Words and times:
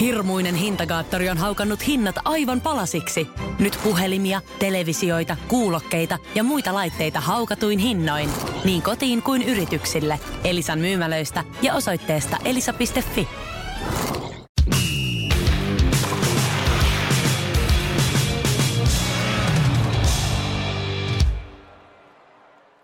Hirmuinen 0.00 0.54
hintakaattori 0.54 1.28
on 1.28 1.38
haukannut 1.38 1.86
hinnat 1.86 2.16
aivan 2.24 2.60
palasiksi. 2.60 3.28
Nyt 3.58 3.78
puhelimia, 3.84 4.40
televisioita, 4.58 5.36
kuulokkeita 5.48 6.18
ja 6.34 6.44
muita 6.44 6.74
laitteita 6.74 7.20
haukatuin 7.20 7.78
hinnoin. 7.78 8.30
Niin 8.64 8.82
kotiin 8.82 9.22
kuin 9.22 9.42
yrityksille. 9.42 10.20
Elisan 10.44 10.78
myymälöistä 10.78 11.44
ja 11.62 11.74
osoitteesta 11.74 12.36
elisa.fi. 12.44 13.28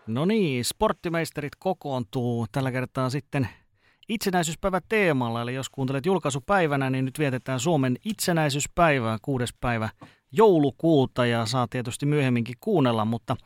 No 0.07 0.25
niin, 0.25 0.65
sporttimeisterit 0.65 1.53
kokoontuu 1.59 2.46
tällä 2.53 2.73
kertaa 2.73 3.11
sitten 3.11 3.49
itsenäisyyspäivä 4.09 4.80
teemalla, 4.89 5.43
eli 5.43 5.55
jos 5.55 5.68
kuuntelet 5.68 6.07
julkaisupäivänä, 6.07 6.91
niin 6.91 7.04
nyt 7.04 7.18
vietetään 7.18 7.61
Suomen 7.61 7.96
itsenäisyyspäivää, 8.04 9.18
kuudes 9.22 9.54
päivä 9.61 9.89
joulukuuta 10.32 11.26
ja 11.26 11.46
saa 11.46 11.67
tietysti 11.71 12.07
myöhemminkin 12.07 12.54
kuunnella, 12.61 13.04
mutta 13.04 13.36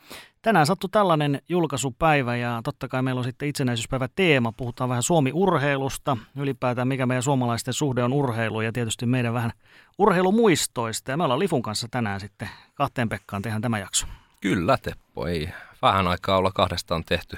tänään 0.42 0.66
sattui 0.66 0.90
tällainen 0.90 1.42
julkaisupäivä 1.48 2.36
ja 2.36 2.60
totta 2.64 2.88
kai 2.88 3.02
meillä 3.02 3.18
on 3.18 3.24
sitten 3.24 3.48
itsenäisyyspäivä 3.48 4.08
teema. 4.16 4.52
Puhutaan 4.52 4.90
vähän 4.90 5.02
Suomi-urheilusta, 5.02 6.16
ylipäätään 6.36 6.88
mikä 6.88 7.06
meidän 7.06 7.22
suomalaisten 7.22 7.74
suhde 7.74 8.02
on 8.02 8.12
urheilu 8.12 8.60
ja 8.60 8.72
tietysti 8.72 9.06
meidän 9.06 9.34
vähän 9.34 9.52
urheilumuistoista. 9.98 11.10
Ja 11.10 11.16
me 11.16 11.24
ollaan 11.24 11.40
Lifun 11.40 11.62
kanssa 11.62 11.88
tänään 11.90 12.20
sitten 12.20 12.48
kahteen 12.74 13.08
Pekkaan 13.08 13.42
tehdään 13.42 13.62
tämä 13.62 13.78
jakso. 13.78 14.06
Kyllä 14.40 14.78
Teppo, 14.82 15.26
ei 15.26 15.48
vähän 15.82 16.08
aikaa 16.08 16.36
olla 16.36 16.50
kahdestaan 16.54 17.04
tehty 17.04 17.36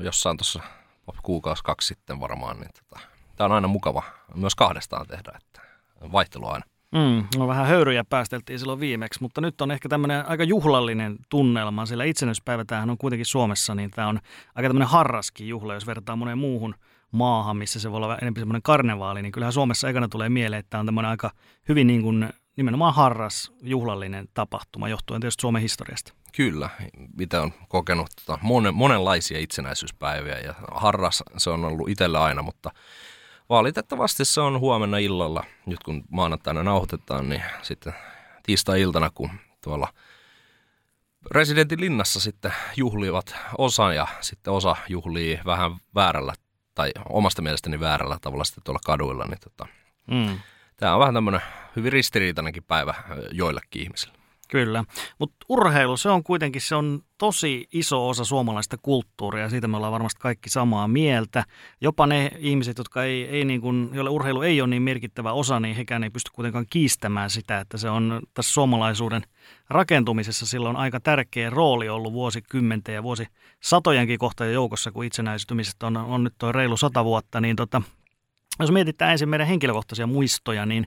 jossain 0.00 0.36
tuossa 0.36 0.62
kuukausi 1.22 1.64
kaksi 1.64 1.86
sitten 1.86 2.20
varmaan, 2.20 2.60
niin 2.60 2.70
tota, 2.78 3.06
tämä 3.36 3.46
on 3.46 3.52
aina 3.52 3.68
mukava 3.68 4.02
myös 4.34 4.54
kahdestaan 4.54 5.06
tehdä, 5.06 5.32
että 5.36 5.60
vaihtelu 6.12 6.46
aina. 6.46 6.64
Mm, 6.92 7.24
no 7.38 7.48
vähän 7.48 7.66
höyryjä 7.66 8.04
päästeltiin 8.04 8.58
silloin 8.58 8.80
viimeksi, 8.80 9.22
mutta 9.22 9.40
nyt 9.40 9.60
on 9.60 9.70
ehkä 9.70 9.88
tämmöinen 9.88 10.28
aika 10.28 10.44
juhlallinen 10.44 11.16
tunnelma, 11.28 11.86
sillä 11.86 12.04
itsenäispäivä 12.04 12.64
tämähän 12.64 12.90
on 12.90 12.98
kuitenkin 12.98 13.26
Suomessa, 13.26 13.74
niin 13.74 13.90
tämä 13.90 14.08
on 14.08 14.20
aika 14.54 14.68
tämmöinen 14.68 14.88
harraskin 14.88 15.48
juhla, 15.48 15.74
jos 15.74 15.86
vertaa 15.86 16.16
moneen 16.16 16.38
muuhun 16.38 16.74
maahan, 17.12 17.56
missä 17.56 17.80
se 17.80 17.90
voi 17.90 17.96
olla 17.96 18.18
enemmän 18.18 18.40
semmoinen 18.40 18.62
karnevaali, 18.62 19.22
niin 19.22 19.32
kyllähän 19.32 19.52
Suomessa 19.52 19.88
ekana 19.88 20.08
tulee 20.08 20.28
mieleen, 20.28 20.60
että 20.60 20.70
tämä 20.70 20.80
on 20.80 20.86
tämmöinen 20.86 21.10
aika 21.10 21.30
hyvin 21.68 21.86
niin 21.86 22.02
kuin 22.02 22.28
nimenomaan 22.56 22.94
harras, 22.94 23.52
juhlallinen 23.62 24.28
tapahtuma, 24.34 24.88
johtuen 24.88 25.20
tietysti 25.20 25.40
Suomen 25.40 25.62
historiasta. 25.62 26.12
Kyllä, 26.36 26.70
mitä 27.16 27.42
on 27.42 27.52
kokenut 27.68 28.10
tota, 28.16 28.38
monen, 28.42 28.74
monenlaisia 28.74 29.38
itsenäisyyspäiviä 29.38 30.38
ja 30.38 30.54
harras 30.72 31.22
se 31.36 31.50
on 31.50 31.64
ollut 31.64 31.88
itsellä 31.88 32.22
aina, 32.22 32.42
mutta 32.42 32.70
valitettavasti 33.48 34.24
se 34.24 34.40
on 34.40 34.60
huomenna 34.60 34.98
illalla, 34.98 35.44
nyt 35.66 35.82
kun 35.82 36.04
maanantaina 36.10 36.62
nauhoitetaan, 36.62 37.28
niin 37.28 37.42
sitten 37.62 37.94
tiistai-iltana, 38.42 39.10
kun 39.14 39.30
tuolla 39.60 39.88
residentin 41.30 41.80
linnassa 41.80 42.20
sitten 42.20 42.52
juhlivat 42.76 43.36
osa 43.58 43.92
ja 43.92 44.06
sitten 44.20 44.52
osa 44.52 44.76
juhlii 44.88 45.40
vähän 45.44 45.76
väärällä 45.94 46.34
tai 46.74 46.90
omasta 47.08 47.42
mielestäni 47.42 47.80
väärällä 47.80 48.18
tavalla 48.20 48.44
sitten 48.44 48.64
tuolla 48.64 48.80
kaduilla, 48.84 49.24
niin 49.24 49.40
tota, 49.40 49.66
mm. 50.10 50.40
tämä 50.76 50.94
on 50.94 51.00
vähän 51.00 51.14
tämmöinen 51.14 51.40
hyvin 51.76 51.92
ristiriitainenkin 51.92 52.64
päivä 52.64 52.94
joillekin 53.32 53.82
ihmisille. 53.82 54.25
Kyllä, 54.48 54.84
mutta 55.18 55.46
urheilu, 55.48 55.96
se 55.96 56.08
on 56.08 56.22
kuitenkin 56.22 56.62
se 56.62 56.74
on 56.74 57.00
tosi 57.18 57.68
iso 57.72 58.08
osa 58.08 58.24
suomalaista 58.24 58.76
kulttuuria 58.82 59.42
ja 59.42 59.50
siitä 59.50 59.68
me 59.68 59.76
ollaan 59.76 59.92
varmasti 59.92 60.20
kaikki 60.20 60.50
samaa 60.50 60.88
mieltä. 60.88 61.44
Jopa 61.80 62.06
ne 62.06 62.30
ihmiset, 62.38 62.78
jotka 62.78 63.04
ei, 63.04 63.24
ei 63.24 63.44
niin 63.44 63.60
kuin, 63.60 63.90
joille 63.92 64.10
urheilu 64.10 64.42
ei 64.42 64.60
ole 64.60 64.68
niin 64.68 64.82
merkittävä 64.82 65.32
osa, 65.32 65.60
niin 65.60 65.76
hekään 65.76 66.04
ei 66.04 66.10
pysty 66.10 66.30
kuitenkaan 66.34 66.66
kiistämään 66.70 67.30
sitä, 67.30 67.60
että 67.60 67.78
se 67.78 67.90
on 67.90 68.20
tässä 68.34 68.52
suomalaisuuden 68.52 69.22
rakentumisessa 69.70 70.46
silloin 70.46 70.76
aika 70.76 71.00
tärkeä 71.00 71.50
rooli 71.50 71.88
ollut 71.88 72.12
vuosikymmenten 72.12 72.94
ja 72.94 73.02
vuosisatojenkin 73.02 74.18
kohta 74.18 74.44
joukossa, 74.44 74.92
kun 74.92 75.04
itsenäistymisestä 75.04 75.86
on, 75.86 75.96
on 75.96 76.24
nyt 76.24 76.34
tuo 76.38 76.52
reilu 76.52 76.76
sata 76.76 77.04
vuotta, 77.04 77.40
niin 77.40 77.56
tota, 77.56 77.82
jos 78.60 78.70
mietitään 78.70 79.12
ensin 79.12 79.28
meidän 79.28 79.46
henkilökohtaisia 79.46 80.06
muistoja, 80.06 80.66
niin 80.66 80.86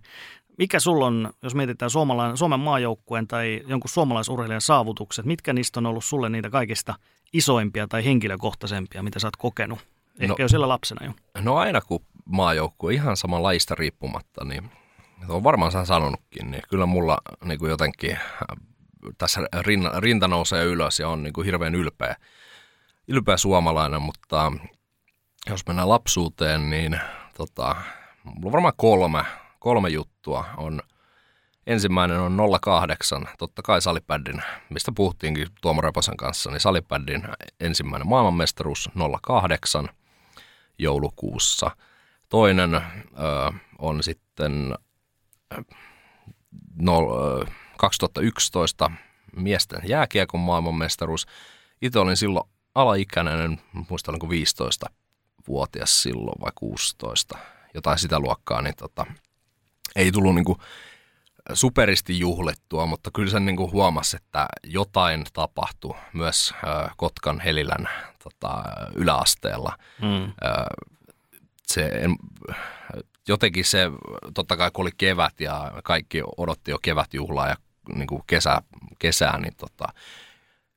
mikä 0.59 0.79
sulla 0.79 1.05
on, 1.05 1.33
jos 1.43 1.55
mietitään 1.55 1.91
Suomen 2.35 2.59
maajoukkueen 2.59 3.27
tai 3.27 3.61
jonkun 3.67 3.89
suomalaisurheilijan 3.89 4.61
saavutukset, 4.61 5.25
mitkä 5.25 5.53
niistä 5.53 5.79
on 5.79 5.85
ollut 5.85 6.05
sulle 6.05 6.29
niitä 6.29 6.49
kaikista 6.49 6.95
isoimpia 7.33 7.87
tai 7.87 8.05
henkilökohtaisempia, 8.05 9.03
mitä 9.03 9.19
sä 9.19 9.27
oot 9.27 9.35
kokenut? 9.35 9.79
Ehkä 10.19 10.27
no, 10.27 10.35
jo 10.39 10.47
siellä 10.47 10.67
lapsena 10.67 11.05
jo. 11.05 11.13
No 11.41 11.55
aina 11.55 11.81
kun 11.81 12.05
maajoukkue 12.25 12.93
ihan 12.93 13.17
samanlaista 13.17 13.75
riippumatta, 13.75 14.45
niin 14.45 14.71
on 15.29 15.43
varmaan 15.43 15.71
sen 15.71 15.85
sanonutkin, 15.85 16.51
niin 16.51 16.63
kyllä 16.69 16.85
mulla 16.85 17.17
niin 17.43 17.59
kuin 17.59 17.69
jotenkin 17.69 18.11
äh, 18.11 18.19
tässä 19.17 19.41
rinta, 19.59 19.99
rinta 19.99 20.27
nousee 20.27 20.65
ylös 20.65 20.99
ja 20.99 21.09
on 21.09 21.23
niin 21.23 21.33
kuin 21.33 21.45
hirveän 21.45 21.75
ylpeä, 21.75 22.15
ylpeä 23.07 23.37
suomalainen, 23.37 24.01
mutta 24.01 24.51
jos 25.49 25.67
mennään 25.67 25.89
lapsuuteen, 25.89 26.69
niin 26.69 26.99
tota, 27.37 27.75
mulla 28.23 28.47
on 28.47 28.51
varmaan 28.51 28.73
kolme 28.77 29.23
kolme 29.59 29.89
juttua. 29.89 30.18
On, 30.37 30.81
ensimmäinen 31.67 32.19
on 32.19 32.37
08, 32.61 33.27
totta 33.37 33.61
kai 33.61 33.81
salipäddin, 33.81 34.43
mistä 34.69 34.91
puhuttiinkin 34.95 35.47
Tuomo 35.61 35.81
Reposen 35.81 36.17
kanssa, 36.17 36.51
niin 36.51 36.59
salipäddin 36.59 37.23
ensimmäinen 37.59 38.07
maailmanmestaruus 38.07 38.89
08 39.21 39.89
joulukuussa. 40.77 41.71
Toinen 42.29 42.75
ö, 42.75 42.81
on 43.79 44.03
sitten 44.03 44.75
no, 46.75 46.99
2011 47.77 48.91
miesten 49.35 49.81
jääkiekon 49.83 50.39
maailmanmestaruus. 50.39 51.27
Itse 51.81 51.99
olin 51.99 52.17
silloin 52.17 52.49
alaikäinen, 52.75 53.39
en 53.39 53.61
muista 53.89 54.11
olinko 54.11 54.27
15-vuotias 54.27 56.01
silloin 56.01 56.41
vai 56.41 56.51
16, 56.55 57.37
jotain 57.73 57.99
sitä 57.99 58.19
luokkaa, 58.19 58.61
niin 58.61 58.75
tota, 58.75 59.05
ei 59.99 60.11
tullut 60.11 60.35
niin 60.35 60.45
kuin 60.45 60.57
superisti 61.53 62.19
juhlittua, 62.19 62.85
mutta 62.85 63.11
kyllä 63.13 63.31
sen 63.31 63.45
niin 63.45 63.57
kuin 63.57 63.71
huomasi, 63.71 64.15
että 64.15 64.47
jotain 64.63 65.25
tapahtui 65.33 65.95
myös 66.13 66.53
Kotkan 66.97 67.39
Helilän 67.39 67.89
tota, 68.23 68.63
yläasteella. 68.95 69.77
Mm. 70.01 70.33
Se, 71.67 71.85
en, 71.85 72.15
jotenkin 73.27 73.65
se, 73.65 73.91
totta 74.33 74.57
kai 74.57 74.71
kun 74.71 74.81
oli 74.81 74.91
kevät 74.97 75.41
ja 75.41 75.71
kaikki 75.83 76.21
odotti 76.37 76.71
jo 76.71 76.79
kevätjuhlaa 76.81 77.47
ja 77.47 77.55
niin 77.95 78.07
kuin 78.07 78.21
kesä, 78.27 78.61
kesää, 78.99 79.39
niin 79.39 79.55
tota, 79.55 79.87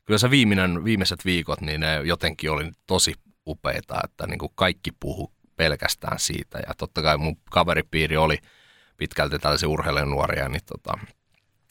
kyllä 0.05 0.19
se 0.19 0.31
viimeinen, 0.31 0.85
viimeiset 0.85 1.25
viikot, 1.25 1.61
niin 1.61 1.81
ne 1.81 2.01
jotenkin 2.05 2.51
oli 2.51 2.71
tosi 2.87 3.15
upeita, 3.47 4.01
että 4.05 4.27
niin 4.27 4.39
kuin 4.39 4.53
kaikki 4.55 4.91
puhu 5.01 5.33
pelkästään 5.57 6.19
siitä. 6.19 6.59
Ja 6.59 6.75
totta 6.79 7.03
kai 7.03 7.19
mun 7.19 7.37
kaveripiiri 7.51 8.17
oli– 8.17 8.39
pitkälti 8.97 9.39
tällaisia 9.39 9.69
urheilijanuoria, 9.69 10.49
niin 10.49 10.63
tota, 10.67 10.99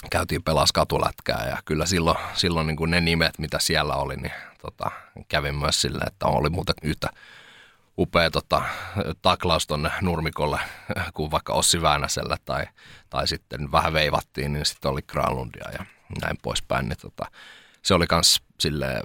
käytiin 0.10 0.44
pelas 0.44 0.72
katulätkää 0.72 1.48
ja 1.50 1.58
kyllä 1.66 1.86
silloin, 1.86 2.18
silloin 2.34 2.68
niin 2.68 2.78
kuin 2.78 2.92
ne 2.92 3.02
nimet, 3.02 3.40
mitä 3.40 3.60
siellä 3.60 3.96
oli, 3.96 4.16
niin 4.16 4.34
tota, 4.62 4.92
kävin 5.28 5.56
myös 5.56 5.82
silleen, 5.82 6.08
että 6.08 6.26
oli 6.26 6.50
muuten 6.50 6.76
yhtä 6.84 7.10
upea 7.98 8.32
tota, 8.32 8.62
taklaus 9.22 9.68
tuonne 9.68 9.92
nurmikolle 10.02 10.60
kuin 11.14 11.32
vaikka 11.32 11.54
Ossi 11.54 11.82
Väänäsellä 11.82 12.38
tai, 12.46 12.66
tai 13.10 13.28
sitten 13.28 13.72
vähän 13.72 13.94
veivattiin, 13.94 14.54
niin 14.54 14.66
sitten 14.66 14.92
oli 14.92 15.02
Granlundia 15.02 15.72
ja 15.72 15.86
näin 16.22 16.38
poispäin. 16.42 16.90
Niin 16.90 17.00
tota, 17.02 17.26
se 17.82 17.94
oli 17.94 18.08
kans 18.08 18.42
silleen, 18.60 19.04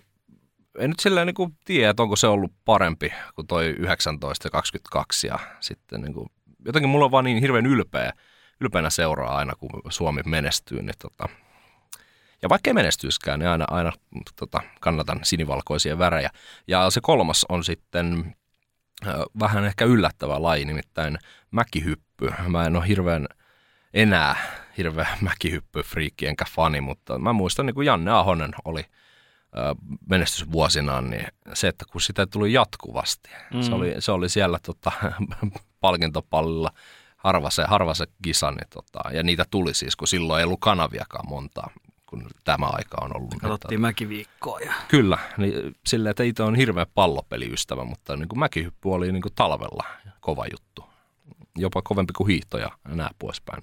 en 0.78 0.90
nyt 0.90 1.00
silleen 1.00 1.26
niin 1.26 1.56
tiedä, 1.64 1.90
että 1.90 2.02
onko 2.02 2.16
se 2.16 2.26
ollut 2.26 2.52
parempi 2.64 3.12
kuin 3.34 3.46
toi 3.46 3.66
19 3.66 4.46
ja 4.46 4.50
22 4.50 5.26
ja 5.26 5.38
sitten 5.60 6.00
niin 6.00 6.14
kuin 6.14 6.28
jotenkin 6.66 6.88
mulla 6.88 7.04
on 7.04 7.10
vaan 7.10 7.24
niin 7.24 7.40
hirveän 7.40 7.66
ylpeä, 7.66 8.12
ylpeänä 8.60 8.90
seuraa 8.90 9.36
aina, 9.36 9.54
kun 9.54 9.70
Suomi 9.88 10.22
menestyy. 10.26 10.82
Niin 10.82 10.94
tota, 10.98 11.28
ja 12.42 12.48
vaikka 12.48 12.70
ei 12.70 12.74
menestyiskään, 12.74 13.38
niin 13.38 13.48
aina, 13.48 13.64
aina 13.70 13.92
tota, 14.36 14.60
kannatan 14.80 15.20
sinivalkoisia 15.22 15.98
värejä. 15.98 16.30
Ja 16.66 16.90
se 16.90 17.00
kolmas 17.00 17.46
on 17.48 17.64
sitten 17.64 18.34
äh, 19.06 19.14
vähän 19.40 19.64
ehkä 19.64 19.84
yllättävä 19.84 20.42
laji, 20.42 20.64
nimittäin 20.64 21.18
mäkihyppy. 21.50 22.30
Mä 22.48 22.66
en 22.66 22.76
ole 22.76 22.88
hirveän 22.88 23.26
enää 23.94 24.36
hirveä 24.78 25.16
mäkihyppy-friikki 25.20 26.26
enkä 26.26 26.44
fani, 26.50 26.80
mutta 26.80 27.18
mä 27.18 27.32
muistan, 27.32 27.66
niin 27.66 27.74
kuin 27.74 27.86
Janne 27.86 28.10
Ahonen 28.10 28.50
oli 28.64 28.84
menestysvuosinaan, 30.10 31.10
niin 31.10 31.26
se, 31.54 31.68
että 31.68 31.84
kun 31.90 32.00
sitä 32.00 32.26
tuli 32.26 32.52
jatkuvasti, 32.52 33.30
mm. 33.54 33.62
se, 33.62 33.74
oli, 33.74 33.94
se 33.98 34.12
oli 34.12 34.28
siellä 34.28 34.58
tota, 34.62 34.92
palkintopallilla 35.80 36.70
harva 37.16 37.50
se, 37.50 37.64
harva 37.68 37.94
se 37.94 38.06
kisa, 38.22 38.50
niin 38.50 38.68
tota, 38.70 39.10
ja 39.12 39.22
niitä 39.22 39.44
tuli 39.50 39.74
siis, 39.74 39.96
kun 39.96 40.08
silloin 40.08 40.38
ei 40.40 40.44
ollut 40.44 40.60
kanaviakaan 40.60 41.28
montaa, 41.28 41.70
kun 42.06 42.26
tämä 42.44 42.66
aika 42.66 42.96
on 43.00 43.16
ollut. 43.16 43.30
Katsottiin 43.30 43.70
niin, 43.70 43.80
mäkiviikkoa. 43.80 44.60
Ja... 44.60 44.72
Kyllä, 44.88 45.18
niin 45.36 45.76
silleen, 45.86 46.10
että 46.10 46.22
itse 46.22 46.42
on 46.42 46.54
hirveä 46.54 46.86
pallopeliystävä, 46.94 47.84
mutta 47.84 48.16
niin 48.16 48.28
kuin 48.28 48.38
mäkihyppy 48.38 48.88
oli 48.88 49.12
niin 49.12 49.22
kuin 49.22 49.34
talvella 49.34 49.84
kova 50.20 50.46
juttu. 50.50 50.84
jopa 51.58 51.82
kovempi 51.82 52.12
kuin 52.12 52.28
hiihto 52.28 52.58
ja 52.58 52.70
näin 52.88 53.14
poispäin. 53.18 53.62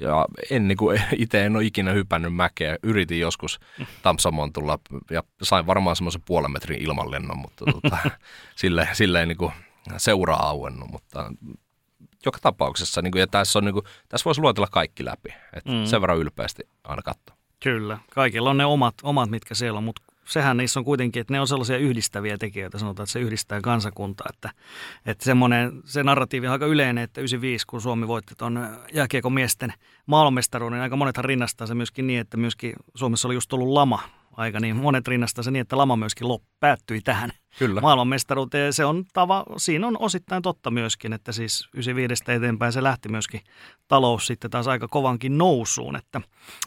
Ja 0.00 0.26
en 0.50 0.68
niin 0.68 0.78
kuin, 0.78 1.02
itse 1.16 1.46
en 1.46 1.56
ole 1.56 1.64
ikinä 1.64 1.92
hypännyt 1.92 2.34
mäkeä. 2.34 2.76
Yritin 2.82 3.20
joskus 3.20 3.60
Tamsamon 4.02 4.52
tulla 4.52 4.78
ja 5.10 5.22
sain 5.42 5.66
varmaan 5.66 5.96
semmoisen 5.96 6.22
puolen 6.24 6.52
metrin 6.52 6.82
ilmanlennon, 6.82 7.38
mutta 7.38 7.64
tota, 7.64 7.98
silleen, 8.56 8.88
silleen 8.92 9.28
niin 9.28 9.38
kuin 9.38 9.52
seuraa 9.96 10.48
auennut, 10.48 10.90
mutta 10.90 11.32
joka 12.26 12.38
tapauksessa, 12.42 13.02
niin 13.02 13.12
kuin, 13.12 13.20
ja 13.20 13.26
tässä, 13.26 13.58
on, 13.58 13.64
niin 13.64 13.72
kuin, 13.72 13.84
tässä 14.08 14.24
voisi 14.24 14.40
luotella 14.40 14.68
kaikki 14.70 15.04
läpi. 15.04 15.34
Et 15.52 15.64
mm. 15.64 15.84
Sen 15.84 16.00
verran 16.00 16.18
ylpeästi 16.18 16.62
aina 16.84 17.02
katsoa. 17.02 17.36
Kyllä, 17.62 17.98
kaikilla 18.10 18.50
on 18.50 18.56
ne 18.56 18.64
omat, 18.64 18.94
omat 19.02 19.30
mitkä 19.30 19.54
siellä 19.54 19.78
on, 19.78 19.84
mutta 19.84 20.02
sehän 20.24 20.56
niissä 20.56 20.80
on 20.80 20.84
kuitenkin, 20.84 21.20
että 21.20 21.32
ne 21.32 21.40
on 21.40 21.48
sellaisia 21.48 21.76
yhdistäviä 21.76 22.38
tekijöitä, 22.38 22.78
sanotaan, 22.78 23.04
että 23.04 23.12
se 23.12 23.20
yhdistää 23.20 23.60
kansakuntaa, 23.60 24.26
että, 24.34 24.50
että 25.06 25.24
semmoinen, 25.24 25.72
se 25.84 26.02
narratiivi 26.02 26.46
on 26.46 26.52
aika 26.52 26.66
yleinen, 26.66 27.04
että 27.04 27.20
95, 27.20 27.66
kun 27.66 27.80
Suomi 27.80 28.08
voitti 28.08 28.34
tuon 28.38 28.78
jääkiekon 28.92 29.32
miesten 29.32 29.72
maailmanmestaruuden, 30.06 30.76
niin 30.76 30.82
aika 30.82 30.96
monethan 30.96 31.24
rinnastaa 31.24 31.66
se 31.66 31.74
myöskin 31.74 32.06
niin, 32.06 32.20
että 32.20 32.36
myöskin 32.36 32.72
Suomessa 32.94 33.28
oli 33.28 33.34
just 33.34 33.52
ollut 33.52 33.68
lama 33.68 34.02
aika, 34.36 34.60
niin 34.60 34.76
monet 34.76 35.08
rinnastaa 35.08 35.44
se 35.44 35.50
niin, 35.50 35.60
että 35.60 35.78
lama 35.78 35.96
myöskin 35.96 36.28
lop, 36.28 36.42
päättyi 36.60 37.00
tähän 37.00 37.30
Kyllä. 37.58 37.80
maailmanmestaruuteen. 37.80 38.72
Se 38.72 38.84
on 38.84 39.04
tava, 39.12 39.44
siinä 39.56 39.86
on 39.86 39.96
osittain 39.98 40.42
totta 40.42 40.70
myöskin, 40.70 41.12
että 41.12 41.32
siis 41.32 41.68
95 41.74 42.24
eteenpäin 42.28 42.72
se 42.72 42.82
lähti 42.82 43.08
myöskin 43.08 43.40
talous 43.88 44.26
sitten 44.26 44.50
taas 44.50 44.68
aika 44.68 44.88
kovankin 44.88 45.38
nousuun, 45.38 45.96
että, 45.96 46.20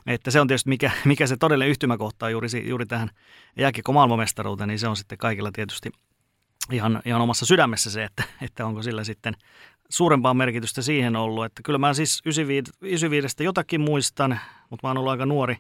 että 0.07 0.31
se 0.31 0.41
on 0.41 0.47
tietysti 0.47 0.69
mikä, 0.69 0.91
mikä 1.05 1.27
se 1.27 1.37
todellinen 1.37 1.69
yhtymäkohta 1.69 2.25
on 2.25 2.31
juuri, 2.31 2.47
juuri 2.67 2.85
tähän 2.85 3.09
jääkiekko 3.57 3.93
maailmanmestaruuteen, 3.93 4.67
niin 4.67 4.79
se 4.79 4.87
on 4.87 4.97
sitten 4.97 5.17
kaikilla 5.17 5.51
tietysti 5.51 5.89
ihan, 6.71 7.01
ihan 7.05 7.21
omassa 7.21 7.45
sydämessä 7.45 7.91
se, 7.91 8.03
että, 8.03 8.23
että 8.41 8.65
onko 8.65 8.83
sillä 8.83 9.03
sitten 9.03 9.33
suurempaa 9.89 10.33
merkitystä 10.33 10.81
siihen 10.81 11.15
ollut, 11.15 11.45
että 11.45 11.61
kyllä 11.65 11.79
mä 11.79 11.93
siis 11.93 12.21
95, 12.25 12.71
95 12.81 13.43
jotakin 13.43 13.81
muistan, 13.81 14.39
mutta 14.69 14.87
mä 14.87 14.89
oon 14.89 14.97
ollut 14.97 15.11
aika 15.11 15.25
nuori, 15.25 15.57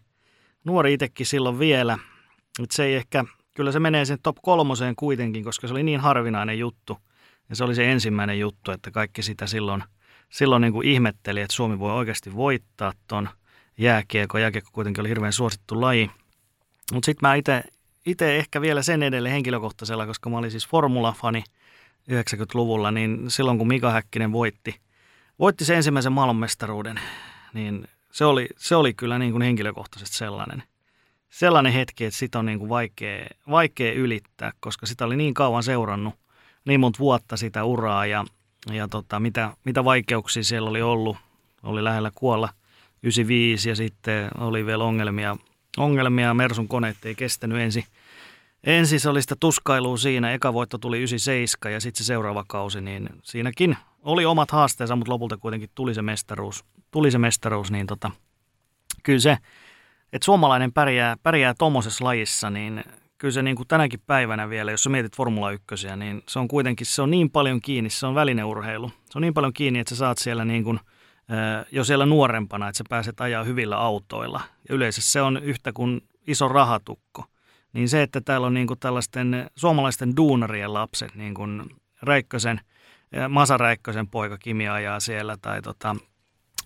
nuori 0.63 0.93
itsekin 0.93 1.25
silloin 1.25 1.59
vielä. 1.59 1.97
Että 2.63 2.75
se 2.75 2.83
ei 2.83 2.95
ehkä, 2.95 3.25
kyllä 3.55 3.71
se 3.71 3.79
menee 3.79 4.05
sen 4.05 4.17
top 4.23 4.37
kolmoseen 4.41 4.95
kuitenkin, 4.95 5.43
koska 5.43 5.67
se 5.67 5.73
oli 5.73 5.83
niin 5.83 5.99
harvinainen 5.99 6.59
juttu. 6.59 6.97
Ja 7.49 7.55
se 7.55 7.63
oli 7.63 7.75
se 7.75 7.91
ensimmäinen 7.91 8.39
juttu, 8.39 8.71
että 8.71 8.91
kaikki 8.91 9.23
sitä 9.23 9.47
silloin, 9.47 9.83
silloin 10.29 10.61
niin 10.61 10.73
kuin 10.73 10.87
ihmetteli, 10.87 11.41
että 11.41 11.55
Suomi 11.55 11.79
voi 11.79 11.91
oikeasti 11.91 12.35
voittaa 12.35 12.93
ton 13.07 13.29
jääkiekko. 13.77 14.37
Jääkiekko 14.37 14.69
kuitenkin 14.73 15.01
oli 15.01 15.09
hirveän 15.09 15.33
suosittu 15.33 15.81
laji. 15.81 16.11
Mutta 16.93 17.05
sitten 17.05 17.29
mä 17.29 17.35
itse 18.05 18.37
ehkä 18.37 18.61
vielä 18.61 18.81
sen 18.81 19.03
edelleen 19.03 19.33
henkilökohtaisella, 19.33 20.05
koska 20.05 20.29
mä 20.29 20.37
olin 20.37 20.51
siis 20.51 20.67
formulafani 20.67 21.43
90-luvulla, 22.11 22.91
niin 22.91 23.31
silloin 23.31 23.57
kun 23.57 23.67
Mika 23.67 23.91
Häkkinen 23.91 24.31
voitti, 24.31 24.75
voitti 25.39 25.65
se 25.65 25.75
ensimmäisen 25.75 26.11
maailmanmestaruuden, 26.11 26.99
niin 27.53 27.87
se 28.13 28.25
oli, 28.25 28.47
se 28.57 28.75
oli 28.75 28.93
kyllä 28.93 29.19
niin 29.19 29.31
kuin 29.31 29.41
henkilökohtaisesti 29.41 30.17
sellainen, 30.17 30.63
sellainen 31.29 31.73
hetki, 31.73 32.05
että 32.05 32.17
sitä 32.17 32.39
on 32.39 32.45
niin 32.45 32.59
kuin 32.59 32.69
vaikea, 32.69 33.27
vaikea 33.49 33.93
ylittää, 33.93 34.51
koska 34.59 34.85
sitä 34.85 35.05
oli 35.05 35.15
niin 35.15 35.33
kauan 35.33 35.63
seurannut, 35.63 36.13
niin 36.65 36.79
monta 36.79 36.99
vuotta 36.99 37.37
sitä 37.37 37.63
uraa 37.63 38.05
ja, 38.05 38.25
ja 38.71 38.87
tota, 38.87 39.19
mitä, 39.19 39.57
mitä 39.65 39.83
vaikeuksia 39.83 40.43
siellä 40.43 40.69
oli 40.69 40.81
ollut. 40.81 41.17
Oli 41.63 41.83
lähellä 41.83 42.11
kuolla 42.15 42.49
95 43.03 43.69
ja 43.69 43.75
sitten 43.75 44.31
oli 44.37 44.65
vielä 44.65 44.83
ongelmia, 44.83 45.37
ongelmia 45.77 46.33
Mersun 46.33 46.67
koneet 46.67 47.05
ei 47.05 47.15
kestänyt 47.15 47.57
ensin. 47.57 47.83
Ensin 48.63 48.99
se 48.99 49.09
oli 49.09 49.21
sitä 49.21 49.35
tuskailua 49.39 49.97
siinä, 49.97 50.33
eka 50.33 50.53
voitto 50.53 50.77
tuli 50.77 50.97
97 50.97 51.73
ja 51.73 51.79
sitten 51.79 52.03
se 52.03 52.07
seuraava 52.07 52.45
kausi, 52.47 52.81
niin 52.81 53.09
siinäkin 53.23 53.77
oli 54.01 54.25
omat 54.25 54.51
haasteensa, 54.51 54.95
mutta 54.95 55.11
lopulta 55.11 55.37
kuitenkin 55.37 55.69
tuli 55.75 55.93
se 55.93 56.01
mestaruus 56.01 56.65
tuli 56.93 57.11
se 57.11 57.17
mestaruus, 57.17 57.71
niin 57.71 57.87
tota, 57.87 58.11
kyllä 59.03 59.19
se, 59.19 59.37
että 60.13 60.25
suomalainen 60.25 60.73
pärjää, 60.73 61.17
pärjää 61.23 61.53
tuommoisessa 61.59 62.05
lajissa, 62.05 62.49
niin 62.49 62.83
kyllä 63.17 63.31
se 63.31 63.41
niin 63.41 63.55
kuin 63.55 63.67
tänäkin 63.67 63.99
päivänä 64.07 64.49
vielä, 64.49 64.71
jos 64.71 64.83
sä 64.83 64.89
mietit 64.89 65.15
Formula 65.15 65.51
1, 65.51 65.87
niin 65.95 66.23
se 66.27 66.39
on 66.39 66.47
kuitenkin, 66.47 66.87
se 66.87 67.01
on 67.01 67.11
niin 67.11 67.29
paljon 67.29 67.61
kiinni, 67.61 67.89
se 67.89 68.05
on 68.05 68.15
välineurheilu. 68.15 68.89
Se 68.89 69.17
on 69.17 69.21
niin 69.21 69.33
paljon 69.33 69.53
kiinni, 69.53 69.79
että 69.79 69.95
sä 69.95 69.99
saat 69.99 70.17
siellä 70.17 70.45
niin 70.45 70.63
kuin, 70.63 70.79
jo 71.71 71.83
siellä 71.83 72.05
nuorempana, 72.05 72.69
että 72.69 72.77
sä 72.77 72.83
pääset 72.89 73.21
ajaa 73.21 73.43
hyvillä 73.43 73.77
autoilla. 73.77 74.41
Ja 74.69 74.75
yleensä 74.75 75.01
se 75.01 75.21
on 75.21 75.43
yhtä 75.43 75.73
kuin 75.73 76.01
iso 76.27 76.47
rahatukko. 76.47 77.25
Niin 77.73 77.89
se, 77.89 78.01
että 78.01 78.21
täällä 78.21 78.47
on 78.47 78.53
niin 78.53 78.67
kuin 78.67 78.79
tällaisten 78.79 79.49
suomalaisten 79.55 80.15
duunarien 80.17 80.73
lapset, 80.73 81.15
niin 81.15 81.33
kuin 81.33 81.63
Räikkösen, 82.01 82.61
Masa 83.29 83.57
Räikkösen 83.57 84.07
poika 84.07 84.37
Kimi 84.37 84.69
ajaa 84.69 84.99
siellä, 84.99 85.37
tai 85.41 85.61
tota, 85.61 85.95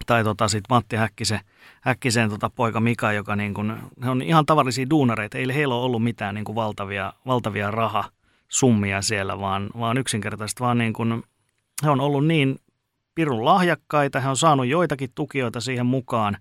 tai 0.06 0.24
tota 0.24 0.48
sit 0.48 0.64
Matti 0.70 0.96
Häkkisen, 0.96 1.40
Häkkisen 1.82 2.30
tota 2.30 2.50
poika 2.50 2.80
Mika, 2.80 3.12
joka 3.12 3.36
niin 3.36 3.54
kun, 3.54 3.78
he 4.04 4.10
on 4.10 4.22
ihan 4.22 4.46
tavallisia 4.46 4.90
duunareita. 4.90 5.38
Ei 5.38 5.56
heillä 5.56 5.76
ole 5.76 5.84
ollut 5.84 6.04
mitään 6.04 6.36
niin 6.36 6.56
valtavia, 6.56 7.14
valtavia 7.26 7.72
rahasummia 7.72 9.02
siellä, 9.02 9.40
vaan, 9.40 9.70
vaan 9.80 9.98
yksinkertaisesti 9.98 10.60
vaan 10.60 10.78
niin 10.78 10.94
kun, 10.94 11.24
he 11.84 11.90
on 11.90 12.02
ollut 12.02 12.26
niin 12.26 12.60
pirun 13.16 13.46
lahjakkaita, 13.46 14.20
he 14.20 14.30
on 14.30 14.38
saanut 14.38 14.68
joitakin 14.68 15.10
tukijoita 15.16 15.62
siihen 15.62 15.86
mukaan. 15.86 16.38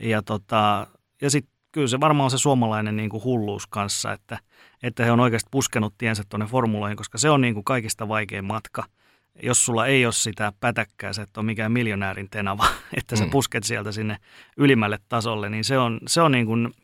Ja, 0.00 0.22
tota, 0.22 0.86
ja 1.20 1.30
sitten 1.30 1.54
kyllä 1.72 1.88
se 1.88 2.00
varmaan 2.00 2.24
on 2.24 2.30
se 2.30 2.38
suomalainen 2.38 2.96
niin 2.96 3.10
kuin 3.10 3.24
hulluus 3.24 3.66
kanssa, 3.66 4.12
että, 4.12 4.38
että 4.82 5.04
he 5.04 5.12
on 5.12 5.20
oikeasti 5.20 5.48
puskenut 5.50 5.94
tiensä 5.98 6.22
tuonne 6.28 6.46
formuloihin, 6.46 6.96
koska 6.96 7.18
se 7.18 7.30
on 7.30 7.40
niin 7.40 7.54
kuin 7.54 7.64
kaikista 7.64 8.08
vaikein 8.08 8.44
matka– 8.44 8.84
jos 9.42 9.64
sulla 9.64 9.86
ei 9.86 10.06
ole 10.06 10.12
sitä 10.12 10.52
pätäkkää, 10.60 11.12
se 11.12 11.22
et 11.22 11.36
ole 11.36 11.46
mikään 11.46 11.72
miljonäärin 11.72 12.30
tenava, 12.30 12.66
että 12.98 13.16
sä 13.16 13.24
mm. 13.24 13.30
pusket 13.30 13.64
sieltä 13.64 13.92
sinne 13.92 14.16
ylimmälle 14.56 14.98
tasolle, 15.08 15.50
niin 15.50 15.64
se 15.64 15.78
on, 15.78 16.00
se 16.06 16.20
on 16.20 16.32
niin 16.32 16.46
kuin, 16.46 16.74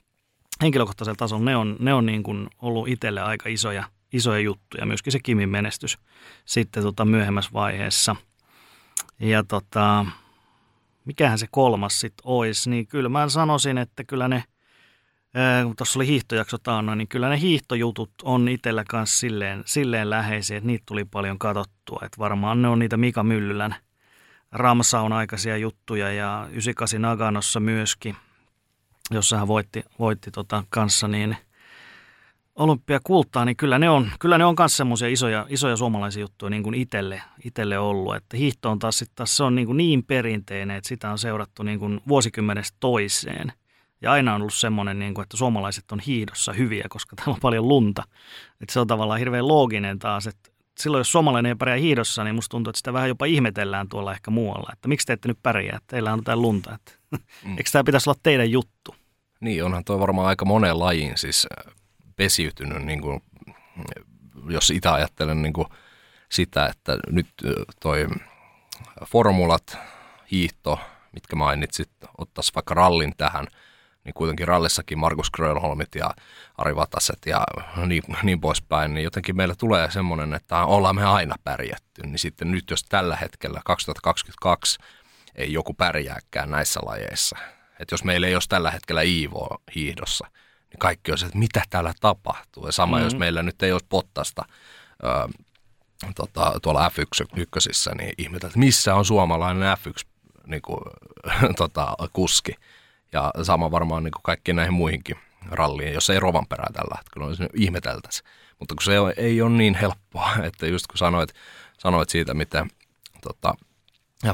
henkilökohtaisella 0.62 1.16
tasolla 1.16 1.44
ne 1.44 1.56
on, 1.56 1.76
ne 1.78 1.94
on 1.94 2.06
niin 2.06 2.22
kuin 2.22 2.48
ollut 2.62 2.88
itselle 2.88 3.20
aika 3.20 3.48
isoja, 3.48 3.84
isoja 4.12 4.40
juttuja. 4.40 4.86
Myöskin 4.86 5.12
se 5.12 5.18
Kimin 5.22 5.48
menestys 5.48 5.98
sitten 6.44 6.82
tota 6.82 7.04
myöhemmässä 7.04 7.50
vaiheessa. 7.52 8.16
Ja 9.20 9.44
tota, 9.44 10.06
mikähän 11.04 11.38
se 11.38 11.46
kolmas 11.50 12.00
sitten 12.00 12.26
olisi, 12.26 12.70
niin 12.70 12.86
kyllä 12.86 13.08
mä 13.08 13.28
sanoisin, 13.28 13.78
että 13.78 14.04
kyllä 14.04 14.28
ne– 14.28 14.44
kun 15.64 15.76
tuossa 15.76 15.98
oli 15.98 16.06
hiihtojakso 16.06 16.58
taannoin, 16.58 16.98
niin 16.98 17.08
kyllä 17.08 17.28
ne 17.28 17.40
hiihtojutut 17.40 18.10
on 18.22 18.48
itsellä 18.48 18.84
kanssa 18.88 19.18
silleen, 19.18 19.62
silleen 19.66 20.10
läheisiä, 20.10 20.56
että 20.56 20.66
niitä 20.66 20.82
tuli 20.86 21.04
paljon 21.04 21.38
katsottua. 21.38 22.00
Että 22.04 22.18
varmaan 22.18 22.62
ne 22.62 22.68
on 22.68 22.78
niitä 22.78 22.96
Mika 22.96 23.22
Myllylän 23.22 23.74
Ramsaun 24.52 25.12
aikaisia 25.12 25.56
juttuja 25.56 26.12
ja 26.12 26.46
98 26.50 27.02
Naganossa 27.02 27.60
myöskin, 27.60 28.16
jossa 29.10 29.38
hän 29.38 29.48
voitti, 29.48 29.84
voitti 29.98 30.30
tota 30.30 30.64
kanssa 30.68 31.08
niin 31.08 31.36
olympiakultaa, 32.56 33.44
niin 33.44 33.56
kyllä 33.56 33.78
ne 33.78 33.90
on, 33.90 34.10
kyllä 34.20 34.38
ne 34.38 34.44
on 34.44 34.54
myös 34.58 34.76
semmoisia 34.76 35.08
isoja, 35.08 35.46
isoja 35.48 35.76
suomalaisia 35.76 36.20
juttuja 36.20 36.50
niin 36.50 36.62
kuin 36.62 36.74
itselle, 36.74 37.22
itselle 37.44 37.78
ollut. 37.78 38.16
Että 38.16 38.36
hiihto 38.36 38.70
on 38.70 38.78
taas, 38.78 38.98
sit 38.98 39.10
taas 39.14 39.36
se 39.36 39.42
on 39.42 39.54
niin, 39.54 39.66
kuin 39.66 39.76
niin 39.76 40.04
perinteinen, 40.04 40.76
että 40.76 40.88
sitä 40.88 41.10
on 41.10 41.18
seurattu 41.18 41.62
niin 41.62 41.78
kuin 41.78 42.00
vuosikymmenestä 42.08 42.76
toiseen– 42.80 43.52
ja 44.02 44.12
aina 44.12 44.34
on 44.34 44.40
ollut 44.40 44.54
semmoinen, 44.54 44.98
niin 44.98 45.14
kuin, 45.14 45.22
että 45.22 45.36
suomalaiset 45.36 45.92
on 45.92 46.00
hiidossa 46.00 46.52
hyviä, 46.52 46.84
koska 46.88 47.16
täällä 47.16 47.34
on 47.34 47.40
paljon 47.40 47.68
lunta. 47.68 48.02
Että 48.60 48.72
se 48.72 48.80
on 48.80 48.86
tavallaan 48.86 49.18
hirveän 49.18 49.48
looginen 49.48 49.98
taas, 49.98 50.26
että 50.26 50.50
silloin 50.78 51.00
jos 51.00 51.12
suomalainen 51.12 51.50
ei 51.50 51.54
pärjää 51.54 51.78
hiidossa, 51.78 52.24
niin 52.24 52.34
musta 52.34 52.50
tuntuu, 52.50 52.70
että 52.70 52.78
sitä 52.78 52.92
vähän 52.92 53.08
jopa 53.08 53.24
ihmetellään 53.24 53.88
tuolla 53.88 54.12
ehkä 54.12 54.30
muualla. 54.30 54.70
Että 54.72 54.88
miksi 54.88 55.06
te 55.06 55.12
ette 55.12 55.28
nyt 55.28 55.38
pärjää, 55.42 55.76
että 55.76 55.86
teillä 55.86 56.12
on 56.12 56.24
täällä 56.24 56.42
lunta. 56.42 56.74
Että, 56.74 56.92
mm. 57.44 57.58
Eikö 57.58 57.70
tämä 57.72 57.84
pitäisi 57.84 58.10
olla 58.10 58.20
teidän 58.22 58.50
juttu? 58.50 58.94
Niin, 59.40 59.64
onhan 59.64 59.84
tuo 59.84 60.00
varmaan 60.00 60.28
aika 60.28 60.44
monen 60.44 60.78
lajin 60.78 61.18
siis 61.18 61.46
äh, 61.58 61.74
pesiytynyt, 62.16 62.82
niin 62.82 63.00
kuin, 63.00 63.22
jos 64.48 64.70
itse 64.70 64.88
ajattelen 64.88 65.42
niin 65.42 65.52
kuin 65.52 65.66
sitä, 66.28 66.66
että 66.66 66.98
nyt 67.10 67.26
äh, 67.46 67.52
toi 67.80 68.06
formulat, 69.06 69.78
hiihto, 70.30 70.80
mitkä 71.12 71.36
mainitsit, 71.36 71.90
ottaisi 72.18 72.52
vaikka 72.54 72.74
rallin 72.74 73.14
tähän– 73.16 73.46
niin 74.04 74.14
kuitenkin 74.14 74.48
rallissakin 74.48 74.98
Markus 74.98 75.30
Grönholmit 75.30 75.94
ja 75.94 76.14
Ari 76.58 76.76
Vataset 76.76 77.18
ja 77.26 77.44
niin, 77.86 78.02
niin 78.22 78.40
poispäin, 78.40 78.94
niin 78.94 79.04
jotenkin 79.04 79.36
meillä 79.36 79.54
tulee 79.54 79.90
semmoinen, 79.90 80.34
että 80.34 80.64
ollaan 80.64 80.94
me 80.94 81.04
aina 81.04 81.34
pärjätty. 81.44 82.02
Niin 82.02 82.18
sitten 82.18 82.50
nyt 82.50 82.70
jos 82.70 82.84
tällä 82.84 83.16
hetkellä 83.16 83.60
2022 83.64 84.78
ei 85.34 85.52
joku 85.52 85.74
pärjääkään 85.74 86.50
näissä 86.50 86.80
lajeissa, 86.82 87.36
että 87.80 87.92
jos 87.92 88.04
meillä 88.04 88.26
ei 88.26 88.34
olisi 88.34 88.48
tällä 88.48 88.70
hetkellä 88.70 89.02
Iivo 89.02 89.62
hiihdossa, 89.74 90.26
niin 90.70 90.78
kaikki 90.78 91.12
on 91.12 91.18
se, 91.18 91.26
että 91.26 91.38
mitä 91.38 91.62
täällä 91.70 91.92
tapahtuu. 92.00 92.66
Ja 92.66 92.72
sama, 92.72 92.96
mm-hmm. 92.96 93.06
jos 93.06 93.16
meillä 93.16 93.42
nyt 93.42 93.62
ei 93.62 93.72
olisi 93.72 93.86
Pottasta 93.88 94.44
ö, 95.04 95.28
tota, 96.14 96.52
tuolla 96.62 96.88
F1 96.88 97.94
niin 97.98 98.14
ihmetellä, 98.18 98.48
että 98.48 98.58
missä 98.58 98.94
on 98.94 99.04
suomalainen 99.04 99.76
F1 99.76 100.06
niin 100.46 100.62
kuin, 100.62 100.80
tota, 101.56 101.94
kuski. 102.12 102.54
Ja 103.12 103.32
sama 103.42 103.70
varmaan 103.70 104.04
niin 104.04 104.12
kaikkiin 104.22 104.56
näihin 104.56 104.74
muihinkin 104.74 105.16
ralliin, 105.50 105.94
jos 105.94 106.10
ei 106.10 106.20
rovan 106.20 106.46
perää 106.46 106.70
tällä 106.72 106.94
hetkellä, 106.98 107.26
niin 107.38 107.50
ihmeteltäisiin. 107.54 108.28
Mutta 108.58 108.74
kun 108.74 108.82
se 108.82 108.92
ei 109.16 109.42
ole 109.42 109.50
niin 109.50 109.74
helppoa, 109.74 110.30
että 110.48 110.66
just 110.66 110.86
kun 110.86 110.98
sanoit, 110.98 111.30
sanoit 111.78 112.08
siitä, 112.08 112.34
miten 112.34 112.70
tota, 113.22 113.54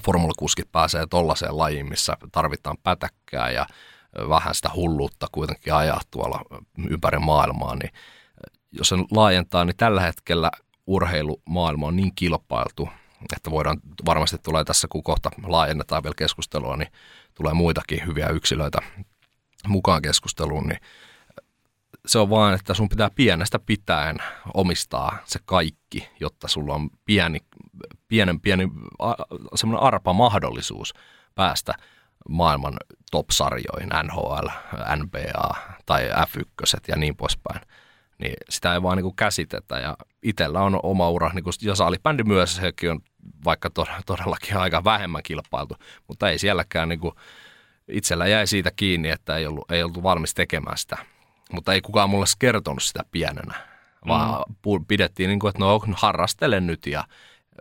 formulakuskit 0.04 0.73
pääsee 0.73 1.06
tollaiseen 1.06 1.59
lajiin, 1.59 1.88
missä 1.88 2.16
tarvitaan 2.33 2.76
pätäkkää 2.83 3.50
ja 3.50 3.66
vähän 4.28 4.54
sitä 4.54 4.71
hulluutta 4.75 5.26
kuitenkin 5.33 5.75
ajaa 5.75 6.00
tuolla 6.11 6.40
ympäri 6.90 7.18
maailmaa, 7.18 7.76
niin 7.76 7.90
jos 8.73 8.88
sen 8.88 9.04
laajentaa, 9.11 9.64
niin 9.64 9.76
tällä 9.76 10.00
hetkellä 10.00 10.50
urheilumaailma 10.87 11.87
on 11.87 11.97
niin 11.97 12.12
kilpailtu, 12.14 12.88
että 13.37 13.50
voidaan, 13.50 13.80
varmasti 14.06 14.38
tulee 14.38 14.64
tässä, 14.64 14.88
kun 14.90 15.02
kohta 15.02 15.30
laajennetaan 15.47 16.02
vielä 16.02 16.14
keskustelua, 16.18 16.76
niin 16.76 16.92
tulee 17.37 17.55
muitakin 17.55 18.07
hyviä 18.07 18.28
yksilöitä 18.28 18.78
mukaan 19.69 20.02
keskusteluun, 20.02 20.66
niin 20.66 20.81
se 22.07 22.19
on 22.19 22.31
vaan, 22.31 22.55
että 22.55 22.75
sun 22.75 22.88
pitää 22.88 23.11
pienestä 23.14 23.59
pitäen 23.59 24.16
omistaa 24.55 25.19
se 25.25 25.38
kaikki, 25.45 26.09
jotta 26.21 26.49
sulla 26.49 26.75
on 26.75 26.90
pieni, 27.05 27.38
pienen 28.09 28.40
pieni 28.40 28.69
semmoinen 29.55 29.83
arpa 29.83 30.12
mahdollisuus 30.12 30.95
päästä 31.35 31.75
maailman 32.28 32.76
top-sarjoihin, 33.11 33.90
NHL, 34.02 34.49
NBA 34.97 35.57
tai 35.87 36.09
F1 36.09 36.78
ja 36.88 36.97
niin 36.97 37.16
poispäin. 37.16 37.61
Niin 38.19 38.35
sitä 38.49 38.75
ei 38.75 38.83
vaan 38.83 38.97
niin 38.97 39.16
käsitetä 39.16 39.78
ja 39.78 39.97
itsellä 40.23 40.61
on 40.61 40.81
oma 40.83 41.11
ura, 41.11 41.31
niin 41.35 41.45
kuin, 41.45 41.55
ja 41.62 41.75
salibändi 41.75 42.23
myös, 42.23 42.57
sekin 42.57 42.90
on 42.90 43.00
vaikka 43.47 43.71
todellakin 44.07 44.57
aika 44.57 44.85
vähemmän 44.85 45.23
kilpailtu, 45.23 45.76
mutta 46.09 46.31
ei 46.31 46.38
sielläkään 46.38 46.88
niin 46.88 47.00
kuin, 47.00 47.15
itsellä 47.88 48.26
jäi 48.26 48.47
siitä 48.47 48.71
kiinni, 48.76 49.11
että 49.11 49.37
ei 49.37 49.47
ollut, 49.47 49.71
ei 49.71 49.83
ollut 49.83 50.03
valmis 50.03 50.35
tekemään 50.35 50.79
sitä. 50.79 50.97
Mutta 51.53 51.73
ei 51.73 51.81
kukaan 51.81 52.11
mulle 52.11 52.26
kertonut 52.38 52.83
sitä 52.83 53.05
pienenä, 53.11 53.55
vaan 54.09 54.45
mm. 54.67 54.85
pidettiin 54.88 55.29
niin 55.29 55.38
kuin, 55.38 55.49
että 55.49 55.61
no 55.61 55.81
harrastele 55.95 56.61
nyt 56.61 56.87
ja 56.87 57.05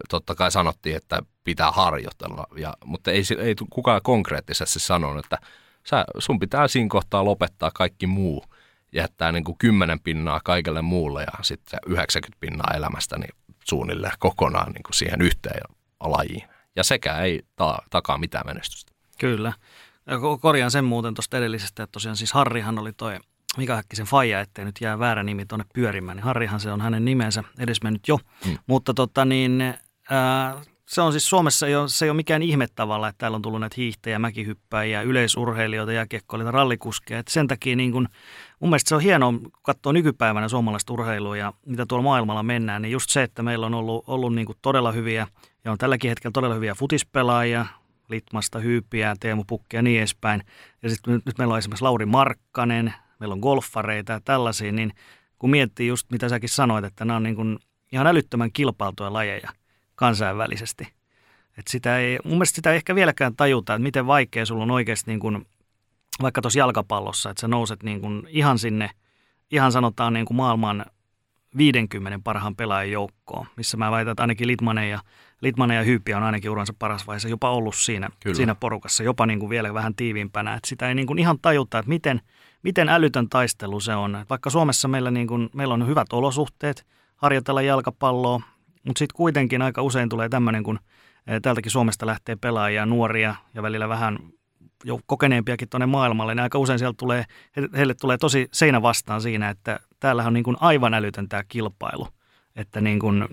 totta 0.09 0.35
kai 0.35 0.51
sanottiin, 0.51 0.95
että 0.95 1.21
pitää 1.43 1.71
harjoitella, 1.71 2.47
ja, 2.57 2.73
mutta 2.85 3.11
ei, 3.11 3.23
ei 3.39 3.55
kukaan 3.69 4.01
konkreettisesti 4.03 4.79
sanonut, 4.79 5.25
että 5.25 5.37
sä, 5.83 6.05
sun 6.19 6.39
pitää 6.39 6.67
siinä 6.67 6.89
kohtaa 6.89 7.25
lopettaa 7.25 7.71
kaikki 7.73 8.07
muu, 8.07 8.45
jättää 8.91 9.31
niin 9.31 9.43
kuin 9.43 9.57
kymmenen 9.57 9.99
pinnaa 9.99 10.41
kaikelle 10.43 10.81
muulle 10.81 11.21
ja 11.21 11.43
sitten 11.43 11.79
90 11.87 12.37
pinnaa 12.39 12.73
elämästä 12.75 13.17
niin 13.17 13.35
suunnilleen 13.63 14.13
kokonaan 14.19 14.71
niin 14.71 14.83
kuin 14.83 14.93
siihen 14.93 15.21
yhteen 15.21 15.74
lajiin. 16.11 16.43
Ja 16.75 16.83
sekä 16.83 17.17
ei 17.17 17.41
ta- 17.55 17.79
takaa 17.89 18.17
mitään 18.17 18.45
menestystä. 18.45 18.91
Kyllä. 19.19 19.53
Ja 20.07 20.17
korjaan 20.41 20.71
sen 20.71 20.85
muuten 20.85 21.13
tuosta 21.13 21.37
edellisestä, 21.37 21.83
että 21.83 21.91
tosiaan 21.91 22.17
siis 22.17 22.33
Harrihan 22.33 22.79
oli 22.79 22.93
toi 22.93 23.19
Mika 23.57 23.75
Häkkisen 23.75 24.05
faija, 24.05 24.39
ettei 24.39 24.65
nyt 24.65 24.81
jää 24.81 24.99
väärä 24.99 25.23
nimi 25.23 25.45
tuonne 25.45 25.65
pyörimään, 25.73 26.17
niin 26.17 26.23
Harrihan 26.23 26.59
se 26.59 26.71
on 26.71 26.81
hänen 26.81 27.05
nimensä 27.05 27.43
edesmennyt 27.59 28.07
jo. 28.07 28.19
Hmm. 28.45 28.57
Mutta 28.67 28.93
tota 28.93 29.25
niin, 29.25 29.61
ää, 30.09 30.61
se 30.87 31.01
on 31.01 31.11
siis 31.11 31.29
Suomessa, 31.29 31.67
ei 31.67 31.75
ole, 31.75 31.89
se 31.89 32.05
ei 32.05 32.09
ole 32.09 32.15
mikään 32.15 32.41
ihme 32.41 32.67
tavalla, 32.75 33.07
että 33.07 33.17
täällä 33.17 33.35
on 33.35 33.41
tullut 33.41 33.59
näitä 33.59 33.75
hiihtäjiä, 33.77 34.19
mäkihyppäjiä, 34.19 35.01
yleisurheilijoita, 35.01 35.91
jääkiekkoilijoita, 35.91 36.51
rallikuskeja. 36.51 37.19
Että 37.19 37.33
sen 37.33 37.47
takia 37.47 37.75
niin 37.75 37.91
kun, 37.91 38.07
mun 38.59 38.69
mielestä 38.69 38.89
se 38.89 38.95
on 38.95 39.01
hienoa, 39.01 39.31
kun 39.31 39.51
katsoo 39.61 39.91
nykypäivänä 39.91 40.47
suomalaista 40.47 40.93
urheilua 40.93 41.37
ja 41.37 41.53
mitä 41.65 41.85
tuolla 41.85 42.03
maailmalla 42.03 42.43
mennään, 42.43 42.81
niin 42.81 42.91
just 42.91 43.09
se, 43.09 43.23
että 43.23 43.43
meillä 43.43 43.65
on 43.65 43.73
ollut, 43.73 44.03
ollut 44.07 44.35
niin 44.35 44.45
kuin 44.45 44.57
todella 44.61 44.91
hyviä 44.91 45.27
ja 45.65 45.71
on 45.71 45.77
tälläkin 45.77 46.09
hetkellä 46.09 46.31
todella 46.31 46.55
hyviä 46.55 46.75
futispelaajia, 46.75 47.65
Litmasta, 48.09 48.59
Hyypiä, 48.59 49.15
Teemu 49.19 49.43
Pukki 49.47 49.75
ja 49.75 49.81
niin 49.81 49.99
edespäin. 49.99 50.43
Ja 50.83 50.89
sitten 50.89 51.13
nyt, 51.13 51.25
nyt 51.25 51.37
meillä 51.37 51.51
on 51.51 51.57
esimerkiksi 51.57 51.83
Lauri 51.83 52.05
Markkanen, 52.05 52.93
meillä 53.19 53.33
on 53.33 53.39
golfareita 53.39 54.11
ja 54.11 54.21
tällaisia, 54.25 54.71
niin 54.71 54.93
kun 55.39 55.49
miettii 55.49 55.87
just 55.87 56.11
mitä 56.11 56.29
säkin 56.29 56.49
sanoit, 56.49 56.85
että 56.85 57.05
nämä 57.05 57.17
on 57.17 57.23
niin 57.23 57.35
kuin 57.35 57.59
ihan 57.91 58.07
älyttömän 58.07 58.51
kilpailtuja 58.51 59.13
lajeja 59.13 59.49
kansainvälisesti. 59.95 60.87
Et 61.57 61.67
sitä 61.67 61.97
ei, 61.97 62.19
mun 62.23 62.33
mielestä 62.33 62.55
sitä 62.55 62.71
ei 62.71 62.75
ehkä 62.75 62.95
vieläkään 62.95 63.35
tajuta, 63.35 63.73
että 63.73 63.83
miten 63.83 64.07
vaikea 64.07 64.45
sulla 64.45 64.63
on 64.63 64.71
oikeasti 64.71 65.11
niin 65.11 65.19
kuin, 65.19 65.45
vaikka 66.21 66.41
tuossa 66.41 66.59
jalkapallossa, 66.59 67.29
että 67.29 67.41
sä 67.41 67.47
nouset 67.47 67.83
niin 67.83 68.01
kuin 68.01 68.27
ihan 68.29 68.59
sinne, 68.59 68.89
ihan 69.51 69.71
sanotaan 69.71 70.13
niin 70.13 70.25
kuin 70.25 70.37
maailman 70.37 70.85
50 71.57 72.19
parhaan 72.23 72.55
pelaajan 72.55 72.91
joukkoon, 72.91 73.47
missä 73.55 73.77
mä 73.77 73.91
väitän, 73.91 74.11
että 74.11 74.23
ainakin 74.23 74.47
Litmanen 74.47 74.89
ja, 74.89 74.99
Litmanen 75.41 75.77
ja 75.77 75.83
Hyyppi 75.83 76.13
on 76.13 76.23
ainakin 76.23 76.51
uransa 76.51 76.73
paras 76.79 77.07
vaiheessa 77.07 77.29
jopa 77.29 77.49
ollut 77.49 77.75
siinä, 77.75 78.09
siinä 78.33 78.55
porukassa, 78.55 79.03
jopa 79.03 79.25
niin 79.25 79.39
kuin 79.39 79.49
vielä 79.49 79.73
vähän 79.73 79.95
tiiviimpänä. 79.95 80.53
Että 80.53 80.69
sitä 80.69 80.89
ei 80.89 80.95
niin 80.95 81.07
kuin 81.07 81.19
ihan 81.19 81.39
tajuta, 81.41 81.79
että 81.79 81.89
miten, 81.89 82.21
miten 82.63 82.89
älytön 82.89 83.29
taistelu 83.29 83.79
se 83.79 83.95
on. 83.95 84.25
Vaikka 84.29 84.49
Suomessa 84.49 84.87
meillä, 84.87 85.11
niin 85.11 85.27
kuin, 85.27 85.49
meillä 85.53 85.73
on 85.73 85.87
hyvät 85.87 86.13
olosuhteet 86.13 86.85
harjoitella 87.15 87.61
jalkapalloa, 87.61 88.41
mutta 88.85 88.99
sitten 88.99 89.15
kuitenkin 89.15 89.61
aika 89.61 89.81
usein 89.81 90.09
tulee 90.09 90.29
tämmöinen, 90.29 90.63
kun 90.63 90.79
eh, 91.27 91.41
täältäkin 91.41 91.71
Suomesta 91.71 92.05
lähtee 92.05 92.35
pelaajia, 92.35 92.85
nuoria 92.85 93.35
ja 93.53 93.61
välillä 93.61 93.89
vähän 93.89 94.19
jo 94.83 94.99
kokeneempiakin 95.05 95.69
tuonne 95.69 95.85
maailmalle, 95.85 96.35
niin 96.35 96.43
aika 96.43 96.59
usein 96.59 96.79
sieltä 96.79 96.97
tulee, 96.97 97.23
heille 97.77 97.93
tulee 97.93 98.17
tosi 98.17 98.47
seinä 98.53 98.81
vastaan 98.81 99.21
siinä, 99.21 99.49
että 99.49 99.79
täällähän 99.99 100.29
on 100.29 100.33
niin 100.33 100.43
kuin 100.43 100.57
aivan 100.59 100.93
älytön 100.93 101.29
tämä 101.29 101.43
kilpailu. 101.47 102.07
Että 102.55 102.81
niin 102.81 102.99
kuin, 102.99 103.27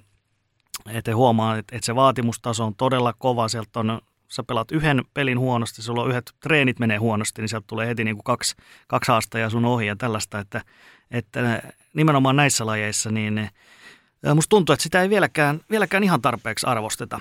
että 0.90 1.16
huomaa, 1.16 1.58
että, 1.58 1.76
että 1.76 1.86
se 1.86 1.94
vaatimustaso 1.94 2.64
on 2.64 2.74
todella 2.74 3.12
kova. 3.18 3.48
Sieltä 3.48 3.80
on, 3.80 4.00
sä 4.28 4.42
pelaat 4.42 4.72
yhden 4.72 5.04
pelin 5.14 5.38
huonosti, 5.38 5.82
sulla 5.82 6.02
on 6.02 6.10
yhdet 6.10 6.32
treenit 6.40 6.78
menee 6.78 6.96
huonosti, 6.96 7.42
niin 7.42 7.48
sieltä 7.48 7.66
tulee 7.66 7.86
heti 7.86 8.04
niin 8.04 8.16
kuin 8.16 8.24
kaksi, 8.24 8.56
kaksi 8.88 9.12
haastajaa 9.12 9.50
sun 9.50 9.64
ohi 9.64 9.86
ja 9.86 9.96
tällaista, 9.96 10.38
että, 10.38 10.62
että 11.10 11.62
nimenomaan 11.94 12.36
näissä 12.36 12.66
lajeissa 12.66 13.10
niin 13.10 13.50
musta 14.34 14.50
tuntuu, 14.50 14.72
että 14.72 14.82
sitä 14.82 15.02
ei 15.02 15.10
vieläkään, 15.10 15.60
vieläkään 15.70 16.04
ihan 16.04 16.22
tarpeeksi 16.22 16.66
arvosteta. 16.66 17.20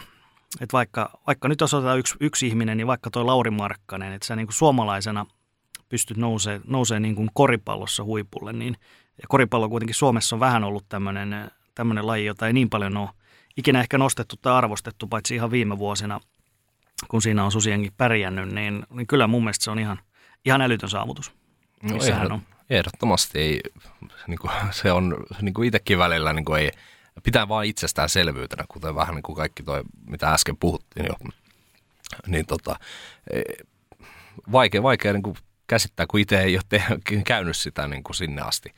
Että 0.62 0.74
vaikka, 0.74 1.20
vaikka 1.28 1.48
nyt 1.48 1.62
jos 1.62 1.74
otetaan 1.74 2.00
yksi, 2.00 2.16
yksi 2.20 2.48
ihminen, 2.48 2.78
niin 2.78 2.88
vaikka 2.88 3.10
tuo 3.12 3.26
Lauri 3.26 3.52
Markkanen, 3.52 4.14
että 4.14 4.28
sä 4.28 4.36
niin 4.36 4.48
kuin 4.48 4.56
suomalaisena 4.56 5.26
pystyt 5.90 6.18
nousee, 6.18 6.62
nousee 6.68 7.00
niin 7.00 7.16
kuin 7.16 7.30
koripallossa 7.34 8.04
huipulle, 8.04 8.54
niin 8.54 8.78
ja 9.22 9.28
koripallo 9.28 9.70
kuitenkin 9.70 9.96
Suomessa 9.96 10.36
on 10.36 10.40
vähän 10.40 10.64
ollut 10.64 10.86
tämmöinen, 10.90 11.52
tämmöinen 11.76 12.08
laji, 12.08 12.26
jota 12.26 12.48
ei 12.48 12.54
niin 12.54 12.70
paljon 12.70 12.98
ole 12.98 13.10
ikinä 13.58 13.80
ehkä 13.80 13.98
nostettu 13.98 14.36
tai 14.38 14.54
arvostettu, 14.54 15.08
paitsi 15.08 15.36
ihan 15.36 15.52
viime 15.52 15.78
vuosina, 15.78 16.20
kun 17.08 17.22
siinä 17.22 17.46
on 17.46 17.52
susienkin 17.52 17.94
pärjännyt, 17.98 18.50
niin, 18.50 18.86
niin 18.90 19.08
kyllä 19.08 19.28
mun 19.28 19.44
mielestä 19.44 19.64
se 19.64 19.72
on 19.72 19.80
ihan, 19.80 20.00
ihan 20.46 20.62
älytön 20.62 20.90
saavutus. 20.90 21.32
No, 21.84 21.98
ehdot, 22.04 22.32
on. 22.32 22.42
Ehdottomasti 22.70 23.40
ei, 23.40 23.62
niin 24.28 24.40
kuin, 24.40 24.52
se 24.72 24.92
on 24.92 25.26
niin 25.42 25.54
kuin 25.54 25.68
itsekin 25.68 25.98
välillä 25.98 26.34
niin 26.34 26.46
kuin 26.46 26.62
ei, 26.62 26.72
pitää 27.24 27.48
vaan 27.48 27.66
itsestäänselvyytenä, 27.66 28.66
kuten 28.68 28.96
vähän 28.96 29.16
niin 29.16 29.24
kuin 29.24 29.36
kaikki 29.36 29.64
toi, 29.64 29.84
mitä 30.08 30.34
äsken 30.34 30.58
puhuttiin 30.58 31.06
jo. 31.06 31.32
Niin 32.28 32.46
tota, 32.46 32.80
e, 33.34 33.42
vaikea, 34.52 34.84
vaikea 34.84 35.14
niin 35.14 35.24
kuin 35.24 35.38
käsittää, 35.68 36.06
kun 36.08 36.20
itse 36.20 36.42
ei 36.42 36.56
ole 36.56 36.64
te- 36.70 36.84
käynyt 37.26 37.58
sitä 37.58 37.88
niin 37.88 38.04
kuin 38.04 38.16
sinne 38.16 38.42
asti. 38.42 38.74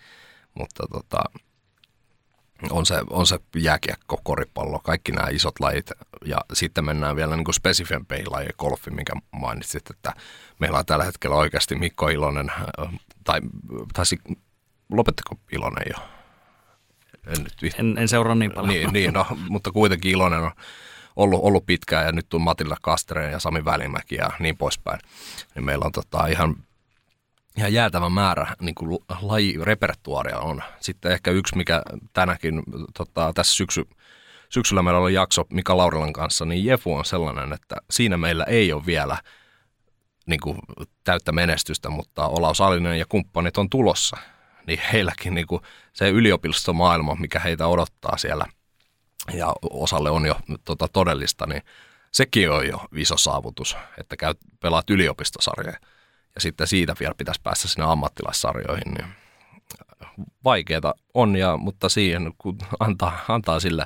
Mutta 0.53 0.83
tota, 0.91 1.23
on 2.69 2.85
se, 2.85 3.01
on 3.09 3.27
se 3.27 3.39
jääkiekko, 3.55 4.19
koripallo, 4.23 4.79
kaikki 4.79 5.11
nämä 5.11 5.27
isot 5.29 5.59
lajit. 5.59 5.91
Ja 6.25 6.37
sitten 6.53 6.85
mennään 6.85 7.15
vielä 7.15 7.35
niin 7.35 7.53
spesifempeihin 7.53 8.31
laji, 8.31 8.49
golfi, 8.57 8.91
minkä 8.91 9.13
mainitsit, 9.31 9.89
että 9.89 10.13
meillä 10.59 10.79
on 10.79 10.85
tällä 10.85 11.05
hetkellä 11.05 11.35
oikeasti 11.35 11.75
Mikko 11.75 12.09
Ilonen, 12.09 12.51
tai 13.23 13.41
taisi, 13.93 14.19
lopettiko 14.91 15.35
Ilonen 15.51 15.83
jo? 15.89 16.03
En, 17.27 17.43
nyt, 17.43 17.75
en, 17.79 17.97
en 17.97 18.07
seuraa 18.07 18.35
niin 18.35 18.51
paljon. 18.51 18.69
Niin, 18.69 18.93
niin 18.93 19.13
no, 19.13 19.25
mutta 19.49 19.71
kuitenkin 19.71 20.11
Ilonen 20.11 20.39
on 20.39 20.51
ollut, 21.15 21.39
ollut 21.43 21.65
pitkään 21.65 22.05
ja 22.05 22.11
nyt 22.11 22.33
on 22.33 22.41
Matilla 22.41 22.77
Kastreen 22.81 23.31
ja 23.31 23.39
Sami 23.39 23.65
Välimäki 23.65 24.15
ja 24.15 24.31
niin 24.39 24.57
poispäin. 24.57 24.99
Niin 25.55 25.65
meillä 25.65 25.85
on 25.85 25.91
tota 25.91 26.27
ihan 26.27 26.55
ihan 27.57 27.73
jäätävä 27.73 28.09
määrä 28.09 28.55
niin 28.61 28.75
kuin 28.75 28.99
lajirepertuaaria 29.21 30.39
on. 30.39 30.63
Sitten 30.79 31.11
ehkä 31.11 31.31
yksi, 31.31 31.57
mikä 31.57 31.81
tänäkin 32.13 32.63
tota, 32.97 33.31
tässä 33.35 33.55
syksy, 33.55 33.85
syksyllä 34.49 34.81
meillä 34.81 34.99
oli 34.99 35.13
jakso 35.13 35.43
Mika 35.49 35.77
Laurilan 35.77 36.13
kanssa, 36.13 36.45
niin 36.45 36.65
Jefu 36.65 36.93
on 36.93 37.05
sellainen, 37.05 37.53
että 37.53 37.75
siinä 37.91 38.17
meillä 38.17 38.43
ei 38.43 38.73
ole 38.73 38.85
vielä 38.85 39.17
niin 40.25 40.39
kuin, 40.39 40.57
täyttä 41.03 41.31
menestystä, 41.31 41.89
mutta 41.89 42.27
Olaus 42.27 42.61
Alinen 42.61 42.99
ja 42.99 43.05
kumppanit 43.09 43.57
on 43.57 43.69
tulossa. 43.69 44.17
Niin 44.67 44.79
heilläkin 44.93 45.33
niin 45.33 45.47
kuin, 45.47 45.61
se 45.93 46.09
yliopistomaailma, 46.09 47.15
mikä 47.15 47.39
heitä 47.39 47.67
odottaa 47.67 48.17
siellä 48.17 48.45
ja 49.33 49.53
osalle 49.69 50.09
on 50.09 50.25
jo 50.25 50.35
tota, 50.65 50.87
todellista, 50.87 51.47
niin 51.47 51.61
sekin 52.11 52.51
on 52.51 52.67
jo 52.67 52.81
iso 52.95 53.17
saavutus, 53.17 53.77
että 53.97 54.17
käyt, 54.17 54.37
pelaat 54.59 54.89
yliopistosarjaa 54.89 55.77
ja 56.35 56.41
sitten 56.41 56.67
siitä 56.67 56.95
vielä 56.99 57.13
pitäisi 57.17 57.41
päästä 57.43 57.67
sinne 57.67 57.85
ammattilaissarjoihin, 57.85 58.93
niin 58.93 59.07
vaikeaa 60.43 60.93
on, 61.13 61.35
ja, 61.35 61.57
mutta 61.57 61.89
siihen 61.89 62.33
kun 62.37 62.57
antaa, 62.79 63.19
antaa 63.27 63.59
sille 63.59 63.85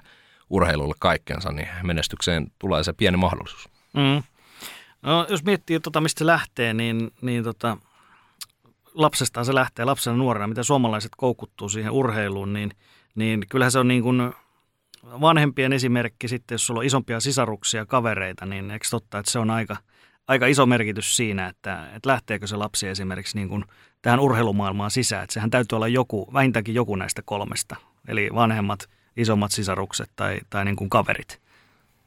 urheilulle 0.50 0.96
kaikkensa, 1.00 1.52
niin 1.52 1.68
menestykseen 1.84 2.52
tulee 2.60 2.84
se 2.84 2.94
pieni 2.94 3.18
mahdollisuus. 3.18 3.70
Mm. 3.94 4.24
No, 5.02 5.26
jos 5.30 5.44
miettii, 5.44 5.80
tota, 5.80 6.02
mistä 6.02 6.20
se 6.20 6.26
lähtee, 6.26 6.74
niin, 6.74 7.12
niin 7.22 7.44
tota, 7.44 7.78
lapsestaan 8.94 9.46
se 9.46 9.56
lähtee, 9.56 9.86
lapsena 9.86 10.18
nuorena, 10.18 10.48
miten 10.48 10.64
suomalaiset 10.64 11.12
koukuttuu 11.18 11.70
siihen 11.70 11.92
urheiluun, 11.92 12.54
niin, 12.54 12.72
niin 13.16 13.46
kyllähän 13.50 13.72
se 13.72 13.80
on 13.80 13.88
niin 13.88 14.04
kuin, 14.04 14.34
vanhempien 15.22 15.74
esimerkki 15.74 16.28
sitten, 16.28 16.56
jos 16.56 16.68
sulla 16.68 16.80
on 16.80 16.86
isompia 16.86 17.20
sisaruksia, 17.20 17.86
kavereita, 17.86 18.46
niin 18.46 18.72
eikö 18.72 18.88
totta, 18.90 19.20
että 19.20 19.32
se 19.32 19.40
on 19.40 19.52
aika, 19.52 19.78
aika 20.28 20.48
iso 20.48 20.66
merkitys 20.66 21.16
siinä, 21.16 21.48
että, 21.48 21.88
että 21.96 22.10
lähteekö 22.10 22.48
se 22.48 22.56
lapsi 22.56 22.88
esimerkiksi 22.88 23.38
niin 23.38 23.50
kuin 23.50 23.66
tähän 24.02 24.20
urheilumaailmaan 24.20 24.92
sisään. 24.92 25.24
Että 25.24 25.34
sehän 25.34 25.50
täytyy 25.50 25.76
olla 25.76 25.88
joku, 25.88 26.30
vähintäänkin 26.34 26.76
joku 26.76 26.96
näistä 26.96 27.22
kolmesta, 27.26 27.76
eli 28.08 28.30
vanhemmat, 28.36 28.90
isommat 29.18 29.52
sisarukset 29.52 30.10
tai, 30.16 30.40
tai 30.50 30.66
niin 30.66 30.76
kuin 30.76 30.90
kaverit, 30.90 31.42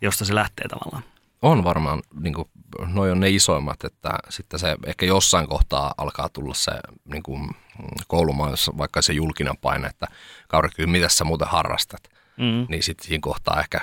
josta 0.00 0.24
se 0.24 0.34
lähtee 0.34 0.68
tavallaan. 0.68 1.02
On 1.42 1.64
varmaan, 1.64 2.02
niin 2.20 2.34
kuin, 2.34 2.48
noi 2.86 3.10
on 3.10 3.20
ne 3.20 3.30
isoimmat, 3.30 3.84
että 3.84 4.10
sitten 4.28 4.60
se 4.60 4.76
ehkä 4.86 5.06
jossain 5.06 5.48
kohtaa 5.48 5.94
alkaa 5.98 6.28
tulla 6.28 6.54
se 6.54 6.72
niin 7.04 7.22
kuin 7.22 7.50
koulumaailmassa, 8.08 8.72
vaikka 8.78 9.02
se 9.02 9.12
julkinen 9.12 9.56
paine, 9.60 9.86
että 9.86 10.06
Kauri, 10.48 10.68
mitä 10.86 11.08
sä 11.08 11.24
muuten 11.24 11.48
harrastat, 11.48 12.00
mm. 12.36 12.66
niin 12.68 12.82
sitten 12.82 13.06
siinä 13.06 13.20
kohtaa 13.22 13.60
ehkä 13.60 13.80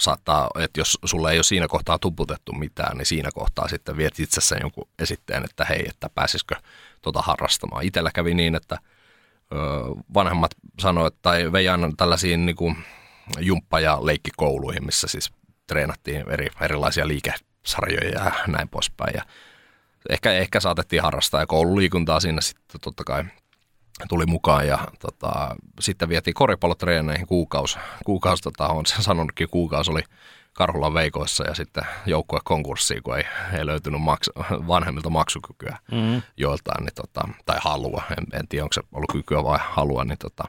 saattaa, 0.00 0.50
että 0.58 0.80
jos 0.80 0.98
sulle 1.04 1.30
ei 1.30 1.38
ole 1.38 1.42
siinä 1.42 1.68
kohtaa 1.68 1.98
tuputettu 1.98 2.52
mitään, 2.52 2.96
niin 2.96 3.06
siinä 3.06 3.30
kohtaa 3.34 3.68
sitten 3.68 3.96
viet 3.96 4.20
itsessä 4.20 4.56
jonkun 4.60 4.88
esitteen, 4.98 5.44
että 5.44 5.64
hei, 5.64 5.84
että 5.88 6.10
pääsisikö 6.14 6.54
tuota 7.02 7.22
harrastamaan. 7.22 7.84
Itellä 7.84 8.10
kävi 8.14 8.34
niin, 8.34 8.54
että 8.54 8.78
vanhemmat 10.14 10.50
sanoivat, 10.80 11.14
tai 11.22 11.52
vei 11.52 11.68
aina 11.68 11.90
tällaisiin 11.96 12.46
niin 12.46 12.56
kuin 12.56 12.76
jumppa- 13.38 13.80
ja 13.80 14.06
leikkikouluihin, 14.06 14.86
missä 14.86 15.08
siis 15.08 15.32
treenattiin 15.66 16.30
eri, 16.30 16.48
erilaisia 16.60 17.08
liikesarjoja 17.08 18.24
ja 18.24 18.32
näin 18.46 18.68
poispäin. 18.68 19.14
Ja 19.16 19.22
ehkä, 20.08 20.32
ehkä 20.32 20.60
saatettiin 20.60 21.02
harrastaa 21.02 21.40
ja 21.40 21.46
koululiikuntaa 21.46 22.20
siinä 22.20 22.40
sitten 22.40 22.80
totta 22.80 23.04
kai 23.04 23.24
tuli 24.08 24.26
mukaan 24.26 24.66
ja 24.66 24.78
tota, 24.98 25.56
sitten 25.80 26.08
vietiin 26.08 26.34
koripallotreeneihin 26.34 27.26
kuukausi. 27.26 27.78
Kuukausi, 28.04 28.42
tota, 28.42 28.68
on 28.68 28.86
sen 28.86 29.02
sanonutkin, 29.02 29.48
kuukausi 29.50 29.90
oli 29.90 30.02
Karhulan 30.52 30.94
veikoissa 30.94 31.44
ja 31.44 31.54
sitten 31.54 31.84
joukkue 32.06 32.38
konkurssiin, 32.44 33.02
kun 33.02 33.16
ei, 33.16 33.24
ei 33.58 33.66
löytynyt 33.66 34.02
maksu, 34.02 34.30
vanhemmilta 34.50 35.10
maksukykyä 35.10 35.78
mm-hmm. 35.92 36.22
joiltain, 36.36 36.84
niin 36.84 36.94
tota, 36.94 37.28
tai 37.46 37.58
halua, 37.60 38.02
en, 38.18 38.40
en 38.40 38.48
tiedä 38.48 38.64
onko 38.64 38.72
se 38.72 38.82
ollut 38.92 39.12
kykyä 39.12 39.44
vai 39.44 39.58
halua, 39.62 40.04
niin 40.04 40.18
tota, 40.18 40.44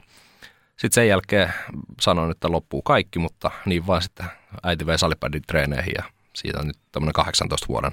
sitten 0.70 0.92
sen 0.92 1.08
jälkeen 1.08 1.52
sanoin, 2.00 2.30
että 2.30 2.52
loppuu 2.52 2.82
kaikki, 2.82 3.18
mutta 3.18 3.50
niin 3.66 3.86
vaan 3.86 4.02
sitten 4.02 4.26
äiti 4.62 4.86
vei 4.86 4.98
salipädin 4.98 5.42
treeneihin 5.46 5.92
ja 5.96 6.04
siitä 6.34 6.58
on 6.60 6.66
nyt 6.66 6.78
tämmöinen 6.92 7.12
18 7.12 7.68
vuoden 7.68 7.92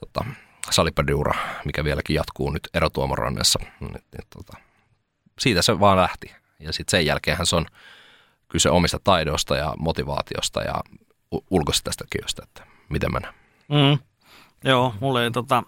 tota, 0.00 0.24
salipädiura, 0.70 1.34
mikä 1.64 1.84
vieläkin 1.84 2.16
jatkuu 2.16 2.50
nyt 2.50 2.68
erotuomarannessa. 2.74 3.58
Niin, 3.80 3.92
niin, 3.92 4.26
tota, 4.36 4.56
siitä 5.38 5.62
se 5.62 5.80
vaan 5.80 5.96
lähti. 5.96 6.34
Ja 6.60 6.72
sitten 6.72 6.90
sen 6.90 7.06
jälkeen 7.06 7.46
se 7.46 7.56
on 7.56 7.66
kyse 8.48 8.70
omista 8.70 9.00
taidoista 9.04 9.56
ja 9.56 9.74
motivaatiosta 9.78 10.62
ja 10.62 10.74
ulkoisesta 11.50 11.90
tekijöistä, 11.98 12.42
että 12.44 12.66
miten 12.88 13.12
mennään. 13.12 13.34
Mm. 13.68 13.98
Joo, 14.64 14.94
mulle, 15.00 15.30
tota, 15.30 15.62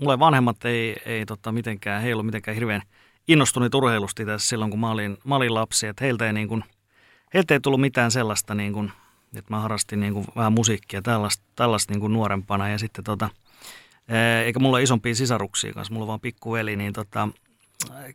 mulle 0.00 0.18
vanhemmat 0.18 0.64
ei, 0.64 0.96
ei 1.06 1.26
tota, 1.26 1.52
mitenkään, 1.52 2.02
he 2.02 2.08
ei 2.08 2.12
ollut 2.12 2.26
mitenkään 2.26 2.54
hirveän 2.54 2.82
innostuneet 3.28 3.74
urheilusta 3.74 4.24
tässä 4.24 4.48
silloin, 4.48 4.70
kun 4.70 4.80
mä 4.80 4.90
olin, 4.90 5.18
mä 5.24 5.36
olin 5.36 5.54
lapsi. 5.54 5.86
Että 5.86 6.04
heiltä 6.04 6.26
ei, 6.26 6.32
niin 6.32 6.64
heiltä 7.34 7.54
ei 7.54 7.60
tullut 7.60 7.80
mitään 7.80 8.10
sellaista, 8.10 8.54
niin 8.54 8.72
kuin, 8.72 8.92
että 9.36 9.54
mä 9.54 9.60
harrastin 9.60 10.00
niin 10.00 10.12
kuin 10.14 10.26
vähän 10.36 10.52
musiikkia 10.52 11.02
tällaista, 11.02 11.44
tällaista 11.56 11.92
niin 11.92 12.00
kuin 12.00 12.12
nuorempana. 12.12 12.68
Ja 12.68 12.78
sitten 12.78 13.04
tota, 13.04 13.30
eikä 14.44 14.60
mulla 14.60 14.76
ole 14.76 14.82
isompia 14.82 15.14
sisaruksia 15.14 15.72
kanssa, 15.72 15.94
mulla 15.94 16.04
on 16.04 16.08
vaan 16.08 16.20
pikkuveli, 16.20 16.76
niin 16.76 16.92
tota, 16.92 17.28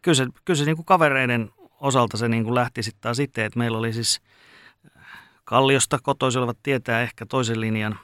kyllä 0.01 0.15
se, 0.15 0.27
kyllä 0.45 0.57
se 0.57 0.65
niin 0.65 0.75
kuin 0.75 0.85
kavereiden 0.85 1.51
osalta 1.79 2.17
se 2.17 2.27
niin 2.27 2.43
kuin 2.43 2.55
lähti 2.55 2.83
sitten 2.83 3.01
taas 3.01 3.19
itse, 3.19 3.45
että 3.45 3.59
meillä 3.59 3.77
oli 3.77 3.93
siis 3.93 4.21
Kalliosta 5.43 5.99
kotoisin 6.03 6.39
olevat 6.39 6.57
tietää 6.63 7.01
ehkä 7.01 7.25
toisen 7.25 7.61
linjan 7.61 7.99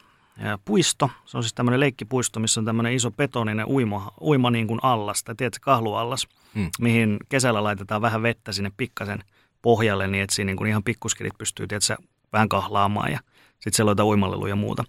puisto. 0.66 1.10
Se 1.26 1.38
on 1.38 1.44
siis 1.44 1.54
tämmöinen 1.54 1.80
leikkipuisto, 1.80 2.40
missä 2.40 2.62
on 2.62 2.66
tämmöinen 2.66 2.94
iso 2.94 3.12
betoninen 3.12 3.66
uima, 3.66 4.12
uima 4.22 4.52
niin 4.52 4.68
kuin 4.68 4.80
allas, 4.84 5.24
tai 5.24 5.36
tiedätkö, 5.36 5.60
kahluallas, 5.62 6.28
mm. 6.54 6.70
mihin 6.80 7.18
kesällä 7.30 7.64
laitetaan 7.64 8.02
vähän 8.02 8.24
vettä 8.24 8.52
sinne 8.52 8.72
pikkasen 8.78 9.20
pohjalle, 9.62 10.08
niin 10.08 10.24
että 10.24 10.36
siinä 10.36 10.48
niin 10.48 10.58
kuin 10.58 10.70
ihan 10.70 10.84
pikkuskelit 10.84 11.38
pystyy 11.38 11.68
tiedätkö, 11.68 11.96
vähän 12.34 12.50
kahlaamaan 12.50 13.12
ja 13.12 13.20
sitten 13.66 13.74
siellä 13.74 13.92
on 13.92 14.08
uimalleluja 14.08 14.52
ja 14.52 14.56
muuta. 14.56 14.84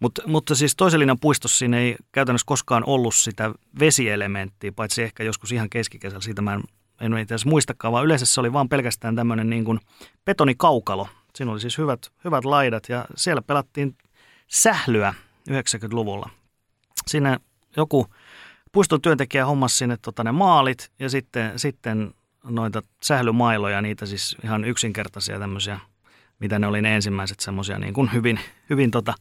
Mut, 0.00 0.18
mutta 0.26 0.54
siis 0.54 0.76
toisen 0.76 1.18
puistossa 1.20 1.58
siinä 1.58 1.78
ei 1.78 1.96
käytännössä 2.12 2.46
koskaan 2.46 2.84
ollut 2.86 3.14
sitä 3.14 3.54
vesielementtiä, 3.78 4.72
paitsi 4.72 5.02
ehkä 5.02 5.22
joskus 5.22 5.52
ihan 5.52 5.70
keskikesällä, 5.70 6.22
siitä 6.22 6.42
mä 6.42 6.54
en, 6.54 6.62
en 7.00 7.18
itse 7.18 7.34
muistakaan, 7.46 7.92
vaan 7.92 8.04
yleensä 8.04 8.26
se 8.26 8.40
oli 8.40 8.52
vaan 8.52 8.68
pelkästään 8.68 9.16
tämmöinen 9.16 9.50
niin 9.50 9.64
kuin 9.64 9.80
betonikaukalo. 10.24 11.08
Siinä 11.34 11.52
oli 11.52 11.60
siis 11.60 11.78
hyvät, 11.78 12.12
hyvät 12.24 12.44
laidat 12.44 12.88
ja 12.88 13.04
siellä 13.16 13.42
pelattiin 13.42 13.96
sählyä 14.48 15.14
90-luvulla. 15.50 16.30
Siinä 17.06 17.38
joku 17.76 18.06
puiston 18.72 19.00
työntekijä 19.00 19.46
hommasi 19.46 19.76
sinne 19.76 19.96
tota, 20.02 20.24
ne 20.24 20.32
maalit 20.32 20.90
ja 20.98 21.10
sitten, 21.10 21.58
sitten 21.58 22.14
noita 22.44 22.82
sählymailoja, 23.02 23.82
niitä 23.82 24.06
siis 24.06 24.36
ihan 24.44 24.64
yksinkertaisia 24.64 25.38
tämmöisiä, 25.38 25.80
mitä 26.44 26.58
ne 26.58 26.66
oli 26.66 26.82
ne 26.82 26.94
ensimmäiset 26.94 27.40
semmoisia 27.40 27.78
niin 27.78 27.94
kuin 27.94 28.12
hyvin, 28.12 28.40
hyvin 28.70 28.90
tota, 28.90 29.14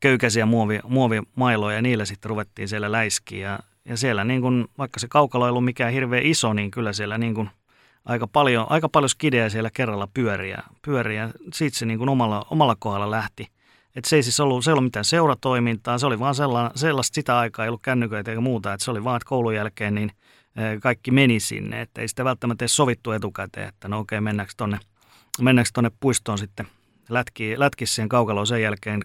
köykäisiä 0.00 0.46
muovi, 0.46 0.80
muovimailoja 0.88 1.76
ja 1.76 1.82
niillä 1.82 2.04
sitten 2.04 2.28
ruvettiin 2.28 2.68
siellä 2.68 2.92
läiskiä. 2.92 3.48
Ja, 3.48 3.58
ja 3.84 3.96
siellä 3.96 4.24
niin 4.24 4.40
kuin, 4.40 4.68
vaikka 4.78 5.00
se 5.00 5.08
kaukalo 5.08 5.46
ei 5.46 5.50
ollut 5.50 5.64
mikään 5.64 5.92
hirveän 5.92 6.26
iso, 6.26 6.52
niin 6.52 6.70
kyllä 6.70 6.92
siellä 6.92 7.18
niin 7.18 7.34
kuin 7.34 7.50
aika 8.04 8.26
paljon, 8.26 8.66
aika 8.70 8.88
paljon 8.88 9.08
skidejä 9.08 9.48
siellä 9.48 9.70
kerralla 9.70 10.08
pyöriä, 10.14 10.62
pyöriä. 10.82 11.30
Siitä 11.54 11.78
se 11.78 11.86
niin 11.86 11.98
kuin 11.98 12.08
omalla, 12.08 12.46
omalla 12.50 12.76
kohdalla 12.78 13.10
lähti– 13.10 13.46
että 13.96 14.08
se 14.08 14.16
ei 14.16 14.22
siis 14.22 14.40
ollut, 14.40 14.64
se 14.64 14.70
ei 14.70 14.72
ollut 14.72 14.84
mitään 14.84 15.04
seuratoimintaa, 15.04 15.98
se 15.98 16.06
oli 16.06 16.18
vaan 16.18 16.34
sellaista, 16.34 16.78
sellaista 16.78 17.14
sitä 17.14 17.38
aikaa, 17.38 17.64
ei 17.64 17.68
ollut 17.68 17.82
kännyköitä 17.82 18.30
eikä 18.30 18.40
muuta, 18.40 18.72
että 18.72 18.84
se 18.84 18.90
oli 18.90 19.04
vaan, 19.04 19.16
että 19.16 19.28
koulun 19.28 19.54
jälkeen 19.54 19.94
niin 19.94 20.12
kaikki 20.82 21.10
meni 21.10 21.40
sinne, 21.40 21.80
että 21.80 22.00
ei 22.00 22.08
sitä 22.08 22.24
välttämättä 22.24 22.62
edes 22.62 22.76
sovittu 22.76 23.10
etukäteen, 23.10 23.68
että 23.68 23.88
no 23.88 23.98
okei, 23.98 24.20
mennäänkö 24.20 24.52
tonne, 24.56 24.78
mennäänkö 25.42 25.70
tonne 25.74 25.90
puistoon 26.00 26.38
sitten 26.38 26.66
lätki, 27.08 27.54
lätki 27.58 27.86
siihen 27.86 28.08
kaukaloon 28.08 28.46
sen 28.46 28.62
jälkeen, 28.62 29.02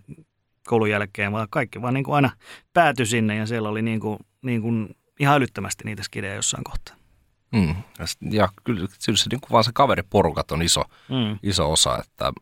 koulun 0.67 0.89
jälkeen, 0.89 1.31
vaan 1.31 1.47
kaikki 1.49 1.81
vaan 1.81 1.93
niin 1.93 2.03
kuin 2.03 2.15
aina 2.15 2.29
päätyi 2.73 3.05
sinne 3.05 3.35
ja 3.35 3.45
siellä 3.45 3.69
oli 3.69 3.81
niin 3.81 3.99
kuin, 3.99 4.19
niin 4.41 4.61
kuin 4.61 4.95
ihan 5.19 5.35
älyttömästi 5.35 5.83
niitä 5.83 6.03
skidejä 6.03 6.35
jossain 6.35 6.63
kohtaa. 6.63 6.95
Mm. 7.51 7.75
Ja 8.31 8.49
kyllä 8.63 8.87
se, 8.99 9.11
niin 9.11 9.41
kuin 9.41 9.51
vaan 9.51 9.63
se 9.63 9.71
kaveriporukat 9.73 10.51
on 10.51 10.61
iso, 10.61 10.83
mm. 11.09 11.39
iso 11.43 11.71
osa, 11.71 11.97
että 11.97 12.33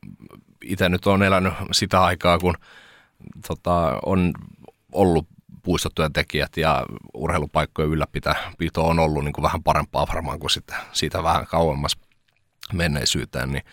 itse 0.63 0.89
nyt 0.89 1.07
on 1.07 1.23
elänyt 1.23 1.53
sitä 1.71 2.03
aikaa, 2.03 2.39
kun 2.39 2.55
tota, 3.47 3.99
on 4.05 4.33
ollut 4.91 5.27
puistotyöntekijät 5.63 6.57
ja 6.57 6.85
urheilupaikkojen 7.13 7.91
ylläpito 7.91 8.87
on 8.87 8.99
ollut 8.99 9.23
niin 9.23 9.33
kuin 9.33 9.43
vähän 9.43 9.63
parempaa 9.63 10.07
varmaan 10.07 10.39
kuin 10.39 10.51
sitten 10.51 10.77
siitä 10.91 11.23
vähän 11.23 11.47
kauemmas 11.47 11.97
menneisyyteen, 12.73 13.51
niin 13.51 13.63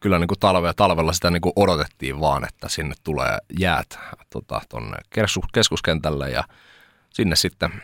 kyllä 0.00 0.18
niin 0.18 0.28
kuin 0.28 0.40
talve, 0.40 0.72
talvella 0.76 1.12
sitä 1.12 1.30
niin 1.30 1.40
kuin 1.40 1.52
odotettiin 1.56 2.20
vaan, 2.20 2.44
että 2.44 2.68
sinne 2.68 2.94
tulee 3.04 3.38
jäät 3.58 3.98
tuonne 4.30 4.96
tota, 5.10 5.48
keskuskentälle 5.52 6.30
ja 6.30 6.44
sinne 7.10 7.36
sitten 7.36 7.82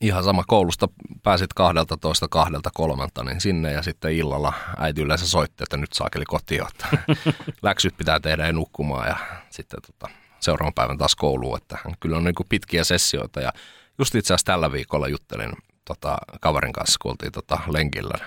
ihan 0.00 0.24
sama 0.24 0.44
koulusta 0.46 0.88
pääsit 1.22 1.52
kahdelta 1.52 1.96
toista 1.96 2.28
kahdelta 2.28 2.70
kolmelta, 2.74 3.24
niin 3.24 3.40
sinne 3.40 3.72
ja 3.72 3.82
sitten 3.82 4.12
illalla 4.12 4.52
äiti 4.78 5.02
yleensä 5.02 5.26
soitti, 5.28 5.62
että 5.62 5.76
nyt 5.76 5.92
saakeli 5.92 6.24
kotiin, 6.24 6.62
että 6.62 6.86
läksyt 7.62 7.96
pitää 7.96 8.20
tehdä 8.20 8.46
ja 8.46 8.52
nukkumaan 8.52 9.08
ja 9.08 9.16
sitten 9.50 9.80
tota, 9.86 10.14
seuraavan 10.40 10.74
päivän 10.74 10.98
taas 10.98 11.16
kouluun, 11.16 11.56
että 11.56 11.78
kyllä 12.00 12.16
on 12.16 12.24
niin 12.24 12.34
kuin 12.34 12.48
pitkiä 12.48 12.84
sessioita 12.84 13.40
ja 13.40 13.52
just 13.98 14.14
itse 14.14 14.34
asiassa 14.34 14.46
tällä 14.52 14.72
viikolla 14.72 15.08
juttelin 15.08 15.52
tota, 15.84 16.18
kaverin 16.40 16.72
kanssa, 16.72 16.98
kun 17.02 17.10
oltiin 17.10 17.32
tota, 17.32 17.58
lenkillä, 17.66 18.18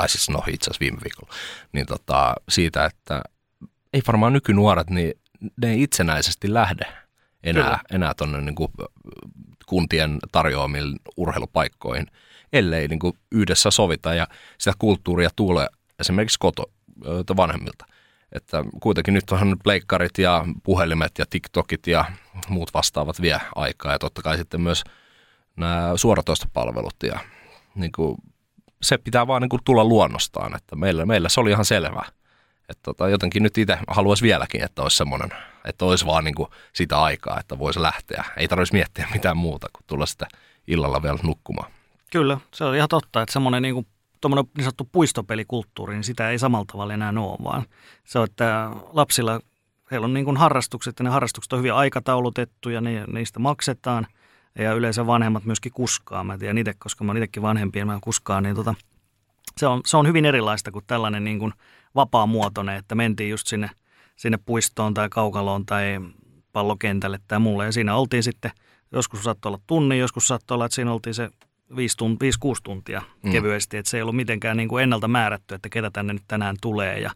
tai 0.00 0.08
siis 0.08 0.30
no 0.30 0.42
itse 0.46 0.70
asiassa 0.70 0.80
viime 0.80 0.98
viikolla, 1.04 1.34
niin 1.72 1.86
tota, 1.86 2.34
siitä, 2.48 2.84
että 2.84 3.22
ei 3.92 4.02
varmaan 4.06 4.32
nykynuoret, 4.32 4.90
niin 4.90 5.12
ne 5.62 5.70
ei 5.70 5.82
itsenäisesti 5.82 6.54
lähde 6.54 6.84
enää, 7.42 7.80
enää 7.92 8.14
tuonne 8.14 8.40
niin 8.40 8.54
kuntien 9.66 10.18
tarjoamiin 10.32 10.96
urheilupaikkoihin, 11.16 12.06
ellei 12.52 12.88
niin 12.88 12.98
kuin 12.98 13.18
yhdessä 13.32 13.70
sovita. 13.70 14.14
Ja 14.14 14.26
sitä 14.58 14.76
kulttuuria 14.78 15.30
tulee 15.36 15.66
esimerkiksi 15.98 16.38
koto 16.38 16.64
vanhemmilta. 17.36 17.86
Että 18.32 18.64
kuitenkin 18.82 19.14
nyt 19.14 19.30
onhan 19.30 19.56
pleikkarit 19.64 20.18
ja 20.18 20.44
puhelimet 20.62 21.12
ja 21.18 21.24
TikTokit 21.30 21.86
ja 21.86 22.04
muut 22.48 22.74
vastaavat 22.74 23.20
vie 23.20 23.40
aikaa. 23.54 23.92
Ja 23.92 23.98
totta 23.98 24.22
kai 24.22 24.36
sitten 24.36 24.60
myös 24.60 24.84
nämä 25.56 25.92
suoratoistopalvelut 25.96 26.96
ja 27.02 27.18
niin 27.74 27.92
kuin, 27.92 28.16
se 28.82 28.98
pitää 28.98 29.26
vaan 29.26 29.42
niin 29.42 29.48
kuin 29.48 29.64
tulla 29.64 29.84
luonnostaan, 29.84 30.56
että 30.56 30.76
meillä, 30.76 31.06
meillä 31.06 31.28
se 31.28 31.40
oli 31.40 31.50
ihan 31.50 31.64
selvää. 31.64 32.08
Että 32.68 32.82
tota, 32.82 33.08
jotenkin 33.08 33.42
nyt 33.42 33.58
itse 33.58 33.78
haluaisi 33.88 34.22
vieläkin, 34.22 34.64
että 34.64 34.82
olisi 34.82 34.96
semmoinen, 34.96 35.30
että 35.64 35.84
olisi 35.84 36.06
vaan 36.06 36.24
niin 36.24 36.34
kuin 36.34 36.48
sitä 36.72 37.02
aikaa, 37.02 37.40
että 37.40 37.58
voisi 37.58 37.82
lähteä. 37.82 38.24
Ei 38.36 38.48
tarvitsisi 38.48 38.76
miettiä 38.76 39.08
mitään 39.12 39.36
muuta 39.36 39.66
kuin 39.72 39.84
tulla 39.86 40.06
sitä 40.06 40.26
illalla 40.66 41.02
vielä 41.02 41.18
nukkumaan. 41.22 41.70
Kyllä, 42.12 42.38
se 42.54 42.64
on 42.64 42.76
ihan 42.76 42.88
totta, 42.88 43.22
että 43.22 43.32
semmoinen 43.32 43.62
niin 43.62 43.74
kuin 43.74 43.86
niin 44.28 44.46
sanottu 44.58 44.88
puistopelikulttuuri, 44.92 45.94
niin 45.94 46.04
sitä 46.04 46.30
ei 46.30 46.38
samalla 46.38 46.64
tavalla 46.72 46.94
enää 46.94 47.12
ole, 47.16 47.38
vaan 47.44 47.64
se 48.04 48.18
on, 48.18 48.24
että 48.24 48.70
lapsilla, 48.92 49.40
heillä 49.90 50.04
on 50.04 50.14
niin 50.14 50.24
kuin 50.24 50.36
harrastukset 50.36 50.98
ja 50.98 51.02
ne 51.02 51.10
harrastukset 51.10 51.52
on 51.52 51.58
hyvin 51.58 51.74
aikataulutettuja, 51.74 52.80
ne, 52.80 53.04
niistä 53.12 53.38
maksetaan 53.38 54.06
ja 54.58 54.72
yleensä 54.72 55.06
vanhemmat 55.06 55.44
myöskin 55.44 55.72
kuskaa. 55.72 56.24
Mä 56.24 56.38
tiedän 56.38 56.58
itse, 56.58 56.74
koska 56.78 57.04
mä 57.04 57.10
oon 57.10 57.16
itsekin 57.16 57.42
vanhempi 57.42 57.78
ja 57.78 57.86
mä 57.86 57.98
kuskaan, 58.00 58.42
niin 58.42 58.56
tota, 58.56 58.74
se, 59.56 59.66
on, 59.66 59.80
se 59.86 59.96
on 59.96 60.06
hyvin 60.06 60.24
erilaista 60.24 60.70
kuin 60.70 60.84
tällainen 60.86 61.24
niin 61.24 61.38
kuin 61.38 61.52
vapaa-muotoinen, 61.94 62.76
että 62.76 62.94
mentiin 62.94 63.30
just 63.30 63.46
sinne, 63.46 63.70
sinne 64.16 64.38
puistoon 64.46 64.94
tai 64.94 65.08
kaukaloon 65.08 65.66
tai 65.66 66.00
pallokentälle 66.52 67.20
tai 67.28 67.38
mulle 67.38 67.64
ja 67.64 67.72
siinä 67.72 67.96
oltiin 67.96 68.22
sitten, 68.22 68.50
joskus 68.92 69.24
saattoi 69.24 69.50
olla 69.50 69.60
tunni, 69.66 69.98
joskus 69.98 70.28
saattoi 70.28 70.54
olla, 70.54 70.64
että 70.64 70.74
siinä 70.74 70.92
oltiin 70.92 71.14
se 71.14 71.30
5-6 71.72 71.74
tuntia 72.62 73.02
mm. 73.22 73.32
kevyesti, 73.32 73.76
että 73.76 73.90
se 73.90 73.96
ei 73.96 74.02
ollut 74.02 74.16
mitenkään 74.16 74.56
niin 74.56 74.68
kuin 74.68 74.82
ennalta 74.82 75.08
määrätty, 75.08 75.54
että 75.54 75.68
ketä 75.68 75.90
tänne 75.90 76.12
nyt 76.12 76.24
tänään 76.28 76.56
tulee 76.60 76.98
ja 76.98 77.10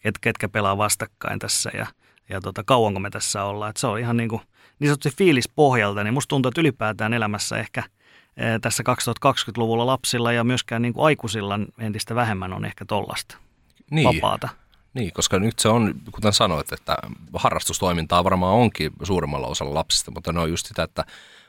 ket, 0.00 0.18
ketkä 0.20 0.48
pelaa 0.48 0.78
vastakkain 0.78 1.38
tässä 1.38 1.70
ja, 1.74 1.86
ja 2.28 2.40
tota, 2.40 2.64
kauanko 2.64 3.00
me 3.00 3.10
tässä 3.10 3.44
ollaan. 3.44 3.70
Että 3.70 3.80
se 3.80 3.86
on 3.86 3.98
ihan 3.98 4.16
niin 4.16 4.28
kuin 4.28 4.42
niin 4.80 4.88
sanotusti 4.88 5.16
fiilis 5.18 5.48
pohjalta, 5.48 6.04
niin 6.04 6.14
musta 6.14 6.28
tuntuu, 6.28 6.48
että 6.48 6.60
ylipäätään 6.60 7.14
elämässä 7.14 7.56
ehkä 7.56 7.82
e, 8.36 8.58
tässä 8.58 8.82
2020-luvulla 9.26 9.86
lapsilla 9.86 10.32
ja 10.32 10.44
myöskään 10.44 10.82
niin 10.82 10.92
kuin 10.92 11.04
aikuisilla 11.04 11.58
entistä 11.78 12.14
vähemmän 12.14 12.52
on 12.52 12.64
ehkä 12.64 12.84
tollasta 12.84 13.36
niin. 13.90 14.08
vapaata. 14.08 14.48
Niin, 14.94 15.12
koska 15.12 15.38
nyt 15.38 15.58
se 15.58 15.68
on, 15.68 15.94
kuten 16.12 16.32
sanoit, 16.32 16.72
että 16.72 16.96
harrastustoimintaa 17.34 18.24
varmaan 18.24 18.54
onkin 18.54 18.90
suurimmalla 19.02 19.46
osalla 19.46 19.74
lapsista, 19.74 20.10
mutta 20.10 20.32
ne 20.32 20.40
on 20.40 20.50
just 20.50 20.66
sitä, 20.66 20.82
että 20.82 21.04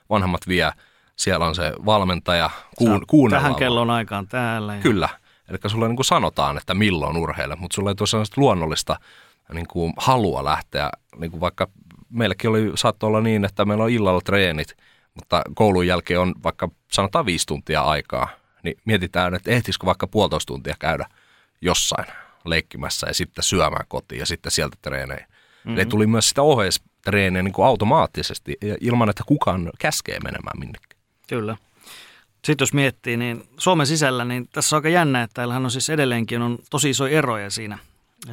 vanhemmat 0.09 0.47
vie– 0.47 0.71
siellä 1.21 1.45
on 1.45 1.55
se 1.55 1.73
valmentaja, 1.85 2.49
kuun, 2.77 3.05
kuunnellaan. 3.07 3.43
Tähän 3.43 3.59
kellon 3.59 3.89
aikaan 3.89 4.27
täällä. 4.27 4.75
Ja... 4.75 4.81
Kyllä, 4.81 5.09
eli 5.49 5.57
sulle 5.67 5.87
niin 5.87 5.95
kuin 5.95 6.05
sanotaan, 6.05 6.57
että 6.57 6.73
milloin 6.73 7.17
urheile, 7.17 7.55
mutta 7.55 7.75
sulle 7.75 7.91
ei 7.91 7.95
tosiaan 7.95 8.25
luonnollista 8.37 8.95
niin 9.53 9.67
kuin 9.67 9.93
halua 9.97 10.43
lähteä, 10.43 10.89
niin 11.17 11.31
kuin 11.31 11.41
vaikka 11.41 11.67
meilläkin 12.11 12.49
oli, 12.49 12.71
saattoi 12.75 13.07
olla 13.07 13.21
niin, 13.21 13.45
että 13.45 13.65
meillä 13.65 13.83
on 13.83 13.89
illalla 13.89 14.21
treenit, 14.21 14.77
mutta 15.15 15.41
koulun 15.55 15.87
jälkeen 15.87 16.19
on 16.19 16.33
vaikka 16.43 16.69
sanotaan 16.91 17.25
viisi 17.25 17.47
tuntia 17.47 17.81
aikaa, 17.81 18.29
niin 18.63 18.77
mietitään, 18.85 19.35
että 19.35 19.51
ehtisikö 19.51 19.85
vaikka 19.85 20.07
puolitoista 20.07 20.53
tuntia 20.53 20.75
käydä 20.79 21.05
jossain 21.61 22.05
leikkimässä 22.45 23.07
ja 23.07 23.13
sitten 23.13 23.43
syömään 23.43 23.85
kotiin 23.87 24.19
ja 24.19 24.25
sitten 24.25 24.51
sieltä 24.51 24.77
treeneihin. 24.81 25.25
Mm-hmm. 25.27 25.77
Eli 25.77 25.85
tuli 25.85 26.07
myös 26.07 26.29
sitä 26.29 26.41
ohjeistreeniä 26.41 27.43
niin 27.43 27.53
kuin 27.53 27.65
automaattisesti 27.65 28.57
ilman, 28.81 29.09
että 29.09 29.23
kukaan 29.25 29.71
käskee 29.79 30.19
menemään 30.23 30.59
minnekään. 30.59 31.01
Kyllä. 31.27 31.57
Sitten 32.45 32.63
jos 32.63 32.73
miettii, 32.73 33.17
niin 33.17 33.43
Suomen 33.57 33.87
sisällä, 33.87 34.25
niin 34.25 34.47
tässä 34.53 34.75
on 34.75 34.77
aika 34.77 34.89
jännä, 34.89 35.23
että 35.23 35.33
täällähän 35.33 35.65
on 35.65 35.71
siis 35.71 35.89
edelleenkin 35.89 36.41
on 36.41 36.59
tosi 36.69 36.89
iso 36.89 37.07
eroja 37.07 37.49
siinä, 37.49 37.77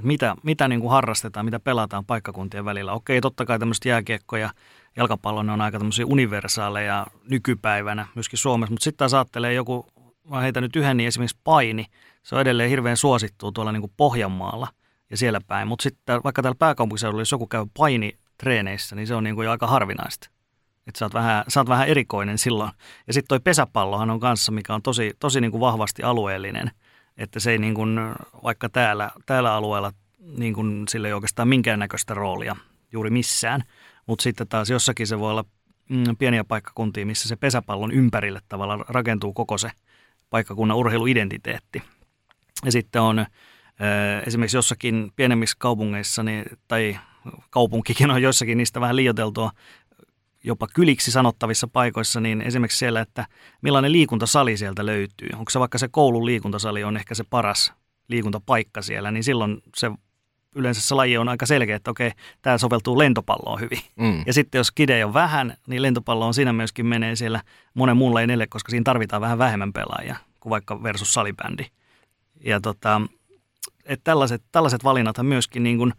mitä, 0.02 0.34
mitä 0.42 0.68
niin 0.68 0.80
kuin 0.80 0.90
harrastetaan, 0.90 1.44
mitä 1.44 1.60
pelataan 1.60 2.04
paikkakuntien 2.04 2.64
välillä. 2.64 2.92
Okei, 2.92 3.20
totta 3.20 3.44
kai 3.44 3.58
tämmöiset 3.58 3.84
jääkiekko 3.84 4.36
ja 4.36 4.50
jalkapallo, 4.96 5.42
ne 5.42 5.52
on 5.52 5.60
aika 5.60 5.78
tämmöisiä 5.78 6.06
universaaleja 6.06 7.06
nykypäivänä 7.30 8.06
myöskin 8.14 8.38
Suomessa, 8.38 8.72
mutta 8.72 8.84
sitten 8.84 8.98
taas 8.98 9.14
ajattelee 9.14 9.52
joku, 9.52 9.86
mä 10.30 10.40
heitän 10.40 10.62
nyt 10.62 10.76
yhden, 10.76 10.96
niin 10.96 11.08
esimerkiksi 11.08 11.38
paini, 11.44 11.86
se 12.22 12.34
on 12.34 12.40
edelleen 12.40 12.70
hirveän 12.70 12.96
suosittu 12.96 13.52
tuolla 13.52 13.72
niin 13.72 13.82
kuin 13.82 13.92
Pohjanmaalla 13.96 14.68
ja 15.10 15.16
siellä 15.16 15.40
päin, 15.46 15.68
mutta 15.68 15.82
sitten 15.82 16.20
vaikka 16.24 16.42
täällä 16.42 16.58
pääkaupunkiseudulla, 16.58 17.20
jos 17.20 17.32
joku 17.32 17.46
käy 17.46 17.66
painitreeneissä, 17.78 18.96
niin 18.96 19.06
se 19.06 19.14
on 19.14 19.24
niin 19.24 19.34
kuin 19.34 19.44
jo 19.44 19.50
aika 19.50 19.66
harvinaista. 19.66 20.30
Että 20.86 20.98
sä 20.98 21.04
oot 21.04 21.14
vähän, 21.14 21.44
sä 21.48 21.60
oot 21.60 21.68
vähän 21.68 21.88
erikoinen 21.88 22.38
silloin. 22.38 22.70
Ja 23.06 23.12
sitten 23.12 23.28
toi 23.28 23.40
pesäpallohan 23.40 24.10
on 24.10 24.20
kanssa, 24.20 24.52
mikä 24.52 24.74
on 24.74 24.82
tosi, 24.82 25.12
tosi 25.18 25.40
niin 25.40 25.50
kuin 25.50 25.60
vahvasti 25.60 26.02
alueellinen. 26.02 26.70
Että 27.18 27.40
se 27.40 27.50
ei 27.50 27.58
niin 27.58 27.74
kuin, 27.74 27.98
vaikka 28.44 28.68
täällä, 28.68 29.10
täällä 29.26 29.54
alueella 29.54 29.92
niin 30.38 30.54
kuin 30.54 30.88
sille 30.88 31.08
ei 31.08 31.14
oikeastaan 31.14 31.48
minkäännäköistä 31.48 32.14
roolia 32.14 32.56
juuri 32.92 33.10
missään. 33.10 33.62
Mutta 34.06 34.22
sitten 34.22 34.48
taas 34.48 34.70
jossakin 34.70 35.06
se 35.06 35.18
voi 35.18 35.30
olla 35.30 35.44
mm, 35.88 36.16
pieniä 36.18 36.44
paikkakuntia, 36.44 37.06
missä 37.06 37.28
se 37.28 37.36
pesäpallon 37.36 37.92
ympärille 37.92 38.40
tavallaan 38.48 38.84
rakentuu 38.88 39.32
koko 39.32 39.58
se 39.58 39.70
paikkakunnan 40.30 40.76
urheiluidentiteetti. 40.76 41.82
Ja 42.64 42.72
sitten 42.72 43.02
on 43.02 43.26
esimerkiksi 44.26 44.56
jossakin 44.56 45.12
pienemmissä 45.16 45.56
kaupungeissa, 45.58 46.22
niin, 46.22 46.44
tai 46.68 46.98
kaupunkikin 47.50 48.10
on 48.10 48.22
joissakin 48.22 48.58
niistä 48.58 48.80
vähän 48.80 48.96
liioteltua, 48.96 49.50
jopa 50.44 50.66
kyliksi 50.74 51.10
sanottavissa 51.10 51.68
paikoissa, 51.68 52.20
niin 52.20 52.42
esimerkiksi 52.42 52.78
siellä, 52.78 53.00
että 53.00 53.26
millainen 53.62 53.92
liikuntasali 53.92 54.56
sieltä 54.56 54.86
löytyy. 54.86 55.28
Onko 55.36 55.50
se 55.50 55.60
vaikka 55.60 55.78
se 55.78 55.88
koulun 55.88 56.26
liikuntasali 56.26 56.84
on 56.84 56.96
ehkä 56.96 57.14
se 57.14 57.24
paras 57.30 57.72
liikuntapaikka 58.08 58.82
siellä, 58.82 59.10
niin 59.10 59.24
silloin 59.24 59.62
se 59.76 59.90
yleensä 60.54 60.80
se 60.80 60.94
laji 60.94 61.18
on 61.18 61.28
aika 61.28 61.46
selkeä, 61.46 61.76
että 61.76 61.90
okei, 61.90 62.12
tämä 62.42 62.58
soveltuu 62.58 62.98
lentopalloon 62.98 63.60
hyvin. 63.60 63.80
Mm. 63.96 64.22
Ja 64.26 64.32
sitten 64.32 64.58
jos 64.58 64.70
kide 64.70 65.04
on 65.04 65.14
vähän, 65.14 65.54
niin 65.66 65.82
lentopallo 65.82 66.26
on 66.26 66.34
siinä 66.34 66.52
myöskin 66.52 66.86
menee 66.86 67.16
siellä 67.16 67.42
monen 67.74 67.96
muun 67.96 68.14
lajin 68.14 68.30
koska 68.48 68.70
siinä 68.70 68.84
tarvitaan 68.84 69.22
vähän 69.22 69.38
vähemmän 69.38 69.72
pelaajia 69.72 70.16
kuin 70.40 70.50
vaikka 70.50 70.82
versus 70.82 71.14
salibändi. 71.14 71.64
Ja 72.44 72.60
tota, 72.60 73.00
että 73.84 74.04
tällaiset, 74.04 74.42
tällaiset 74.52 74.84
valinnathan 74.84 75.26
myöskin, 75.26 75.62
niin 75.62 75.78
kuin, 75.78 75.92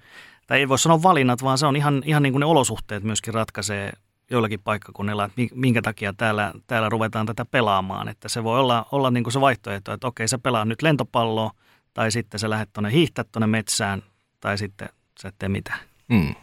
tai 0.48 0.60
ei 0.60 0.70
voi 0.70 0.80
sanoa 0.80 1.04
valinnat, 1.04 1.44
vaan 1.44 1.58
se 1.58 1.66
on 1.66 1.76
ihan, 1.76 2.02
ihan 2.06 2.24
niin 2.24 2.34
kuin 2.34 2.40
ne 2.40 2.46
olosuhteet 2.46 3.04
myöskin 3.04 3.34
ratkaisee 3.34 3.92
joillakin 4.30 4.60
paikkakunnilla, 4.64 5.26
että 5.26 5.42
minkä 5.56 5.82
takia 5.82 6.14
täällä, 6.14 6.54
täällä 6.68 6.90
ruvetaan 6.90 7.26
tätä 7.26 7.46
pelaamaan. 7.46 8.08
Että 8.08 8.30
se 8.30 8.44
voi 8.44 8.60
olla, 8.60 8.86
olla 8.92 9.12
niin 9.12 9.24
kuin 9.24 9.34
se 9.34 9.42
vaihtoehto, 9.42 9.94
että 9.94 10.08
okei, 10.08 10.28
sä 10.28 10.38
pelaa 10.38 10.66
nyt 10.66 10.82
lentopalloa, 10.82 11.52
tai 11.94 12.12
sitten 12.12 12.40
sä 12.40 12.50
lähdet 12.50 12.70
tuonne 12.74 12.92
hiihtää 12.92 13.26
tuonne 13.32 13.48
metsään, 13.48 14.04
tai 14.40 14.58
sitten 14.58 14.90
sä 15.22 15.28
et 15.28 15.36
tee 15.40 15.50
mitään. 15.50 15.80
Mm. 16.08 16.36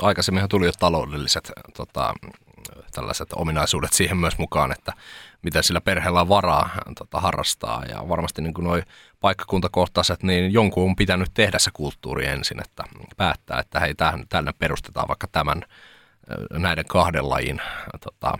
Aikaisemminhan 0.00 0.48
tuli 0.48 0.66
jo 0.66 0.72
taloudelliset 0.78 1.52
tota, 1.76 2.14
tällaiset 2.92 3.28
ominaisuudet 3.32 3.92
siihen 3.92 4.16
myös 4.16 4.38
mukaan, 4.38 4.72
että 4.72 4.92
miten 5.42 5.62
sillä 5.62 5.80
perheellä 5.80 6.20
on 6.20 6.28
varaa 6.28 6.70
tota, 6.98 7.20
harrastaa. 7.20 7.84
Ja 7.84 8.08
varmasti 8.08 8.42
niin 8.42 8.54
nuo 8.58 8.80
paikkakuntakohtaiset, 9.20 10.22
niin 10.22 10.52
jonkun 10.52 10.84
on 10.84 10.96
pitänyt 10.96 11.30
tehdä 11.34 11.58
se 11.58 11.70
kulttuuri 11.74 12.26
ensin, 12.26 12.60
että 12.60 12.84
päättää, 13.16 13.60
että 13.60 13.80
hei, 13.80 13.94
tänne 14.28 14.52
perustetaan 14.58 15.08
vaikka 15.08 15.26
tämän 15.32 15.62
näiden 16.50 16.84
kahden 16.84 17.28
lajin 17.28 17.60
tota, 18.04 18.38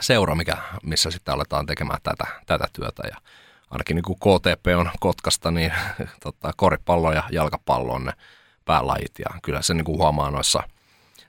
seura, 0.00 0.34
mikä, 0.34 0.56
missä 0.82 1.10
sitten 1.10 1.34
aletaan 1.34 1.66
tekemään 1.66 1.98
tätä, 2.02 2.24
tätä 2.46 2.68
työtä. 2.72 3.02
Ja 3.10 3.16
ainakin 3.70 3.94
niin 3.94 4.04
kuin 4.04 4.18
KTP 4.18 4.66
on 4.76 4.90
Kotkasta, 5.00 5.50
niin 5.50 5.72
tota, 6.24 6.50
koripallo 6.56 7.12
ja 7.12 7.22
jalkapallo 7.30 7.92
on 7.92 8.04
ne 8.04 8.12
päälajit. 8.64 9.18
Ja 9.18 9.40
kyllä 9.42 9.62
se 9.62 9.74
niin 9.74 9.84
kuin 9.84 9.98
huomaa 9.98 10.30
noissa, 10.30 10.62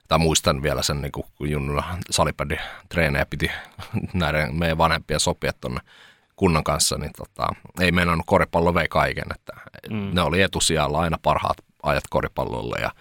tai 0.08 0.20
muistan 0.20 0.62
vielä 0.62 0.82
sen, 0.82 1.02
niin 1.02 1.12
kuin, 1.12 1.26
kun 1.36 1.50
junnulla 1.50 1.84
salipädi 2.10 2.56
treenejä 2.90 3.26
piti 3.26 3.52
näiden 4.14 4.56
meidän 4.56 4.78
vanhempien 4.78 5.20
sopia 5.20 5.54
tuonne 5.62 5.80
kunnan 6.36 6.64
kanssa, 6.64 6.98
niin 6.98 7.12
tota, 7.18 7.48
ei 7.80 7.92
meinannut 7.92 8.26
koripallo 8.26 8.74
vei 8.74 8.88
kaiken. 8.88 9.26
Että 9.36 9.54
mm. 9.90 10.10
Ne 10.14 10.22
oli 10.22 10.42
etusijalla 10.42 11.00
aina 11.00 11.18
parhaat 11.22 11.58
ajat 11.84 12.04
koripallolle 12.10 12.80
ja 12.82 12.92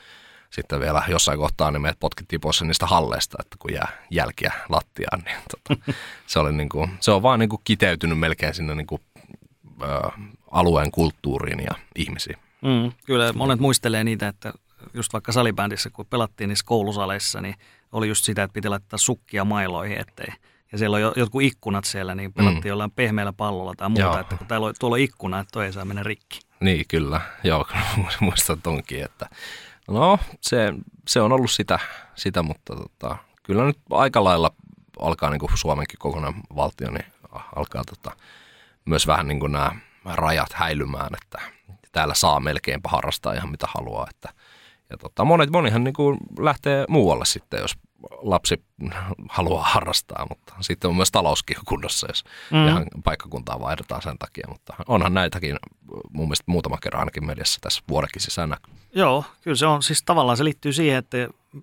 sitten 0.53 0.81
vielä 0.81 1.03
jossain 1.09 1.39
kohtaa 1.39 1.71
niin 1.71 1.83
meidät 1.83 2.01
potkittiin 2.01 2.41
pois 2.41 2.63
niistä 2.63 2.87
halleista, 2.87 3.39
että 3.41 3.57
kun 3.59 3.73
jää 3.73 3.89
jälkiä 4.11 4.53
lattiaan, 4.69 5.23
niin 5.25 5.37
tota, 5.51 5.93
se, 6.27 6.39
oli 6.39 6.53
niin 6.53 6.69
kuin, 6.69 6.91
se 7.01 7.11
on 7.11 7.23
vaan 7.23 7.39
niin 7.39 7.49
kuin 7.49 7.61
kiteytynyt 7.65 8.19
melkein 8.19 8.55
sinne 8.55 8.75
niin 8.75 8.87
kuin, 8.87 9.03
ö, 9.83 10.11
alueen 10.51 10.91
kulttuuriin 10.91 11.61
ja 11.65 11.75
ihmisiin. 11.97 12.37
Mm, 12.63 12.93
kyllä 13.07 13.33
monet 13.33 13.61
muistelee 13.61 14.05
niitä, 14.05 14.29
että 14.29 14.53
just 14.95 15.13
vaikka 15.13 15.33
salibändissä, 15.33 15.91
kun 15.91 16.07
pelattiin 16.07 16.49
niissä 16.49 16.65
koulusaleissa, 16.67 17.41
niin 17.41 17.55
oli 17.93 18.09
just 18.09 18.25
sitä, 18.25 18.43
että 18.43 18.55
piti 18.55 18.69
laittaa 18.69 18.99
sukkia 18.99 19.45
mailoihin, 19.45 20.01
ettei 20.01 20.33
ja 20.73 20.79
siellä 20.79 20.97
on 20.97 21.13
jotkut 21.17 21.43
ikkunat 21.43 21.85
siellä, 21.85 22.15
niin 22.15 22.33
pelattiin 22.33 22.65
mm. 22.65 22.69
jollain 22.69 22.91
pehmeällä 22.91 23.33
pallolla 23.33 23.75
tai 23.77 23.89
muuta, 23.89 24.03
Joo. 24.03 24.19
että 24.19 24.37
kun 24.37 24.47
täällä 24.47 24.67
on, 24.67 24.75
tuolla 24.79 24.95
on 24.95 25.01
ikkuna, 25.01 25.41
että 25.41 25.51
toi 25.53 25.67
ei 25.67 25.73
saa 25.73 25.85
mennä 25.85 26.03
rikki. 26.03 26.41
Niin, 26.61 26.85
kyllä. 26.89 27.21
Joo, 27.45 27.67
muistan 28.21 28.63
tonkin, 28.63 29.05
että 29.05 29.29
No, 29.93 30.19
se, 30.41 30.73
se 31.09 31.21
on 31.21 31.33
ollut 31.33 31.51
sitä, 31.51 31.79
sitä 32.15 32.43
mutta 32.43 32.77
tota, 32.77 33.17
kyllä 33.43 33.65
nyt 33.65 33.79
aika 33.91 34.25
lailla 34.25 34.51
alkaa 35.01 35.31
niin 35.31 35.41
kuin 35.41 35.59
Suomenkin 35.59 35.99
kokonaan 35.99 36.35
valtio, 36.57 36.91
niin 36.91 37.07
alkaa 37.57 37.85
tota, 37.85 38.17
myös 38.85 39.07
vähän 39.07 39.29
niin 39.29 39.41
kuin 39.41 39.53
nämä 39.53 39.73
rajat 40.05 40.53
häilymään, 40.53 41.11
että 41.23 41.39
täällä 41.93 42.15
saa 42.15 42.41
melkeinpä 42.41 42.89
harrastaa 42.89 43.33
ihan 43.33 43.51
mitä 43.51 43.67
haluaa. 43.75 44.07
Että, 44.11 44.33
ja 44.93 44.99
tota, 44.99 45.25
monet, 45.25 45.51
monihan 45.51 45.85
niin 45.85 45.95
kuin 45.95 46.19
lähtee 46.39 46.85
muualle 46.89 47.25
sitten, 47.25 47.61
jos 47.61 47.75
lapsi 48.23 48.65
haluaa 49.29 49.65
harrastaa, 49.65 50.27
mutta 50.29 50.55
sitten 50.61 50.89
on 50.89 50.97
myös 50.97 51.11
talouskin 51.11 51.57
kunnossa, 51.65 52.07
jos 52.11 52.25
mm. 52.51 52.69
ihan 52.69 52.87
paikkakuntaa 53.05 53.61
vaihdetaan 53.61 54.03
sen 54.03 54.19
takia. 54.19 54.47
Mutta 54.49 54.75
onhan 54.89 55.15
näitäkin 55.15 55.57
mun 56.13 56.27
mielestä 56.27 56.45
muutama 56.47 56.79
kerran 56.83 57.01
ainakin 57.01 57.27
mediassa 57.27 57.61
tässä 57.61 57.83
vuodekin 57.89 58.23
sisään 58.23 58.57
Joo, 58.95 59.25
kyllä 59.43 59.57
se 59.57 59.67
on, 59.67 59.83
siis 59.83 60.03
tavallaan 60.03 60.37
se 60.37 60.45
liittyy 60.45 60.73
siihen, 60.73 60.99
että 60.99 61.17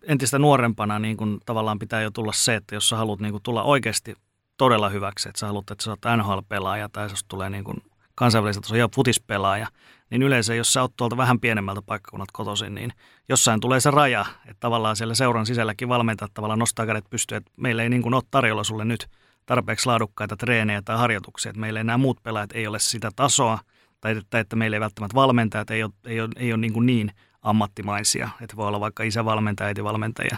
entistä 0.03 0.39
nuorempana 0.39 0.99
niin 0.99 1.17
kun 1.17 1.39
tavallaan 1.45 1.79
pitää 1.79 2.01
jo 2.01 2.11
tulla 2.11 2.31
se, 2.31 2.55
että 2.55 2.75
jos 2.75 2.89
sä 2.89 2.95
haluat 2.95 3.19
niin 3.19 3.31
kun 3.31 3.41
tulla 3.43 3.63
oikeasti 3.63 4.15
todella 4.57 4.89
hyväksi, 4.89 5.29
että 5.29 5.39
sä 5.39 5.47
haluat, 5.47 5.71
että 5.71 5.83
sä 5.83 5.91
oot 5.91 5.99
NHL-pelaaja 6.17 6.89
tai 6.89 7.09
jos 7.09 7.23
tulee 7.23 7.49
niin 7.49 7.63
kun 7.63 7.81
kansainvälisellä 8.19 8.61
tasolla 8.61 8.89
futispelaaja, 8.95 9.67
niin 10.09 10.23
yleensä 10.23 10.55
jos 10.55 10.73
sä 10.73 10.81
oot 10.81 10.93
tuolta 10.97 11.17
vähän 11.17 11.39
pienemmältä 11.39 11.81
paikkakunnat 11.81 12.31
kotoisin, 12.33 12.75
niin 12.75 12.93
jossain 13.29 13.59
tulee 13.59 13.79
se 13.79 13.91
raja, 13.91 14.25
että 14.45 14.59
tavallaan 14.59 14.95
siellä 14.95 15.15
seuran 15.15 15.45
sisälläkin 15.45 15.89
valmentajat 15.89 16.33
tavallaan 16.33 16.59
nostaa 16.59 16.85
kädet 16.85 17.09
pystyyn, 17.09 17.37
että 17.37 17.51
meillä 17.57 17.83
ei 17.83 17.89
niin 17.89 18.01
kuin 18.01 18.13
ole 18.13 18.23
tarjolla 18.31 18.63
sulle 18.63 18.85
nyt 18.85 19.07
tarpeeksi 19.45 19.85
laadukkaita 19.85 20.37
treenejä 20.37 20.81
tai 20.81 20.97
harjoituksia, 20.97 21.49
että 21.49 21.59
meillä 21.59 21.83
nämä 21.83 21.97
muut 21.97 22.23
pelaajat 22.23 22.51
ei 22.51 22.67
ole 22.67 22.79
sitä 22.79 23.11
tasoa, 23.15 23.59
tai 24.01 24.17
että, 24.17 24.39
että 24.39 24.55
meillä 24.55 24.75
ei 24.75 24.81
välttämättä 24.81 25.15
valmentajat 25.15 25.71
ei 25.71 25.83
ole, 25.83 25.91
ei 26.05 26.21
ole, 26.21 26.29
ei 26.35 26.53
ole 26.53 26.61
niin, 26.61 26.73
kuin 26.73 26.85
niin 26.85 27.11
ammattimaisia, 27.41 28.29
että 28.41 28.55
voi 28.55 28.67
olla 28.67 28.79
vaikka 28.79 29.03
isävalmentaja, 29.03 29.67
äitivalmentaja. 29.67 30.37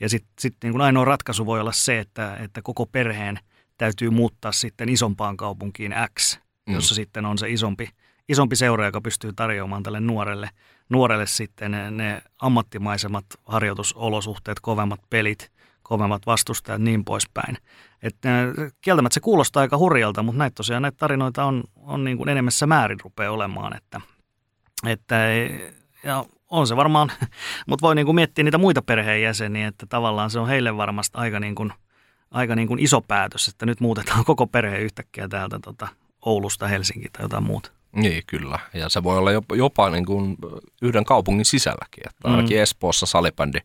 Ja 0.00 0.08
sitten 0.08 0.32
sit 0.40 0.56
niin 0.62 0.72
kuin 0.72 0.82
ainoa 0.82 1.04
ratkaisu 1.04 1.46
voi 1.46 1.60
olla 1.60 1.72
se, 1.72 1.98
että, 1.98 2.36
että 2.36 2.62
koko 2.62 2.86
perheen 2.86 3.38
täytyy 3.78 4.10
muuttaa 4.10 4.52
sitten 4.52 4.88
isompaan 4.88 5.36
kaupunkiin 5.36 5.94
X, 6.18 6.41
mm. 6.66 6.74
jossa 6.74 6.94
sitten 6.94 7.24
on 7.24 7.38
se 7.38 7.50
isompi, 7.50 7.88
isompi 8.28 8.56
seura, 8.56 8.86
joka 8.86 9.00
pystyy 9.00 9.32
tarjoamaan 9.32 9.82
tälle 9.82 10.00
nuorelle, 10.00 10.50
nuorelle 10.88 11.26
sitten 11.26 11.70
ne, 11.70 11.90
ne 11.90 12.22
ammattimaisemmat 12.38 13.24
harjoitusolosuhteet, 13.44 14.60
kovemmat 14.60 15.00
pelit, 15.10 15.52
kovemmat 15.82 16.26
vastustajat 16.26 16.80
ja 16.80 16.84
niin 16.84 17.04
poispäin. 17.04 17.58
Että 18.02 18.28
kieltämättä 18.80 19.14
se 19.14 19.20
kuulostaa 19.20 19.60
aika 19.60 19.78
hurjalta, 19.78 20.22
mutta 20.22 20.38
näitä 20.38 20.54
tosiaan 20.54 20.82
näitä 20.82 20.96
tarinoita 20.96 21.44
on, 21.44 21.64
on 21.76 22.04
niin 22.04 22.16
kuin 22.16 22.28
enemmässä 22.28 22.66
määrin 22.66 23.00
rupeaa 23.04 23.32
olemaan, 23.32 23.76
että, 23.76 24.00
että 24.86 25.16
ja 26.04 26.24
on 26.48 26.66
se 26.66 26.76
varmaan, 26.76 27.12
mutta 27.68 27.86
voi 27.86 27.94
niin 27.94 28.06
kuin 28.06 28.14
miettiä 28.14 28.44
niitä 28.44 28.58
muita 28.58 28.82
perheenjäseniä, 28.82 29.68
että 29.68 29.86
tavallaan 29.86 30.30
se 30.30 30.38
on 30.38 30.48
heille 30.48 30.76
varmasti 30.76 31.18
aika, 31.18 31.40
niin 31.40 31.54
kuin, 31.54 31.72
aika 32.30 32.56
niin 32.56 32.68
kuin 32.68 32.80
iso 32.80 33.00
päätös, 33.00 33.48
että 33.48 33.66
nyt 33.66 33.80
muutetaan 33.80 34.24
koko 34.24 34.46
perhe 34.46 34.78
yhtäkkiä 34.78 35.28
täältä 35.28 35.58
tota 35.58 35.88
Oulusta 36.22 36.68
Helsinkiin 36.68 37.12
tai 37.12 37.24
jotain 37.24 37.44
muuta. 37.44 37.70
Niin, 37.92 38.22
kyllä. 38.26 38.58
Ja 38.74 38.88
se 38.88 39.02
voi 39.02 39.18
olla 39.18 39.32
jopa, 39.32 39.56
jopa 39.56 39.90
niin 39.90 40.06
kuin 40.06 40.36
yhden 40.82 41.04
kaupungin 41.04 41.44
sisälläkin. 41.44 42.08
Että 42.08 42.28
ainakin 42.28 42.56
mm. 42.56 42.62
Espoossa 42.62 43.06
salibändi 43.06 43.58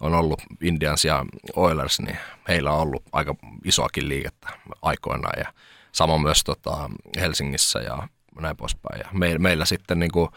on 0.00 0.14
ollut 0.14 0.42
Indians 0.62 1.04
ja 1.04 1.24
Oilers, 1.56 2.00
niin 2.00 2.18
heillä 2.48 2.72
on 2.72 2.80
ollut 2.80 3.02
aika 3.12 3.34
isoakin 3.64 4.08
liikettä 4.08 4.48
aikoinaan. 4.82 5.38
Ja 5.38 5.52
sama 5.92 6.18
myös 6.18 6.44
tota, 6.44 6.90
Helsingissä 7.20 7.78
ja 7.78 8.08
näin 8.40 8.56
poispäin. 8.56 9.00
Ja 9.00 9.08
me, 9.12 9.38
meillä 9.38 9.64
sitten 9.64 9.98
niin 9.98 10.12
kuin, 10.12 10.28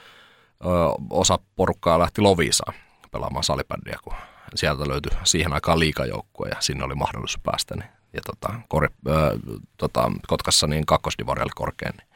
osa 1.09 1.39
porukkaa 1.55 1.99
lähti 1.99 2.21
Loviisaan 2.21 2.73
pelaamaan 3.11 3.43
salibändiä, 3.43 3.97
kun 4.03 4.13
sieltä 4.55 4.87
löytyi 4.87 5.17
siihen 5.23 5.53
aikaan 5.53 5.79
liikajoukkue 5.79 6.49
ja 6.49 6.55
sinne 6.59 6.83
oli 6.83 6.95
mahdollisuus 6.95 7.43
päästä. 7.43 7.75
Niin, 7.75 7.89
ja 8.13 8.21
tota, 8.25 8.61
kor, 8.67 8.89
ö, 9.07 9.39
tota, 9.77 10.11
Kotkassa 10.27 10.67
niin 10.67 10.85
kakkosdivari 10.85 11.41
oli 11.41 11.51
korkein. 11.55 11.93
Niin. 11.97 12.07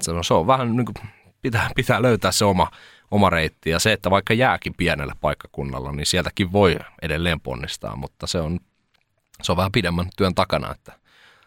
Se, 0.00 0.10
on, 0.10 0.24
se 0.24 0.34
on 0.34 0.46
vähän 0.46 0.76
niin 0.76 0.86
kuin, 0.86 1.10
pitää, 1.42 1.70
pitää 1.76 2.02
löytää 2.02 2.32
se 2.32 2.44
oma, 2.44 2.70
oma 3.10 3.30
reitti. 3.30 3.70
Ja 3.70 3.78
se, 3.78 3.92
että 3.92 4.10
vaikka 4.10 4.34
jääkin 4.34 4.74
pienelle 4.76 5.12
paikkakunnalla, 5.20 5.92
niin 5.92 6.06
sieltäkin 6.06 6.52
voi 6.52 6.76
edelleen 7.02 7.40
ponnistaa, 7.40 7.96
mutta 7.96 8.26
se 8.26 8.38
on, 8.38 8.60
se 9.42 9.52
on 9.52 9.56
vähän 9.56 9.72
pidemmän 9.72 10.06
työn 10.16 10.34
takana, 10.34 10.70
että 10.70 10.92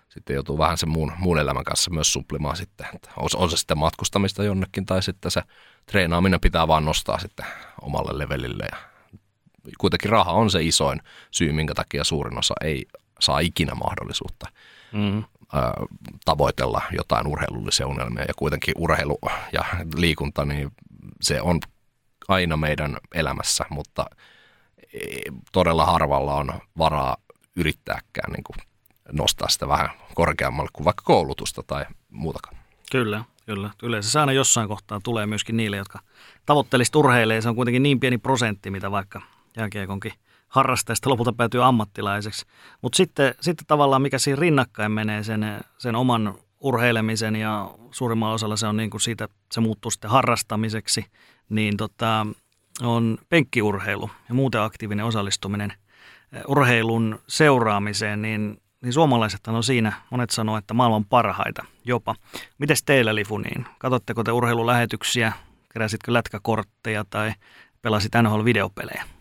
sitten 0.10 0.34
joutuu 0.34 0.58
vähän 0.58 0.78
sen 0.78 0.90
muun, 0.90 1.12
muun 1.18 1.40
elämän 1.40 1.64
kanssa 1.64 1.92
myös 1.92 2.14
suplimaan 2.14 2.58
sitten. 2.58 2.88
Että 2.96 3.10
on, 3.18 3.30
on 3.36 3.50
se 3.50 3.58
sitten 3.58 3.78
matkustamista 3.78 4.44
jonnekin 4.44 4.86
tai 4.86 5.04
sitten 5.04 5.32
se 5.32 5.42
treenaaminen 5.86 6.40
pitää 6.40 6.68
vaan 6.68 6.86
nostaa 6.86 7.20
sitten 7.20 7.46
omalle 7.82 8.18
levelille. 8.18 8.66
Ja 8.72 8.78
kuitenkin 9.78 10.10
raha 10.10 10.32
on 10.32 10.52
se 10.52 10.64
isoin 10.64 11.02
syy, 11.32 11.52
minkä 11.52 11.74
takia 11.74 12.04
suurin 12.04 12.40
osa 12.40 12.54
ei 12.62 12.86
saa 13.20 13.40
ikinä 13.40 13.76
mahdollisuutta 13.76 14.46
mm-hmm. 14.92 15.24
tavoitella 16.26 16.82
jotain 16.92 17.28
urheilullisia 17.28 17.88
unelmia. 17.88 18.26
Ja 18.28 18.34
kuitenkin 18.38 18.74
urheilu 18.78 19.20
ja 19.54 19.66
liikunta, 19.96 20.46
niin 20.46 20.72
se 21.22 21.42
on 21.42 21.60
aina 22.28 22.58
meidän 22.58 22.98
elämässä, 23.14 23.66
mutta 23.70 24.06
e, 24.94 25.00
todella 25.52 25.86
harvalla 25.86 26.36
on 26.36 26.54
varaa 26.78 27.18
yrittääkään 27.56 28.32
niin 28.32 28.44
kuin 28.44 28.58
nostaa 29.12 29.50
sitä 29.50 29.68
vähän 29.68 29.90
korkeammalle 30.14 30.70
kuin 30.74 30.86
vaikka 30.86 31.04
koulutusta 31.06 31.64
tai 31.64 31.86
muutakaan. 32.10 32.58
Kyllä, 32.92 33.24
kyllä. 33.46 33.70
Yleensä 33.84 34.12
se 34.12 34.20
aina 34.20 34.32
jossain 34.32 34.68
kohtaa 34.68 35.00
tulee 35.04 35.26
myöskin 35.26 35.58
niille, 35.58 35.78
jotka 35.78 36.00
tavoittelisivat 36.46 36.96
urheilee. 36.96 37.42
Se 37.42 37.50
on 37.50 37.56
kuitenkin 37.56 37.84
niin 37.84 38.00
pieni 38.00 38.18
prosentti, 38.18 38.72
mitä 38.72 38.92
vaikka 38.92 39.22
jääkiekonkin 39.58 40.14
harrastajista 40.48 41.10
lopulta 41.10 41.34
päätyy 41.34 41.66
ammattilaiseksi. 41.66 42.46
Mutta 42.82 42.98
sitten, 42.98 43.36
sitten 43.42 43.66
tavallaan 43.68 44.02
mikä 44.02 44.20
siinä 44.20 44.40
rinnakkain 44.40 44.92
menee 44.92 45.24
sen, 45.24 45.60
sen 45.78 45.96
oman 45.96 46.36
urheilemisen 46.60 47.36
ja 47.36 47.72
suurimmalla 47.92 48.34
osalla 48.34 48.56
se 48.56 48.68
on 48.68 48.78
niin 48.78 48.90
kuin 48.90 49.02
siitä, 49.02 49.28
se 49.52 49.62
muuttuu 49.62 49.92
sitten 49.92 50.12
harrastamiseksi, 50.12 51.06
niin 51.50 51.78
tota, 51.78 52.28
on 52.82 53.18
penkkiurheilu 53.30 54.10
ja 54.30 54.36
muuten 54.36 54.62
aktiivinen 54.62 55.06
osallistuminen 55.06 55.74
urheilun 56.48 57.20
seuraamiseen, 57.28 58.22
niin 58.22 58.62
niin 58.82 58.94
suomalaiset 58.94 59.48
on 59.48 59.64
siinä, 59.64 59.94
monet 60.10 60.30
sanoo, 60.30 60.58
että 60.58 60.74
maailman 60.74 61.06
parhaita 61.06 61.66
jopa. 61.86 62.16
Mites 62.58 62.84
teillä 62.84 63.16
Lifu, 63.16 63.38
niin 63.38 63.66
katsotteko 63.80 64.24
te 64.24 64.32
urheilulähetyksiä, 64.32 65.34
keräsitkö 65.74 66.14
lätkäkortteja 66.14 67.06
tai 67.10 67.34
pelasit 67.82 68.12
NHL-videopelejä? 68.16 69.17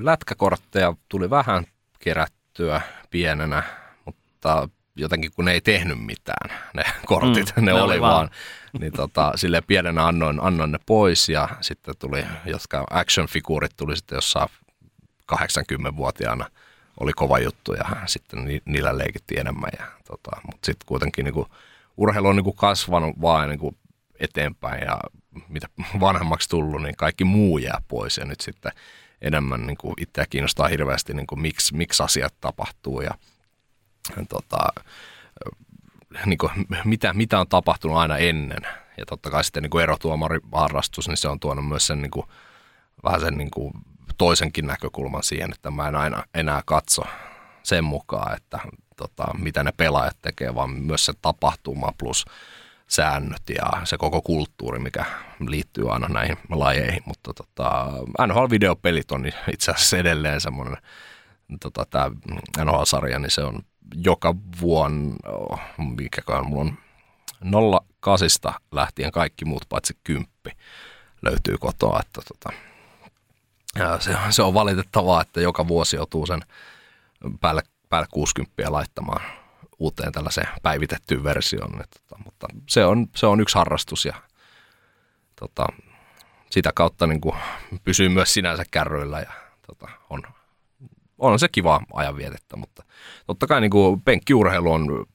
Lätkäkortteja 0.00 0.94
tuli 1.08 1.30
vähän 1.30 1.66
kerättyä 1.98 2.80
pienenä, 3.10 3.62
mutta 4.04 4.68
jotenkin 4.96 5.32
kun 5.32 5.44
ne 5.44 5.52
ei 5.52 5.60
tehnyt 5.60 6.04
mitään, 6.04 6.50
ne 6.74 6.84
kortit, 7.06 7.52
mm, 7.56 7.64
ne, 7.64 7.72
ne 7.72 7.82
oli 7.82 8.00
vaan, 8.00 8.12
vaan 8.12 8.30
niin 8.80 8.92
tota, 8.92 9.32
silleen 9.34 9.64
pienenä 9.66 10.06
annoin, 10.06 10.40
annoin 10.42 10.72
ne 10.72 10.78
pois 10.86 11.28
ja 11.28 11.48
sitten 11.60 11.94
tuli, 11.98 12.24
jotka 12.46 12.86
action-figuurit 12.90 13.76
tuli 13.76 13.96
sitten 13.96 14.16
jossain 14.16 14.48
80-vuotiaana– 15.32 16.46
oli 17.00 17.12
kova 17.12 17.38
juttu 17.38 17.72
ja 17.72 17.84
sitten 18.06 18.44
ni, 18.44 18.62
niillä 18.64 18.98
leikittiin 18.98 19.40
enemmän. 19.40 19.70
Ja, 19.78 19.86
tota, 20.04 20.30
mutta 20.46 20.66
sitten 20.66 20.86
kuitenkin 20.86 21.24
niin 21.24 21.34
kuin, 21.34 21.46
urheilu 21.96 22.28
on 22.28 22.36
niin 22.36 22.44
kuin 22.44 22.56
kasvanut 22.56 23.20
vaan 23.20 23.48
niin 23.48 23.58
kuin 23.58 23.76
eteenpäin 24.20 24.82
ja 24.82 25.00
mitä 25.48 25.66
vanhemmaksi 26.00 26.48
tullut, 26.48 26.82
niin 26.82 26.96
kaikki 26.96 27.24
muu 27.24 27.58
jää 27.58 27.82
pois 27.88 28.16
ja 28.16 28.24
nyt 28.24 28.40
sitten 28.40 28.72
enemmän 29.22 29.66
niin 29.66 29.76
kuin 29.76 29.94
itseä 30.00 30.26
kiinnostaa 30.30 30.68
hirveästi, 30.68 31.14
niin 31.14 31.26
kuin 31.26 31.40
miksi, 31.40 31.76
miksi 31.76 32.02
asiat 32.02 32.34
tapahtuu 32.40 33.00
ja, 33.00 33.10
tota, 34.28 34.58
niin 36.26 36.38
kuin, 36.38 36.52
mitä, 36.84 37.12
mitä 37.12 37.40
on 37.40 37.48
tapahtunut 37.48 37.96
aina 37.96 38.18
ennen. 38.18 38.62
Ja 38.96 39.06
totta 39.06 39.30
kai 39.30 39.44
sitten 39.44 39.62
niin 39.62 39.80
erotuomariharrastus, 39.82 41.08
niin 41.08 41.16
se 41.16 41.28
on 41.28 41.40
tuonut 41.40 41.68
myös 41.68 41.86
sen 41.86 42.02
niin 42.02 42.10
kuin, 42.10 42.26
vähän 43.04 43.20
sen 43.20 43.34
niin 43.34 43.50
kuin 43.50 43.72
toisenkin 44.18 44.66
näkökulman 44.66 45.22
siihen, 45.22 45.52
että 45.52 45.70
mä 45.70 45.88
en 45.88 45.96
aina 45.96 46.24
enää 46.34 46.62
katso 46.66 47.02
sen 47.62 47.84
mukaan, 47.84 48.36
että 48.36 48.58
tota, 48.96 49.24
mitä 49.38 49.64
ne 49.64 49.72
pelaajat 49.72 50.16
tekee, 50.22 50.54
vaan 50.54 50.70
myös 50.70 51.06
se 51.06 51.12
tapahtuma 51.22 51.92
plus 51.98 52.24
säännöt 52.90 53.42
ja 53.48 53.70
se 53.84 53.98
koko 53.98 54.22
kulttuuri, 54.22 54.78
mikä 54.78 55.04
liittyy 55.48 55.92
aina 55.92 56.08
näihin 56.08 56.38
lajeihin. 56.50 57.02
Mutta 57.06 57.34
tota, 57.34 57.86
NHL-videopelit 58.26 59.12
on 59.12 59.26
itse 59.52 59.70
asiassa 59.70 59.98
edelleen 59.98 60.40
semmoinen, 60.40 60.76
tota, 61.60 61.86
tämä 61.90 62.10
NHL-sarja, 62.64 63.18
niin 63.18 63.30
se 63.30 63.42
on 63.42 63.60
joka 63.94 64.34
vuonna, 64.60 65.14
oh, 65.26 65.60
mikäkään 65.96 66.46
mulla 66.46 66.60
on 66.60 67.86
08 68.00 68.54
lähtien 68.72 69.12
kaikki 69.12 69.44
muut 69.44 69.64
paitsi 69.68 69.96
kymppi 70.04 70.50
löytyy 71.22 71.58
kotoa, 71.58 72.00
että 72.00 72.20
tota, 72.28 72.52
se, 73.98 74.16
se 74.30 74.42
on 74.42 74.54
valitettavaa, 74.54 75.22
että 75.22 75.40
joka 75.40 75.68
vuosi 75.68 75.96
joutuu 75.96 76.26
sen 76.26 76.40
päälle, 77.40 77.62
päälle 77.88 78.08
60 78.10 78.72
laittamaan 78.72 79.39
uuteen 79.80 80.12
tällaiseen 80.12 80.48
päivitettyyn 80.62 81.24
versioon. 81.24 81.80
Että, 81.80 82.00
tota, 82.08 82.22
mutta 82.24 82.46
se 82.68 82.84
on, 82.84 83.06
se 83.16 83.26
on 83.26 83.40
yksi 83.40 83.58
harrastus 83.58 84.04
ja 84.04 84.14
tota, 85.36 85.66
sitä 86.50 86.72
kautta 86.74 87.06
niin 87.06 87.20
kuin 87.20 87.36
pysyy 87.84 88.08
myös 88.08 88.34
sinänsä 88.34 88.64
kärryillä 88.70 89.20
ja 89.20 89.32
tota, 89.66 89.88
on, 90.10 90.22
on 91.18 91.38
se 91.38 91.48
kiva 91.52 91.80
ajanvietettä, 91.92 92.56
mutta 92.56 92.84
totta 93.26 93.46
kai 93.46 93.60
niin 93.60 93.70
kuin 93.70 94.02
penkkiurheilu 94.02 94.72
on 94.72 95.06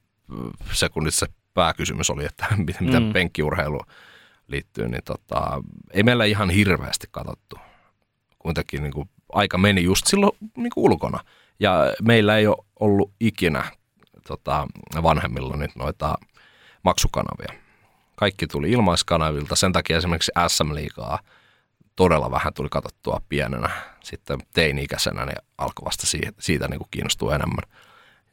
se, 0.72 0.90
kun 0.90 1.06
se 1.10 1.28
pääkysymys 1.54 2.10
oli, 2.10 2.26
että 2.26 2.46
miten 2.82 3.04
mm. 3.04 3.14
penkkiurheilu 3.14 3.82
liittyy, 4.48 4.88
niin 4.88 5.04
tota, 5.06 5.64
ei 5.94 6.04
meillä 6.04 6.26
ihan 6.26 6.50
hirveästi 6.50 7.08
katsottu 7.12 7.58
kuitenkin 8.40 8.84
niin 8.84 8.94
kuin 8.94 9.10
aika 9.34 9.58
meni 9.58 9.84
just 9.84 10.08
silloin 10.08 10.38
niin 10.58 10.70
kuin 10.74 10.84
ulkona. 10.84 11.20
Ja 11.60 11.94
meillä 12.02 12.38
ei 12.38 12.48
ole 12.48 12.66
ollut 12.80 13.12
ikinä 13.20 13.64
tota, 14.28 14.68
vanhemmilla 15.04 15.58
nyt 15.58 15.76
noita 15.76 16.16
maksukanavia. 16.84 17.62
Kaikki 18.16 18.48
tuli 18.48 18.72
ilmaiskanavilta, 18.72 19.56
sen 19.56 19.74
takia 19.74 19.98
esimerkiksi 19.98 20.32
SM-liigaa 20.48 21.20
todella 21.96 22.32
vähän 22.32 22.54
tuli 22.54 22.70
katsottua 22.70 23.22
pienenä. 23.30 23.70
Sitten 24.04 24.40
teini-ikäisenä 24.54 25.26
ne 25.26 25.34
alkoi 25.58 25.86
vasta 25.86 26.08
siitä, 26.08 26.32
siitä 26.40 26.68
niin 26.68 26.82
kiinnostua 26.92 27.36
enemmän. 27.36 27.64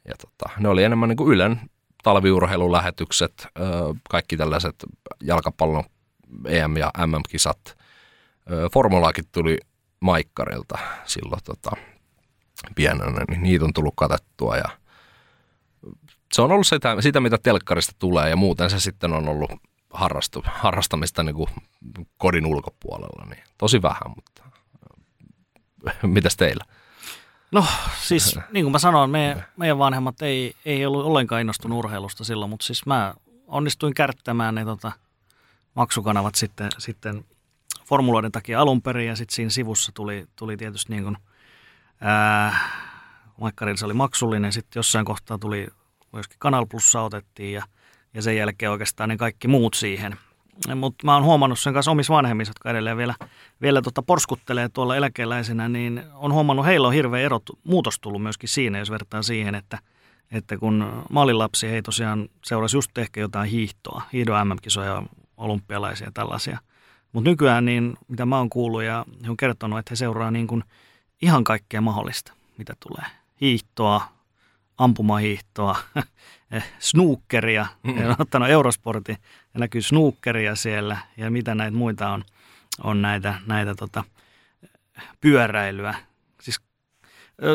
Ja 0.07 0.15
tota, 0.17 0.55
ne 0.59 0.69
oli 0.69 0.83
enemmän 0.83 1.09
niin 1.09 1.17
kuin 1.17 1.33
Ylen 1.33 1.61
talviurheilulähetykset, 2.03 3.47
kaikki 4.09 4.37
tällaiset 4.37 4.75
jalkapallon 5.21 5.83
EM- 6.47 6.77
ja 6.77 6.91
MM-kisat. 7.07 7.77
Formulaakin 8.73 9.25
tuli 9.31 9.57
Maikkarilta 9.99 10.77
silloin 11.05 11.41
tota, 11.43 11.71
pienenä, 12.75 13.25
niin 13.29 13.43
niitä 13.43 13.65
on 13.65 13.73
tullut 13.73 13.93
katettua 13.97 14.57
ja 14.57 14.69
se 16.33 16.41
on 16.41 16.51
ollut 16.51 16.67
sitä, 16.67 16.95
sitä, 16.99 17.19
mitä 17.19 17.37
telkkarista 17.37 17.95
tulee 17.99 18.29
ja 18.29 18.35
muuten 18.35 18.69
se 18.69 18.79
sitten 18.79 19.13
on 19.13 19.29
ollut 19.29 19.51
harrastu, 19.89 20.43
harrastamista 20.45 21.23
niin 21.23 21.35
kuin 21.35 21.49
kodin 22.17 22.45
ulkopuolella, 22.45 23.25
niin 23.25 23.43
tosi 23.57 23.81
vähän, 23.81 24.11
mutta 24.15 24.43
mitäs 26.07 26.37
teillä? 26.37 26.63
No 27.51 27.65
siis 28.01 28.39
niin 28.53 28.65
kuin 28.65 28.71
mä 28.71 28.79
sanoin, 28.79 29.09
me, 29.09 29.43
meidän 29.57 29.77
vanhemmat 29.77 30.21
ei, 30.21 30.55
ei 30.65 30.85
ollut 30.85 31.05
ollenkaan 31.05 31.41
innostunut 31.41 31.79
urheilusta 31.79 32.23
silloin, 32.23 32.49
mutta 32.49 32.65
siis 32.65 32.85
mä 32.85 33.13
onnistuin 33.47 33.93
kärttämään 33.93 34.55
ne 34.55 34.65
tota, 34.65 34.91
maksukanavat 35.75 36.35
sitten, 36.35 36.69
sitten 36.77 37.25
formuloiden 37.85 38.31
takia 38.31 38.61
alun 38.61 38.81
perin 38.81 39.07
ja 39.07 39.15
sitten 39.15 39.35
siinä 39.35 39.49
sivussa 39.49 39.91
tuli, 39.91 40.27
tuli 40.35 40.57
tietysti 40.57 40.93
niin 40.93 41.03
kuin, 41.03 41.17
ää, 42.01 42.59
Maikkarilla 43.41 43.77
se 43.77 43.85
oli 43.85 43.93
maksullinen, 43.93 44.53
sitten 44.53 44.79
jossain 44.79 45.05
kohtaa 45.05 45.37
tuli 45.37 45.67
myöskin 46.13 46.39
Kanal 46.39 46.65
Plussa 46.65 47.01
otettiin 47.01 47.53
ja, 47.53 47.63
ja 48.13 48.21
sen 48.21 48.37
jälkeen 48.37 48.71
oikeastaan 48.71 49.09
ne 49.09 49.17
kaikki 49.17 49.47
muut 49.47 49.73
siihen. 49.73 50.17
Mutta 50.75 51.05
mä 51.05 51.13
oon 51.13 51.23
huomannut 51.23 51.59
sen 51.59 51.73
kanssa 51.73 51.91
omissa 51.91 52.13
vanhemmissa, 52.13 52.49
jotka 52.49 52.69
edelleen 52.69 52.97
vielä, 52.97 53.15
vielä 53.61 53.81
tota 53.81 54.01
porskuttelee 54.01 54.69
tuolla 54.69 54.95
eläkeläisenä, 54.95 55.69
niin 55.69 56.03
on 56.13 56.33
huomannut, 56.33 56.65
heillä 56.65 56.87
on 56.87 56.93
hirveä 56.93 57.21
ero, 57.21 57.39
muutos 57.63 57.99
tullut 57.99 58.21
myöskin 58.21 58.49
siinä, 58.49 58.79
jos 58.79 58.91
vertaa 58.91 59.21
siihen, 59.21 59.55
että, 59.55 59.79
että 60.31 60.57
kun 60.57 61.05
mä 61.09 61.21
olin 61.21 61.39
lapsi, 61.39 61.71
he 61.71 61.81
tosiaan 61.81 62.29
seurasi 62.45 62.77
just 62.77 62.97
ehkä 62.97 63.21
jotain 63.21 63.49
hiihtoa, 63.49 64.01
hiihdon 64.13 64.47
MM-kisoja, 64.47 65.03
olympialaisia 65.37 66.07
ja 66.07 66.11
tällaisia. 66.11 66.59
Mutta 67.13 67.29
nykyään, 67.29 67.65
niin, 67.65 67.93
mitä 68.07 68.25
mä 68.25 68.37
oon 68.37 68.49
kuullut 68.49 68.83
ja 68.83 69.05
he 69.25 69.29
on 69.29 69.37
kertonut, 69.37 69.79
että 69.79 69.91
he 69.91 69.95
seuraa 69.95 70.31
niin 70.31 70.47
kuin 70.47 70.63
ihan 71.21 71.43
kaikkea 71.43 71.81
mahdollista, 71.81 72.33
mitä 72.57 72.73
tulee. 72.79 73.05
Hiihtoa, 73.41 74.12
ampumahiihtoa, 74.77 75.75
snookeria, 76.79 77.65
mm. 77.83 78.05
on 78.05 78.15
ottanut 78.19 78.49
Eurosportin 78.49 79.17
ja 79.53 79.59
näkyy 79.59 79.81
snookeria 79.81 80.55
siellä 80.55 80.97
ja 81.17 81.31
mitä 81.31 81.55
näitä 81.55 81.77
muita 81.77 82.09
on, 82.09 82.23
on 82.83 83.01
näitä, 83.01 83.35
näitä 83.47 83.75
tota, 83.75 84.03
pyöräilyä. 85.21 85.95
Siis, 86.41 86.61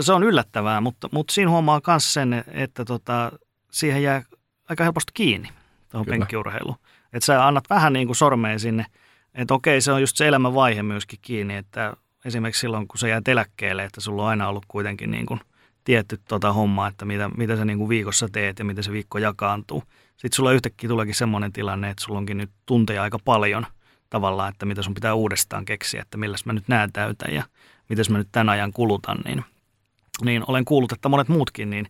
se 0.00 0.12
on 0.12 0.22
yllättävää, 0.22 0.80
mutta, 0.80 1.08
mutta 1.12 1.34
siinä 1.34 1.50
huomaa 1.50 1.80
myös 1.86 2.14
sen, 2.14 2.44
että 2.48 2.84
tota, 2.84 3.32
siihen 3.70 4.02
jää 4.02 4.22
aika 4.68 4.84
helposti 4.84 5.12
kiinni 5.14 5.48
tuohon 5.88 6.06
penkkiurheiluun. 6.06 6.76
Että 7.12 7.26
sä 7.26 7.46
annat 7.46 7.70
vähän 7.70 7.92
niin 7.92 8.06
kuin 8.06 8.16
sormeen 8.16 8.60
sinne, 8.60 8.86
että 9.34 9.54
okei, 9.54 9.80
se 9.80 9.92
on 9.92 10.00
just 10.00 10.16
se 10.16 10.28
elämänvaihe 10.28 10.82
myöskin 10.82 11.18
kiinni, 11.22 11.56
että 11.56 11.96
esimerkiksi 12.24 12.60
silloin, 12.60 12.88
kun 12.88 12.98
sä 12.98 13.08
jäät 13.08 13.28
eläkkeelle, 13.28 13.84
että 13.84 14.00
sulla 14.00 14.22
on 14.22 14.28
aina 14.28 14.48
ollut 14.48 14.64
kuitenkin 14.68 15.10
niin 15.10 15.26
kuin– 15.26 15.40
tietty 15.88 16.20
tota 16.28 16.52
homma, 16.52 16.88
että 16.88 17.04
mitä, 17.04 17.28
mitä 17.28 17.56
sä 17.56 17.64
niin 17.64 17.78
kuin 17.78 17.88
viikossa 17.88 18.28
teet 18.32 18.58
ja 18.58 18.64
miten 18.64 18.84
se 18.84 18.92
viikko 18.92 19.18
jakaantuu. 19.18 19.82
Sitten 20.10 20.36
sulla 20.36 20.52
yhtäkkiä 20.52 20.88
tuleekin 20.88 21.14
semmoinen 21.14 21.52
tilanne, 21.52 21.90
että 21.90 22.04
sulla 22.04 22.18
onkin 22.18 22.38
nyt 22.38 22.50
tunteja 22.66 23.02
aika 23.02 23.18
paljon 23.24 23.66
tavallaan, 24.10 24.48
että 24.48 24.66
mitä 24.66 24.82
sun 24.82 24.94
pitää 24.94 25.14
uudestaan 25.14 25.64
keksiä, 25.64 26.02
että 26.02 26.18
milläs 26.18 26.46
mä 26.46 26.52
nyt 26.52 26.68
nää 26.68 26.88
täytän 26.92 27.34
ja 27.34 27.42
miten 27.88 28.04
mä 28.10 28.18
nyt 28.18 28.28
tämän 28.32 28.48
ajan 28.48 28.72
kulutan, 28.72 29.18
niin, 29.24 29.44
niin 30.24 30.44
olen 30.46 30.64
kuullut, 30.64 30.92
että 30.92 31.08
monet 31.08 31.28
muutkin, 31.28 31.70
niin 31.70 31.86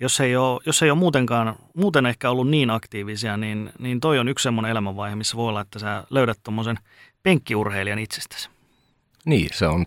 jos 0.00 0.20
ei 0.20 0.36
ole, 0.36 0.60
jos 0.66 0.82
ei 0.82 0.90
ole 0.90 0.98
muutenkaan, 0.98 1.56
muuten 1.74 2.06
ehkä 2.06 2.30
ollut 2.30 2.48
niin 2.48 2.70
aktiivisia, 2.70 3.36
niin, 3.36 3.72
niin 3.78 4.00
toi 4.00 4.18
on 4.18 4.28
yksi 4.28 4.42
semmoinen 4.42 4.70
elämänvaihe, 4.70 5.16
missä 5.16 5.36
voi 5.36 5.48
olla, 5.48 5.60
että 5.60 5.78
sä 5.78 6.04
löydät 6.10 6.38
tuommoisen 6.42 6.78
penkkiurheilijan 7.22 7.98
itsestäsi. 7.98 8.48
Niin, 9.24 9.48
se 9.52 9.66
on 9.66 9.86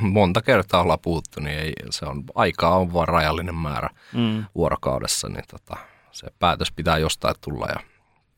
monta 0.00 0.42
kertaa 0.42 0.82
ollaan 0.82 0.98
puhuttu, 1.02 1.40
niin 1.40 1.58
ei, 1.58 1.72
se 1.90 2.06
on, 2.06 2.24
aikaa 2.34 2.76
on 2.76 2.92
vain 2.92 3.08
rajallinen 3.08 3.54
määrä 3.54 3.88
mm. 4.12 4.44
vuorokaudessa, 4.54 5.28
niin 5.28 5.44
tota, 5.50 5.76
se 6.12 6.26
päätös 6.38 6.72
pitää 6.72 6.98
jostain 6.98 7.34
tulla 7.40 7.66
ja 7.66 7.80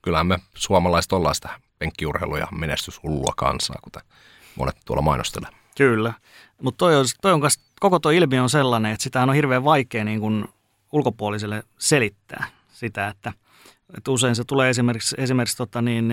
kyllähän 0.03 0.27
me 0.27 0.39
suomalaiset 0.55 1.13
ollaan 1.13 1.35
sitä 1.35 1.49
penkkiurheilu- 1.79 2.37
ja 2.37 2.49
menestyshullua 2.51 3.33
kansaa, 3.37 3.77
kuten 3.83 4.03
monet 4.57 4.77
tuolla 4.85 5.03
mainostelee. 5.03 5.51
Kyllä, 5.77 6.13
mutta 6.63 6.79
toi 6.79 6.97
on, 6.97 7.05
toi 7.23 7.33
on 7.33 7.41
kas, 7.41 7.61
koko 7.81 7.99
tuo 7.99 8.11
ilmiö 8.11 8.43
on 8.43 8.51
sellainen, 8.51 8.93
että 8.93 9.05
sitä 9.05 9.23
on 9.23 9.35
hirveän 9.35 9.65
vaikea 9.65 10.05
niin 10.05 10.21
kuin 10.21 10.49
ulkopuoliselle 10.93 11.63
selittää 11.79 12.47
sitä, 12.73 13.09
että, 13.09 13.33
että 13.97 14.11
usein 14.11 14.37
se 14.37 14.45
tulee 14.45 14.71
esimerkiksi, 14.71 15.17
esimerkiksi 15.19 15.57
tota 15.57 15.83
niin, 15.83 16.13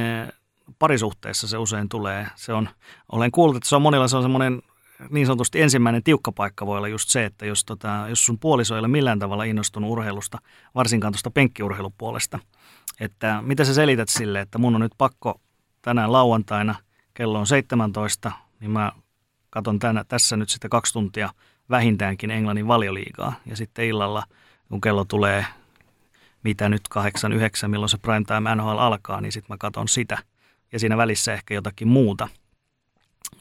parisuhteessa 0.80 1.48
se 1.48 1.58
usein 1.58 1.90
tulee. 1.90 2.28
Se 2.36 2.54
on, 2.54 2.70
olen 3.12 3.32
kuullut, 3.32 3.58
että 3.58 3.70
se 3.70 3.76
on 3.76 3.82
monilla 3.82 4.08
se 4.08 4.18
on 4.18 4.24
semmoinen 4.24 4.62
niin 5.10 5.28
sanotusti 5.28 5.62
ensimmäinen 5.62 6.04
tiukka 6.04 6.32
paikka 6.32 6.66
voi 6.66 6.78
olla 6.78 6.88
just 6.88 7.10
se, 7.10 7.26
että 7.26 7.46
jos, 7.46 7.66
tota, 7.66 8.06
jos 8.10 8.26
sun 8.26 8.40
puoliso 8.40 8.76
ei 8.76 8.80
ole 8.80 8.88
millään 8.88 9.20
tavalla 9.20 9.44
innostunut 9.44 9.90
urheilusta, 9.90 10.38
varsinkaan 10.76 11.14
tuosta 11.14 11.32
penkkiurheilupuolesta, 11.32 12.40
että 13.00 13.42
mitä 13.42 13.66
sä 13.66 13.74
selität 13.74 14.10
sille, 14.10 14.42
että 14.42 14.58
mun 14.58 14.76
on 14.76 14.82
nyt 14.82 14.96
pakko 14.98 15.42
tänään 15.82 16.12
lauantaina, 16.12 16.76
kello 17.14 17.40
on 17.40 17.48
17, 17.48 18.32
niin 18.60 18.72
mä 18.72 18.92
katon 19.50 19.80
tänä, 19.80 20.04
tässä 20.04 20.38
nyt 20.38 20.50
sitten 20.50 20.70
kaksi 20.70 20.94
tuntia 20.94 21.30
vähintäänkin 21.70 22.32
Englannin 22.32 22.68
valioliigaa. 22.68 23.34
Ja 23.46 23.56
sitten 23.56 23.86
illalla, 23.86 24.24
kun 24.70 24.82
kello 24.82 25.06
tulee 25.06 25.46
mitä 26.44 26.70
nyt 26.70 26.82
8, 26.90 27.34
9, 27.34 27.72
milloin 27.72 27.90
se 27.90 27.98
prime 27.98 28.24
time 28.24 28.56
NHL 28.56 28.78
alkaa, 28.78 29.22
niin 29.22 29.32
sitten 29.32 29.54
mä 29.54 29.58
katon 29.58 29.88
sitä. 29.88 30.18
Ja 30.72 30.80
siinä 30.80 30.98
välissä 30.98 31.34
ehkä 31.34 31.54
jotakin 31.54 31.88
muuta. 31.88 32.28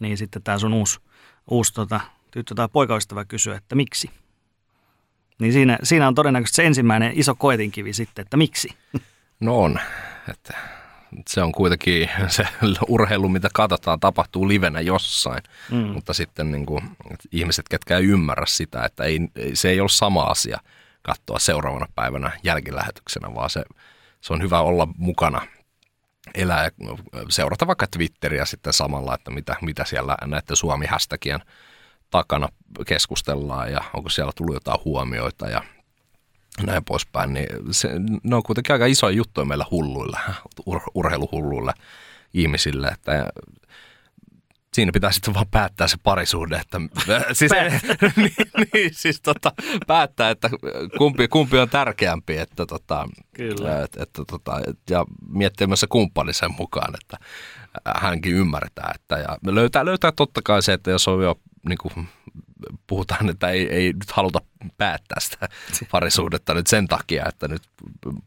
Niin 0.01 0.19
sitten 0.19 0.43
tämä 0.43 0.59
sun 0.59 0.73
uusi 0.73 1.01
uusi 1.51 1.75
tota, 1.75 2.01
tyttö 2.31 2.55
tai 2.55 2.69
poikaystävä 2.73 3.25
kysyy, 3.25 3.55
että 3.55 3.75
miksi. 3.75 4.11
Niin 5.39 5.53
siinä, 5.53 5.79
siinä 5.83 6.09
on 6.09 6.15
todennäköisesti 6.15 6.57
se 6.57 6.67
ensimmäinen 6.67 7.13
iso 7.15 7.35
koetinkivi 7.35 7.93
sitten, 7.93 8.23
että 8.23 8.37
miksi. 8.37 8.69
No 9.41 9.59
on, 9.59 9.81
että 10.31 10.55
se 11.29 11.43
on 11.43 11.53
kuitenkin 11.53 12.11
se 12.29 12.49
urheilu, 12.89 13.29
mitä 13.29 13.49
katsotaan, 13.55 14.01
tapahtuu 14.01 14.49
livenä 14.49 14.81
jossain, 14.81 15.43
mm. 15.71 15.77
mutta 15.77 16.15
sitten 16.15 16.51
niin 16.51 16.67
kuin, 16.67 16.83
ihmiset, 17.33 17.69
ketkä 17.69 17.97
ei 17.97 18.05
ymmärrä 18.05 18.47
sitä, 18.47 18.85
että 18.85 19.05
ei, 19.05 19.19
se 19.55 19.71
ei 19.71 19.81
ole 19.81 19.89
sama 19.89 20.23
asia 20.23 20.61
katsoa 21.03 21.39
seuraavana 21.39 21.87
päivänä 21.95 22.31
jälkilähetyksenä, 22.45 23.35
vaan 23.35 23.51
se, 23.51 23.63
se 24.21 24.33
on 24.33 24.43
hyvä 24.43 24.61
olla 24.61 24.89
mukana 24.97 25.47
elää 26.35 26.65
ja 26.65 26.71
seurata 27.29 27.67
vaikka 27.67 27.87
Twitteriä 27.87 28.45
sitten 28.45 28.73
samalla, 28.73 29.15
että 29.15 29.31
mitä, 29.31 29.57
mitä 29.63 29.85
siellä 29.85 30.17
näiden 30.25 30.57
Suomi-hästäkien 30.57 31.41
takana 32.11 32.49
keskustellaan 32.87 33.73
ja 33.73 33.81
onko 33.95 34.09
siellä 34.09 34.33
tullut 34.37 34.55
jotain 34.55 34.81
huomioita 34.85 35.49
ja 35.49 35.63
näin 36.63 36.85
poispäin, 36.85 37.33
niin 37.33 37.49
se, 37.71 37.89
ne 38.23 38.37
on 38.37 38.43
kuitenkin 38.43 38.73
aika 38.73 38.87
iso 38.87 39.09
juttu 39.09 39.45
meillä 39.45 39.67
hulluille, 39.71 40.19
ur, 40.67 40.81
urheiluhulluille 40.95 41.73
ihmisille, 42.35 42.89
että 42.89 43.27
siinä 44.75 44.93
pitää 44.93 45.13
sitten 45.13 45.35
vaan 45.35 45.47
päättää 45.51 45.89
se 45.89 45.97
parisuhde, 46.03 46.57
että 46.57 46.81
siis, 47.33 47.53
niin, 48.17 48.33
niin, 48.73 48.95
siis 48.95 49.21
tota, 49.21 49.53
päättää, 49.87 50.31
että 50.31 50.51
kumpi, 50.99 51.29
kumpi 51.29 51.59
on 51.59 51.69
tärkeämpi, 51.71 52.37
että 52.37 52.67
tota, 52.67 53.09
Kyllä. 53.33 53.83
Et, 53.83 53.97
että 53.97 54.23
tota, 54.27 54.53
ja 54.91 55.05
miettiä 55.29 55.67
myös 55.67 55.81
se 55.81 55.87
kumppani 55.87 56.33
sen 56.33 56.55
mukaan, 56.59 56.95
että 57.03 57.17
hänkin 57.97 58.35
ymmärtää, 58.35 58.93
että 58.95 59.19
ja 59.19 59.39
löytää, 59.47 59.85
löytää 59.85 60.13
totta 60.13 60.41
kai 60.45 60.63
se, 60.63 60.73
että 60.73 60.91
jos 60.91 61.09
on 61.09 61.23
jo 61.23 61.41
niin 61.69 61.79
kuin, 61.79 62.09
puhutaan, 62.87 63.31
että 63.31 63.49
ei, 63.49 63.69
ei 63.69 63.93
nyt 63.93 64.11
haluta 64.11 64.41
päättää 64.77 65.21
sitä 65.21 65.49
parisuhdetta 65.93 66.55
nyt 66.55 66.67
sen 66.67 66.89
takia, 66.89 67.25
että 67.29 67.49
nyt 67.49 67.63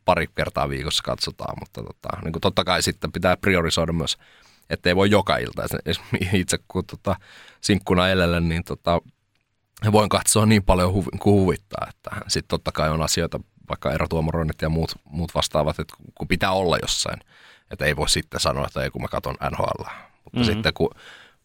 pari 0.06 0.28
kertaa 0.36 0.70
viikossa 0.70 1.04
katsotaan, 1.04 1.56
mutta 1.60 1.84
tota, 1.84 2.10
niin 2.24 2.32
kuin 2.32 2.42
totta 2.42 2.64
kai 2.64 2.82
sitten 2.82 3.12
pitää 3.12 3.38
priorisoida 3.38 3.94
myös 3.94 4.18
että 4.74 4.90
ei 4.90 4.96
voi 4.96 5.10
joka 5.10 5.38
ilta. 5.38 5.64
Itse 6.34 6.60
kun 6.68 6.86
tota, 6.86 7.16
sinkkuna 7.62 8.10
elellä, 8.10 8.40
niin 8.40 8.64
tota, 8.64 9.02
voin 9.92 10.10
katsoa 10.10 10.46
niin 10.46 10.64
paljon 10.64 10.94
huv- 10.94 11.18
kuin 11.20 11.42
huvittaa, 11.42 11.88
että 11.90 12.12
sitten 12.28 12.50
totta 12.50 12.72
kai 12.72 12.90
on 12.90 13.02
asioita, 13.02 13.40
vaikka 13.70 13.92
erotuomaroinnit 13.92 14.62
ja 14.62 14.70
muut, 14.70 14.92
muut 15.06 15.36
vastaavat, 15.36 15.80
että 15.80 15.94
kun 16.16 16.28
pitää 16.28 16.52
olla 16.52 16.78
jossain, 16.82 17.20
että 17.72 17.86
ei 17.86 17.96
voi 17.96 18.10
sitten 18.10 18.40
sanoa, 18.40 18.68
että 18.68 18.84
ei 18.84 18.90
kun 18.90 19.02
mä 19.02 19.08
katson 19.08 19.38
NHL. 19.52 19.84
Mutta 20.24 20.40
mm-hmm. 20.40 20.54
sitten 20.54 20.74
kun 20.74 20.90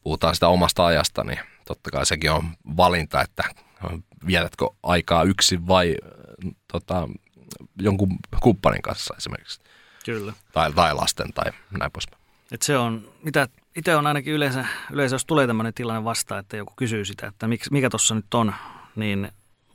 puhutaan 0.03 0.35
sitä 0.35 0.49
omasta 0.49 0.87
ajasta, 0.87 1.24
niin 1.24 1.39
totta 1.64 1.91
kai 1.91 2.07
sekin 2.07 2.31
on 2.31 2.45
valinta, 2.76 3.22
että 3.22 3.45
vietätkö 4.26 4.66
aikaa 4.83 5.22
yksin 5.22 5.66
vai 5.66 5.95
tota, 6.72 7.09
jonkun 7.79 8.16
kumppanin 8.41 8.83
kanssa 8.83 9.14
esimerkiksi. 9.18 9.61
Kyllä. 10.05 10.33
Tai, 10.53 10.72
tai 10.72 10.95
lasten 10.95 11.33
tai 11.33 11.53
näin 11.79 11.93
poispäin. 11.93 12.18
Et 12.53 12.62
se 12.62 12.78
on, 12.78 13.09
mitä 13.22 13.49
itse 13.76 13.96
on 13.96 14.07
ainakin 14.07 14.34
yleensä, 14.34 14.64
yleensä, 14.92 15.14
jos 15.14 15.24
tulee 15.24 15.46
tämmöinen 15.46 15.74
tilanne 15.74 16.05
vastaan, 16.05 16.40
että 16.40 16.57
joku 16.57 16.72
kysyy 16.76 17.05
sitä, 17.05 17.26
että 17.26 17.49
miksi, 17.49 17.72
mikä 17.72 17.90
tuossa 17.90 18.14
nyt 18.14 18.34
on, 18.34 18.55
niin 18.96 19.28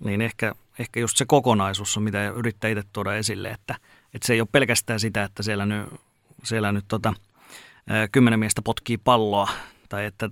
niin 0.04 0.22
ehkä, 0.22 0.54
ehkä 0.80 1.00
just 1.00 1.18
se 1.18 1.26
kokonaisuus 1.26 1.98
on, 1.98 2.04
mitä 2.04 2.30
yrittää 2.30 2.70
itse 2.70 2.84
tuoda 2.94 3.16
esille, 3.16 3.50
että, 3.50 3.76
että 4.14 4.28
se 4.28 4.34
ei 4.34 4.42
ole 4.42 4.48
pelkästään 4.52 5.00
sitä, 5.00 5.24
että 5.24 5.44
siellä 5.44 5.66
nyt, 5.66 5.88
siellä 6.44 6.72
nyt 6.72 6.86
tota, 6.88 7.14
kymmenen 8.12 8.40
miestä 8.40 8.62
potkii 8.62 8.98
palloa 8.98 9.50
tai 9.90 10.06
että 10.06 10.30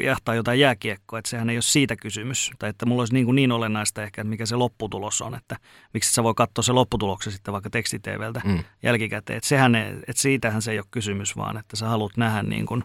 jahtaa 0.00 0.34
jotain 0.34 0.60
jääkiekkoa, 0.60 1.18
että 1.18 1.28
sehän 1.30 1.50
ei 1.50 1.56
ole 1.56 1.62
siitä 1.62 1.96
kysymys. 1.96 2.50
Tai 2.58 2.70
että 2.70 2.86
mulla 2.86 3.02
olisi 3.02 3.14
niin, 3.14 3.24
kuin 3.24 3.36
niin 3.36 3.52
olennaista 3.52 4.02
ehkä, 4.02 4.20
että 4.20 4.28
mikä 4.28 4.46
se 4.46 4.56
lopputulos 4.56 5.22
on, 5.22 5.34
että 5.34 5.56
miksi 5.94 6.12
sä 6.12 6.22
voi 6.22 6.34
katsoa 6.36 6.62
se 6.62 6.72
lopputuloksen 6.72 7.32
sitten 7.32 7.52
vaikka 7.52 7.70
tekstiteveltä 7.70 8.40
mm. 8.44 8.64
jälkikäteen. 8.82 9.36
Että, 9.36 9.48
sehän 9.48 9.74
ei, 9.74 9.92
että 9.92 10.22
siitähän 10.22 10.62
se 10.62 10.72
ei 10.72 10.78
ole 10.78 10.86
kysymys, 10.90 11.36
vaan 11.36 11.56
että 11.56 11.76
sä 11.76 11.88
haluat 11.88 12.16
nähdä, 12.16 12.42
niin 12.42 12.66
kuin, 12.66 12.84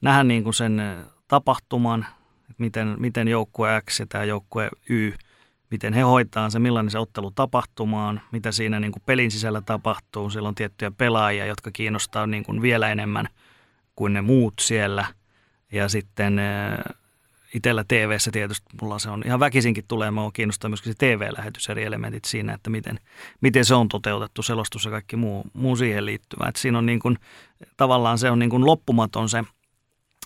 nähdä 0.00 0.24
niin 0.24 0.44
kuin 0.44 0.54
sen 0.54 0.82
tapahtuman, 1.28 2.06
että 2.40 2.54
miten, 2.58 2.96
miten 2.98 3.28
joukkue 3.28 3.82
X 3.90 4.00
ja 4.00 4.06
tämä 4.06 4.24
joukkue 4.24 4.68
Y, 4.88 5.12
miten 5.70 5.94
he 5.94 6.00
hoitaa 6.00 6.50
se, 6.50 6.58
millainen 6.58 6.90
se 6.90 6.98
ottelu 6.98 7.30
tapahtumaan, 7.30 8.20
mitä 8.32 8.52
siinä 8.52 8.80
niin 8.80 8.92
kuin 8.92 9.02
pelin 9.06 9.30
sisällä 9.30 9.60
tapahtuu. 9.60 10.30
Siellä 10.30 10.48
on 10.48 10.54
tiettyjä 10.54 10.90
pelaajia, 10.90 11.46
jotka 11.46 11.70
kiinnostaa 11.70 12.26
niin 12.26 12.44
kuin 12.44 12.62
vielä 12.62 12.88
enemmän 12.88 13.28
kuin 13.96 14.12
ne 14.12 14.20
muut 14.20 14.54
siellä– 14.60 15.06
ja 15.72 15.88
sitten 15.88 16.38
äh, 16.38 16.78
itsellä 17.54 17.84
tv 17.88 18.16
tietysti 18.32 18.66
mulla 18.82 18.98
se 18.98 19.10
on 19.10 19.22
ihan 19.26 19.40
väkisinkin 19.40 19.84
tulee, 19.88 20.10
mä 20.10 20.20
kiinnostaa 20.32 20.68
myöskin 20.68 20.92
se 20.92 20.98
TV-lähetys 20.98 21.68
eri 21.68 21.84
elementit 21.84 22.24
siinä, 22.24 22.54
että 22.54 22.70
miten, 22.70 23.00
miten 23.40 23.64
se 23.64 23.74
on 23.74 23.88
toteutettu, 23.88 24.42
selostus 24.42 24.84
ja 24.84 24.90
kaikki 24.90 25.16
muu, 25.16 25.44
muu 25.52 25.76
siihen 25.76 26.06
liittyvä. 26.06 26.48
Että 26.48 26.60
siinä 26.60 26.78
on 26.78 26.86
niin 26.86 27.00
kuin, 27.00 27.18
tavallaan 27.76 28.18
se 28.18 28.30
on 28.30 28.38
niin 28.38 28.50
kuin 28.50 28.66
loppumaton 28.66 29.28
se, 29.28 29.44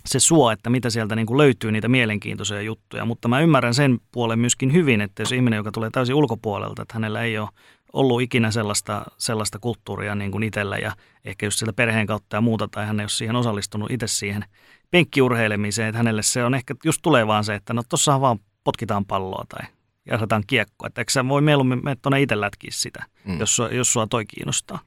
se 0.06 0.20
suo, 0.20 0.50
että 0.50 0.70
mitä 0.70 0.90
sieltä 0.90 1.16
niin 1.16 1.38
löytyy 1.38 1.72
niitä 1.72 1.88
mielenkiintoisia 1.88 2.62
juttuja, 2.62 3.04
mutta 3.04 3.28
mä 3.28 3.40
ymmärrän 3.40 3.74
sen 3.74 3.98
puolen 4.12 4.38
myöskin 4.38 4.72
hyvin, 4.72 5.00
että 5.00 5.22
jos 5.22 5.32
ihminen, 5.32 5.56
joka 5.56 5.72
tulee 5.72 5.90
täysin 5.90 6.14
ulkopuolelta, 6.14 6.82
että 6.82 6.94
hänellä 6.94 7.22
ei 7.22 7.38
ole 7.38 7.48
ollut 7.92 8.22
ikinä 8.22 8.50
sellaista, 8.50 9.04
sellaista 9.18 9.58
kulttuuria 9.58 10.14
niin 10.14 10.30
kuin 10.30 10.44
itsellä 10.44 10.78
ja 10.78 10.92
ehkä 11.24 11.46
just 11.46 11.58
sieltä 11.58 11.72
perheen 11.72 12.06
kautta 12.06 12.36
ja 12.36 12.40
muuta, 12.40 12.68
tai 12.68 12.86
hän 12.86 13.00
ei 13.00 13.04
ole 13.04 13.08
siihen 13.08 13.36
osallistunut 13.36 13.90
itse 13.90 14.06
siihen 14.06 14.44
penkkiurheilemiseen, 14.92 15.88
että 15.88 15.96
hänelle 15.96 16.22
se 16.22 16.44
on 16.44 16.54
ehkä 16.54 16.74
just 16.84 16.98
tulee 17.02 17.26
vaan 17.26 17.44
se, 17.44 17.54
että 17.54 17.72
no 17.72 17.82
tossahan 17.88 18.20
vaan 18.20 18.38
potkitaan 18.64 19.04
palloa 19.04 19.44
tai 19.48 19.68
jahdataan 20.06 20.44
kiekkoa, 20.46 20.86
että 20.86 21.00
eikö 21.00 21.12
sä 21.12 21.28
voi 21.28 21.42
mieluummin 21.42 21.84
mennä 21.84 21.96
tuonne 22.02 22.22
itse 22.22 22.40
lätkiä 22.40 22.70
sitä, 22.72 23.04
mm. 23.24 23.40
jos, 23.40 23.58
jos 23.70 23.92
sua 23.92 24.06
toi 24.06 24.24
kiinnostaa. 24.24 24.78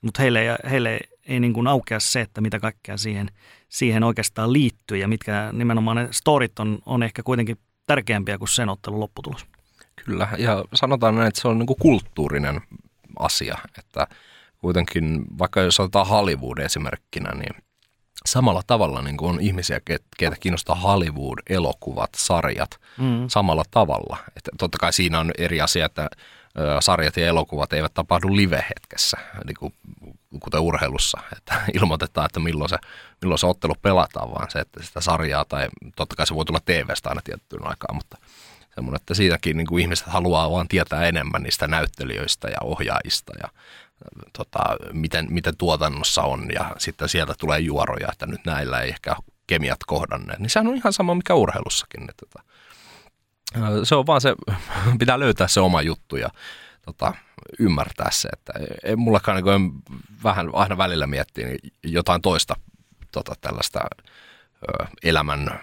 Mutta 0.00 0.22
heille, 0.22 0.58
heille 0.70 1.00
ei 1.26 1.40
niin 1.40 1.52
kuin 1.52 1.66
aukea 1.66 2.00
se, 2.00 2.20
että 2.20 2.40
mitä 2.40 2.60
kaikkea 2.60 2.96
siihen, 2.96 3.30
siihen 3.68 4.04
oikeastaan 4.04 4.52
liittyy 4.52 4.96
ja 4.96 5.08
mitkä 5.08 5.50
nimenomaan 5.52 5.96
ne 5.96 6.08
storit 6.10 6.58
on, 6.58 6.78
on 6.86 7.02
ehkä 7.02 7.22
kuitenkin 7.22 7.56
tärkeämpiä 7.86 8.38
kuin 8.38 8.48
sen 8.48 8.68
ottelun 8.68 9.00
lopputulos. 9.00 9.46
Kyllä, 10.04 10.28
ja 10.38 10.64
sanotaan 10.74 11.14
näin, 11.14 11.28
että 11.28 11.40
se 11.40 11.48
on 11.48 11.58
niin 11.58 11.66
kuin 11.66 11.78
kulttuurinen 11.80 12.60
asia, 13.18 13.58
että 13.78 14.06
kuitenkin 14.58 15.24
vaikka 15.38 15.60
jos 15.60 15.80
otetaan 15.80 16.06
Hollywood 16.06 16.58
esimerkkinä, 16.58 17.30
niin 17.34 17.62
samalla 18.26 18.62
tavalla 18.66 19.02
niin 19.02 19.16
kuin 19.16 19.30
on 19.30 19.40
ihmisiä, 19.40 19.80
keitä 20.18 20.36
kiinnostaa 20.40 20.76
Hollywood-elokuvat, 20.76 22.10
sarjat 22.16 22.70
mm. 22.98 23.28
samalla 23.28 23.64
tavalla. 23.70 24.16
Että 24.36 24.50
totta 24.58 24.78
kai 24.78 24.92
siinä 24.92 25.20
on 25.20 25.30
eri 25.38 25.60
asia, 25.60 25.86
että 25.86 26.10
sarjat 26.80 27.16
ja 27.16 27.26
elokuvat 27.26 27.72
eivät 27.72 27.94
tapahdu 27.94 28.36
live-hetkessä, 28.36 29.16
niin 29.46 29.56
kuin, 29.58 29.74
kuten 30.40 30.60
urheilussa, 30.60 31.20
että 31.36 31.60
ilmoitetaan, 31.80 32.26
että 32.26 32.40
milloin 32.40 32.70
se, 32.70 32.76
milloin 33.22 33.38
se 33.38 33.46
ottelu 33.46 33.74
pelataan, 33.82 34.30
vaan 34.30 34.50
se, 34.50 34.58
että 34.58 34.82
sitä 34.82 35.00
sarjaa, 35.00 35.44
tai 35.44 35.68
totta 35.96 36.16
kai 36.16 36.26
se 36.26 36.34
voi 36.34 36.44
tulla 36.44 36.60
TV-stä 36.64 37.08
aina 37.08 37.20
tiettyyn 37.24 37.66
aikaan, 37.66 37.94
mutta 37.94 38.16
semmoinen, 38.74 38.96
että 38.96 39.14
siitäkin 39.14 39.56
niin 39.56 39.66
kuin 39.66 39.82
ihmiset 39.82 40.06
haluaa 40.06 40.50
vaan 40.50 40.68
tietää 40.68 41.04
enemmän 41.04 41.42
niistä 41.42 41.66
näyttelijöistä 41.66 42.48
ja 42.48 42.58
ohjaajista 42.64 43.32
ja 43.42 43.48
tota, 44.32 44.60
miten, 44.92 45.26
miten 45.30 45.56
tuotannossa 45.56 46.22
on 46.22 46.48
ja 46.54 46.74
sitten 46.78 47.08
sieltä 47.08 47.34
tulee 47.38 47.58
juoroja, 47.58 48.08
että 48.12 48.26
nyt 48.26 48.40
näillä 48.46 48.80
ei 48.80 48.88
ehkä 48.88 49.16
kemiat 49.46 49.78
kohdanneet. 49.86 50.38
Niin 50.38 50.50
sehän 50.50 50.66
on 50.66 50.76
ihan 50.76 50.92
sama 50.92 51.14
mikä 51.14 51.34
urheilussakin. 51.34 52.02
Että, 52.10 52.26
tota, 52.26 52.44
se 53.84 53.94
on 53.94 54.06
vaan 54.06 54.20
se, 54.20 54.34
pitää 54.98 55.18
löytää 55.18 55.48
se 55.48 55.60
oma 55.60 55.82
juttu 55.82 56.16
ja 56.16 56.28
tota, 56.82 57.14
ymmärtää 57.58 58.10
se, 58.10 58.28
että 58.32 58.52
ei 58.84 58.96
mullakaan 58.96 59.44
niin 59.44 59.72
vähän 60.24 60.50
aina 60.52 60.78
välillä 60.78 61.06
miettiä 61.06 61.46
niin 61.46 61.58
jotain 61.82 62.22
toista 62.22 62.56
tota, 63.12 63.34
tällaista 63.40 63.80
ö, 64.68 64.86
elämän 65.02 65.60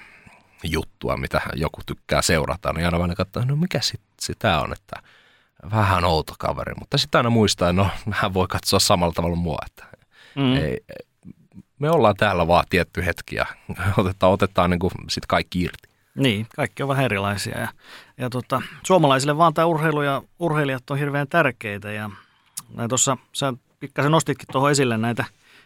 juttua, 0.64 1.18
mitä 1.18 1.42
joku 1.56 1.82
tykkää 1.86 2.22
seurata, 2.22 2.74
niin 2.74 2.86
aina 2.86 3.00
vaan 3.00 3.16
katsoa, 3.16 3.46
no 3.46 3.56
mikä 3.56 3.80
sitä 4.22 4.60
on, 4.60 4.74
että 4.74 5.02
vähän 5.72 6.06
outo 6.06 6.34
kaveri, 6.40 6.74
mutta 6.80 6.98
sitten 6.98 7.20
aina 7.20 7.30
muistaa, 7.30 7.74
no 7.74 7.90
hän 8.12 8.34
voi 8.34 8.48
katsoa 8.48 8.80
samalla 8.80 9.14
tavalla 9.14 9.36
mua, 9.36 9.58
että 9.66 9.98
mm. 10.36 10.56
ei, 10.56 10.80
me 11.80 11.90
ollaan 11.90 12.16
täällä 12.16 12.48
vaan 12.48 12.66
tietty 12.70 13.06
hetki 13.06 13.36
ja 13.36 13.46
otetaan, 13.98 14.34
otetaan 14.34 14.70
niin 14.70 14.80
sit 15.10 15.26
kaikki 15.26 15.62
irti. 15.62 15.88
Niin, 16.16 16.48
kaikki 16.56 16.84
on 16.84 16.90
vähän 16.90 17.06
erilaisia 17.06 17.60
ja, 17.60 17.68
ja 18.18 18.30
tota, 18.30 18.62
suomalaisille 18.84 19.38
vaan 19.38 19.54
tämä 19.54 19.66
urheilu 19.66 20.02
ja 20.02 20.22
urheilijat 20.40 20.90
on 20.90 20.98
hirveän 20.98 21.28
tärkeitä 21.28 21.92
ja 21.92 22.10
tuossa 22.90 23.18
sä 23.34 23.54
pikkasen 23.80 24.12
nostitkin 24.12 24.48
tuohon 24.52 24.72
esille 24.72 24.98
näitä 24.98 25.26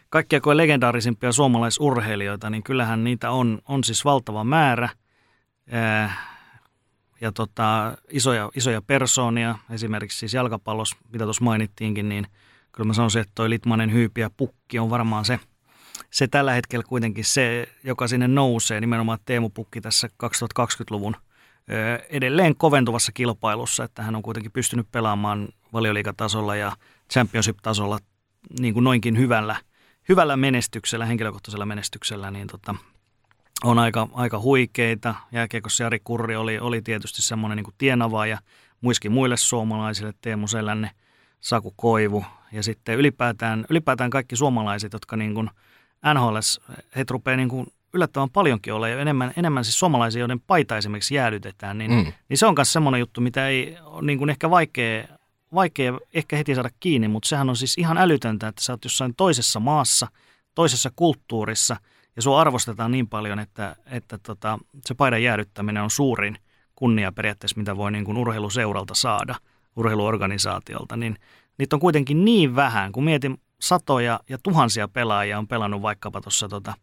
kaikkia 0.10 0.42
kuin 0.42 0.58
legendaarisimpia 0.58 1.32
suomalaisurheilijoita, 1.32 2.50
niin 2.50 2.64
kyllähän 2.64 3.04
niitä 3.04 3.32
on, 3.32 3.60
on 3.68 3.84
siis 3.84 4.06
valtava 4.06 4.44
määrä. 4.44 4.90
Äh, 5.74 6.31
ja 7.22 7.32
tota, 7.32 7.98
isoja, 8.10 8.50
isoja 8.56 8.82
persoonia, 8.82 9.56
esimerkiksi 9.70 10.18
siis 10.18 10.34
jalkapallossa, 10.34 10.98
mitä 11.14 11.24
tuossa 11.24 11.44
mainittiinkin, 11.44 12.10
niin 12.10 12.28
kyllä 12.72 12.88
mä 12.88 12.94
sanoisin, 12.94 13.22
että 13.22 13.32
toi 13.36 13.50
Litmanen 13.50 13.94
hyypi 13.94 14.22
ja 14.22 14.30
pukki 14.38 14.80
on 14.80 14.90
varmaan 14.90 15.26
se, 15.26 15.40
se 16.12 16.28
tällä 16.28 16.54
hetkellä 16.54 16.84
kuitenkin 16.88 17.26
se, 17.26 17.68
joka 17.84 18.08
sinne 18.08 18.28
nousee, 18.28 18.82
nimenomaan 18.82 19.20
Teemu 19.26 19.50
Pukki 19.50 19.82
tässä 19.82 20.08
2020-luvun 20.24 21.16
edelleen 22.10 22.56
koventuvassa 22.56 23.12
kilpailussa, 23.12 23.84
että 23.84 24.04
hän 24.04 24.16
on 24.16 24.22
kuitenkin 24.22 24.52
pystynyt 24.52 24.88
pelaamaan 24.92 25.50
valioliikatasolla 25.74 26.56
ja 26.56 26.72
championship-tasolla 27.14 28.00
niin 28.60 28.74
kuin 28.74 28.84
noinkin 28.84 29.18
hyvällä, 29.18 29.56
hyvällä 30.10 30.38
menestyksellä, 30.38 31.06
henkilökohtaisella 31.06 31.66
menestyksellä, 31.66 32.32
niin 32.32 32.48
tota, 32.48 32.76
on 33.64 33.80
aika, 33.80 34.08
aika 34.14 34.40
huikeita. 34.40 35.16
Jääkiekossa 35.32 35.84
Jari 35.84 36.00
Kurri 36.04 36.36
oli, 36.36 36.60
oli 36.60 36.82
tietysti 36.82 37.22
semmoinen 37.22 37.56
niin 37.56 37.74
tienavaaja 37.78 38.38
muiskin 38.82 39.12
muille 39.12 39.38
suomalaisille, 39.38 40.14
Teemu 40.22 40.48
Selänne, 40.48 40.92
Saku 41.40 41.74
Koivu 41.78 42.26
ja 42.52 42.64
sitten 42.64 42.98
ylipäätään, 42.98 43.66
ylipäätään 43.70 44.10
kaikki 44.10 44.36
suomalaiset, 44.36 44.94
jotka 44.94 45.16
niin 45.18 45.34
kuin 45.34 45.50
NHL, 46.14 46.36
heitä 46.96 47.12
rupeaa 47.12 47.38
niin 47.38 47.50
kuin 47.50 47.68
yllättävän 47.94 48.30
paljonkin 48.30 48.74
olla 48.74 48.90
ja 48.90 49.00
enemmän, 49.00 49.34
enemmän 49.38 49.64
siis 49.64 49.80
suomalaisia, 49.80 50.20
joiden 50.20 50.40
paita 50.40 50.78
esimerkiksi 50.78 51.16
jäädytetään, 51.16 51.78
niin, 51.78 51.92
mm. 51.92 52.14
niin 52.30 52.38
se 52.38 52.46
on 52.46 52.54
myös 52.58 52.74
semmoinen 52.74 53.00
juttu, 53.00 53.22
mitä 53.22 53.48
ei 53.48 53.78
ole 53.84 54.02
niin 54.02 54.18
kuin 54.18 54.30
ehkä 54.30 54.50
vaikea, 54.50 55.08
vaikea 55.54 56.00
ehkä 56.14 56.36
heti 56.36 56.56
saada 56.56 56.70
kiinni, 56.80 57.08
mutta 57.08 57.30
sehän 57.30 57.50
on 57.50 57.56
siis 57.56 57.78
ihan 57.78 57.98
älytöntä, 57.98 58.48
että 58.48 58.64
sä 58.64 58.74
oot 58.74 58.84
jossain 58.84 59.16
toisessa 59.16 59.60
maassa, 59.60 60.08
toisessa 60.56 60.92
kulttuurissa– 60.96 61.76
ja 62.16 62.22
sua 62.22 62.42
arvostetaan 62.42 62.92
niin 62.92 63.08
paljon, 63.08 63.40
että, 63.40 63.76
että 63.86 64.18
tota, 64.18 64.60
se 64.86 64.94
paidan 64.94 65.24
jäädyttäminen 65.24 65.84
on 65.84 65.92
suurin 65.92 66.38
kunnia 66.76 67.12
periaatteessa, 67.12 67.58
mitä 67.58 67.78
voi 67.78 67.92
niin 67.92 68.06
kuin 68.06 68.18
urheiluseuralta 68.18 68.96
saada, 68.96 69.36
urheiluorganisaatiolta, 69.76 70.98
niin 70.98 71.16
niitä 71.58 71.76
on 71.76 71.80
kuitenkin 71.80 72.26
niin 72.26 72.56
vähän, 72.56 72.92
kun 72.92 73.04
mietin 73.04 73.38
satoja 73.62 74.20
ja 74.30 74.38
tuhansia 74.44 74.88
pelaajia 74.88 75.38
on 75.38 75.48
pelannut 75.48 75.82
vaikkapa 75.82 76.22
tuossa 76.22 76.50
tota, 76.50 76.74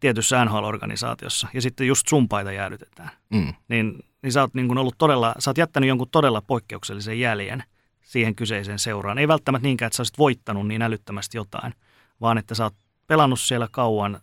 tietyssä 0.00 0.44
NHL-organisaatiossa, 0.44 1.48
ja 1.54 1.62
sitten 1.62 1.86
just 1.86 2.08
sun 2.08 2.28
paita 2.28 2.52
jäädytetään. 2.52 3.10
Mm. 3.30 3.54
Niin, 3.68 4.04
niin 4.22 4.32
sä 4.32 4.40
oot 4.40 4.54
niin 4.54 4.68
kuin 4.68 4.78
ollut 4.78 4.94
todella, 4.98 5.34
sä 5.38 5.50
oot 5.50 5.58
jättänyt 5.58 5.88
jonkun 5.88 6.08
todella 6.10 6.42
poikkeuksellisen 6.42 7.20
jäljen 7.20 7.64
siihen 8.02 8.34
kyseiseen 8.34 8.78
seuraan. 8.78 9.18
Ei 9.18 9.28
välttämättä 9.28 9.66
niinkään, 9.66 9.86
että 9.86 9.96
sä 9.96 10.00
olisit 10.00 10.18
voittanut 10.18 10.68
niin 10.68 10.82
älyttömästi 10.82 11.36
jotain, 11.36 11.74
vaan 12.20 12.38
että 12.38 12.54
sä 12.54 12.64
oot 12.64 12.74
pelannut 13.06 13.40
siellä 13.40 13.68
kauan, 13.70 14.20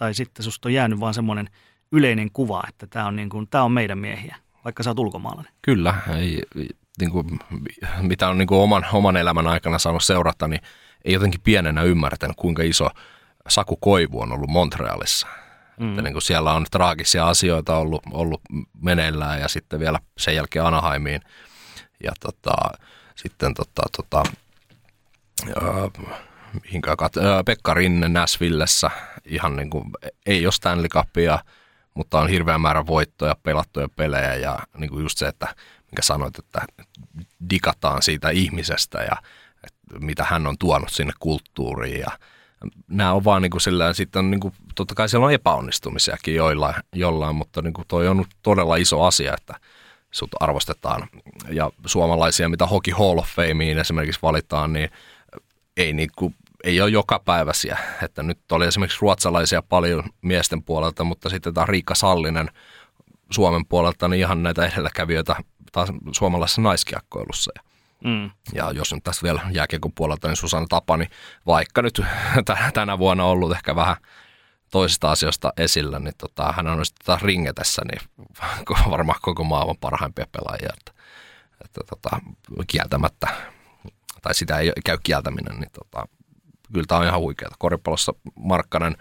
tai 0.00 0.14
sitten 0.14 0.44
susta 0.44 0.68
on 0.68 0.72
jäänyt 0.72 1.00
vaan 1.00 1.14
semmoinen 1.14 1.50
yleinen 1.92 2.30
kuva, 2.32 2.62
että 2.68 2.86
tämä 2.86 3.06
on, 3.06 3.16
niin 3.16 3.28
kuin, 3.28 3.48
tämä 3.50 3.64
on 3.64 3.72
meidän 3.72 3.98
miehiä, 3.98 4.36
vaikka 4.64 4.82
sä 4.82 4.90
oot 4.90 4.98
ulkomaalainen. 4.98 5.52
Kyllä, 5.62 5.94
ei, 6.16 6.42
niin 7.00 7.10
kuin, 7.10 7.40
mitä 8.00 8.28
on 8.28 8.38
niin 8.38 8.46
kuin 8.46 8.60
oman, 8.60 8.86
oman 8.92 9.16
elämän 9.16 9.46
aikana 9.46 9.78
saanut 9.78 10.04
seurata, 10.04 10.48
niin 10.48 10.60
ei 11.04 11.12
jotenkin 11.12 11.40
pienenä 11.40 11.82
ymmärtänyt, 11.82 12.36
kuinka 12.36 12.62
iso 12.62 12.90
Saku 13.48 13.76
Koivu 13.76 14.20
on 14.20 14.32
ollut 14.32 14.50
Montrealissa. 14.50 15.26
Mm. 15.80 15.90
Että 15.90 16.02
niin 16.02 16.12
kuin 16.12 16.22
siellä 16.22 16.52
on 16.52 16.66
traagisia 16.70 17.28
asioita 17.28 17.76
ollut, 17.76 18.02
ollut 18.10 18.40
meneillään 18.82 19.40
ja 19.40 19.48
sitten 19.48 19.80
vielä 19.80 19.98
sen 20.18 20.34
jälkeen 20.34 20.64
Anaheimiin. 20.64 21.20
Ja 22.04 22.12
tota, 22.20 22.54
sitten 23.14 23.54
tota, 23.54 23.82
tota, 23.96 24.22
mihinkään 26.62 26.96
kat- 27.02 27.44
Pekka 27.44 27.74
Rinne 27.74 28.08
Näsvillessä, 28.08 28.90
ihan 29.24 29.56
niin 29.56 29.70
kuin, 29.70 29.84
ei 30.26 30.46
ole 30.46 30.52
Stanley 30.52 30.88
Cupia, 30.88 31.38
mutta 31.94 32.20
on 32.20 32.28
hirveän 32.28 32.60
määrä 32.60 32.86
voittoja, 32.86 33.36
pelattuja 33.42 33.88
pelejä 33.96 34.34
ja 34.34 34.58
niin 34.76 34.90
kuin 34.90 35.02
just 35.02 35.18
se, 35.18 35.28
että 35.28 35.54
minkä 35.90 36.02
sanoit, 36.02 36.38
että 36.38 36.62
digataan 37.50 38.02
siitä 38.02 38.30
ihmisestä 38.30 38.98
ja 38.98 39.16
että 39.64 39.98
mitä 39.98 40.24
hän 40.24 40.46
on 40.46 40.58
tuonut 40.58 40.90
sinne 40.90 41.12
kulttuuriin 41.20 42.00
ja 42.00 42.18
nämä 42.88 43.12
on 43.12 43.24
vaan 43.24 43.42
niin 43.42 43.50
kuin 43.50 43.60
sillä, 43.60 43.92
sitten 43.92 44.30
niin 44.30 44.40
kuin, 44.40 44.54
totta 44.74 44.94
kai 44.94 45.08
siellä 45.08 45.26
on 45.26 45.32
epäonnistumisiakin 45.32 46.34
joilla, 46.34 46.74
jollain, 46.92 47.36
mutta 47.36 47.62
niin 47.62 47.72
kuin 47.72 47.88
toi 47.88 48.08
on 48.08 48.24
todella 48.42 48.76
iso 48.76 49.02
asia, 49.02 49.34
että 49.34 49.54
sut 50.10 50.30
arvostetaan. 50.40 51.08
Ja 51.48 51.70
suomalaisia, 51.86 52.48
mitä 52.48 52.66
Hockey 52.66 52.94
Hall 52.94 53.18
of 53.18 53.28
Fameen 53.28 53.78
esimerkiksi 53.78 54.22
valitaan, 54.22 54.72
niin 54.72 54.90
ei, 55.76 55.92
niin 55.92 56.10
kuin, 56.16 56.34
ei 56.64 56.80
ole 56.80 56.90
joka 56.90 57.18
päiväisiä. 57.18 57.78
Että 58.02 58.22
nyt 58.22 58.52
oli 58.52 58.66
esimerkiksi 58.66 58.98
ruotsalaisia 59.00 59.62
paljon 59.62 60.04
miesten 60.22 60.62
puolelta, 60.62 61.04
mutta 61.04 61.28
sitten 61.28 61.54
tämä 61.54 61.66
Riikka 61.66 61.94
Sallinen 61.94 62.50
Suomen 63.30 63.66
puolelta, 63.66 64.08
niin 64.08 64.20
ihan 64.20 64.42
näitä 64.42 64.66
edelläkävijöitä 64.66 65.36
taas 65.72 65.88
suomalaisessa 66.12 66.62
naiskiakkoilussa. 66.62 67.52
Mm. 68.04 68.30
Ja 68.52 68.70
jos 68.70 68.92
nyt 68.92 69.04
tässä 69.04 69.22
vielä 69.22 69.40
jääkiekon 69.52 69.92
puolelta, 69.92 70.28
niin 70.28 70.36
Susanna 70.36 70.66
Tapani, 70.68 71.06
vaikka 71.46 71.82
nyt 71.82 72.00
tänä 72.74 72.98
vuonna 72.98 73.24
ollut 73.24 73.52
ehkä 73.52 73.76
vähän 73.76 73.96
toisista 74.70 75.10
asioista 75.10 75.52
esillä, 75.56 75.98
niin 75.98 76.14
tota, 76.18 76.52
hän 76.56 76.66
on 76.66 76.86
sitten 76.86 77.06
taas 77.06 77.22
ringetessä, 77.22 77.82
niin 77.84 78.00
varmaan 78.90 79.20
koko 79.22 79.44
maailman 79.44 79.76
parhaimpia 79.80 80.26
pelaajia. 80.32 80.72
Että, 80.78 81.02
että 81.64 81.80
tota, 81.90 82.20
kieltämättä, 82.66 83.28
tai 84.22 84.34
sitä 84.34 84.58
ei 84.58 84.72
käy 84.84 84.98
kieltäminen, 85.02 85.60
niin 85.60 85.70
tota, 85.72 86.08
kyllä 86.72 86.86
tämä 86.88 87.00
on 87.00 87.06
ihan 87.06 87.20
huikeaa. 87.20 87.50
Koripallossa 87.58 88.14
Markkanen 88.34 88.96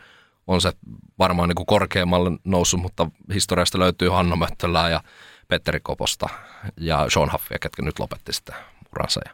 on 0.47 0.61
se 0.61 0.71
varmaan 1.19 1.49
niin 1.49 1.55
kuin 1.55 1.65
korkeammalle 1.65 2.31
noussut, 2.43 2.81
mutta 2.81 3.11
historiasta 3.33 3.79
löytyy 3.79 4.09
Hanno 4.09 4.35
Möttölää 4.35 4.89
ja 4.89 5.03
Petteri 5.47 5.79
Koposta 5.79 6.29
ja 6.77 7.05
Sean 7.09 7.31
Huffia, 7.31 7.59
ketkä 7.59 7.81
nyt 7.81 7.99
lopetti 7.99 8.33
sitä 8.33 8.55
uransa 8.95 9.21
ja 9.25 9.31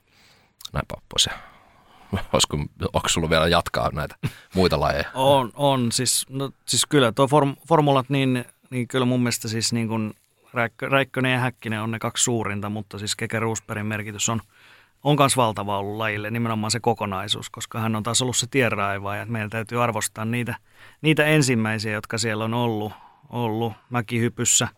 näin 0.73 0.85
pois. 1.09 1.29
Olisiko, 2.33 2.57
onko 2.93 3.09
sulla 3.09 3.29
vielä 3.29 3.47
jatkaa 3.47 3.89
näitä 3.93 4.15
muita 4.55 4.79
lajeja? 4.79 5.11
On, 5.13 5.51
on. 5.53 5.91
Siis, 5.91 6.25
no, 6.29 6.51
siis 6.65 6.85
kyllä 6.85 7.11
tuo 7.11 7.27
form, 7.27 7.55
formulat, 7.67 8.09
niin, 8.09 8.45
niin 8.69 8.87
kyllä 8.87 9.05
mun 9.05 9.19
mielestä 9.19 9.47
siis 9.47 9.73
niin 9.73 9.87
kuin 9.87 10.13
Räikkö, 10.53 10.89
Räikkönen 10.89 11.31
ja 11.31 11.39
Häkkinen 11.39 11.81
on 11.81 11.91
ne 11.91 11.99
kaksi 11.99 12.23
suurinta, 12.23 12.69
mutta 12.69 12.99
siis 12.99 13.15
Keke 13.15 13.39
Roosbergin 13.39 13.85
merkitys 13.85 14.29
on, 14.29 14.41
on 15.03 15.15
myös 15.19 15.37
valtava 15.37 15.77
ollut 15.77 15.97
lajille, 15.97 16.31
nimenomaan 16.31 16.71
se 16.71 16.79
kokonaisuus, 16.79 17.49
koska 17.49 17.79
hän 17.79 17.95
on 17.95 18.03
taas 18.03 18.21
ollut 18.21 18.37
se 18.37 18.47
tienraivaaja, 18.51 19.21
että 19.21 19.31
meidän 19.31 19.49
täytyy 19.49 19.83
arvostaa 19.83 20.25
niitä, 20.25 20.55
niitä 21.01 21.25
ensimmäisiä, 21.25 21.93
jotka 21.93 22.17
siellä 22.17 22.45
on 22.45 22.53
ollut, 22.53 22.93
ollut 23.29 23.73
mäkihypyssä– 23.89 24.67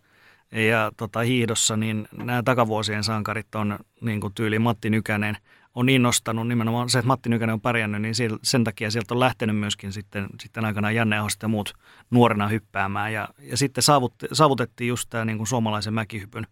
ja 0.52 0.92
tota, 0.96 1.20
hiihdossa, 1.20 1.76
niin 1.76 2.08
nämä 2.12 2.42
takavuosien 2.42 3.04
sankarit 3.04 3.54
on 3.54 3.78
niin 4.00 4.20
kuin 4.20 4.34
tyyli 4.34 4.58
Matti 4.58 4.90
Nykänen 4.90 5.36
on 5.74 5.88
innostanut 5.88 6.48
nimenomaan 6.48 6.88
se, 6.88 6.98
että 6.98 7.06
Matti 7.06 7.28
Nykänen 7.28 7.54
on 7.54 7.60
pärjännyt, 7.60 8.02
niin 8.02 8.14
sen 8.42 8.64
takia 8.64 8.90
sieltä 8.90 9.14
on 9.14 9.20
lähtenyt 9.20 9.56
myöskin 9.56 9.92
sitten, 9.92 10.26
sitten 10.40 10.64
aikanaan 10.64 10.94
Janne 10.94 11.18
Ahosta 11.18 11.44
ja 11.44 11.48
muut 11.48 11.74
nuorena 12.10 12.48
hyppäämään. 12.48 13.12
Ja, 13.12 13.28
ja 13.38 13.56
sitten 13.56 13.84
saavutettiin 14.32 14.88
just 14.88 15.10
tämä 15.10 15.24
niin 15.24 15.36
kuin 15.36 15.46
suomalaisen 15.46 15.94
mäkihypyn 15.94 16.46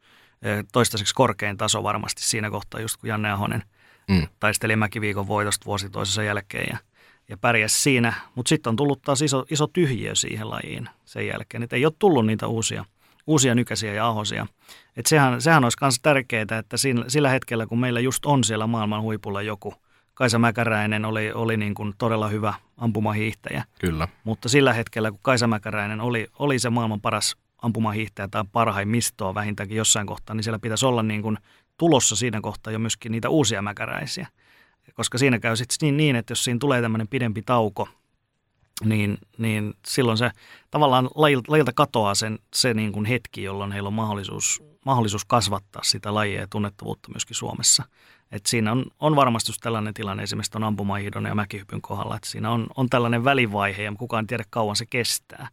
toistaiseksi 0.73 1.15
korkein 1.15 1.57
taso 1.57 1.83
varmasti 1.83 2.23
siinä 2.23 2.51
kohtaa, 2.51 2.81
just 2.81 2.97
kun 2.97 3.09
Janne 3.09 3.31
Ahonen 3.31 3.63
mm. 4.09 4.27
taisteli 4.41 4.77
mäkiviikon 4.77 5.29
voitosta 5.29 5.67
vuosi 5.67 5.91
toisensa 5.91 6.23
jälkeen 6.23 6.67
ja, 6.71 6.79
ja 7.29 7.37
pärjäsi 7.37 7.83
siinä. 7.83 8.13
Mutta 8.35 8.49
sitten 8.49 8.71
on 8.71 8.77
tullut 8.77 9.03
taas 9.03 9.23
iso, 9.23 9.45
iso 9.51 9.67
tyhjiö 9.67 10.15
siihen 10.15 10.51
lajiin 10.51 10.89
sen 11.05 11.27
jälkeen, 11.27 11.63
että 11.63 11.77
ei 11.77 11.87
ole 11.87 11.93
tullut 11.99 12.27
niitä 12.27 12.47
uusia– 12.47 12.85
uusia 13.27 13.55
nykäisiä 13.55 13.95
ja 13.95 14.07
ahosia. 14.07 14.47
Et 14.97 15.07
sehän, 15.07 15.43
sehän 15.43 15.65
olisi 15.65 15.79
myös 15.81 15.99
tärkeää, 16.03 16.59
että 16.59 16.77
sillä, 16.77 17.05
sillä 17.09 17.29
hetkellä, 17.29 17.67
kun 17.67 17.81
meillä 17.81 18.01
just 18.01 18.27
on 18.27 18.45
siellä 18.45 18.67
maailman 18.67 19.03
huipulla 19.03 19.43
joku, 19.43 19.75
Kaisa 20.15 20.39
Mäkäräinen 20.39 21.05
oli, 21.05 21.33
oli 21.33 21.57
niin 21.57 21.75
kuin 21.75 21.95
todella 21.99 22.29
hyvä 22.29 22.55
ampumahiihtäjä. 22.77 23.65
Kyllä. 23.81 24.09
Mutta 24.25 24.49
sillä 24.49 24.73
hetkellä, 24.73 25.11
kun 25.11 25.21
Kaisa 25.23 25.47
Mäkäräinen 25.47 26.01
oli, 26.01 26.27
oli 26.39 26.59
se 26.59 26.71
maailman 26.71 27.01
paras 27.01 27.37
ampumahiihtäjä 27.63 28.29
parhaimmistoa 28.53 29.35
vähintäänkin 29.35 29.77
jossain 29.77 30.07
kohtaa, 30.07 30.35
niin 30.35 30.45
siellä 30.45 30.59
pitäisi 30.59 30.87
olla 30.87 31.03
niin 31.03 31.23
kuin 31.23 31.39
tulossa 31.77 32.17
siinä 32.17 32.41
kohtaa 32.41 32.73
jo 32.73 32.79
myöskin 32.79 33.13
niitä 33.13 33.29
uusia 33.29 33.63
mäkäräisiä. 33.63 34.27
Koska 34.95 35.19
siinä 35.19 35.39
käy 35.39 35.57
sitten 35.57 35.77
niin, 35.81 35.97
niin, 35.97 36.17
että 36.17 36.31
jos 36.31 36.45
siinä 36.45 36.59
tulee 36.59 36.83
tämmöinen 36.83 37.09
pidempi 37.09 37.43
tauko, 37.43 37.89
niin, 38.85 39.19
niin 39.39 39.75
silloin 39.87 40.19
se 40.19 40.31
tavallaan 40.71 41.11
lajilta 41.49 41.73
katoaa 41.75 42.15
sen, 42.15 42.39
se 42.55 42.75
niin 42.75 42.93
kuin 42.93 43.05
hetki, 43.05 43.43
jolloin 43.43 43.73
heillä 43.73 43.87
on 43.87 43.93
mahdollisuus, 43.93 44.63
mahdollisuus 44.85 45.25
kasvattaa 45.25 45.83
sitä 45.83 46.15
lajia 46.15 46.41
ja 46.41 46.47
tunnettavuutta 46.51 47.09
myöskin 47.13 47.37
Suomessa. 47.37 47.85
Et 48.33 48.47
siinä 48.47 48.73
on, 48.73 48.85
on 49.01 49.17
varmasti 49.17 49.53
tällainen 49.61 49.95
tilanne 49.95 50.23
esimerkiksi 50.23 50.53
tuon 50.53 50.65
ampumahiidon 50.65 51.25
ja 51.25 51.35
mäkihypyn 51.35 51.83
kohdalla, 51.83 52.17
että 52.17 52.29
siinä 52.29 52.51
on, 52.51 52.67
on 52.77 52.89
tällainen 52.89 53.25
välivaihe 53.25 53.83
ja 53.83 53.93
kukaan 53.99 54.25
ei 54.25 54.27
tiedä 54.27 54.45
kauan 54.51 54.77
se 54.77 54.87
kestää. 54.87 55.49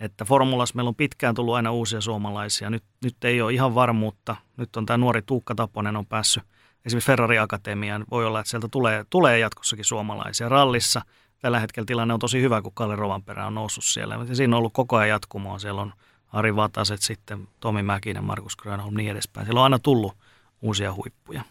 Että 0.00 0.24
formulassa 0.24 0.74
meillä 0.74 0.88
on 0.88 0.94
pitkään 0.94 1.34
tullut 1.34 1.54
aina 1.54 1.72
uusia 1.72 2.00
suomalaisia, 2.00 2.70
nyt, 2.70 2.84
nyt 3.04 3.24
ei 3.24 3.42
ole 3.42 3.52
ihan 3.52 3.74
varmuutta. 3.74 4.36
Nyt 4.56 4.76
on 4.76 4.86
tämä 4.86 4.96
nuori 4.96 5.22
Tuukka 5.22 5.54
Taponen 5.54 5.96
on 5.96 6.06
päässyt 6.06 6.42
esimerkiksi 6.88 7.06
Ferrari 7.06 7.38
Akatemiaan, 7.38 8.04
voi 8.10 8.26
olla, 8.26 8.40
että 8.40 8.50
sieltä 8.50 8.68
tulee, 8.70 9.04
tulee 9.10 9.38
jatkossakin 9.38 9.84
suomalaisia. 9.84 10.48
Rallissa 10.48 11.02
tällä 11.38 11.60
hetkellä 11.60 11.86
tilanne 11.86 12.14
on 12.14 12.20
tosi 12.20 12.40
hyvä, 12.40 12.62
kun 12.62 12.72
Kalle 12.74 12.96
Rovanperä 12.96 13.46
on 13.46 13.54
noussut 13.54 13.84
siellä. 13.84 14.18
Ja 14.28 14.34
siinä 14.34 14.56
on 14.56 14.58
ollut 14.58 14.72
koko 14.72 14.96
ajan 14.96 15.08
jatkumoa. 15.08 15.58
Siellä 15.58 15.80
on 15.80 15.92
Ari 16.32 16.56
Vataset, 16.56 17.02
sitten 17.02 17.48
Tomi 17.60 17.82
Mäkinen, 17.82 18.24
Markus 18.24 18.56
Grönholm, 18.56 18.94
niin 18.94 19.10
edespäin. 19.10 19.46
Siellä 19.46 19.60
on 19.60 19.64
aina 19.64 19.78
tullut 19.78 20.16
uusia 20.60 20.94
huippuja. 20.94 21.42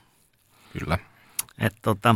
Kyllä. 0.80 0.98
Et 1.60 1.74
tota, 1.82 2.16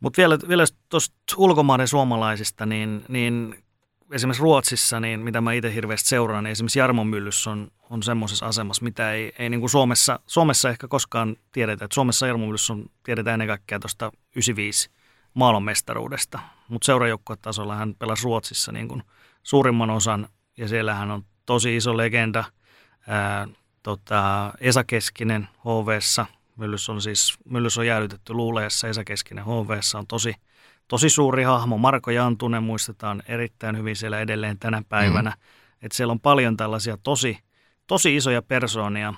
mutta 0.00 0.16
vielä, 0.16 0.38
vielä 0.48 0.64
tuosta 0.88 1.14
ulkomaiden 1.36 1.88
suomalaisista, 1.88 2.66
niin, 2.66 3.04
niin 3.08 3.61
esimerkiksi 4.12 4.42
Ruotsissa, 4.42 5.00
niin 5.00 5.20
mitä 5.20 5.40
mä 5.40 5.52
itse 5.52 5.74
hirveästi 5.74 6.08
seuraan, 6.08 6.44
niin 6.44 6.52
esimerkiksi 6.52 6.78
Jarmo 6.78 7.04
Myllys 7.04 7.46
on, 7.46 7.70
on 7.90 8.02
semmoisessa 8.02 8.46
asemassa, 8.46 8.84
mitä 8.84 9.12
ei, 9.12 9.32
ei 9.38 9.50
niin 9.50 9.60
kuin 9.60 9.70
Suomessa, 9.70 10.20
Suomessa 10.26 10.70
ehkä 10.70 10.88
koskaan 10.88 11.36
tiedetä. 11.52 11.84
Et 11.84 11.92
Suomessa 11.92 12.26
Jarmo 12.26 12.46
Myllys 12.46 12.70
on, 12.70 12.84
tiedetään 13.02 13.34
ennen 13.34 13.48
kaikkea 13.48 13.78
tuosta 13.78 14.12
95 14.36 14.90
maailmanmestaruudesta. 15.34 16.38
Mutta 16.68 16.86
seurajoukkuetasolla 16.86 17.74
hän 17.74 17.94
pelasi 17.94 18.24
Ruotsissa 18.24 18.72
niin 18.72 18.88
kuin 18.88 19.02
suurimman 19.42 19.90
osan, 19.90 20.28
ja 20.56 20.68
siellä 20.68 20.94
hän 20.94 21.10
on 21.10 21.24
tosi 21.46 21.76
iso 21.76 21.96
legenda. 21.96 22.44
Ää, 23.08 23.48
tota, 23.82 24.52
Esa 24.60 24.84
Keskinen 24.84 25.48
HVssa, 25.58 26.26
Myllys 26.56 26.88
on 26.88 27.02
siis 27.02 27.38
Myllys 27.44 27.78
on 27.78 27.86
jäädytetty 27.86 28.32
luuleessa, 28.34 28.88
Esa 28.88 29.04
Keskinen 29.04 29.44
HVssa 29.44 29.98
on 29.98 30.06
tosi, 30.06 30.34
tosi 30.88 31.10
suuri 31.10 31.42
hahmo. 31.42 31.78
Marko 31.78 32.10
Jantunen 32.10 32.62
muistetaan 32.62 33.22
erittäin 33.28 33.78
hyvin 33.78 33.96
siellä 33.96 34.20
edelleen 34.20 34.58
tänä 34.58 34.82
päivänä. 34.88 35.30
Mm. 35.30 35.36
Että 35.82 35.96
siellä 35.96 36.12
on 36.12 36.20
paljon 36.20 36.56
tällaisia 36.56 36.98
tosi, 37.02 37.38
tosi 37.86 38.16
isoja 38.16 38.42
persoonia, 38.42 39.14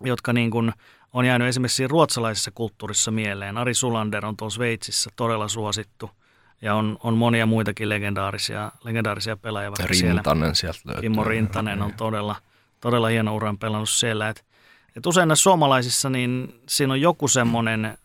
jotka 0.00 0.32
niin 0.32 0.50
kuin 0.50 0.72
on 1.12 1.24
jäänyt 1.24 1.48
esimerkiksi 1.48 1.88
ruotsalaisessa 1.88 2.50
kulttuurissa 2.54 3.10
mieleen. 3.10 3.58
Ari 3.58 3.74
Sulander 3.74 4.26
on 4.26 4.36
tuossa 4.36 4.56
Sveitsissä 4.56 5.10
todella 5.16 5.48
suosittu 5.48 6.10
ja 6.62 6.74
on, 6.74 6.98
on 7.02 7.14
monia 7.14 7.46
muitakin 7.46 7.88
legendaarisia, 7.88 8.72
legendaarisia 8.84 9.36
pelaajia. 9.36 9.70
Rintanen 9.84 10.54
sieltä 10.54 10.80
löytyy. 10.84 11.02
Kimmo 11.02 11.24
Rintanen 11.24 11.82
on 11.82 11.92
todella, 11.92 12.36
todella 12.80 13.08
hieno 13.08 13.34
uran 13.34 13.58
pelannut 13.58 13.88
siellä. 13.88 14.28
Et, 14.28 14.44
et 14.96 15.06
usein 15.06 15.28
näissä 15.28 15.42
suomalaisissa 15.42 16.10
niin 16.10 16.60
siinä 16.68 16.92
on 16.92 17.00
joku 17.00 17.28
semmoinen 17.28 17.98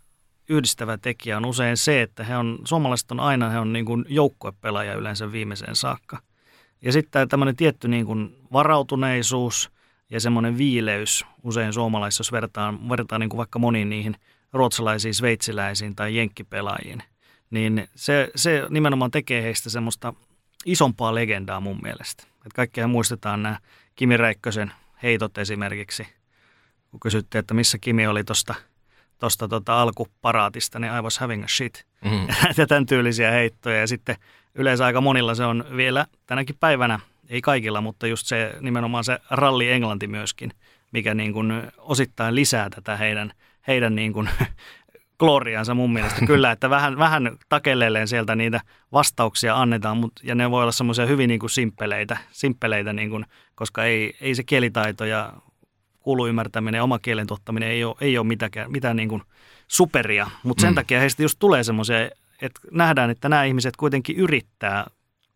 yhdistävä 0.49 0.97
tekijä 0.97 1.37
on 1.37 1.45
usein 1.45 1.77
se, 1.77 2.01
että 2.01 2.23
he 2.23 2.37
on, 2.37 2.59
suomalaiset 2.63 3.11
on 3.11 3.19
aina 3.19 3.49
he 3.49 3.59
on 3.59 3.73
niin 3.73 3.85
kuin 3.85 4.05
joukkuepelaaja 4.09 4.93
yleensä 4.93 5.31
viimeiseen 5.31 5.75
saakka. 5.75 6.19
Ja 6.81 6.91
sitten 6.91 7.29
tämmöinen 7.29 7.55
tietty 7.55 7.87
niin 7.87 8.05
kuin 8.05 8.35
varautuneisuus– 8.51 9.69
ja 10.09 10.19
semmoinen 10.19 10.57
viileys 10.57 11.25
usein 11.43 11.73
suomalaisissa, 11.73 12.21
jos 12.21 12.31
vertaan, 12.31 12.89
vertaan 12.89 13.21
niin 13.21 13.29
kuin 13.29 13.37
vaikka 13.37 13.59
moniin 13.59 13.89
niihin 13.89 14.15
ruotsalaisiin, 14.53 15.13
sveitsiläisiin 15.13 15.95
tai 15.95 16.15
jenkkipelaajiin, 16.15 17.03
niin 17.49 17.87
se, 17.95 18.31
se 18.35 18.63
nimenomaan 18.69 19.11
tekee 19.11 19.43
heistä 19.43 19.69
semmoista 19.69 20.13
isompaa 20.65 21.15
legendaa 21.15 21.59
mun 21.59 21.79
mielestä. 21.83 22.23
Että 22.33 22.55
kaikkea 22.55 22.87
muistetaan 22.87 23.43
nämä 23.43 23.57
Kimi 23.95 24.17
Räikkösen 24.17 24.71
heitot 25.03 25.37
esimerkiksi. 25.37 26.07
Kun 26.91 26.99
kysyttiin, 26.99 27.39
että 27.39 27.53
missä 27.53 27.77
Kimi 27.77 28.07
oli 28.07 28.23
tuosta 28.23 28.55
tosta 29.19 29.47
tota 29.47 29.81
alkuparaatista, 29.81 30.79
niin 30.79 30.93
I 30.93 31.01
was 31.01 31.19
having 31.19 31.43
a 31.43 31.47
shit. 31.47 31.85
Mm. 32.05 32.27
ja 32.57 32.67
tämän 32.67 32.85
tyylisiä 32.85 33.31
heittoja. 33.31 33.79
Ja 33.79 33.87
sitten 33.87 34.15
yleensä 34.55 34.85
aika 34.85 35.01
monilla 35.01 35.35
se 35.35 35.45
on 35.45 35.65
vielä 35.75 36.05
tänäkin 36.25 36.55
päivänä 36.59 36.99
ei 37.29 37.41
kaikilla, 37.41 37.81
mutta 37.81 38.07
just 38.07 38.27
se 38.27 38.55
nimenomaan 38.61 39.03
se 39.03 39.19
ralli 39.29 39.71
Englanti 39.71 40.07
myöskin, 40.07 40.51
mikä 40.91 41.13
niin 41.13 41.33
kuin 41.33 41.63
osittain 41.77 42.35
lisää 42.35 42.69
tätä 42.69 42.97
heidän, 42.97 43.33
heidän 43.67 43.95
niin 43.95 44.13
kuin 44.13 44.29
gloriansa 45.19 45.73
mun 45.73 45.93
mielestä 45.93 46.25
kyllä, 46.27 46.51
että 46.51 46.69
vähän, 46.69 46.97
vähän 46.97 47.37
takelleen 47.49 48.07
sieltä 48.07 48.35
niitä 48.35 48.61
vastauksia 48.91 49.61
annetaan, 49.61 49.97
mutta, 49.97 50.21
ja 50.25 50.35
ne 50.35 50.51
voi 50.51 50.61
olla 50.61 50.71
semmoisia 50.71 51.05
hyvin 51.05 51.27
niin 51.27 51.39
kuin 51.39 51.49
simppeleitä, 51.49 52.17
simppeleitä 52.31 52.93
niin 52.93 53.09
kuin, 53.09 53.25
koska 53.55 53.83
ei, 53.83 54.17
ei 54.21 54.35
se 54.35 54.43
kielitaito 54.43 55.05
ja 55.05 55.33
kuulun 55.99 56.29
ymmärtäminen 56.29 56.77
ja 56.77 56.83
oma 56.83 56.99
kielen 56.99 57.27
tuottaminen 57.27 57.69
ei 57.69 57.83
ole, 57.83 57.95
ei 58.01 58.17
ole 58.17 58.27
mitään, 58.27 58.51
mitään 58.67 58.95
niin 58.95 59.09
kuin 59.09 59.21
superia, 59.67 60.27
mutta 60.43 60.61
sen 60.61 60.71
mm. 60.71 60.75
takia 60.75 60.99
heistä 60.99 61.23
just 61.23 61.39
tulee 61.39 61.63
semmoisia, 61.63 62.09
että 62.41 62.59
nähdään, 62.71 63.09
että 63.09 63.29
nämä 63.29 63.43
ihmiset 63.43 63.77
kuitenkin 63.77 64.15
yrittää 64.15 64.87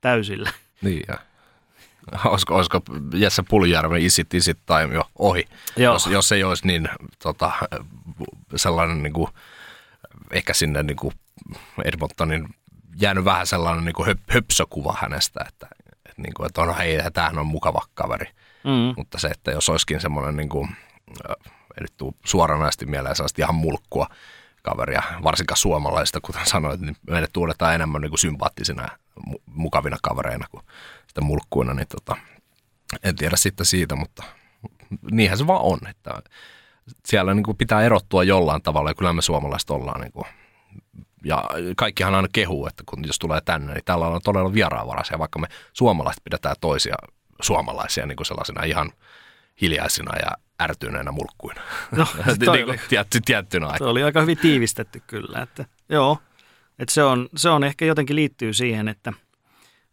täysillä. 0.01 0.49
Niin, 0.81 1.03
ja 1.07 1.17
olisiko, 2.25 2.55
olisiko 2.55 2.81
Jesse 3.13 3.43
Puljärven 3.49 4.01
isit 4.01 4.33
isit 4.33 4.57
time 4.65 4.93
jo 4.93 5.03
ohi, 5.19 5.45
Joo. 5.77 5.93
Jos, 5.93 6.07
jos 6.07 6.31
ei 6.31 6.43
olisi 6.43 6.67
niin 6.67 6.89
tota, 7.19 7.51
sellainen 8.55 9.03
niin 9.03 9.13
kuin, 9.13 9.27
ehkä 10.31 10.53
sinne 10.53 10.83
niin 10.83 10.97
kuin 10.97 11.13
Edmontonin 11.85 12.47
jäänyt 13.01 13.25
vähän 13.25 13.47
sellainen 13.47 13.85
niin 13.85 13.93
kuin 13.93 14.05
höp, 14.05 14.19
höpsökuva 14.29 14.97
hänestä, 15.01 15.45
että, 15.47 15.67
että, 16.05 16.21
niin 16.21 16.33
kuin, 16.33 16.47
että 16.47 16.61
on, 16.61 16.77
hei, 16.77 16.97
tämähän 17.13 17.39
on 17.39 17.47
mukava 17.47 17.81
kaveri. 17.93 18.25
Mm. 18.63 18.93
Mutta 18.97 19.19
se, 19.19 19.27
että 19.27 19.51
jos 19.51 19.69
olisikin 19.69 20.01
semmoinen, 20.01 20.35
niin 20.35 20.49
kuin, 20.49 20.69
ei 21.77 21.81
nyt 21.81 21.93
tule 21.97 22.13
suoranaisesti 22.25 22.85
mieleen 22.85 23.15
sellaista 23.15 23.41
ihan 23.41 23.55
mulkkua 23.55 24.07
kaveria, 24.61 25.03
varsinkaan 25.23 25.57
suomalaista, 25.57 26.21
kuten 26.21 26.45
sanoit, 26.45 26.81
niin 26.81 26.95
meidät 27.09 27.29
tuodetaan 27.33 27.75
enemmän 27.75 28.01
niin 28.01 28.11
kuin 28.11 28.19
sympaattisina 28.19 28.87
mukavina 29.45 29.97
kavereina 30.01 30.47
kuin 30.51 30.63
sitä 31.07 31.21
mulkkuina, 31.21 31.73
niin 31.73 31.87
tota, 31.87 32.17
en 33.03 33.15
tiedä 33.15 33.35
sitten 33.35 33.65
siitä, 33.65 33.95
mutta 33.95 34.23
niinhän 35.11 35.37
se 35.37 35.47
vaan 35.47 35.61
on, 35.61 35.79
että 35.89 36.21
siellä 37.05 37.33
niin 37.33 37.43
kuin 37.43 37.57
pitää 37.57 37.81
erottua 37.81 38.23
jollain 38.23 38.61
tavalla 38.61 38.89
ja 38.89 38.93
kyllä 38.93 39.13
me 39.13 39.21
suomalaiset 39.21 39.69
ollaan 39.69 40.01
niin 40.01 40.11
kuin, 40.11 40.25
ja 41.23 41.43
kaikkihan 41.77 42.15
aina 42.15 42.27
kehuu, 42.33 42.67
että 42.67 42.83
kun 42.85 43.07
jos 43.07 43.19
tulee 43.19 43.41
tänne, 43.41 43.73
niin 43.73 43.85
täällä 43.85 44.07
on 44.07 44.21
todella 44.23 44.53
vieraanvaraisia, 44.53 45.19
vaikka 45.19 45.39
me 45.39 45.47
suomalaiset 45.73 46.23
pidetään 46.23 46.55
toisia 46.61 46.95
suomalaisia 47.41 48.05
niin 48.05 48.15
kuin 48.15 48.25
sellaisena 48.25 48.63
ihan 48.63 48.91
hiljaisina 49.61 50.11
ja 50.17 50.31
ärtyneenä 50.61 51.11
mulkkuina. 51.11 51.61
No, 51.91 52.07
niin 52.53 52.65
kuin 52.65 52.79
tietty, 52.89 53.21
tiettynä 53.25 53.77
Se 53.77 53.83
oli 53.83 54.03
aika 54.03 54.21
hyvin 54.21 54.37
tiivistetty 54.37 55.01
kyllä, 55.07 55.41
että 55.41 55.65
joo. 55.89 56.17
Että 56.79 56.93
se, 56.93 57.03
on, 57.03 57.29
se 57.35 57.49
on 57.49 57.63
ehkä 57.63 57.85
jotenkin 57.85 58.15
liittyy 58.15 58.53
siihen, 58.53 58.87
että, 58.87 59.13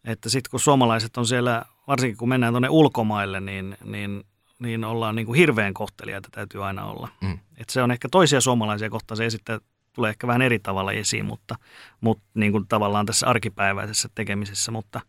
että 0.05 0.29
sitten 0.29 0.51
kun 0.51 0.61
suomalaiset 0.61 1.17
on 1.17 1.27
siellä, 1.27 1.65
varsinkin 1.87 2.17
kun 2.17 2.29
mennään 2.29 2.53
tuonne 2.53 2.69
ulkomaille, 2.69 3.41
niin, 3.41 3.77
niin, 3.85 4.25
niin 4.59 4.85
ollaan 4.85 5.17
niin 5.17 5.27
kuin 5.27 5.37
hirveän 5.37 5.75
kohteliaita 5.75 6.29
täytyy 6.33 6.67
aina 6.67 6.85
olla. 6.85 7.09
Mm. 7.21 7.39
Et 7.57 7.69
se 7.71 7.83
on 7.83 7.91
ehkä 7.91 8.09
toisia 8.11 8.41
suomalaisia 8.41 8.91
kohtaan, 8.91 9.17
se 9.17 9.27
esittää, 9.27 9.59
tulee 9.93 10.11
ehkä 10.11 10.27
vähän 10.27 10.43
eri 10.43 10.59
tavalla 10.59 10.93
esiin, 10.93 11.25
mutta, 11.25 11.57
mutta 12.01 12.25
niin 12.35 12.53
kuin 12.53 12.69
tavallaan 12.69 13.07
tässä 13.07 13.27
arkipäiväisessä 13.27 14.09
tekemisessä, 14.15 14.73
mutta, 14.73 15.01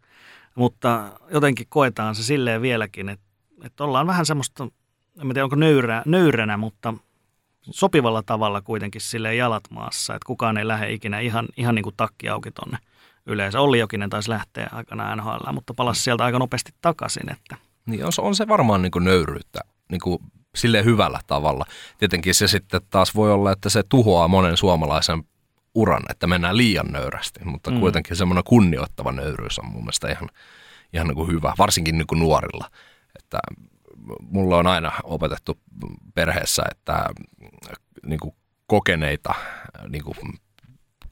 mutta 0.55 1.11
jotenkin 1.33 1.65
koetaan 1.69 2.15
se 2.15 2.23
silleen 2.23 2.61
vieläkin, 2.61 3.09
että, 3.09 3.25
että 3.63 3.83
ollaan 3.83 4.07
vähän 4.07 4.25
semmoista, 4.25 4.63
en 5.21 5.27
tiedä 5.27 5.43
onko 5.43 5.55
nöyrä, 5.55 6.03
nöyränä, 6.05 6.57
mutta 6.57 6.93
sopivalla 7.61 8.23
tavalla 8.23 8.61
kuitenkin 8.61 9.01
sille 9.01 9.35
jalat 9.35 9.63
maassa, 9.69 10.15
että 10.15 10.25
kukaan 10.25 10.57
ei 10.57 10.67
lähde 10.67 10.91
ikinä 10.93 11.19
ihan, 11.19 11.47
ihan 11.57 11.75
niin 11.75 11.83
kuin 11.83 11.95
takki 11.97 12.29
auki 12.29 12.51
tonne 12.51 12.77
yleensä. 13.25 13.61
Olli 13.61 13.79
Jokinen 13.79 14.09
taisi 14.09 14.29
lähteä 14.29 14.69
aikana 14.71 15.15
NHL, 15.15 15.51
mutta 15.53 15.73
palasi 15.73 16.01
sieltä 16.01 16.23
aika 16.23 16.39
nopeasti 16.39 16.71
takaisin. 16.81 17.31
Että. 17.31 17.57
Niin 17.85 18.05
on, 18.05 18.11
on 18.17 18.35
se 18.35 18.47
varmaan 18.47 18.81
niin 18.81 18.91
kuin 18.91 19.03
nöyryyttä 19.03 19.59
niin 19.91 20.01
kuin 20.01 20.19
silleen 20.55 20.85
hyvällä 20.85 21.19
tavalla. 21.27 21.65
Tietenkin 21.97 22.35
se 22.35 22.47
sitten 22.47 22.81
taas 22.89 23.15
voi 23.15 23.31
olla, 23.31 23.51
että 23.51 23.69
se 23.69 23.83
tuhoaa 23.89 24.27
monen 24.27 24.57
suomalaisen 24.57 25.23
uran, 25.75 26.03
että 26.09 26.27
mennään 26.27 26.57
liian 26.57 26.91
nöyrästi, 26.91 27.39
mutta 27.43 27.71
mm. 27.71 27.79
kuitenkin 27.79 28.15
semmoinen 28.15 28.43
kunnioittava 28.43 29.11
nöyryys 29.11 29.59
on 29.59 29.65
mun 29.65 29.81
mielestä 29.81 30.11
ihan, 30.11 30.29
ihan 30.93 31.07
niin 31.07 31.15
kuin 31.15 31.31
hyvä, 31.31 31.53
varsinkin 31.57 31.97
niin 31.97 32.07
kuin 32.07 32.19
nuorilla. 32.19 32.71
Että 33.19 33.39
mulla 34.21 34.57
on 34.57 34.67
aina 34.67 34.91
opetettu 35.03 35.59
perheessä, 36.13 36.63
että 36.71 37.05
niin 38.05 38.19
kuin 38.19 38.35
kokeneita 38.67 39.33
niin 39.89 40.03
kuin 40.03 40.15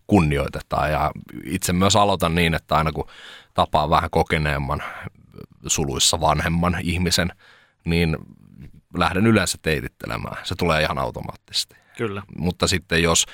kunnioitetaan 0.07 0.91
ja 0.91 1.11
itse 1.45 1.73
myös 1.73 1.95
aloitan 1.95 2.35
niin, 2.35 2.53
että 2.53 2.75
aina 2.75 2.91
kun 2.91 3.07
tapaa 3.53 3.89
vähän 3.89 4.09
kokeneemman 4.09 4.83
suluissa 5.67 6.19
vanhemman 6.19 6.77
ihmisen, 6.81 7.31
niin 7.85 8.17
lähden 8.97 9.27
yleensä 9.27 9.57
teitittelemään. 9.61 10.37
Se 10.43 10.55
tulee 10.55 10.81
ihan 10.81 10.99
automaattisesti. 10.99 11.75
Kyllä. 11.97 12.23
Mutta 12.37 12.67
sitten 12.67 13.03
jos 13.03 13.25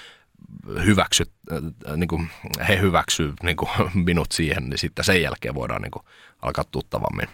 hyväksyt, 0.85 1.31
äh, 1.51 1.97
niin 1.97 2.07
kuin 2.07 2.29
he 2.67 2.79
hyväksyy 2.79 3.33
niin 3.43 3.55
kuin 3.55 3.69
minut 4.05 4.31
siihen, 4.31 4.69
niin 4.69 4.77
sitten 4.77 5.05
sen 5.05 5.21
jälkeen 5.21 5.55
voidaan 5.55 5.81
niin 5.81 5.91
kuin 5.91 6.05
alkaa 6.41 6.63
tuttavammin 6.71 7.29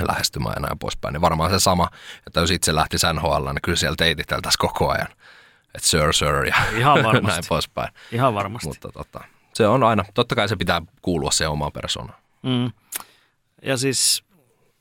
lähestymään 0.00 0.54
ja 0.56 0.60
näin 0.60 0.78
poispäin. 0.78 1.12
Niin 1.12 1.20
varmaan 1.20 1.50
se 1.50 1.58
sama, 1.58 1.90
että 2.26 2.40
jos 2.40 2.50
itse 2.50 2.74
lähti 2.74 2.96
NHL, 3.12 3.44
niin 3.46 3.62
kyllä 3.62 3.76
siellä 3.76 3.96
teititeltäisiin 3.96 4.58
koko 4.58 4.90
ajan. 4.90 5.08
Että 5.74 5.88
sir, 5.88 6.12
sir 6.12 6.44
ja 6.46 6.54
Ihan 6.76 7.02
varmasti. 7.04 7.26
näin 7.26 7.44
poispäin. 7.48 7.88
Ihan 8.12 8.34
varmasti. 8.34 8.68
Mutta 8.68 8.92
tota, 8.92 9.24
se 9.54 9.66
on 9.66 9.82
aina, 9.82 10.04
totta 10.14 10.34
kai 10.34 10.48
se 10.48 10.56
pitää 10.56 10.82
kuulua 11.02 11.30
se 11.30 11.48
omaan 11.48 11.72
persoonaan. 11.72 12.18
Mm. 12.42 12.70
Ja 13.62 13.76
siis 13.76 14.24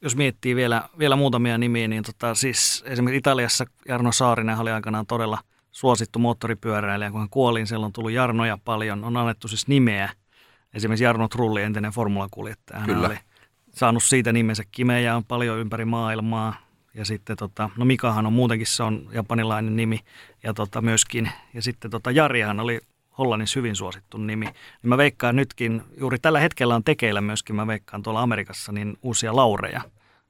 jos 0.01 0.15
miettii 0.15 0.55
vielä, 0.55 0.89
vielä 0.99 1.15
muutamia 1.15 1.57
nimiä, 1.57 1.87
niin 1.87 2.03
tota, 2.03 2.35
siis 2.35 2.83
esimerkiksi 2.85 3.17
Italiassa 3.17 3.65
Jarno 3.87 4.11
Saarinen 4.11 4.59
oli 4.59 4.71
aikanaan 4.71 5.05
todella 5.05 5.37
suosittu 5.71 6.19
moottoripyöräilijä. 6.19 7.11
Kun 7.11 7.19
hän 7.19 7.29
kuoli, 7.29 7.65
siellä 7.65 7.85
on 7.85 7.93
tullut 7.93 8.11
Jarnoja 8.11 8.57
paljon. 8.65 9.03
On 9.03 9.17
annettu 9.17 9.47
siis 9.47 9.67
nimeä. 9.67 10.09
Esimerkiksi 10.73 11.03
Jarno 11.03 11.27
Trulli, 11.27 11.61
entinen 11.61 11.91
formulakuljettaja. 11.91 12.79
Hän 12.79 12.89
Kyllä. 12.89 13.07
oli 13.07 13.17
saanut 13.69 14.03
siitä 14.03 14.33
nimensä 14.33 14.63
kimejä 14.71 15.15
on 15.15 15.25
paljon 15.25 15.59
ympäri 15.59 15.85
maailmaa. 15.85 16.55
Ja 16.93 17.05
sitten 17.05 17.37
tota, 17.37 17.69
no 17.77 17.85
Mikahan 17.85 18.25
on 18.25 18.33
muutenkin, 18.33 18.67
se 18.67 18.83
on 18.83 19.09
japanilainen 19.11 19.75
nimi. 19.75 19.99
Ja 20.43 20.53
tota 20.53 20.81
myöskin, 20.81 21.31
ja 21.53 21.61
sitten 21.61 21.91
tota 21.91 22.11
Jarihan 22.11 22.59
oli 22.59 22.79
Hollannissa 23.17 23.59
hyvin 23.59 23.75
suosittu 23.75 24.17
nimi. 24.17 24.45
Niin 24.45 24.89
mä 24.89 24.97
veikkaan 24.97 25.35
nytkin, 25.35 25.81
juuri 25.99 26.19
tällä 26.19 26.39
hetkellä 26.39 26.75
on 26.75 26.83
tekeillä 26.83 27.21
myöskin, 27.21 27.55
mä 27.55 27.67
veikkaan 27.67 28.03
tuolla 28.03 28.21
Amerikassa, 28.21 28.71
niin 28.71 28.97
uusia 29.01 29.35
laureja. 29.35 29.81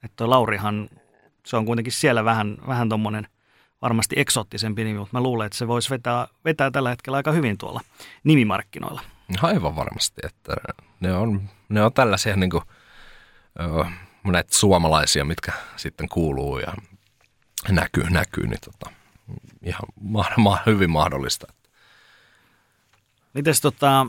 Että 0.04 0.16
toi 0.16 0.28
Laurihan, 0.28 0.90
se 1.46 1.58
on 1.58 1.66
kuitenkin 1.66 1.94
siellä 1.94 2.26
vähän, 2.26 2.58
vähän 2.68 2.90
tuommoinen 2.90 3.28
varmasti 3.82 4.16
eksoottisempi 4.20 4.84
nimi, 4.84 5.00
mutta 5.00 5.18
mä 5.18 5.24
luulen, 5.24 5.46
että 5.46 5.58
se 5.58 5.68
voisi 5.68 5.90
vetää, 5.90 6.28
vetää 6.46 6.72
tällä 6.72 6.90
hetkellä 6.90 7.18
aika 7.18 7.32
hyvin 7.32 7.58
tuolla 7.58 7.82
nimimarkkinoilla. 8.24 9.02
Aivan 9.42 9.76
varmasti, 9.76 10.22
että 10.24 10.54
ne 11.00 11.14
on, 11.14 11.50
ne 11.70 11.84
on 11.84 11.94
tällaisia 11.94 12.36
niin 12.36 12.50
kuin, 12.50 12.64
näitä 14.24 14.56
suomalaisia, 14.56 15.26
mitkä 15.26 15.52
sitten 15.76 16.10
kuuluu 16.10 16.60
ja 16.60 16.74
näkyy, 17.70 18.10
näkyy 18.10 18.48
niin 18.48 18.60
tota, 18.66 18.96
ihan 19.64 19.82
ma- 20.02 20.26
ma- 20.38 20.60
hyvin 20.66 20.90
mahdollista. 20.90 21.48
Mites 23.34 23.62
tota, 23.62 24.08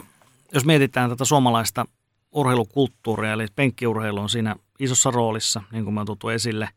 jos 0.54 0.64
mietitään 0.64 1.10
tätä 1.10 1.24
suomalaista 1.24 1.86
urheilukulttuuria, 2.32 3.32
eli 3.32 3.46
penkkiurheilu 3.56 4.20
on 4.20 4.28
siinä 4.28 4.56
isossa 4.78 5.10
roolissa, 5.10 5.62
niin 5.72 5.84
kuin 5.84 5.94
mä 5.94 6.04
tuttu 6.04 6.28
esille. 6.28 6.68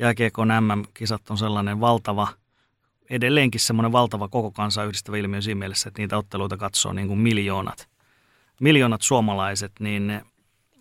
Jääkiekon 0.00 0.48
MM-kisat 0.48 1.30
on 1.30 1.38
sellainen 1.38 1.80
valtava, 1.80 2.28
edelleenkin 3.10 3.60
semmoinen 3.60 3.92
valtava 3.92 4.28
koko 4.28 4.50
kansaa 4.50 4.84
yhdistävä 4.84 5.16
ilmiö 5.16 5.40
siinä 5.40 5.58
mielessä, 5.58 5.88
että 5.88 6.02
niitä 6.02 6.16
otteluita 6.16 6.56
katsoo 6.56 6.92
niin 6.92 7.08
kuin 7.08 7.18
miljoonat, 7.18 7.88
miljoonat 8.60 9.02
suomalaiset, 9.02 9.72
niin 9.80 10.22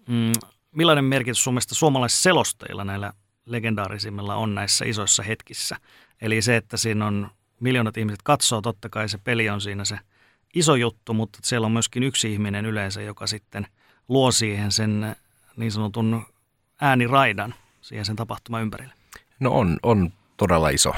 mm, 0.07 0.31
millainen 0.71 1.05
merkitys 1.05 1.43
sun 1.43 1.53
mielestä 1.53 1.75
suomalaisselostajilla 1.75 2.83
näillä 2.83 3.13
legendaarisimmilla 3.45 4.35
on 4.35 4.55
näissä 4.55 4.85
isoissa 4.85 5.23
hetkissä? 5.23 5.77
Eli 6.21 6.41
se, 6.41 6.55
että 6.55 6.77
siinä 6.77 7.05
on 7.07 7.31
miljoonat 7.59 7.97
ihmiset 7.97 8.21
katsoo, 8.23 8.61
totta 8.61 8.89
kai 8.89 9.09
se 9.09 9.17
peli 9.17 9.49
on 9.49 9.61
siinä 9.61 9.85
se 9.85 9.99
iso 10.55 10.75
juttu, 10.75 11.13
mutta 11.13 11.39
siellä 11.43 11.65
on 11.65 11.71
myöskin 11.71 12.03
yksi 12.03 12.33
ihminen 12.33 12.65
yleensä, 12.65 13.01
joka 13.01 13.27
sitten 13.27 13.67
luo 14.09 14.31
siihen 14.31 14.71
sen 14.71 15.15
niin 15.57 15.71
sanotun 15.71 16.25
ääniraidan 16.81 17.55
siihen 17.81 18.05
sen 18.05 18.15
tapahtuma 18.15 18.59
ympärille. 18.59 18.98
No 19.39 19.51
on, 19.51 19.79
on 19.83 20.13
todella 20.37 20.69
iso, 20.69 20.93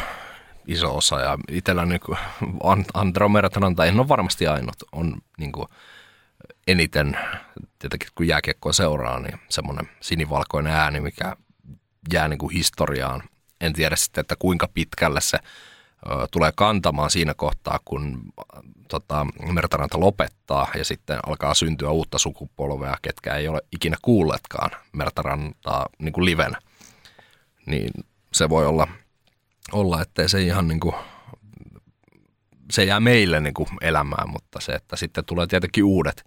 iso 0.68 0.98
osa 0.98 1.20
ja 1.20 1.38
itsellä 1.50 1.86
niin 1.86 2.02
Andromeda 2.94 3.50
tai 3.76 3.88
en 3.88 4.00
ole 4.00 4.08
varmasti 4.08 4.48
ainut, 4.48 4.76
on 4.92 5.22
niin 5.38 5.52
kuin 5.52 5.68
eniten, 6.68 7.18
tietenkin 7.80 8.10
kun 8.16 8.28
jääkiekkoa 8.28 8.74
seuraa, 8.74 9.20
niin 9.20 9.39
semmoinen 9.50 9.89
sinivalkoinen 10.00 10.74
ääni, 10.74 11.00
mikä 11.00 11.36
jää 12.14 12.28
niin 12.28 12.39
kuin 12.39 12.54
historiaan. 12.54 13.24
En 13.62 13.74
tiedä 13.74 13.96
sitten, 13.96 14.22
että 14.22 14.36
kuinka 14.39 14.68
pitkälle 14.74 15.22
se 15.22 15.39
tulee 16.32 16.52
kantamaan 16.56 17.10
siinä 17.10 17.34
kohtaa, 17.34 17.80
kun 17.86 18.22
tota, 18.88 19.26
Mertaranta 19.54 20.00
lopettaa 20.00 20.68
ja 20.78 20.86
sitten 20.86 21.20
alkaa 21.28 21.54
syntyä 21.54 21.89
uutta 21.89 22.18
sukupolvea, 22.18 22.98
ketkä 23.02 23.36
ei 23.36 23.48
ole 23.48 23.62
ikinä 23.72 23.98
kuulleetkaan 24.02 24.72
Mertarantaa 24.94 25.86
niin 26.00 26.14
kuin 26.14 26.26
livenä. 26.26 26.60
Niin 27.66 27.92
se 28.34 28.49
voi 28.49 28.65
olla, 28.65 28.88
olla 29.71 30.01
ettei 30.01 30.29
se 30.29 30.41
ihan 30.41 30.67
niin 30.67 30.79
kuin, 30.79 30.95
se 32.71 32.84
jää 32.84 32.99
meille 32.99 33.39
niin 33.39 33.53
kuin 33.53 33.67
elämään, 33.82 34.29
mutta 34.29 34.59
se, 34.61 34.71
että 34.71 34.95
sitten 34.95 35.25
tulee 35.25 35.47
tietenkin 35.47 35.84
uudet. 35.84 36.25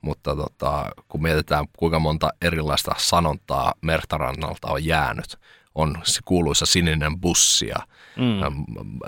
Mutta 0.00 0.36
tota, 0.36 0.90
kun 1.08 1.22
mietitään, 1.22 1.66
kuinka 1.76 1.98
monta 1.98 2.30
erilaista 2.42 2.94
sanontaa 2.98 3.74
Mertarannalta 3.82 4.68
on 4.68 4.84
jäänyt 4.84 5.38
on 5.76 5.98
se 6.02 6.20
kuuluisa 6.24 6.66
sininen 6.66 7.20
bussi 7.20 7.66
ja 7.66 7.76
mm. 8.16 8.40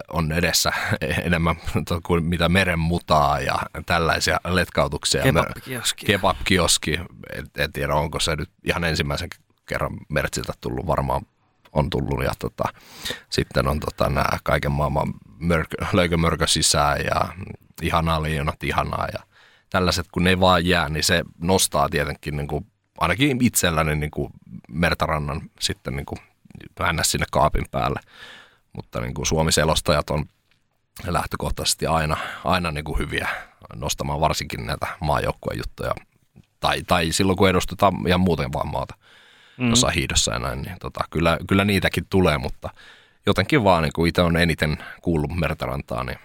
on 0.09 0.33
edessä 0.33 0.73
enemmän 1.27 1.57
kuin 2.07 2.25
mitä 2.25 2.49
meren 2.49 2.79
mutaa 2.79 3.41
ja 3.41 3.59
tällaisia 3.87 4.41
letkautuksia. 4.45 5.23
Kebab-kioski. 5.23 6.07
Kebab-kioski. 6.07 6.95
En, 7.37 7.47
en 7.59 7.73
tiedä, 7.73 7.95
onko 7.95 8.21
se 8.21 8.37
nyt 8.37 8.51
ihan 8.65 8.85
ensimmäisen 8.85 9.29
kerran 9.67 9.97
Mertsiltä 10.09 10.53
tullut, 10.61 10.87
varmaan 10.87 11.23
on 11.73 11.91
tullut. 11.91 12.25
Ja 12.25 12.33
tota, 12.39 12.65
sitten 13.31 13.69
on 13.69 13.81
tota, 13.81 14.09
nämä 14.09 14.39
kaiken 14.43 14.73
maailman 14.73 15.15
mörkö, 15.39 15.77
löykö 15.93 16.17
sisään 16.47 16.99
ja 17.05 17.29
ihanaa 17.83 18.23
liionat 18.23 18.65
ihanaa 18.65 19.07
ja 19.13 19.19
tällaiset, 19.71 20.07
kun 20.13 20.25
ne 20.25 20.41
vaan 20.41 20.67
jää, 20.67 20.89
niin 20.89 21.05
se 21.05 21.23
nostaa 21.41 21.89
tietenkin 21.89 22.37
niin 22.37 22.49
kuin, 22.49 22.67
ainakin 22.99 23.45
itselläni 23.45 23.97
niin 23.97 24.11
kuin 24.11 24.33
Mertarannan 24.69 25.41
sitten 25.61 25.97
niin 25.97 26.07
kuin, 26.07 26.19
sinne 27.03 27.27
kaapin 27.31 27.65
päälle. 27.71 28.01
Mutta 28.73 29.01
niin 29.01 29.15
kuin 29.15 29.27
Suomi-selostajat 29.27 30.11
on 30.11 30.25
lähtökohtaisesti 31.07 31.87
aina, 31.87 32.17
aina 32.45 32.71
niin 32.71 32.85
kuin 32.85 32.99
hyviä 32.99 33.29
nostamaan 33.75 34.21
varsinkin 34.21 34.67
näitä 34.67 34.87
maajoukkueen 35.01 35.59
juttuja. 35.59 35.95
Tai, 36.61 36.83
tai 36.83 37.13
silloin, 37.13 37.39
kun 37.39 37.49
edustetaan 37.49 37.95
ihan 38.07 38.21
muuten 38.21 38.53
vaan 38.53 38.69
maata 38.69 38.95
mm. 39.59 39.71
jossain 39.71 39.95
hiidossa 39.95 40.33
ja 40.33 40.39
näin, 40.39 40.63
niin 40.63 40.77
tota, 40.81 41.05
kyllä, 41.11 41.39
kyllä 41.49 41.65
niitäkin 41.65 42.07
tulee, 42.11 42.39
mutta 42.39 42.71
jotenkin 43.27 43.65
vaan 43.65 43.83
niin 43.83 43.93
kuin 43.93 44.09
itse 44.09 44.23
on 44.23 44.37
eniten 44.37 44.79
kuullut 45.03 45.37
Mertarantaa, 45.37 46.05
niin 46.05 46.19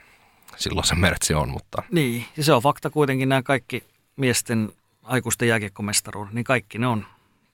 silloin 0.56 0.88
se 0.88 0.96
mertsi 0.96 1.34
on. 1.34 1.50
Mutta... 1.50 1.84
Niin, 1.92 2.26
ja 2.38 2.44
se 2.44 2.54
on 2.54 2.62
fakta 2.62 2.90
kuitenkin 2.90 3.30
nämä 3.30 3.44
kaikki 3.44 3.84
miesten 4.16 4.70
aikuisten 5.04 5.48
jääkiekkomestaruudet, 5.48 6.34
niin 6.34 6.44
kaikki 6.44 6.78
ne 6.78 6.88
on 6.88 7.06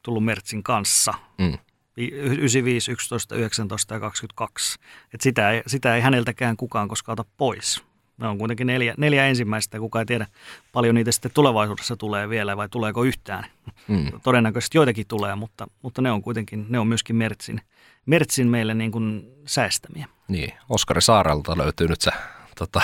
tullut 0.01 0.25
Mertsin 0.25 0.63
kanssa. 0.63 1.13
Mm. 1.37 1.57
95, 1.97 2.91
11, 2.91 3.35
19 3.35 3.93
ja 3.93 3.99
22. 3.99 4.79
Et 5.13 5.21
sitä, 5.21 5.51
ei, 5.51 5.61
sitä 5.67 5.95
ei 5.95 6.01
häneltäkään 6.01 6.57
kukaan 6.57 6.87
koskaan 6.87 7.19
ota 7.19 7.29
pois. 7.37 7.83
Ne 8.19 8.27
on 8.27 8.37
kuitenkin 8.37 8.67
neljä, 8.67 8.93
neljä 8.97 9.25
ensimmäistä 9.25 9.77
ja 9.77 9.81
kukaan 9.81 10.01
ei 10.01 10.05
tiedä 10.05 10.27
paljon 10.71 10.95
niitä 10.95 11.11
sitten 11.11 11.31
tulevaisuudessa 11.33 11.95
tulee 11.95 12.29
vielä 12.29 12.57
vai 12.57 12.69
tuleeko 12.69 13.03
yhtään. 13.03 13.45
Mm. 13.87 14.05
Todennäköisesti 14.23 14.77
joitakin 14.77 15.07
tulee, 15.07 15.35
mutta, 15.35 15.67
mutta 15.81 16.01
ne 16.01 16.11
on 16.11 16.21
kuitenkin, 16.21 16.65
ne 16.69 16.79
on 16.79 16.87
myöskin 16.87 17.15
Mertsin, 17.15 17.61
Mertsin 18.05 18.47
meille 18.47 18.73
niin 18.73 18.91
kuin 18.91 19.31
säästämiä. 19.45 20.07
Niin, 20.27 20.53
Oskari 20.69 21.01
Saarelta 21.01 21.57
löytyy 21.57 21.87
nyt 21.87 22.01
se 22.01 22.11
tota, 22.55 22.81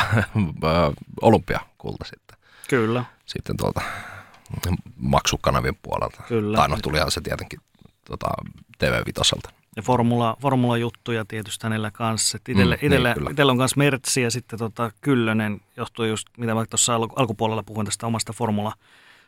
olympiakulta 1.22 2.06
sitten. 2.06 2.38
Kyllä. 2.70 3.06
Sitten 3.26 3.58
tuolta 3.58 3.82
maksukanavien 4.96 5.76
puolelta. 5.82 6.24
Kyllä. 6.28 6.58
Tai 6.58 6.70
no 6.70 6.78
tulihan 6.84 7.12
se 7.12 7.22
tietenkin 7.22 7.60
tota, 8.06 8.28
TV5. 8.84 9.52
Ja 9.76 9.82
formula, 9.82 10.38
formula-juttuja 10.42 11.26
tietysti 11.26 11.64
hänellä 11.64 11.92
kanssa. 11.92 12.38
Itelle, 12.50 12.76
mm, 12.82 12.86
itelle, 12.86 13.14
niin, 13.14 13.32
itelle 13.32 13.52
on 13.52 13.58
myös 13.58 13.76
Mertsi 13.76 14.22
ja 14.22 14.32
sitten 14.32 14.60
tota 14.60 14.92
Kyllönen, 15.02 15.62
johtuu 15.78 16.06
just, 16.06 16.28
mitä 16.38 16.56
vaikka 16.56 16.70
tuossa 16.70 16.96
al- 16.96 17.08
alkupuolella 17.16 17.64
puhuin 17.64 17.86
tästä 17.86 18.08
omasta 18.08 18.34
formula, 18.34 18.74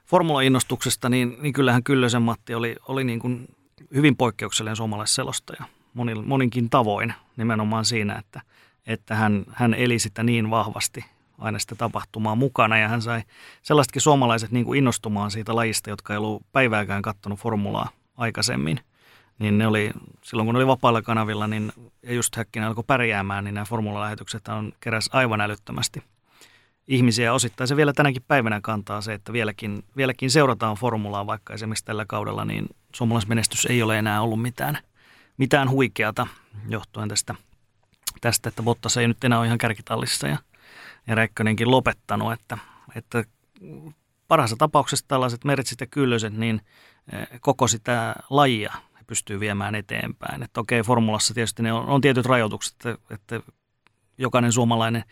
formula-innostuksesta, 0.05 1.09
niin, 1.09 1.37
niin 1.41 1.53
kyllähän 1.53 1.83
Kyllösen 1.83 2.21
Matti 2.21 2.55
oli, 2.55 2.75
oli 2.87 3.03
niin 3.03 3.19
kuin 3.19 3.47
hyvin 3.93 4.15
poikkeuksellinen 4.15 4.75
suomalaisselostaja 4.75 5.63
monin, 5.97 6.27
moninkin 6.27 6.69
tavoin 6.69 7.13
nimenomaan 7.37 7.85
siinä, 7.85 8.15
että, 8.15 8.41
että 8.87 9.15
hän, 9.15 9.45
hän 9.49 9.73
eli 9.73 9.99
sitä 9.99 10.23
niin 10.23 10.49
vahvasti 10.49 11.05
aina 11.37 11.59
sitä 11.59 11.75
tapahtumaa 11.75 12.35
mukana 12.35 12.77
ja 12.77 12.87
hän 12.87 13.01
sai 13.01 13.21
sellaisetkin 13.61 14.01
suomalaiset 14.01 14.51
niin 14.51 14.65
kuin 14.65 14.77
innostumaan 14.77 15.31
siitä 15.31 15.55
lajista, 15.55 15.89
jotka 15.89 16.13
ei 16.13 16.17
ollut 16.17 16.43
päivääkään 16.51 17.01
kattonut 17.01 17.39
formulaa 17.39 17.89
aikaisemmin. 18.17 18.79
Niin 19.39 19.57
ne 19.57 19.67
oli, 19.67 19.91
silloin 20.23 20.47
kun 20.47 20.53
ne 20.53 20.57
oli 20.57 20.67
vapailla 20.67 21.01
kanavilla, 21.01 21.47
niin 21.47 21.71
ja 22.03 22.13
just 22.13 22.35
Häkkinen 22.35 22.67
alkoi 22.67 22.83
pärjäämään, 22.88 23.43
niin 23.43 23.53
nämä 23.53 23.65
formulalähetykset 23.65 24.47
on 24.47 24.73
keräs 24.79 25.09
aivan 25.13 25.41
älyttömästi 25.41 26.03
ihmisiä. 26.88 27.33
Osittain 27.33 27.67
se 27.67 27.75
vielä 27.75 27.93
tänäkin 27.93 28.23
päivänä 28.27 28.59
kantaa 28.61 29.01
se, 29.01 29.13
että 29.13 29.33
vieläkin, 29.33 29.83
vieläkin 29.97 30.31
seurataan 30.31 30.75
formulaa, 30.75 31.27
vaikka 31.27 31.53
esimerkiksi 31.53 31.85
tällä 31.85 32.05
kaudella, 32.07 32.45
niin 32.45 32.67
suomalaismenestys 32.95 33.65
ei 33.65 33.81
ole 33.81 33.99
enää 33.99 34.21
ollut 34.21 34.41
mitään, 34.41 34.77
mitään 35.38 35.69
huikeata 35.69 36.27
johtuen 36.69 37.09
tästä, 37.09 37.35
tästä, 38.21 38.49
että 38.49 38.63
Bottas 38.63 38.97
ei 38.97 39.07
nyt 39.07 39.23
enää 39.23 39.39
ole 39.39 39.45
ihan 39.47 39.57
kärkitallissa 39.57 40.27
ja, 40.27 40.38
ja 41.07 41.15
Räikkönenkin 41.15 41.71
lopettanut, 41.71 42.33
että, 42.33 42.57
että 42.95 43.23
parhaassa 44.27 44.55
tapauksessa 44.55 45.05
tällaiset 45.07 45.43
mertsit 45.43 45.81
ja 45.81 45.88
kyllöset, 45.88 46.33
niin 46.33 46.61
eh, 47.13 47.27
koko 47.41 47.67
sitä 47.67 48.15
lajia 48.29 48.73
pystyy 49.07 49.39
viemään 49.39 49.75
eteenpäin. 49.75 50.43
Että 50.43 50.59
okei, 50.59 50.81
formulassa 50.81 51.33
tietysti 51.33 51.63
ne 51.63 51.73
on, 51.73 51.85
on 51.85 52.01
tietyt 52.01 52.25
rajoitukset, 52.25 52.85
että, 52.85 52.97
että 53.09 53.41
jokainen 54.17 54.51
suomalainen 54.51 55.03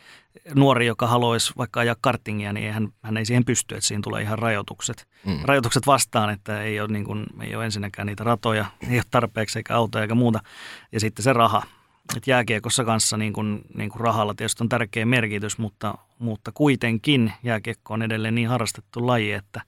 nuori, 0.56 0.88
joka 0.88 1.08
haluaisi 1.08 1.54
vaikka 1.58 1.80
ajaa 1.80 1.96
kartingia, 2.02 2.54
niin 2.54 2.74
hän, 2.74 2.90
hän 3.02 3.18
ei 3.18 3.26
siihen 3.26 3.46
pysty, 3.46 3.76
että 3.76 3.88
siinä 3.88 4.02
tulee 4.04 4.22
ihan 4.22 4.40
rajoitukset. 4.40 5.08
Mm. 5.26 5.40
Rajoitukset 5.44 5.88
vastaan, 5.88 6.30
että 6.30 6.62
ei 6.62 6.80
ole, 6.80 6.88
niin 6.88 7.06
kuin, 7.06 7.26
ei 7.42 7.56
ole 7.56 7.66
ensinnäkään 7.66 8.06
niitä 8.06 8.24
ratoja, 8.24 8.66
ei 8.90 8.98
ole 8.98 9.04
tarpeeksi 9.12 9.60
eikä 9.60 9.76
autoja 9.76 10.02
eikä 10.02 10.16
muuta. 10.16 10.40
Ja 10.92 11.00
sitten 11.00 11.24
se 11.24 11.34
raha. 11.34 11.64
Et 12.18 12.28
jääkiekossa 12.28 12.84
kanssa 12.84 13.18
niin 13.18 13.34
kuin, 13.34 13.62
niin 13.78 13.90
kuin 13.90 14.00
rahalla 14.00 14.34
tietysti 14.34 14.64
on 14.64 14.70
tärkeä 14.70 15.06
merkitys, 15.06 15.58
mutta, 15.58 15.98
mutta 16.20 16.52
kuitenkin 16.52 17.34
jääkiekko 17.44 17.94
on 17.94 18.02
edelleen 18.02 18.36
niin 18.36 18.48
harrastettu 18.48 19.08
laji, 19.08 19.32
että, 19.32 19.62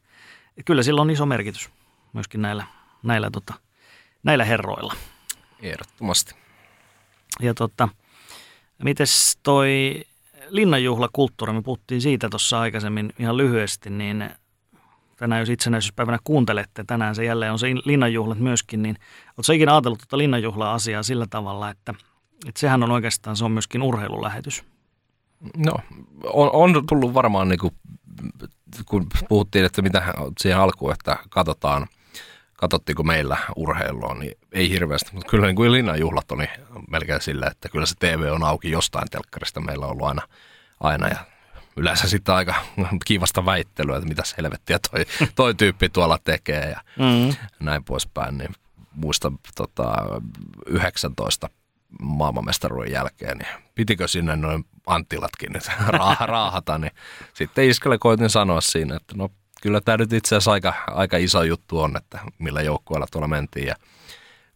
että 0.49 0.63
kyllä 0.65 0.83
sillä 0.83 1.01
on 1.01 1.09
iso 1.09 1.25
merkitys 1.25 1.69
myöskin 2.13 2.41
näillä, 2.41 2.65
näillä, 3.03 3.29
tota, 3.31 3.53
näillä 4.23 4.45
herroilla. 4.45 4.93
Ehdottomasti. 5.61 6.35
Ja 7.39 7.53
tota, 7.53 7.89
mites 8.83 9.39
toi 9.43 10.01
linnanjuhlakulttuuri, 10.49 11.53
me 11.53 11.61
puhuttiin 11.61 12.01
siitä 12.01 12.29
tuossa 12.29 12.59
aikaisemmin 12.59 13.13
ihan 13.19 13.37
lyhyesti, 13.37 13.89
niin 13.89 14.29
tänään 15.17 15.39
jos 15.39 15.49
itsenäisyyspäivänä 15.49 16.19
kuuntelette, 16.23 16.83
tänään 16.83 17.15
se 17.15 17.25
jälleen 17.25 17.51
on 17.51 17.59
se 17.59 17.67
linnanjuhlat 17.85 18.39
myöskin, 18.39 18.81
niin 18.81 18.95
oletko 19.37 19.53
ikinä 19.53 19.73
ajatellut 19.73 19.99
tuota 19.99 20.17
linnanjuhla-asiaa 20.17 21.03
sillä 21.03 21.25
tavalla, 21.29 21.69
että, 21.69 21.93
että 22.47 22.59
sehän 22.59 22.83
on 22.83 22.91
oikeastaan, 22.91 23.35
se 23.35 23.45
on 23.45 23.51
myöskin 23.51 23.81
urheilulähetys? 23.81 24.63
No, 25.57 25.73
on, 26.23 26.49
on 26.53 26.87
tullut 26.87 27.13
varmaan, 27.13 27.49
niin 27.49 27.59
kuin, 27.59 27.73
kun 28.85 29.07
puhuttiin, 29.29 29.65
että 29.65 29.81
mitä 29.81 30.13
siihen 30.39 30.59
alkuun, 30.59 30.91
että 30.91 31.17
katsotaan, 31.29 31.87
katsottiinko 32.57 33.03
meillä 33.03 33.37
urheilua, 33.55 34.13
niin 34.13 34.37
ei 34.51 34.69
hirveästi, 34.69 35.09
mutta 35.13 35.29
kyllä 35.29 35.45
niin 35.45 35.55
kuin 35.55 35.71
linnanjuhlat 35.71 36.31
oli 36.31 36.49
melkein 36.91 37.21
sillä, 37.21 37.47
että 37.47 37.69
kyllä 37.69 37.85
se 37.85 37.95
TV 37.99 38.31
on 38.31 38.43
auki 38.43 38.71
jostain 38.71 39.07
telkkarista 39.11 39.59
meillä 39.61 39.85
on 39.85 39.91
ollut 39.91 40.07
aina, 40.07 40.21
aina 40.79 41.07
ja 41.07 41.17
yleensä 41.77 42.09
sitten 42.09 42.35
aika 42.35 42.55
kiivasta 43.05 43.45
väittelyä, 43.45 43.97
että 43.97 44.09
mitä 44.09 44.23
helvettiä 44.37 44.79
toi, 44.91 45.05
toi 45.35 45.55
tyyppi 45.55 45.89
tuolla 45.89 46.17
tekee 46.23 46.69
ja 46.69 46.81
mm. 46.99 47.35
näin 47.59 47.83
poispäin, 47.83 48.37
niin 48.37 48.51
muistan 48.91 49.39
tota, 49.55 49.93
19 50.65 51.49
maailmanmestaruuden 52.01 52.91
jälkeen, 52.91 53.37
niin 53.37 53.63
pitikö 53.75 54.07
sinne 54.07 54.35
noin 54.35 54.65
Anttilatkin 54.87 55.53
nyt 55.53 55.63
raahata, 56.25 56.77
niin 56.77 56.91
sitten 57.33 57.69
Iskelle 57.69 57.97
koitin 57.97 58.29
sanoa 58.29 58.61
siinä, 58.61 58.95
että 58.95 59.15
no 59.17 59.29
kyllä 59.61 59.81
tämä 59.81 59.97
nyt 59.97 60.13
itse 60.13 60.35
asiassa 60.35 60.51
aika, 60.51 60.73
aika 60.87 61.17
iso 61.17 61.43
juttu 61.43 61.79
on, 61.79 61.97
että 61.97 62.19
millä 62.39 62.61
joukkueella 62.61 63.07
tuolla 63.11 63.27
mentiin 63.27 63.67
ja 63.67 63.75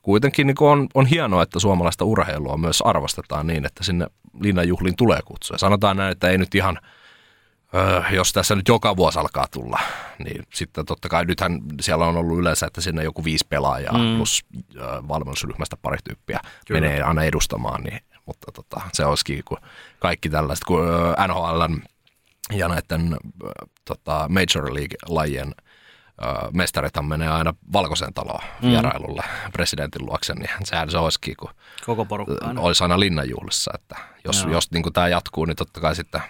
kuitenkin 0.01 0.47
niin 0.47 0.55
on, 0.59 0.87
on 0.93 1.05
hienoa, 1.05 1.43
että 1.43 1.59
suomalaista 1.59 2.05
urheilua 2.05 2.57
myös 2.57 2.81
arvostetaan 2.81 3.47
niin, 3.47 3.65
että 3.65 3.83
sinne 3.83 4.07
linnanjuhliin 4.39 4.95
tulee 4.95 5.19
kutsua. 5.25 5.57
Sanotaan 5.57 5.97
näin, 5.97 6.11
että 6.11 6.29
ei 6.29 6.37
nyt 6.37 6.55
ihan, 6.55 6.79
öö, 7.75 8.01
jos 8.11 8.33
tässä 8.33 8.55
nyt 8.55 8.67
joka 8.67 8.97
vuosi 8.97 9.19
alkaa 9.19 9.47
tulla, 9.51 9.79
niin 10.23 10.43
sitten 10.53 10.85
totta 10.85 11.09
kai 11.09 11.25
nythän 11.25 11.61
siellä 11.81 12.05
on 12.05 12.17
ollut 12.17 12.39
yleensä, 12.39 12.65
että 12.65 12.81
sinne 12.81 13.03
joku 13.03 13.23
viisi 13.23 13.45
pelaajaa 13.49 13.97
mm. 13.97 14.17
plus 14.17 14.45
öö, 14.75 15.01
valmennusryhmästä 15.07 15.77
pari 15.81 15.97
tyyppiä 16.03 16.39
Kyllä. 16.67 16.81
menee 16.81 17.01
aina 17.01 17.23
edustamaan, 17.23 17.83
niin, 17.83 17.99
mutta 18.25 18.51
tota, 18.51 18.81
se 18.93 19.05
olisikin 19.05 19.43
kun 19.45 19.57
kaikki 19.99 20.29
tällaiset, 20.29 20.63
kun 20.63 20.85
NHLn 21.27 21.81
ja 22.51 22.67
näiden 22.67 23.17
tota, 23.85 24.29
Major 24.29 24.73
League-lajien 24.73 25.53
mestarithan 26.51 27.05
menee 27.05 27.29
aina 27.29 27.53
valkoiseen 27.73 28.13
taloon 28.13 28.43
mm. 28.61 28.69
vierailulle 28.69 29.23
presidentin 29.53 30.05
luokse, 30.05 30.33
niin 30.33 30.49
sehän 30.63 30.91
se 30.91 30.97
olisikin, 30.97 31.35
kun 31.37 31.49
Koko 31.85 32.05
porukka 32.05 32.47
aina. 32.47 32.61
olisi 32.61 32.83
aina 32.83 32.99
linnanjuhlissa. 32.99 33.71
Että 33.75 33.95
jos, 34.25 34.47
jos 34.51 34.71
niin 34.71 34.93
tämä 34.93 35.07
jatkuu, 35.07 35.45
niin 35.45 35.55
totta 35.55 35.81
kai 35.81 35.95
sitten 35.95 36.21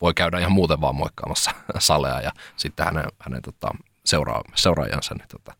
voi 0.00 0.14
käydä 0.14 0.38
ihan 0.38 0.52
muuten 0.52 0.80
vaan 0.80 0.94
moikkaamassa 0.94 1.50
salea 1.78 2.20
ja 2.20 2.32
sitten 2.56 2.86
hänen, 2.86 3.04
hänen 3.18 3.42
tota, 3.42 3.68
seuraa, 4.04 4.42
seuraajansa. 4.54 5.14
Niin 5.14 5.28
tota. 5.28 5.52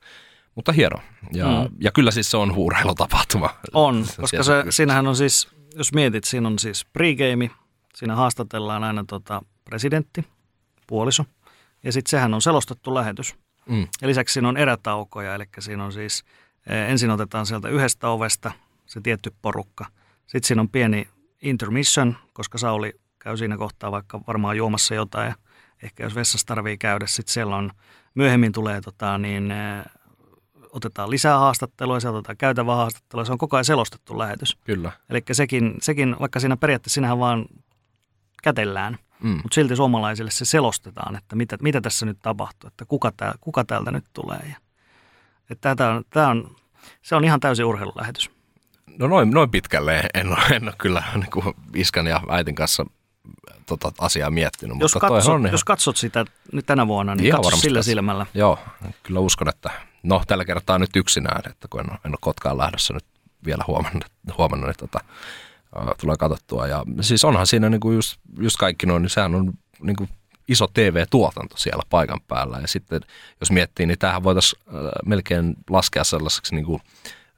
Mutta 0.55 0.73
hieno. 0.73 0.97
Ja, 1.33 1.47
mm. 1.47 1.77
ja 1.81 1.93
kyllä 1.93 2.11
siis 2.11 2.31
se 2.31 2.37
on 2.37 2.55
huurheilutapahtuma. 2.55 3.51
On, 3.73 4.07
koska 4.21 4.43
se, 4.43 4.65
siinähän 4.71 5.07
on 5.07 5.17
siis, 5.17 5.49
jos 5.75 5.93
mietit, 5.93 6.25
siinä 6.25 6.49
on 6.49 6.59
siis 6.59 6.85
pregame, 6.85 7.51
siinä 7.95 8.15
haastatellaan 8.15 8.85
aina 8.85 9.05
tota 9.09 9.43
presidentti, 9.67 10.25
puoliso, 10.87 11.25
ja 11.83 11.93
sitten 11.93 12.11
sehän 12.11 12.35
on 12.35 12.43
selostettu 12.43 12.95
lähetys. 12.95 13.35
Mm. 13.69 13.89
Ja 14.03 14.09
lisäksi 14.09 14.33
siinä 14.33 14.49
on 14.49 14.57
erätaukoja, 14.57 15.35
eli 15.35 15.45
siinä 15.59 15.85
on 15.85 15.93
siis, 15.93 16.25
eh, 16.67 16.91
ensin 16.91 17.11
otetaan 17.11 17.47
sieltä 17.47 17.69
yhdestä 17.69 18.09
ovesta 18.09 18.53
se 18.87 19.01
tietty 19.01 19.33
porukka. 19.43 19.87
Sitten 20.21 20.45
siinä 20.45 20.61
on 20.61 20.69
pieni 20.69 21.09
intermission, 21.43 22.17
koska 22.33 22.59
Sauli 22.59 22.93
käy 23.19 23.37
siinä 23.37 23.57
kohtaa 23.57 23.93
vaikka 23.93 24.21
varmaan 24.27 24.57
juomassa 24.57 24.95
jotain 24.95 25.29
ja 25.29 25.35
ehkä 25.83 26.03
jos 26.03 26.15
vessassa 26.15 26.47
tarvii 26.47 26.79
käydä, 26.79 27.07
sitten 27.07 27.33
siellä 27.33 27.57
on, 27.57 27.71
myöhemmin 28.15 28.53
tulee 28.53 28.81
tota, 28.81 29.19
niin, 29.19 29.51
ä, 29.51 29.85
otetaan 30.73 31.11
lisää 31.11 31.39
haastattelua, 31.39 32.01
sieltä 32.01 32.19
otetaan 32.19 32.37
käytävää 32.37 32.77
haastattelua, 32.77 33.25
se 33.25 33.33
on 33.33 33.39
koko 33.39 33.57
ajan 33.57 33.65
selostettu 33.65 34.19
lähetys. 34.19 34.57
Kyllä. 34.65 34.93
Eli 35.11 35.23
sekin, 35.33 35.75
sekin, 35.83 36.17
vaikka 36.21 36.41
siinä 36.41 36.57
periaatteessa 36.57 36.95
sinähän 36.95 37.19
vaan 37.19 37.47
kätellään, 38.43 38.99
Mm. 39.23 39.31
mutta 39.31 39.55
silti 39.55 39.77
suomalaisille 39.77 40.31
se 40.31 40.45
selostetaan, 40.45 41.17
että 41.17 41.37
mitä, 41.37 41.57
mitä 41.63 41.81
tässä 41.81 42.07
nyt 42.07 42.19
tapahtuu, 42.23 42.69
että 42.69 42.85
kuka, 42.85 43.13
tää, 43.17 43.35
kuka 43.41 43.65
täältä 43.65 43.91
nyt 43.91 44.05
tulee. 44.13 44.41
Ja, 44.51 44.57
että 45.51 45.75
tämä 45.77 45.91
on, 45.91 46.05
tämä 46.11 46.29
on, 46.29 46.57
se 47.03 47.17
on 47.17 47.25
ihan 47.25 47.41
täysin 47.41 47.65
urheilulähetys. 47.65 48.31
No 48.99 49.07
noin, 49.07 49.31
noin 49.31 49.51
pitkälle 49.51 50.03
en 50.15 50.29
ole, 50.29 50.39
en 50.53 50.65
ole 50.65 50.75
kyllä 50.79 51.03
niin 51.15 51.31
kuin 51.31 51.57
iskän 51.75 52.07
ja 52.07 52.23
äitin 52.29 52.55
kanssa 52.55 52.87
tota 53.67 53.93
asiaa 53.99 54.31
miettinyt. 54.31 54.81
Jos 54.81 54.95
mutta 54.95 55.09
katsot, 55.09 55.35
on 55.35 55.41
ihan, 55.41 55.53
jos 55.53 55.65
katsot 55.65 55.97
sitä 55.97 56.25
nyt 56.53 56.67
tänä 56.67 56.87
vuonna, 56.87 57.15
niin 57.15 57.27
Ihan 57.27 57.43
katso 57.43 57.57
sillä 57.57 57.79
tässä. 57.79 57.91
silmällä. 57.91 58.27
Joo, 58.35 58.59
kyllä 59.03 59.21
uskon, 59.21 59.49
että 59.49 59.71
no 60.03 60.23
tällä 60.27 60.45
kertaa 60.45 60.79
nyt 60.79 60.97
yksinään, 60.97 61.51
että 61.51 61.69
kun 61.69 61.81
en 61.81 61.91
ole, 61.91 61.99
en 62.05 62.11
ole 62.11 62.19
Kotkaan 62.21 62.59
lähdössä 62.59 62.95
nyt 62.95 63.05
vielä 63.47 63.65
huomannut, 63.67 64.05
huomannut 64.39 64.71
että 64.71 64.87
tota, 64.87 65.05
ää, 65.05 65.15
tulee 66.01 66.17
katsottua. 66.19 66.67
Ja 66.67 66.85
siis 67.01 67.25
onhan 67.25 67.47
siinä 67.47 67.69
niin 67.69 67.81
kuin 67.81 67.95
just, 67.95 68.21
just 68.41 68.57
kaikki 68.57 68.87
noin, 68.87 69.03
niin 69.03 69.11
sehän 69.11 69.35
on 69.35 69.53
niin 69.81 69.97
kuin 69.97 70.09
iso 70.49 70.67
TV-tuotanto 70.75 71.57
siellä 71.57 71.83
paikan 71.91 72.21
päällä. 72.29 72.59
Ja 72.59 72.69
sitten 72.69 73.01
jos 73.41 73.51
miettii, 73.51 73.87
niin 73.87 73.99
tämähän 73.99 74.23
voitaisiin 74.23 74.63
äh, 74.69 74.75
melkein 75.07 75.55
laskea 75.71 76.05
sellaiseksi 76.05 76.55
niin 76.55 76.65
kuin 76.65 76.81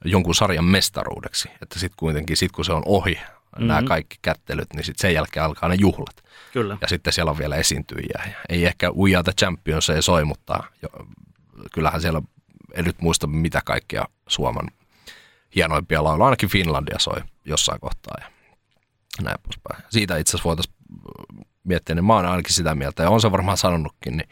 jonkun 0.05 0.35
sarjan 0.35 0.65
mestaruudeksi. 0.65 1.49
Että 1.61 1.79
sitten 1.79 1.97
kuitenkin, 1.97 2.37
sit 2.37 2.51
kun 2.51 2.65
se 2.65 2.73
on 2.73 2.83
ohi, 2.85 3.13
mm-hmm. 3.13 3.67
nämä 3.67 3.83
kaikki 3.83 4.17
kättelyt, 4.21 4.73
niin 4.73 4.83
sitten 4.83 5.01
sen 5.01 5.13
jälkeen 5.13 5.45
alkaa 5.45 5.69
ne 5.69 5.75
juhlat. 5.79 6.23
Kyllä. 6.53 6.77
Ja 6.81 6.87
sitten 6.87 7.13
siellä 7.13 7.31
on 7.31 7.37
vielä 7.37 7.55
esiintyjiä. 7.55 8.21
Ja 8.25 8.33
Ei 8.49 8.65
ehkä 8.65 8.91
We 8.91 9.15
Are 9.15 9.23
the 9.23 9.31
Champions 9.31 9.89
ei 9.89 10.01
soi, 10.01 10.25
mutta 10.25 10.63
jo, 10.81 10.89
kyllähän 11.73 12.01
siellä, 12.01 12.21
en 12.73 12.85
nyt 12.85 13.01
muista 13.01 13.27
mitä 13.27 13.61
kaikkia 13.65 14.05
Suomen 14.27 14.67
hienoimpia 15.55 16.03
lauluja, 16.03 16.25
ainakin 16.25 16.49
Finlandia 16.49 16.99
soi 16.99 17.21
jossain 17.49 17.79
kohtaa 17.79 18.15
ja 18.21 18.27
näin 19.21 19.37
poispäin. 19.43 19.83
Siitä 19.89 20.17
itse 20.17 20.31
asiassa 20.31 20.47
voitaisiin 20.47 20.75
miettiä, 21.63 21.95
niin 21.95 22.05
mä 22.05 22.15
oon 22.15 22.25
ainakin 22.25 22.53
sitä 22.53 22.75
mieltä, 22.75 23.03
ja 23.03 23.09
on 23.09 23.21
se 23.21 23.31
varmaan 23.31 23.57
sanonutkin, 23.57 24.17
niin 24.17 24.29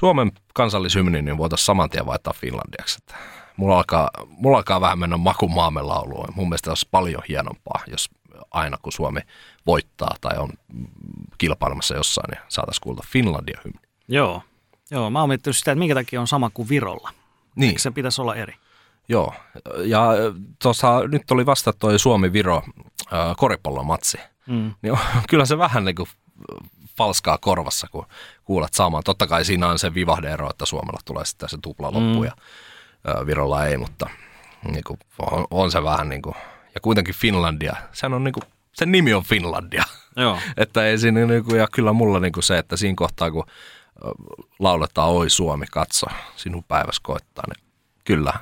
Suomen 0.00 0.32
kansallishymni 0.54 1.22
niin 1.22 1.38
voitaisiin 1.38 1.66
saman 1.66 1.90
tien 1.90 2.06
vaihtaa 2.06 2.32
Finlandiaksi. 2.32 2.98
Että 3.02 3.14
mulla, 3.56 3.76
alkaa, 3.76 4.10
mulla 4.26 4.56
alkaa 4.56 4.80
vähän 4.80 4.98
mennä 4.98 5.16
maku 5.16 5.48
maamme 5.48 5.82
lauluun. 5.82 6.28
Mun 6.34 6.48
mielestä 6.48 6.70
olisi 6.70 6.88
paljon 6.90 7.22
hienompaa, 7.28 7.80
jos 7.86 8.10
aina 8.50 8.76
kun 8.82 8.92
Suomi 8.92 9.20
voittaa 9.66 10.14
tai 10.20 10.38
on 10.38 10.50
kilpailemassa 11.38 11.94
jossain, 11.94 12.30
niin 12.30 12.40
saataisiin 12.48 12.82
kuulla 12.82 13.02
Finlandia 13.06 13.60
hymni. 13.64 13.80
Joo. 14.08 14.42
Joo, 14.90 15.10
mä 15.10 15.20
oon 15.20 15.28
miettinyt 15.28 15.56
sitä, 15.56 15.72
että 15.72 15.78
minkä 15.78 15.94
takia 15.94 16.20
on 16.20 16.28
sama 16.28 16.50
kuin 16.50 16.68
Virolla. 16.68 17.10
Niin, 17.56 17.68
Eikö 17.68 17.80
se 17.80 17.90
pitäisi 17.90 18.20
olla 18.20 18.34
eri? 18.34 18.54
Joo. 19.10 19.34
Ja 19.84 20.08
tuossa 20.62 21.00
nyt 21.08 21.30
oli 21.30 21.46
vasta 21.46 21.72
toi 21.72 21.98
Suomi-Viro 21.98 22.62
äh, 23.12 23.36
koripallomatsi. 23.36 24.18
Mm. 24.46 24.74
Niin 24.82 24.92
on, 24.92 24.98
kyllä 25.30 25.44
se 25.46 25.58
vähän 25.58 25.84
niin 25.84 25.96
kuin 25.96 26.08
falskaa 26.96 27.38
korvassa, 27.38 27.86
kun 27.90 28.06
kuulet 28.44 28.74
saamaan. 28.74 29.02
Totta 29.04 29.26
kai 29.26 29.44
siinä 29.44 29.68
on 29.68 29.78
se 29.78 29.94
vivahdeero, 29.94 30.50
että 30.50 30.66
Suomella 30.66 31.00
tulee 31.04 31.24
sitten 31.24 31.48
se 31.48 31.58
tupla 31.62 31.86
loppu 31.86 32.20
Mm. 32.20 32.24
ja 32.24 32.32
ö, 33.08 33.26
Virolla 33.26 33.66
ei, 33.66 33.76
mutta 33.78 34.10
niin 34.72 34.84
kuin, 34.86 34.98
on, 35.30 35.46
on, 35.50 35.70
se 35.70 35.82
vähän 35.82 36.08
niin 36.08 36.22
kuin, 36.22 36.34
ja 36.74 36.80
kuitenkin 36.80 37.14
Finlandia, 37.14 37.76
sehän 37.92 38.14
on 38.14 38.24
niin 38.24 38.32
kuin, 38.32 38.44
sen 38.72 38.92
nimi 38.92 39.14
on 39.14 39.24
Finlandia. 39.24 39.84
Joo. 40.16 40.38
että 40.56 40.84
ei 40.86 40.98
siinä 40.98 41.26
niin 41.26 41.44
kuin, 41.44 41.58
ja 41.58 41.68
kyllä 41.72 41.92
mulla 41.92 42.20
niin 42.20 42.32
kuin 42.32 42.44
se, 42.44 42.58
että 42.58 42.76
siinä 42.76 42.94
kohtaa 42.96 43.30
kun 43.30 43.44
ö, 44.04 44.10
lauletaan 44.58 45.08
Oi 45.10 45.30
Suomi, 45.30 45.66
katso, 45.70 46.06
sinun 46.36 46.64
päiväs 46.64 47.00
koittaa, 47.00 47.44
niin 47.46 47.66
kyllä, 48.04 48.32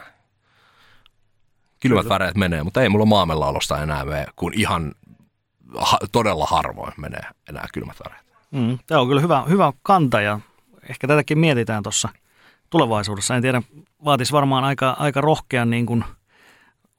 kylmät 1.81 2.03
Kyllä. 2.03 2.15
väreet 2.15 2.37
menee, 2.37 2.63
mutta 2.63 2.83
ei 2.83 2.89
mulla 2.89 3.07
maamenlaulusta 3.07 3.83
enää 3.83 4.05
mene, 4.05 4.27
kun 4.37 4.53
ihan 4.55 4.93
ha, 5.77 5.99
todella 6.13 6.47
harvoin 6.47 6.93
menee 6.97 7.23
enää 7.49 7.67
kylmät 7.75 7.97
väreet. 8.05 8.25
Mm. 8.51 8.79
Tämä 8.87 9.01
on 9.01 9.09
kyllä 9.09 9.21
hyvä, 9.21 9.45
hyvä 9.49 9.73
kanta 9.83 10.21
ja 10.21 10.41
ehkä 10.89 11.07
tätäkin 11.07 11.39
mietitään 11.39 11.83
tuossa 11.83 12.09
tulevaisuudessa. 12.71 13.37
En 13.37 13.43
tiedä, 13.43 13.63
vaatisi 14.05 14.33
varmaan 14.33 14.65
aika, 14.65 14.97
aika 14.99 15.21
rohkean, 15.21 15.71
niin 15.71 15.87
kuin, 15.87 16.05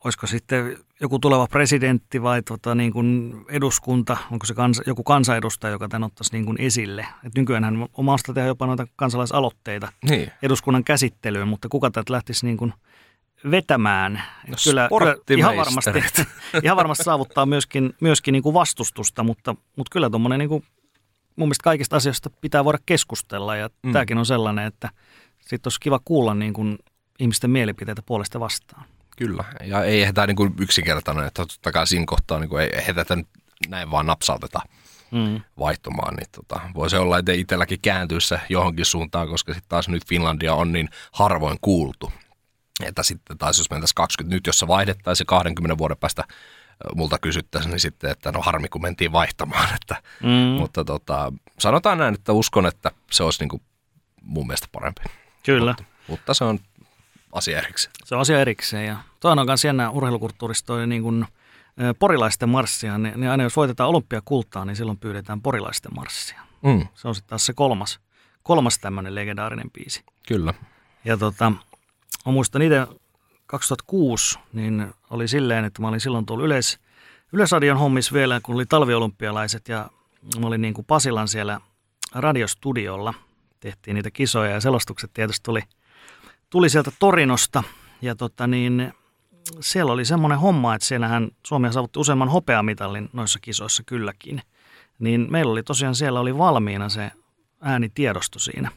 olisiko 0.04 0.28
sitten 0.28 0.78
joku 1.02 1.20
tuleva 1.20 1.48
presidentti 1.48 2.22
vai 2.22 2.42
tota, 2.42 2.76
niin 2.76 2.94
kuin 2.94 3.36
eduskunta, 3.50 4.18
onko 4.32 4.46
se 4.46 4.54
kansa, 4.54 4.84
joku 4.88 5.04
kansanedustaja, 5.04 5.72
joka 5.72 5.88
tämän 5.88 6.08
ottaisi 6.08 6.32
niin 6.32 6.46
kuin 6.46 6.62
esille. 6.62 7.08
Et 7.24 7.36
nykyäänhän 7.36 7.88
on 7.94 8.06
mahdollista 8.06 8.34
tehdä 8.34 8.48
jopa 8.48 8.66
noita 8.66 8.88
kansalaisaloitteita 8.96 9.92
Niin, 10.10 10.32
eduskunnan 10.42 10.84
käsittelyyn, 10.84 11.48
mutta 11.48 11.70
kuka 11.70 11.92
tätä 11.92 12.14
lähtisi 12.14 12.46
niin 12.46 12.58
kuin 12.58 12.74
vetämään? 13.52 14.16
Et 14.44 14.50
No 14.50 14.56
kyllä, 14.64 14.88
kyllä 15.26 15.40
ihan 15.40 15.58
varmasti, 15.58 15.92
ihan 16.64 16.78
varmasti 16.78 17.04
saavuttaa 17.04 17.46
myöskin, 17.46 17.94
myöskin 18.02 18.32
niin 18.32 18.44
kuin 18.44 18.54
vastustusta, 18.54 19.24
mutta, 19.24 19.56
mutta 19.76 19.90
kyllä 19.92 20.10
tuommoinen 20.10 20.40
niin 20.40 20.50
kuin, 20.50 20.64
mun 21.36 21.48
mielestä 21.48 21.64
kaikista 21.64 21.96
asioista 21.96 22.30
pitää 22.42 22.66
voida 22.66 22.78
keskustella 22.86 23.56
ja 23.56 23.70
Mm. 23.84 23.94
tämäkin 23.94 24.18
on 24.18 24.26
sellainen, 24.26 24.66
että 24.68 24.90
sitten 25.42 25.68
olisi 25.70 25.80
kiva 25.80 26.00
kuulla 26.06 26.34
niin 26.34 26.54
kuin 26.54 26.78
ihmisten 27.20 27.50
mielipiteitä 27.50 28.02
puolesta 28.06 28.40
vastaan. 28.40 28.86
kyllä. 29.18 29.44
Ja 29.64 29.84
ei 29.84 30.02
ehkä 30.02 30.14
tämä 30.14 30.28
niin 30.28 30.36
kuin 30.36 30.54
yksinkertainen, 30.60 31.26
että 31.28 31.46
totta 31.46 31.72
kai 31.72 31.88
siinä 31.88 32.06
kohtaa 32.08 32.40
niin 32.40 32.50
kuin 32.50 32.64
ei, 32.64 32.70
ei 32.88 32.94
tätä 32.94 33.18
näin 33.68 33.92
vaan 33.92 34.06
napsauteta 34.06 34.60
Mm. 35.12 35.42
vaihtumaan, 35.60 36.16
niin 36.16 36.28
tota, 36.32 36.60
voisi 36.74 36.96
olla, 36.96 37.18
että 37.18 37.32
itselläkin 37.32 37.80
kääntyy 37.82 38.22
se 38.22 38.40
johonkin 38.50 38.86
suuntaan, 38.86 39.28
koska 39.28 39.54
sitten 39.54 39.70
taas 39.70 39.90
nyt 39.90 40.06
Finlandia 40.08 40.54
on 40.54 40.72
niin 40.72 40.90
harvoin 41.12 41.58
kuultu. 41.62 42.12
Että 42.86 43.04
sitten 43.04 43.38
taas 43.38 43.58
jos 43.58 43.70
mentäisiin 43.70 43.96
20 43.96 44.36
nyt, 44.36 44.48
jos 44.48 44.60
se 44.60 44.68
vaihdettaisiin 44.68 45.26
ja 45.26 45.30
20 45.30 45.78
vuoden 45.78 45.98
päästä 45.98 46.24
multa 46.96 47.20
kysyttäisiin, 47.20 47.72
niin 47.72 47.80
sitten, 47.80 48.10
että 48.12 48.32
no 48.32 48.42
harmi 48.42 48.68
kun 48.70 48.82
mentiin 48.82 49.12
vaihtamaan. 49.12 49.70
Että, 49.82 49.96
Mm. 50.24 50.30
Mutta 50.60 50.86
tota, 50.86 51.34
sanotaan 51.60 51.98
näin, 51.98 52.14
että 52.14 52.34
uskon, 52.34 52.66
että 52.66 52.92
se 53.12 53.24
olisi 53.24 53.40
niin 53.42 53.50
kuin 53.50 53.62
mun 54.22 54.48
mielestä 54.48 54.68
parempi. 54.72 55.02
Kyllä, 55.46 55.72
Mutta, 55.72 55.84
mutta 56.08 56.34
se 56.34 56.44
on 56.44 56.60
asia 57.32 57.58
erikseen. 57.58 57.94
se 58.06 58.16
on 58.16 58.22
asia 58.22 58.40
erikseen. 58.42 58.86
Ja 58.88 58.98
toinen 59.20 59.40
on 59.42 59.46
myös 59.48 59.66
jännä 59.66 59.90
urheilukulttuurista 59.90 60.68
toi 60.68 60.88
niin 60.88 61.02
kuin, 61.04 61.26
porilaisten 62.00 62.50
marssia. 62.50 62.98
Niin, 62.98 63.20
niin 63.20 63.32
aina 63.32 63.44
jos 63.44 63.56
voitetaan 63.56 63.90
olympiakultaa, 63.90 64.66
niin 64.66 64.76
silloin 64.76 64.98
pyydetään 64.98 65.42
porilaisten 65.42 65.92
marssia. 65.96 66.42
Mm, 66.62 66.88
Se 66.96 67.08
on 67.08 67.16
sitten 67.16 67.30
taas 67.30 67.46
se 67.46 67.54
kolmas, 67.54 68.00
kolmas 68.44 68.80
tämmöinen 68.80 69.16
legendaarinen 69.16 69.72
biisi. 69.72 70.04
kyllä. 70.28 70.54
Ja 71.06 71.18
tota, 71.18 71.52
mä 72.26 72.32
muistan 72.32 72.62
itse 72.62 72.88
2006, 73.46 74.40
niin 74.54 74.94
oli 75.10 75.28
silleen, 75.28 75.66
että 75.66 75.82
mä 75.82 75.88
olin 75.88 76.00
silloin 76.00 76.26
tuolla 76.26 76.46
yleis, 76.46 76.80
Yleisradion 77.34 77.78
hommis 77.78 78.14
vielä, 78.14 78.40
kun 78.44 78.56
oli 78.56 78.66
talviolympialaiset 78.66 79.68
ja 79.68 79.90
mä 80.40 80.48
olin 80.48 80.62
niin 80.62 80.74
kuin 80.74 80.86
Pasilan 80.86 81.28
siellä 81.28 81.62
radiostudiolla. 82.16 83.14
Tehtiin 83.60 83.96
niitä 83.96 84.12
kisoja 84.12 84.52
ja 84.52 84.62
selostukset 84.62 85.12
tietysti 85.14 85.44
tuli, 85.44 85.62
tuli 86.50 86.70
sieltä 86.70 86.92
Torinosta. 87.00 87.64
Ja 88.02 88.16
tota 88.16 88.48
niin, 88.48 88.94
siellä 89.60 89.92
oli 89.92 90.06
semmoinen 90.06 90.40
homma, 90.40 90.76
että 90.76 90.88
siellähän 90.88 91.32
Suomi 91.48 91.74
saavutti 91.74 92.00
useamman 92.00 92.30
hopeamitalin 92.30 93.10
noissa 93.14 93.40
kisoissa 93.40 93.84
kylläkin. 93.84 94.42
Niin 95.00 95.28
meillä 95.30 95.52
oli 95.52 95.64
tosiaan 95.64 95.96
siellä 95.96 96.20
oli 96.20 96.38
valmiina 96.38 96.90
se 96.90 97.12
äänitiedosto 97.62 98.40
siinä. 98.40 98.72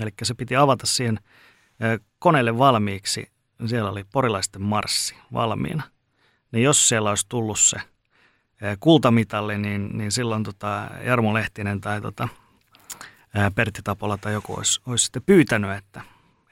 Eli 0.00 0.10
se 0.22 0.34
piti 0.34 0.56
avata 0.56 0.86
siihen 0.86 1.18
koneelle 2.18 2.58
valmiiksi. 2.58 3.30
Siellä 3.66 3.90
oli 3.90 4.04
porilaisten 4.12 4.62
marssi 4.62 5.14
valmiina. 5.32 5.82
Niin 6.52 6.64
jos 6.64 6.88
siellä 6.88 7.08
olisi 7.08 7.26
tullut 7.28 7.58
se 7.58 7.76
kultamitalli, 8.80 9.58
niin, 9.58 9.98
niin 9.98 10.12
silloin 10.12 10.42
tota 10.42 10.90
Jarmo 11.04 11.34
Lehtinen 11.34 11.80
tai 11.80 12.00
tota, 12.00 12.28
Pertti 13.54 13.80
Tapola 13.84 14.18
tai 14.18 14.32
joku 14.32 14.54
olisi, 14.54 14.80
olisi 14.86 15.04
sitten 15.04 15.22
pyytänyt, 15.26 15.70
että, 15.70 16.02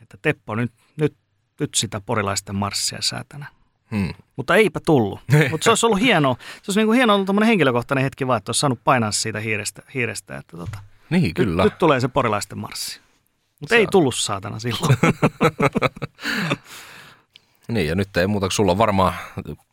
että 0.02 0.16
Teppo 0.22 0.54
nyt, 0.54 0.72
nyt, 0.96 1.16
nyt 1.60 1.74
sitä 1.74 2.00
porilaisten 2.00 2.56
marssia 2.56 2.98
säätänä. 3.02 3.46
Hmm. 3.90 4.14
Mutta 4.36 4.56
eipä 4.56 4.80
tullut. 4.86 5.20
Mutta 5.50 5.64
se 5.64 5.70
olisi 5.70 5.86
ollut 5.86 6.00
hieno, 6.00 6.36
se 6.40 6.70
olisi 6.70 6.80
niin 6.80 6.86
kuin 6.86 6.96
hieno 6.96 7.14
ollut 7.14 7.46
henkilökohtainen 7.46 8.02
hetki 8.02 8.26
vaan, 8.26 8.38
että 8.38 8.50
olisi 8.50 8.60
saanut 8.60 8.80
painaa 8.84 9.12
siitä 9.12 9.40
hiirestä, 9.40 9.82
hiirestä 9.94 10.36
että 10.36 10.56
tota, 10.56 10.78
Niin, 11.10 11.34
kyllä. 11.34 11.62
nyt, 11.62 11.72
nyt 11.72 11.78
tulee 11.78 12.00
se 12.00 12.08
porilaisten 12.08 12.58
marssi. 12.58 13.00
Mutta 13.66 13.74
ei 13.76 13.82
on. 13.84 13.90
tullut 13.90 14.14
saatana 14.14 14.58
silloin. 14.58 14.96
Niin, 17.68 17.86
ja 17.88 17.94
nyt 17.94 18.16
ei 18.16 18.26
muuta, 18.26 18.44
kuin 18.46 18.52
sulla 18.52 18.72
on 18.72 18.78
varmaan 18.78 19.14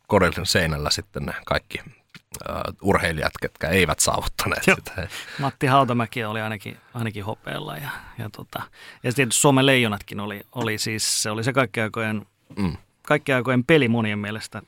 kodin 0.06 0.32
seinällä 0.42 0.90
sitten 0.90 1.22
ne 1.22 1.34
kaikki 1.46 1.78
uh, 1.84 2.88
urheilijat, 2.88 3.32
ketkä 3.40 3.68
eivät 3.68 4.00
saavuttaneet 4.00 4.66
Joo. 4.66 4.76
sitä. 4.76 5.08
Matti 5.38 5.66
Hautamäki 5.66 6.24
oli 6.24 6.40
ainakin, 6.40 6.76
ainakin 6.94 7.24
hopeella 7.24 7.76
ja, 7.76 7.88
ja, 8.18 8.30
tota, 8.30 8.58
ja 8.58 8.62
sitten 9.10 9.14
tietysti 9.14 9.40
Suomen 9.40 9.66
leijonatkin 9.66 10.20
oli, 10.20 10.40
oli 10.52 10.78
siis, 10.78 11.22
se 11.22 11.30
oli 11.30 11.44
se 11.44 11.52
kaikki 11.52 11.80
aikojen, 11.80 12.26
Mm. 12.56 12.76
kaikki 13.02 13.32
aikojen 13.32 13.64
peli 13.64 13.88
monien 13.88 14.18
mielestä. 14.18 14.62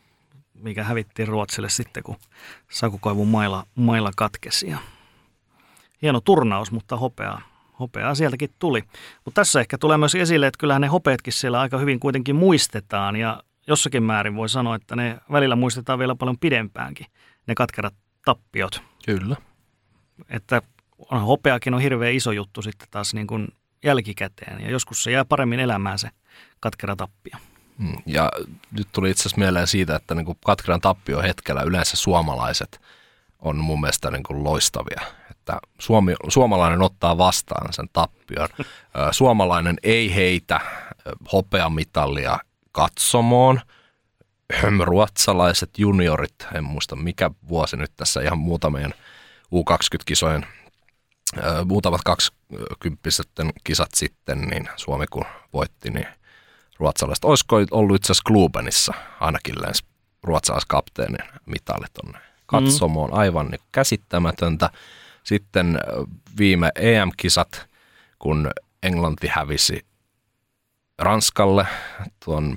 mikä 0.54 0.84
hävittiin 0.84 1.28
Ruotsille 1.28 1.68
sitten, 1.68 2.02
kun 2.02 2.16
Sakukoivun 2.70 3.28
mailla, 3.28 3.66
mailla 3.74 4.10
katkesi. 4.16 4.70
Ja 4.70 4.78
hieno 6.02 6.20
turnaus, 6.20 6.72
mutta 6.72 6.96
hopeaa, 6.96 7.40
hopeaa 7.80 8.14
sieltäkin 8.14 8.50
tuli. 8.58 8.82
Mutta 9.24 9.40
tässä 9.40 9.60
ehkä 9.60 9.78
tulee 9.78 9.98
myös 9.98 10.14
esille, 10.14 10.46
että 10.46 10.58
kyllähän 10.58 10.82
ne 10.82 10.88
hopeetkin 10.88 11.32
siellä 11.32 11.60
aika 11.60 11.78
hyvin 11.78 12.00
kuitenkin 12.00 12.36
muistetaan 12.36 13.16
ja 13.16 13.42
jossakin 13.66 14.02
määrin 14.02 14.36
voi 14.36 14.48
sanoa, 14.48 14.76
että 14.76 14.96
ne 14.96 15.18
välillä 15.32 15.56
muistetaan 15.56 15.98
vielä 15.98 16.14
paljon 16.14 16.38
pidempäänkin, 16.38 17.06
ne 17.46 17.54
katkerat 17.54 17.94
tappiot. 18.24 18.82
Kyllä. 19.06 19.36
Että 20.28 20.62
onhan 20.98 21.26
hopeakin 21.26 21.74
on 21.74 21.80
hirveän 21.80 22.14
iso 22.14 22.32
juttu 22.32 22.62
sitten 22.62 22.88
taas 22.90 23.14
niin 23.14 23.26
kuin 23.26 23.48
jälkikäteen 23.84 24.60
ja 24.60 24.70
joskus 24.70 25.02
se 25.02 25.10
jää 25.10 25.24
paremmin 25.24 25.60
elämään 25.60 25.98
se 25.98 26.08
katkera 26.60 26.96
tappio. 26.96 27.36
Mm, 27.78 27.96
ja 28.06 28.30
nyt 28.70 28.88
tuli 28.92 29.10
itse 29.10 29.22
asiassa 29.22 29.38
mieleen 29.38 29.66
siitä, 29.66 29.96
että 29.96 30.14
niin 30.14 30.26
kuin 30.26 30.38
katkeran 30.46 30.80
tappio 30.80 31.22
hetkellä 31.22 31.62
yleensä 31.62 31.96
suomalaiset 31.96 32.80
on 33.38 33.56
mun 33.56 33.80
mielestä 33.80 34.10
niin 34.10 34.22
kuin 34.22 34.44
loistavia. 34.44 35.00
Että 35.46 35.58
Suomi, 35.78 36.14
suomalainen 36.28 36.82
ottaa 36.82 37.18
vastaan 37.18 37.72
sen 37.72 37.88
tappion. 37.92 38.48
Suomalainen 39.10 39.76
ei 39.82 40.14
heitä 40.14 40.60
hopeamitalia 41.32 42.38
katsomoon. 42.72 43.60
Ruotsalaiset 44.84 45.78
juniorit, 45.78 46.34
en 46.54 46.64
muista 46.64 46.96
mikä 46.96 47.30
vuosi 47.48 47.76
nyt 47.76 47.92
tässä 47.96 48.20
ihan 48.20 48.38
muutamien 48.38 48.94
U20-kisojen 49.54 50.46
muutamat 51.64 52.00
kaksikymppiset 52.04 53.28
kisat 53.64 53.90
sitten, 53.94 54.40
niin 54.40 54.68
Suomi 54.76 55.06
kun 55.06 55.24
voitti, 55.52 55.90
niin 55.90 56.06
ruotsalaiset. 56.78 57.24
Olisiko 57.24 57.56
ollut 57.70 57.96
itse 57.96 58.06
asiassa 58.12 58.26
Klubenissa 58.26 58.94
ainakin 59.20 59.54
lens 59.62 59.84
ruotsalaiskapteenin 60.22 61.28
mitalit 61.46 61.92
tonne 61.92 62.18
katsomoon. 62.46 63.10
Mm. 63.10 63.18
Aivan 63.18 63.46
niin 63.46 63.60
käsittämätöntä. 63.72 64.70
Sitten 65.26 65.78
viime 66.38 66.72
EM-kisat, 66.74 67.68
kun 68.18 68.50
Englanti 68.82 69.26
hävisi 69.26 69.86
Ranskalle 70.98 71.66
tuon 72.24 72.56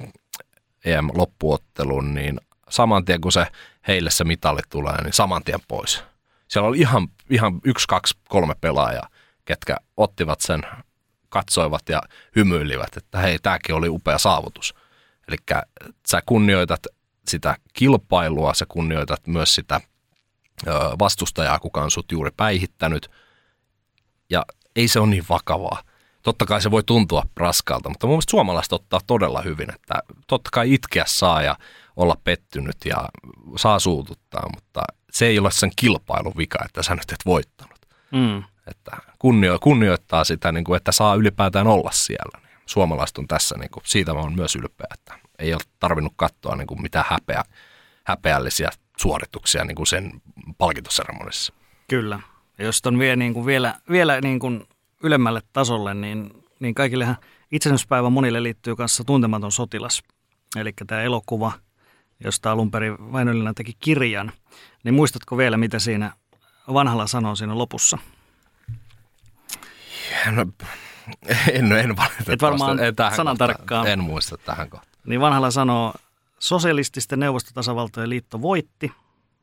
EM-loppuottelun, 0.85 2.13
niin 2.13 2.39
saman 2.69 3.05
tien 3.05 3.21
kun 3.21 3.31
se 3.31 3.47
heille 3.87 4.11
se 4.11 4.23
mitali 4.23 4.59
tulee, 4.69 5.03
niin 5.03 5.13
saman 5.13 5.43
tien 5.43 5.59
pois. 5.67 6.03
Siellä 6.47 6.67
oli 6.67 6.77
ihan, 6.77 7.07
ihan 7.29 7.59
yksi, 7.65 7.87
kaksi, 7.87 8.17
kolme 8.29 8.55
pelaajaa, 8.61 9.09
ketkä 9.45 9.77
ottivat 9.97 10.41
sen, 10.41 10.61
katsoivat 11.29 11.89
ja 11.89 12.01
hymyilivät, 12.35 12.97
että 12.97 13.19
hei, 13.19 13.39
tämäkin 13.39 13.75
oli 13.75 13.89
upea 13.89 14.17
saavutus. 14.17 14.73
Eli 15.27 15.37
sä 16.07 16.21
kunnioitat 16.25 16.87
sitä 17.27 17.55
kilpailua, 17.73 18.53
sä 18.53 18.65
kunnioitat 18.67 19.27
myös 19.27 19.55
sitä 19.55 19.81
vastustajaa, 20.99 21.59
kuka 21.59 21.81
on 21.81 21.91
sut 21.91 22.11
juuri 22.11 22.31
päihittänyt. 22.37 23.11
Ja 24.29 24.45
ei 24.75 24.87
se 24.87 24.99
ole 24.99 25.09
niin 25.09 25.25
vakavaa. 25.29 25.83
Totta 26.21 26.45
kai 26.45 26.61
se 26.61 26.71
voi 26.71 26.83
tuntua 26.83 27.23
raskalta, 27.37 27.89
mutta 27.89 28.07
mun 28.07 28.13
mielestä 28.13 28.31
suomalaiset 28.31 28.73
ottaa 28.73 28.99
todella 29.07 29.41
hyvin, 29.41 29.73
että 29.75 29.93
totta 30.27 30.49
kai 30.53 30.73
itkeä 30.73 31.03
saa 31.07 31.41
ja 31.41 31.55
olla 31.95 32.17
pettynyt 32.23 32.77
ja 32.85 33.09
saa 33.57 33.79
suututtaa, 33.79 34.49
mutta 34.55 34.81
se 35.11 35.27
ei 35.27 35.39
ole 35.39 35.51
sen 35.51 35.71
kilpailun 35.75 36.37
vika, 36.37 36.59
että 36.65 36.83
sä 36.83 36.95
nyt 36.95 37.11
et 37.11 37.25
voittanut. 37.25 37.79
Mm. 38.11 38.43
Että 38.67 38.97
kunnio, 39.19 39.59
kunnioittaa 39.59 40.23
sitä, 40.23 40.51
niin 40.51 40.63
kuin, 40.63 40.77
että 40.77 40.91
saa 40.91 41.15
ylipäätään 41.15 41.67
olla 41.67 41.91
siellä. 41.91 42.41
Suomalaiset 42.65 43.17
on 43.17 43.27
tässä, 43.27 43.55
niin 43.57 43.71
kuin, 43.71 43.83
siitä 43.85 44.13
mä 44.13 44.19
oon 44.19 44.35
myös 44.35 44.55
ylpeä, 44.55 44.87
että 44.93 45.19
ei 45.39 45.53
ole 45.53 45.61
tarvinnut 45.79 46.13
katsoa 46.15 46.55
niin 46.55 46.67
kuin, 46.67 46.81
mitään 46.81 47.05
häpeä, 47.09 47.43
häpeällisiä 48.03 48.69
suorituksia 48.99 49.65
niin 49.65 49.75
kuin 49.75 49.87
sen 49.87 50.21
palkintoseremonissa. 50.57 51.53
Kyllä. 51.87 52.19
Ja 52.57 52.65
jos 52.65 52.81
on 52.85 52.99
vie, 52.99 53.15
niin 53.15 53.33
kuin 53.33 53.45
vielä, 53.45 53.75
vielä 53.91 54.21
niin 54.21 54.39
kuin 54.39 54.67
ylemmälle 55.03 55.41
tasolle, 55.53 55.93
niin, 55.93 56.43
niin 56.59 56.75
kaikillehan 56.75 57.17
itsenäispäivä 57.51 58.09
monille 58.09 58.43
liittyy 58.43 58.75
kanssa 58.75 59.03
tuntematon 59.03 59.51
sotilas. 59.51 60.03
Eli 60.55 60.73
tämä 60.87 61.01
elokuva, 61.01 61.51
josta 62.23 62.51
alun 62.51 62.71
perin 62.71 63.13
Väinölinen 63.13 63.55
teki 63.55 63.73
kirjan. 63.79 64.31
Niin 64.83 64.93
muistatko 64.93 65.37
vielä, 65.37 65.57
mitä 65.57 65.79
siinä 65.79 66.13
vanhalla 66.73 67.07
sanoo 67.07 67.35
siinä 67.35 67.57
lopussa? 67.57 67.97
No, 70.31 70.45
en, 71.51 71.71
en 71.71 71.95
valitettavasti. 71.95 72.33
Et 72.33 72.41
varmaan 72.41 72.79
en, 72.79 72.95
tähän 72.95 73.15
sanan 73.15 73.33
kohtaan, 73.33 73.49
tarkkaan. 73.49 73.87
En 73.87 74.03
muista 74.03 74.37
tähän 74.37 74.69
kohtaan. 74.69 74.93
Niin 75.05 75.21
vanhalla 75.21 75.51
sanoo, 75.51 75.93
sosialististen 76.39 77.19
neuvostotasavaltojen 77.19 78.09
liitto 78.09 78.41
voitti, 78.41 78.91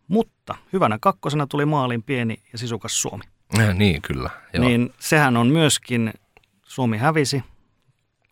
mutta 0.08 0.54
hyvänä 0.72 0.98
kakkosena 1.00 1.46
tuli 1.46 1.64
maalin 1.64 2.02
pieni 2.02 2.42
ja 2.52 2.58
sisukas 2.58 3.02
Suomi. 3.02 3.24
Ja, 3.58 3.74
niin, 3.74 4.02
kyllä. 4.02 4.30
Joo. 4.52 4.64
Niin 4.64 4.94
sehän 4.98 5.36
on 5.36 5.46
myöskin, 5.46 6.12
Suomi 6.62 6.98
hävisi 6.98 7.44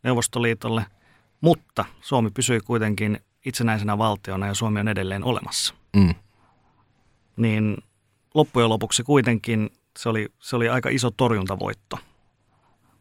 Neuvostoliitolle, 0.02 0.86
mutta 1.40 1.84
Suomi 2.00 2.30
pysyi 2.30 2.60
kuitenkin 2.60 3.20
itsenäisenä 3.44 3.98
valtiona 3.98 4.46
ja 4.46 4.54
Suomi 4.54 4.80
on 4.80 4.88
edelleen 4.88 5.24
olemassa. 5.24 5.74
Mm. 5.96 6.14
Niin 7.36 7.76
loppujen 8.34 8.68
lopuksi 8.68 9.02
kuitenkin 9.02 9.70
se 9.98 10.08
oli, 10.08 10.28
se 10.38 10.56
oli 10.56 10.68
aika 10.68 10.88
iso 10.88 11.10
torjuntavoitto 11.10 11.98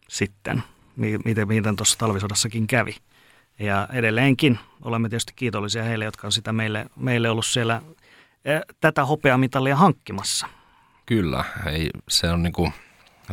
sitten, 0.09 0.63
miten, 0.95 1.47
miten 1.47 1.75
tuossa 1.75 1.97
talvisodassakin 1.97 2.67
kävi. 2.67 2.95
Ja 3.59 3.87
edelleenkin 3.93 4.59
olemme 4.81 5.09
tietysti 5.09 5.33
kiitollisia 5.35 5.83
heille, 5.83 6.05
jotka 6.05 6.27
on 6.27 6.31
sitä 6.31 6.53
meille, 6.53 6.85
meille 6.95 7.29
ollut 7.29 7.45
siellä 7.45 7.81
eh, 8.45 8.61
tätä 8.81 9.05
hopeamitalia 9.05 9.75
hankkimassa. 9.75 10.47
Kyllä, 11.05 11.43
ei, 11.65 11.89
se 12.09 12.29
on 12.29 12.43
niin 12.43 12.53
kuin, 12.53 12.73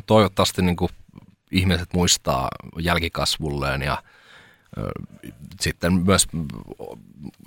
toivottavasti 0.06 0.62
niin 0.62 0.76
kuin 0.76 0.90
ihmiset 1.50 1.88
muistaa 1.94 2.48
jälkikasvulleen 2.78 3.82
ja 3.82 4.02
sitten 5.60 5.92
myös 5.92 6.28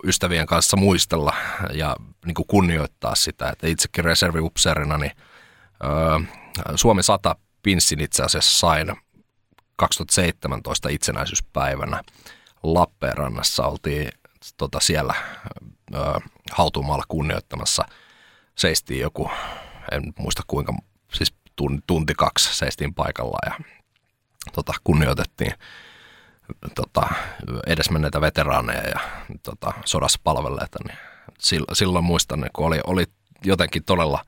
ystävien 0.03 0.45
kanssa 0.45 0.77
muistella 0.77 1.33
ja 1.73 1.95
niin 2.25 2.33
kuin 2.33 2.47
kunnioittaa 2.47 3.15
sitä, 3.15 3.49
että 3.49 3.67
itsekin 3.67 4.05
reserviupseerina, 4.05 4.97
niin 4.97 5.11
Suomi 6.75 7.03
100 7.03 7.35
pinssin 7.63 7.99
itse 7.99 8.23
asiassa 8.23 8.59
sain 8.59 8.95
2017 9.75 10.89
itsenäisyyspäivänä 10.89 12.03
Lappeenrannassa 12.63 13.67
oltiin 13.67 14.11
tota, 14.57 14.79
siellä 14.79 15.13
ö, 15.95 15.97
hautumaalla 16.51 17.03
kunnioittamassa. 17.07 17.85
Seistiin 18.55 18.99
joku, 18.99 19.31
en 19.91 20.13
muista 20.19 20.41
kuinka, 20.47 20.73
siis 21.13 21.33
tunti, 21.87 22.13
kaksi 22.17 22.55
seistiin 22.55 22.93
paikalla 22.93 23.37
ja 23.45 23.65
tota, 24.53 24.73
kunnioitettiin 24.83 25.53
tota, 26.75 27.09
edesmenneitä 27.67 28.21
veteraaneja 28.21 28.89
ja 28.89 28.99
tota, 29.43 29.73
sodassa 29.85 30.19
palvelleita. 30.23 30.79
Niin 30.87 30.97
silloin, 31.39 31.75
silloin 31.75 32.05
muistan, 32.05 32.49
kun 32.53 32.65
oli, 32.65 32.79
oli 32.87 33.05
jotenkin 33.43 33.83
todella 33.83 34.25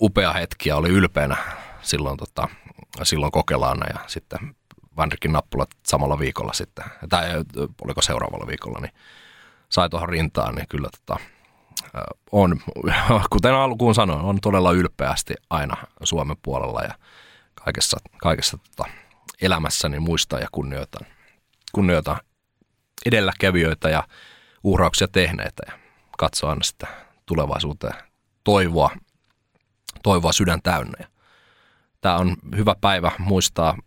upea 0.00 0.32
hetki 0.32 0.68
ja 0.68 0.76
oli 0.76 0.88
ylpeänä 0.88 1.36
silloin, 1.82 2.16
tota, 2.16 2.48
silloin 3.02 3.32
kokelaana 3.32 3.86
ja 3.86 4.00
sitten 4.06 4.56
Vanrikin 4.96 5.32
nappulat 5.32 5.70
samalla 5.86 6.18
viikolla 6.18 6.52
sitten, 6.52 6.84
tai 7.08 7.28
oliko 7.84 8.02
seuraavalla 8.02 8.46
viikolla, 8.46 8.80
niin 8.80 8.92
sai 9.68 9.90
tuohon 9.90 10.08
rintaan, 10.08 10.54
niin 10.54 10.68
kyllä 10.68 10.88
tota, 11.00 11.20
on, 12.32 12.60
kuten 13.32 13.54
alkuun 13.54 13.94
sanoin, 13.94 14.20
on 14.20 14.40
todella 14.40 14.72
ylpeästi 14.72 15.34
aina 15.50 15.76
Suomen 16.02 16.36
puolella 16.42 16.82
ja 16.82 16.94
kaikessa, 17.64 17.96
kaikessa 18.16 18.58
tota, 18.58 18.90
elämässäni 19.40 20.00
muistaa 20.00 20.40
ja 20.40 20.48
kunnioitan, 20.52 21.06
kunnioitan 21.72 22.16
edelläkävijöitä 23.06 23.88
ja 23.88 24.02
uhrauksia 24.64 25.08
tehneitä 25.08 25.62
ja 25.66 25.78
katsoa 26.18 26.50
aina 26.50 26.62
sitä 26.62 26.86
tulevaisuuteen 27.26 27.94
toivoa, 28.44 28.90
toivoa 30.02 30.32
sydän 30.32 30.62
täynnä. 30.62 31.08
Tämä 32.00 32.16
on 32.16 32.36
hyvä 32.56 32.74
päivä 32.80 33.12
muistaa 33.18 33.78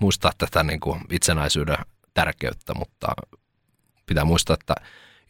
muistaa 0.00 0.32
tätä 0.38 0.62
niin 0.62 0.80
kuin 0.80 1.00
itsenäisyyden 1.10 1.76
tärkeyttä, 2.14 2.74
mutta 2.74 3.06
pitää 4.06 4.24
muistaa, 4.24 4.56
että 4.60 4.74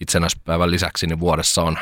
itsenäispäivän 0.00 0.70
lisäksi 0.70 1.06
niin 1.06 1.20
vuodessa 1.20 1.62
on 1.62 1.78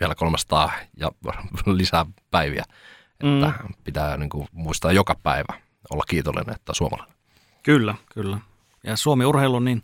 vielä 0.00 0.14
300 0.14 0.72
ja 0.96 1.10
lisää 1.66 2.06
päiviä. 2.30 2.64
Että 3.12 3.52
mm. 3.62 3.74
pitää 3.84 4.16
niin 4.16 4.30
kuin 4.30 4.48
muistaa 4.52 4.92
joka 4.92 5.14
päivä 5.22 5.60
olla 5.90 6.04
kiitollinen, 6.08 6.54
että 6.54 6.74
suomalainen. 6.74 7.16
Kyllä, 7.62 7.94
kyllä. 8.14 8.38
Ja 8.84 8.96
Suomi 8.96 9.24
urheilu, 9.24 9.60
niin 9.60 9.82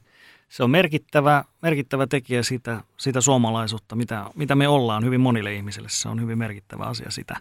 se 0.49 0.63
on 0.63 0.71
merkittävä, 0.71 1.45
merkittävä 1.63 2.07
tekijä 2.07 2.43
sitä, 2.43 2.81
sitä 2.97 3.21
suomalaisuutta, 3.21 3.97
mitä, 3.97 4.25
mitä 4.35 4.55
me 4.55 4.69
ollaan 4.69 5.05
hyvin 5.05 5.21
monille 5.21 5.55
ihmisille. 5.55 5.89
Se 5.89 6.09
on 6.09 6.21
hyvin 6.21 6.39
merkittävä 6.39 6.85
asia 6.85 7.11
sitä. 7.11 7.37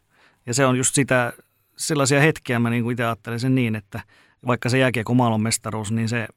Ja 0.45 0.53
se 0.53 0.65
on 0.65 0.77
just 0.77 0.95
sitä, 0.95 1.33
sellaisia 1.77 2.19
hetkiä, 2.19 2.59
mä 2.59 2.69
niin 2.69 2.83
kuin 2.83 2.91
itse 2.91 3.05
ajattelen 3.05 3.39
sen 3.39 3.55
niin, 3.55 3.75
että– 3.75 4.01
vaikka 4.47 4.69
se 4.69 4.77
jääkiekko 4.77 5.13
maailmanmestaruus, 5.13 5.91
niin 5.91 6.09
se 6.09 6.27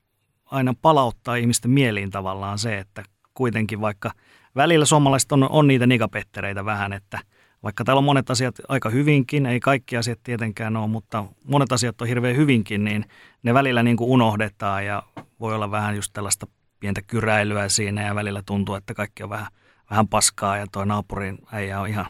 aina 0.44 0.74
palauttaa 0.82 1.36
ihmisten 1.36 1.70
mieliin 1.70 2.10
tavallaan 2.10 2.58
se, 2.58 2.78
että 2.78 3.02
kuitenkin 3.34 3.80
vaikka 3.80 4.10
välillä 4.56 4.84
suomalaiset 4.84 5.32
on, 5.32 5.50
on 5.50 5.66
niitä 5.66 5.86
nikapettereitä 5.86 6.64
vähän, 6.64 6.92
että 6.92 7.18
vaikka 7.62 7.84
täällä 7.84 7.98
on 7.98 8.04
monet 8.04 8.30
asiat 8.30 8.54
aika 8.68 8.90
hyvinkin, 8.90 9.46
ei 9.46 9.60
kaikki 9.60 9.96
asiat 9.96 10.18
tietenkään 10.22 10.76
ole, 10.76 10.86
mutta 10.86 11.24
monet 11.44 11.72
asiat 11.72 12.00
on 12.00 12.08
hirveän 12.08 12.36
hyvinkin, 12.36 12.84
niin 12.84 13.04
ne 13.42 13.54
välillä 13.54 13.82
niin 13.82 13.96
kuin 13.96 14.10
unohdetaan 14.10 14.86
ja 14.86 15.02
voi 15.40 15.54
olla 15.54 15.70
vähän 15.70 15.96
just 15.96 16.12
tällaista 16.12 16.46
pientä 16.80 17.02
kyräilyä 17.02 17.68
siinä 17.68 18.06
ja 18.06 18.14
välillä 18.14 18.42
tuntuu, 18.46 18.74
että 18.74 18.94
kaikki 18.94 19.22
on 19.22 19.30
vähän, 19.30 19.46
vähän 19.90 20.08
paskaa 20.08 20.56
ja 20.56 20.66
toi 20.72 20.86
naapurin 20.86 21.38
äijä 21.52 21.80
on 21.80 21.88
ihan, 21.88 22.06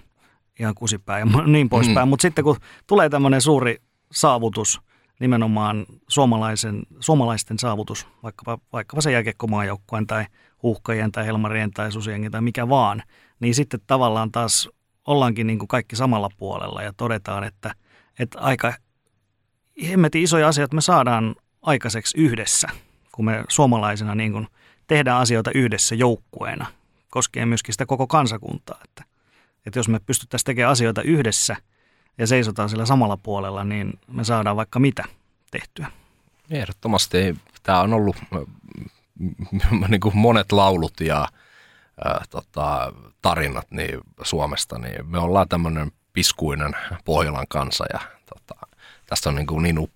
ihan 0.61 0.75
kusipää 0.75 1.19
ja 1.19 1.27
niin 1.47 1.69
poispäin. 1.69 2.09
Mm. 2.09 2.11
Mutta 2.11 2.23
sitten 2.23 2.45
kun 2.45 2.57
tulee 2.87 3.09
tämmöinen 3.09 3.41
suuri 3.41 3.77
saavutus, 4.13 4.81
nimenomaan 5.21 5.87
suomalaisen, 6.09 6.83
suomalaisten 7.01 7.59
saavutus, 7.59 8.07
vaikkapa, 8.23 8.59
vaikkapa 8.73 9.01
se 9.01 9.13
jääkiekkomaajoukkueen 9.13 10.07
tai 10.07 10.27
huuhkajien 10.63 11.13
tai 11.13 11.27
helmarien 11.27 11.71
tai 11.71 11.93
susienkin 11.93 12.33
tai 12.33 12.41
mikä 12.41 12.69
vaan, 12.69 13.03
niin 13.41 13.55
sitten 13.55 13.81
tavallaan 13.87 14.33
taas 14.33 14.69
ollaankin 15.07 15.47
niin 15.47 15.59
kuin 15.59 15.69
kaikki 15.69 15.97
samalla 15.97 16.29
puolella 16.37 16.83
ja 16.83 16.93
todetaan, 16.97 17.45
että, 17.45 17.75
että 18.19 18.41
aika 18.41 18.75
hemmetin 19.89 20.23
isoja 20.23 20.49
asioita 20.49 20.75
me 20.75 20.81
saadaan 20.81 21.35
aikaiseksi 21.63 22.19
yhdessä, 22.19 22.69
kun 23.13 23.25
me 23.25 23.45
suomalaisena 23.49 24.15
niin 24.15 24.33
kuin 24.33 24.47
tehdään 24.87 25.21
asioita 25.21 25.51
yhdessä 25.55 25.95
joukkueena, 25.95 26.67
koskien 27.11 27.49
myöskin 27.49 27.75
sitä 27.75 27.87
koko 27.87 28.07
kansakuntaa. 28.07 28.81
Että, 28.85 29.05
että 29.67 29.79
jos 29.79 29.89
me 29.89 30.01
pystyttäisiin 30.07 30.45
tekemään 30.47 30.73
asioita 30.73 31.03
yhdessä 31.03 31.57
ja 32.19 32.27
seisotaan 32.27 32.69
sillä 32.69 32.87
samalla 32.87 33.17
puolella, 33.17 33.65
niin 33.65 33.99
me 34.09 34.25
saadaan 34.25 34.57
vaikka 34.57 34.79
mitä 34.79 35.05
tehtyä. 35.51 35.87
Ehdottomasti. 36.51 37.37
Tämä 37.63 37.81
on 37.81 37.93
ollut 37.93 38.17
niin 39.89 40.01
kuin 40.01 40.17
monet 40.17 40.53
laulut 40.53 41.01
ja 41.01 41.29
ää, 42.05 42.25
tota, 42.31 42.93
tarinat 43.23 43.71
niin 43.71 44.01
Suomesta, 44.23 44.79
niin 44.79 45.07
me 45.11 45.19
ollaan 45.19 45.49
tämmöinen 45.49 45.93
piskuinen 46.13 46.73
Pohjolan 47.05 47.47
kansa 47.49 47.85
ja 47.93 48.01
tota, 48.27 48.67
tästä 49.07 49.29
on 49.29 49.35
niin, 49.35 49.47
kuin 49.47 49.63
niin 49.63 49.89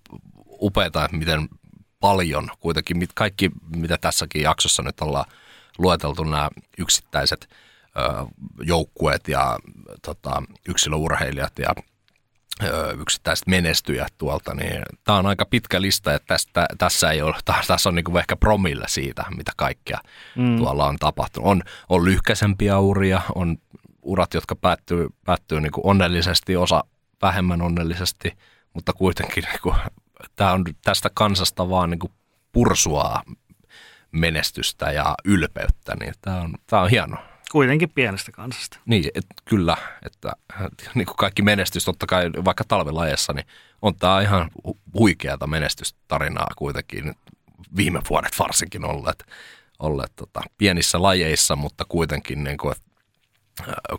upeaa, 0.61 0.85
että 0.85 1.09
miten 1.11 1.49
paljon 1.99 2.49
kuitenkin, 2.59 2.97
mit, 2.97 3.09
kaikki 3.13 3.51
mitä 3.75 3.97
tässäkin 3.97 4.41
jaksossa 4.41 4.83
nyt 4.83 5.01
ollaan 5.01 5.25
lueteltu 5.77 6.23
nämä 6.23 6.49
yksittäiset 6.77 7.49
joukkueet 8.63 9.27
ja 9.27 9.59
tota, 10.01 10.43
yksilöurheilijat 10.67 11.59
ja 11.59 11.75
yksittäiset 12.99 13.47
menestyjät 13.47 14.13
tuolta, 14.17 14.53
niin 14.53 14.81
tämä 15.03 15.17
on 15.17 15.25
aika 15.25 15.45
pitkä 15.45 15.81
lista, 15.81 16.13
että 16.13 16.27
tästä, 16.27 16.65
tässä 16.77 17.11
ei 17.11 17.21
ole, 17.21 17.35
tässä 17.67 17.89
on 17.89 17.95
niin 17.95 18.17
ehkä 18.17 18.35
promille 18.35 18.85
siitä, 18.87 19.25
mitä 19.37 19.51
kaikkea 19.57 19.99
mm. 20.35 20.57
tuolla 20.57 20.85
on 20.85 20.97
tapahtunut. 20.97 21.49
On, 21.49 21.61
on 21.89 22.05
lyhkäisempiä 22.05 22.79
uria, 22.79 23.21
on 23.35 23.57
urat, 24.01 24.33
jotka 24.33 24.55
päättyy, 24.55 25.07
päättyy 25.25 25.61
niin 25.61 25.71
onnellisesti, 25.83 26.55
osa 26.55 26.83
vähemmän 27.21 27.61
onnellisesti, 27.61 28.37
mutta 28.73 28.93
kuitenkin 28.93 29.43
niin 29.43 29.61
kuin, 29.63 29.75
tämä 30.35 30.51
on 30.51 30.63
tästä 30.83 31.09
kansasta 31.13 31.69
vaan 31.69 31.89
niin 31.89 31.99
kuin 31.99 32.13
pursua 32.51 33.21
menestystä 34.11 34.91
ja 34.91 35.15
ylpeyttä, 35.25 35.95
niin 35.99 36.13
tämä 36.21 36.41
on, 36.41 36.55
tämä 36.67 36.81
on 36.81 36.89
hienoa 36.89 37.30
kuitenkin 37.51 37.89
pienestä 37.89 38.31
kansasta. 38.31 38.79
Niin, 38.85 39.11
et, 39.15 39.25
kyllä, 39.45 39.77
että 40.05 40.31
niin 40.95 41.05
kuin 41.05 41.17
kaikki 41.17 41.41
menestys, 41.41 41.85
totta 41.85 42.05
kai 42.05 42.29
vaikka 42.45 42.63
talvilajeissa, 42.67 43.33
niin 43.33 43.45
on 43.81 43.95
tämä 43.95 44.21
ihan 44.21 44.51
huikeata 44.93 45.47
menestystarinaa 45.47 46.47
kuitenkin 46.57 47.15
viime 47.75 47.99
vuodet 48.09 48.39
varsinkin 48.39 48.85
olleet, 48.85 49.23
olleet 49.79 50.11
tota, 50.15 50.41
pienissä 50.57 51.01
lajeissa, 51.01 51.55
mutta 51.55 51.85
kuitenkin 51.89 52.43
niin 52.43 52.57
kuin, 52.57 52.75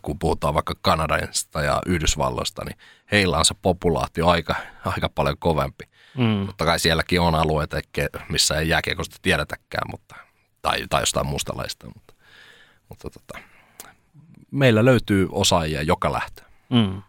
kun 0.03 0.19
puhutaan 0.19 0.55
vaikka 0.55 0.75
Kanadasta 0.83 1.63
ja 1.63 1.81
Yhdysvalloista, 1.87 2.65
niin 2.65 2.79
heillä 3.13 3.39
on 3.39 3.45
se 3.45 3.55
populaatio 3.63 4.29
aika, 4.29 4.55
aika 4.85 5.09
paljon 5.09 5.39
kovempi. 5.39 5.85
Mm. 6.19 6.47
Totta 6.47 6.65
kai 6.65 6.79
sielläkin 6.79 7.21
on 7.21 7.35
alueita, 7.35 7.77
missä 8.29 8.59
ei 8.59 8.69
jääkiekosta 8.69 9.17
tiedetäkään, 9.23 9.91
mutta, 9.91 10.17
tai, 10.63 10.87
tai 10.91 11.03
jostain 11.03 11.27
muusta 11.27 11.57
laista, 11.57 11.87
mutta 11.87 12.12
mutta 12.89 13.11
tota, 13.11 13.39
meillä 14.51 14.85
löytyy 14.85 15.29
osaajia 15.31 15.83
joka 15.83 16.13
lähtö. 16.13 16.43
Mm. 16.69 17.03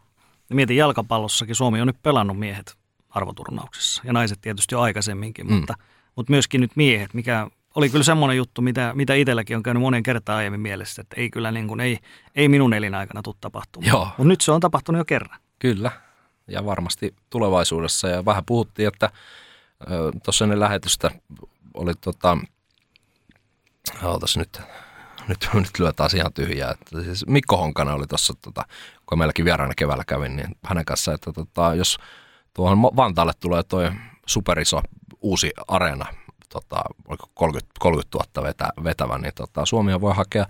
Mietin 0.49 0.77
jalkapallossakin, 0.77 1.55
Suomi 1.55 1.81
on 1.81 1.87
nyt 1.87 2.03
pelannut 2.03 2.39
miehet 2.39 2.77
arvoturnauksessa 3.09 4.01
ja 4.05 4.13
naiset 4.13 4.41
tietysti 4.41 4.75
jo 4.75 4.81
aikaisemminkin, 4.81 5.47
mm. 5.47 5.53
mutta, 5.53 5.73
mutta 6.15 6.31
myöskin 6.31 6.61
nyt 6.61 6.71
miehet, 6.75 7.13
mikä 7.13 7.47
oli 7.75 7.89
kyllä 7.89 8.03
semmoinen 8.03 8.37
juttu, 8.37 8.61
mitä, 8.61 8.91
mitä 8.95 9.13
itselläkin 9.13 9.57
on 9.57 9.63
käynyt 9.63 9.81
monen 9.81 10.03
kertaan 10.03 10.37
aiemmin 10.37 10.59
mielessä, 10.59 11.01
että 11.01 11.15
ei 11.21 11.29
kyllä 11.29 11.51
niin 11.51 11.67
kuin, 11.67 11.79
ei, 11.79 11.99
ei 12.35 12.49
minun 12.49 12.73
elinaikana 12.73 13.21
tule 13.21 13.35
tapahtumaan. 13.41 14.07
Mutta 14.07 14.23
nyt 14.23 14.41
se 14.41 14.51
on 14.51 14.59
tapahtunut 14.59 14.99
jo 14.99 15.05
kerran. 15.05 15.39
Kyllä, 15.59 15.91
ja 16.47 16.65
varmasti 16.65 17.15
tulevaisuudessa. 17.29 18.07
Ja 18.07 18.25
vähän 18.25 18.45
puhuttiin, 18.45 18.87
että 18.87 19.09
tuossa 20.23 20.45
ennen 20.45 20.59
lähetystä 20.59 21.11
oli 21.73 21.93
tota, 22.01 22.37
nyt 24.37 24.61
nyt, 25.27 25.49
nyt 25.53 25.79
lyö 25.79 25.93
taas 25.93 26.13
ihan 26.13 26.33
tyhjää. 26.33 26.71
Että 26.71 27.03
siis 27.03 27.27
Mikko 27.27 27.57
Honkanen 27.57 27.93
oli 27.93 28.07
tuossa, 28.07 28.33
tota, 28.41 28.65
kun 29.05 29.17
meilläkin 29.17 29.45
vieraana 29.45 29.73
keväällä 29.77 30.03
kävin, 30.07 30.35
niin 30.35 30.55
hänen 30.63 30.85
kanssa, 30.85 31.13
että 31.13 31.33
tota, 31.33 31.75
jos 31.75 31.97
tuohon 32.53 32.81
Vantaalle 32.81 33.33
tulee 33.39 33.63
tuo 33.63 33.91
superiso 34.25 34.81
uusi 35.21 35.51
areena, 35.67 36.05
tota, 36.49 36.83
30, 37.33 37.71
30 37.79 38.17
000 38.17 38.47
vetä, 38.47 38.69
vetävä, 38.83 39.17
niin 39.17 39.33
tota, 39.35 39.65
Suomi 39.65 40.01
voi 40.01 40.13
hakea 40.15 40.45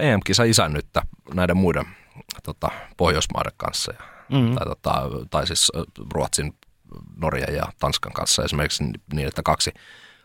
EM-kisa 0.00 0.44
isännyttä 0.44 1.02
näiden 1.34 1.56
muiden 1.56 1.84
tota, 2.42 2.70
Pohjoismaiden 2.96 3.52
kanssa. 3.56 3.92
Ja, 3.92 4.04
mm-hmm. 4.28 4.54
tai, 4.54 4.66
tota, 4.66 5.02
tai 5.30 5.46
siis 5.46 5.72
Ruotsin, 6.14 6.54
Norjan 7.16 7.54
ja 7.54 7.64
Tanskan 7.78 8.12
kanssa 8.12 8.44
esimerkiksi 8.44 8.84
niin, 9.12 9.28
että 9.28 9.42
kaksi 9.42 9.72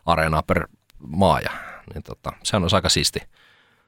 areenaa 0.05 0.43
per 0.43 0.67
maa. 0.99 1.39
Ja, 1.39 1.51
niin 1.93 2.03
tota, 2.03 2.31
sehän 2.43 2.63
olisi 2.63 2.75
aika 2.75 2.89
siisti, 2.89 3.19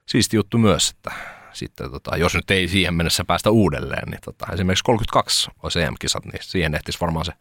siisti 0.06 0.36
juttu 0.36 0.58
myös, 0.58 0.90
että 0.90 1.12
sitten 1.52 1.90
tota, 1.90 2.16
jos 2.16 2.34
nyt 2.34 2.50
ei 2.50 2.68
siihen 2.68 2.94
mennessä 2.94 3.24
päästä 3.24 3.50
uudelleen, 3.50 4.08
niin 4.08 4.20
tota, 4.24 4.46
esimerkiksi 4.52 4.84
32 4.84 5.50
olisi 5.62 5.82
EM-kisat, 5.82 6.24
niin 6.24 6.38
siihen 6.40 6.74
ehtisi 6.74 7.00
varmaan 7.00 7.24
se 7.24 7.32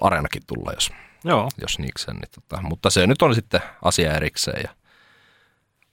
areenakin 0.00 0.42
tulla, 0.46 0.72
jos, 0.72 0.90
Joo. 1.24 1.48
jos 1.60 1.78
niikseen. 1.78 2.16
Niin 2.16 2.30
tota, 2.34 2.62
mutta 2.62 2.90
se 2.90 3.06
nyt 3.06 3.22
on 3.22 3.34
sitten 3.34 3.60
asia 3.82 4.16
erikseen. 4.16 4.60
Ja, 4.64 4.70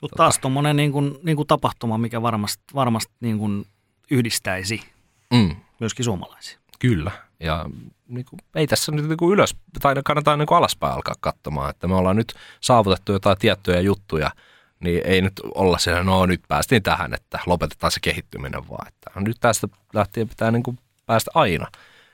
tota, 0.00 0.16
taas 0.16 0.38
tuommoinen 0.38 0.76
niin 0.76 0.92
kuin, 0.92 1.18
niin 1.22 1.36
kuin 1.36 1.48
tapahtuma, 1.48 1.98
mikä 1.98 2.22
varmasti, 2.22 2.64
varmasti 2.74 3.12
niin 3.20 3.38
kuin 3.38 3.66
yhdistäisi 4.10 4.82
mm. 5.32 5.56
myöskin 5.80 6.04
suomalaisia. 6.04 6.58
Kyllä, 6.78 7.10
ja 7.40 7.66
niin 8.08 8.24
kuin, 8.24 8.40
ei 8.54 8.66
tässä 8.66 8.92
nyt 8.92 9.08
niin 9.08 9.18
kuin 9.18 9.32
ylös, 9.32 9.56
tai 9.82 9.94
kannattaa 10.04 10.36
niin 10.36 10.46
kuin 10.46 10.58
alaspäin 10.58 10.94
alkaa 10.94 11.14
katsomaan, 11.20 11.70
että 11.70 11.86
me 11.86 11.94
ollaan 11.94 12.16
nyt 12.16 12.34
saavutettu 12.60 13.12
jotain 13.12 13.38
tiettyjä 13.38 13.80
juttuja– 13.80 14.30
niin 14.80 15.02
ei 15.04 15.22
nyt 15.22 15.32
olla 15.54 15.78
siellä, 15.78 16.02
no 16.02 16.26
nyt 16.26 16.40
päästiin 16.48 16.82
tähän, 16.82 17.14
että 17.14 17.38
lopetetaan 17.46 17.90
se 17.90 18.00
kehittyminen 18.00 18.68
vaan. 18.68 18.88
Että 18.88 19.20
nyt 19.20 19.36
tästä 19.40 19.68
lähtien 19.92 20.28
pitää 20.28 20.50
niin 20.50 20.62
kuin 20.62 20.78
päästä 21.06 21.30
aina 21.34 21.66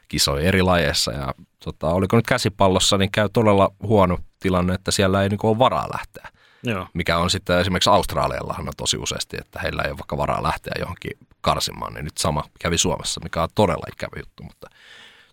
kisoihin 0.09 0.49
eri 0.49 0.63
lajeissa 0.63 1.13
ja 1.13 1.35
tota, 1.65 1.89
oliko 1.89 2.17
nyt 2.17 2.27
käsipallossa, 2.27 2.99
niin 2.99 3.11
käy 3.11 3.29
todella 3.33 3.73
huono 3.83 4.19
tilanne, 4.41 4.75
että 4.75 4.91
siellä 4.91 5.23
ei 5.23 5.29
niin 5.29 5.39
kuin 5.39 5.49
ole 5.49 5.59
varaa 5.59 5.89
lähteä. 5.95 6.29
Joo. 6.63 6.87
Mikä 6.95 7.19
on 7.19 7.31
sitten 7.31 7.59
esimerkiksi 7.59 7.91
Australiallahan 7.91 8.69
on 8.69 8.75
tosi 8.77 8.97
useasti, 8.97 9.37
että 9.41 9.61
heillä 9.61 9.83
ei 9.83 9.91
ole 9.91 9.99
vaikka 9.99 10.17
varaa 10.17 10.43
lähteä 10.43 10.73
johonkin 10.79 11.13
karsimaan, 11.41 11.95
niin 11.95 12.05
nyt 12.05 12.19
sama 12.19 12.45
kävi 12.61 12.79
Suomessa, 12.79 13.21
mikä 13.25 13.43
on 13.43 13.49
todella 13.55 13.87
ikävä 13.93 14.17
juttu, 14.17 14.43
mutta 14.43 14.71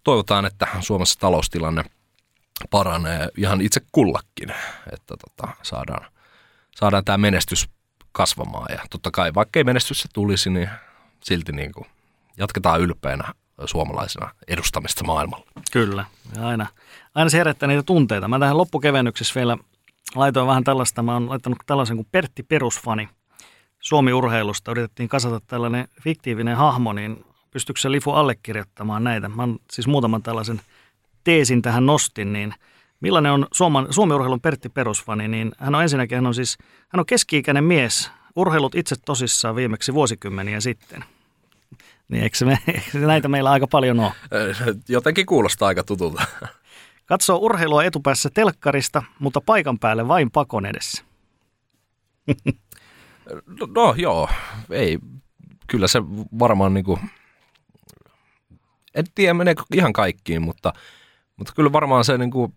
toivotaan, 0.03 0.45
että 0.45 0.68
Suomessa 0.80 1.20
taloustilanne 1.20 1.84
paranee 2.70 3.30
ihan 3.38 3.62
itse 3.62 3.82
kullakin, 3.91 4.53
että 4.94 5.16
tota, 5.18 5.53
saadaan– 5.64 6.06
saadaan 6.76 7.06
tämä 7.06 7.18
menestys 7.18 7.69
kasvamaan. 8.11 8.68
Ja 8.69 8.80
totta 8.89 9.11
kai, 9.11 9.34
vaikka 9.34 9.60
ei 9.60 9.64
menestys 9.64 9.99
se 9.99 10.10
tulisi, 10.14 10.49
niin 10.49 10.69
silti 11.23 11.52
niin 11.52 11.72
kuin 11.72 11.85
jatketaan 12.38 12.81
ylpeänä 12.81 13.34
suomalaisena 13.65 14.31
edustamista 14.48 15.03
maailmalla. 15.03 15.45
Kyllä, 15.72 16.06
ja 16.35 16.48
aina, 16.48 16.68
aina 17.15 17.30
se 17.30 17.38
herättää 17.38 17.68
niitä 17.68 17.84
tunteita. 17.84 18.27
Mä 18.27 18.39
tähän 18.39 18.57
loppukevennyksessä 18.57 19.35
vielä 19.35 19.57
laitoin 20.15 20.48
vähän 20.48 20.64
tällaista, 20.64 21.03
mä 21.03 21.14
oon 21.14 21.30
laittanut 21.30 21.60
tällaisen 21.65 21.98
kuin 21.98 22.07
Pertti 22.11 22.43
Perusfani 22.43 23.10
Suomi-urheilusta. 23.80 24.72
Yritettiin 24.72 25.10
kasata 25.10 25.39
tällainen 25.48 25.88
fiktiivinen 26.02 26.57
hahmo, 26.57 26.93
niin 26.93 27.26
pystyykö 27.52 27.81
se 27.81 27.91
Lifu 27.91 28.11
allekirjoittamaan 28.11 29.03
näitä? 29.03 29.30
Mä 29.30 29.43
siis 29.72 29.88
muutaman 29.88 30.23
tällaisen 30.23 30.61
teesin 31.23 31.61
tähän 31.61 31.85
nostin, 31.85 32.34
niin– 32.34 32.53
millainen 33.02 33.32
on 33.32 33.48
Suomen, 33.53 33.88
Suomi-urheilun 33.90 34.41
Pertti 34.41 34.69
Perusfani, 34.69 35.28
niin 35.28 35.52
hän 35.57 35.76
on 35.76 35.82
ensinnäkin, 35.82 36.15
hän 36.15 36.28
on 36.28 36.36
siis, 36.36 36.57
hän 36.90 36.99
on 36.99 37.06
keski-ikäinen 37.06 37.64
mies, 37.64 38.11
urheilut 38.36 38.76
itse 38.76 38.95
tosissaan 39.06 39.56
viimeksi 39.56 39.94
vuosikymmeniä 39.94 40.60
sitten. 40.60 41.03
Niin 42.10 42.23
eikö, 42.23 42.45
me, 42.45 42.57
eikö 42.73 42.99
näitä 42.99 43.28
meillä 43.28 43.52
aika 43.52 43.68
paljon 43.68 43.99
ole? 43.99 44.11
Jotenkin 44.90 45.26
kuulostaa 45.26 45.68
aika 45.68 45.84
tutulta. 45.84 46.26
Katsoo 47.06 47.38
urheilua 47.38 47.84
etupäässä 47.84 48.30
telkkarista, 48.34 49.03
mutta 49.19 49.41
paikan 49.41 49.80
päälle 49.80 50.07
vain 50.07 50.32
pakon 50.32 50.65
edessä. 50.65 51.03
No, 53.45 53.68
no 53.76 53.94
joo, 53.98 54.30
ei. 54.69 54.99
Kyllä 55.68 55.88
se 55.88 56.02
varmaan 56.40 56.73
niin 56.73 56.86
kuin, 56.86 56.99
en 58.95 59.06
tiedä 59.15 59.34
meneekö 59.34 59.64
ihan 59.73 59.94
kaikkiin, 59.94 60.41
mutta, 60.41 60.73
mutta 61.38 61.53
kyllä 61.56 61.72
varmaan 61.72 62.06
se 62.06 62.18
niin 62.18 62.32
kuin, 62.32 62.53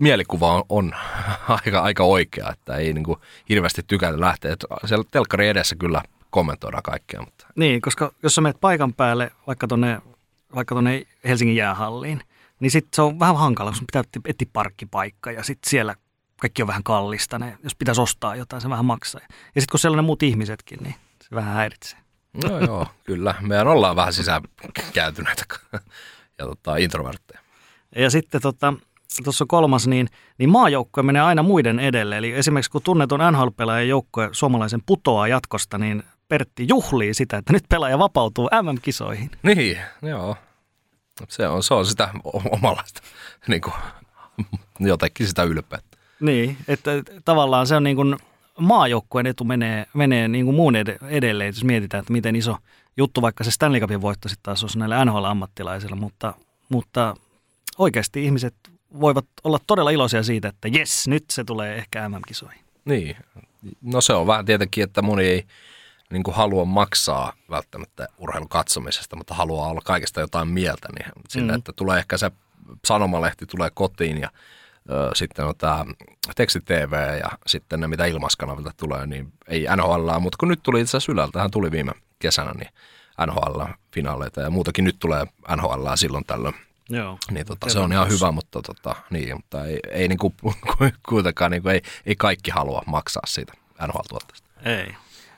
mielikuva 0.00 0.54
on, 0.54 0.64
on 0.68 0.92
aika, 1.64 1.80
aika 1.80 2.04
oikea, 2.04 2.50
että 2.52 2.76
ei 2.76 2.92
niin 2.92 3.04
kuin, 3.04 3.18
hirveästi 3.48 3.82
tykätä 3.82 4.20
lähteä. 4.20 4.52
Että 4.52 4.66
siellä 4.84 5.04
telkkari 5.10 5.48
edessä 5.48 5.76
kyllä 5.76 6.02
kommentoidaan 6.30 6.82
kaikkea. 6.82 7.20
Mutta. 7.20 7.46
Niin, 7.56 7.80
koska 7.80 8.12
jos 8.22 8.34
sä 8.34 8.40
menet 8.40 8.60
paikan 8.60 8.94
päälle 8.94 9.30
vaikka 9.46 9.66
tuonne 9.66 10.02
vaikka 10.54 10.74
tonne 10.74 11.06
Helsingin 11.24 11.56
jäähalliin, 11.56 12.22
niin 12.60 12.70
sitten 12.70 12.90
se 12.96 13.02
on 13.02 13.18
vähän 13.18 13.36
hankala, 13.36 13.72
kun 13.72 13.86
pitää 13.86 14.02
etsiä 14.24 14.48
parkkipaikka 14.52 15.32
ja 15.32 15.42
sitten 15.42 15.70
siellä 15.70 15.94
kaikki 16.40 16.62
on 16.62 16.68
vähän 16.68 16.82
kallista. 16.82 17.38
Ne, 17.38 17.58
jos 17.62 17.74
pitäisi 17.74 18.00
ostaa 18.00 18.36
jotain, 18.36 18.62
se 18.62 18.68
vähän 18.68 18.84
maksaa. 18.84 19.20
Ja 19.54 19.60
sitten 19.60 19.72
kun 19.72 19.80
siellä 19.80 19.94
on 19.94 19.98
ne 19.98 20.06
muut 20.06 20.22
ihmisetkin, 20.22 20.78
niin 20.82 20.94
se 21.22 21.28
vähän 21.34 21.54
häiritsee. 21.54 21.98
No 22.44 22.60
joo, 22.66 22.86
kyllä. 23.04 23.34
Meidän 23.40 23.68
ollaan 23.68 23.96
vähän 23.96 24.12
sisäänkäytyneitä 24.12 25.44
ja 26.38 26.46
tota, 26.46 26.76
introvertteja. 26.76 27.40
Ja 27.96 28.10
sitten 28.10 28.42
tota, 28.42 28.74
tuossa 29.24 29.44
kolmas, 29.48 29.86
niin, 29.86 30.08
niin 30.38 30.50
maajoukkoja 30.50 31.02
menee 31.02 31.22
aina 31.22 31.42
muiden 31.42 31.78
edelle. 31.78 32.18
Eli 32.18 32.32
esimerkiksi 32.32 32.70
kun 32.70 32.82
tunnetun 32.82 33.20
NHL-pelaajan 33.20 33.88
joukkoja 33.88 34.28
suomalaisen 34.32 34.82
putoaa 34.86 35.28
jatkosta, 35.28 35.78
niin 35.78 36.02
Pertti 36.28 36.66
juhlii 36.68 37.14
sitä, 37.14 37.36
että 37.36 37.52
nyt 37.52 37.64
pelaaja 37.68 37.98
vapautuu 37.98 38.48
MM-kisoihin. 38.62 39.30
Niin, 39.42 39.78
joo. 40.02 40.36
Se 41.28 41.48
on, 41.48 41.62
se 41.62 41.74
on 41.74 41.86
sitä 41.86 42.08
omalaista, 42.50 43.02
niin 43.48 43.60
kuin, 43.60 43.74
jotenkin 44.80 45.26
sitä 45.26 45.42
ylpeyttä. 45.42 45.98
Niin, 46.20 46.56
että 46.68 46.90
tavallaan 47.24 47.66
se 47.66 47.76
on 47.76 47.84
niin 47.84 47.96
kuin 47.96 48.16
maajoukkueen 48.58 49.26
etu 49.26 49.44
menee, 49.44 49.86
menee 49.94 50.28
niin 50.28 50.44
kuin 50.44 50.54
muun 50.54 50.76
edelleen, 51.10 51.48
jos 51.48 51.64
mietitään, 51.64 52.00
että 52.00 52.12
miten 52.12 52.36
iso 52.36 52.56
juttu 52.96 53.22
vaikka 53.22 53.44
se 53.44 53.50
Stanley 53.50 53.80
Cupin 53.80 54.02
voitto 54.02 54.28
sitten 54.28 54.42
taas 54.42 54.64
olisi 54.64 54.78
näille 54.78 55.04
NHL-ammattilaisilla, 55.04 55.96
mutta, 55.96 56.34
mutta 56.68 57.14
oikeasti 57.78 58.24
ihmiset 58.24 58.54
voivat 59.00 59.26
olla 59.44 59.58
todella 59.66 59.90
iloisia 59.90 60.22
siitä, 60.22 60.48
että 60.48 60.68
jes, 60.68 61.08
nyt 61.08 61.24
se 61.30 61.44
tulee 61.44 61.76
ehkä 61.76 62.08
MM-kisoihin. 62.08 62.64
Niin, 62.84 63.16
no 63.82 64.00
se 64.00 64.12
on 64.12 64.26
vähän 64.26 64.44
tietenkin, 64.46 64.84
että 64.84 65.02
moni 65.02 65.24
ei 65.24 65.44
niin 66.10 66.22
kuin 66.22 66.34
halua 66.34 66.64
maksaa 66.64 67.32
välttämättä 67.50 68.08
urheilun 68.18 68.48
katsomisesta, 68.48 69.16
mutta 69.16 69.34
haluaa 69.34 69.68
olla 69.68 69.80
kaikesta 69.84 70.20
jotain 70.20 70.48
mieltä, 70.48 70.88
niin 70.98 71.12
sille, 71.28 71.52
mm. 71.52 71.58
että 71.58 71.72
tulee 71.72 71.98
ehkä 71.98 72.18
se 72.18 72.30
sanomalehti 72.86 73.46
tulee 73.46 73.70
kotiin 73.74 74.20
ja 74.20 74.30
ö, 74.90 75.10
sitten 75.14 75.44
on 75.44 75.54
tämä 75.58 75.84
teksti-TV 76.36 77.18
ja 77.22 77.30
sitten 77.46 77.80
ne, 77.80 77.88
mitä 77.88 78.04
ilmaskanavilta 78.04 78.70
tulee, 78.76 79.06
niin 79.06 79.32
ei 79.48 79.66
NHL, 79.76 80.18
mutta 80.20 80.36
kun 80.40 80.48
nyt 80.48 80.60
tuli 80.62 80.80
itse 80.80 80.96
asiassa 80.96 81.12
Ylältähän 81.12 81.50
tuli 81.50 81.70
viime 81.70 81.92
kesänä, 82.18 82.52
niin 82.52 82.68
NHL-finaaleita 83.26 84.40
ja 84.40 84.50
muutakin 84.50 84.84
nyt 84.84 84.96
tulee 84.98 85.26
NHL 85.56 85.88
silloin 85.94 86.24
tällöin. 86.24 86.54
Joo. 86.90 87.18
Niin 87.30 87.46
tota, 87.46 87.70
se 87.70 87.78
on 87.78 87.92
ihan 87.92 88.08
hyvä, 88.08 88.30
mutta, 88.32 88.62
tota, 88.62 88.96
niin, 89.10 89.36
mutta 89.36 89.64
ei, 89.64 89.78
ei 89.90 90.08
niin 90.08 90.18
kuin, 90.18 90.34
kuitenkaan 91.08 91.50
niin 91.50 91.62
kuin, 91.62 91.74
ei, 91.74 91.82
ei 92.06 92.16
kaikki 92.16 92.50
halua 92.50 92.82
maksaa 92.86 93.22
siitä 93.26 93.52
NHL-tuotteesta. 93.86 94.48
Ei. 94.64 94.94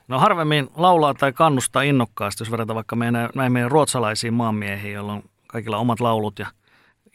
No 0.08 0.18
harvemmin 0.18 0.70
laulaa 0.76 1.14
tai 1.14 1.32
kannustaa 1.32 1.82
innokkaasti, 1.82 2.42
jos 2.42 2.50
verrataan 2.50 2.74
vaikka 2.74 2.96
meidän, 2.96 3.28
näin 3.34 3.52
meidän 3.52 3.70
ruotsalaisiin 3.70 4.34
maanmiehiin, 4.34 4.94
joilla 4.94 5.12
on 5.12 5.22
kaikilla 5.46 5.76
omat 5.76 6.00
laulut 6.00 6.38
ja 6.38 6.46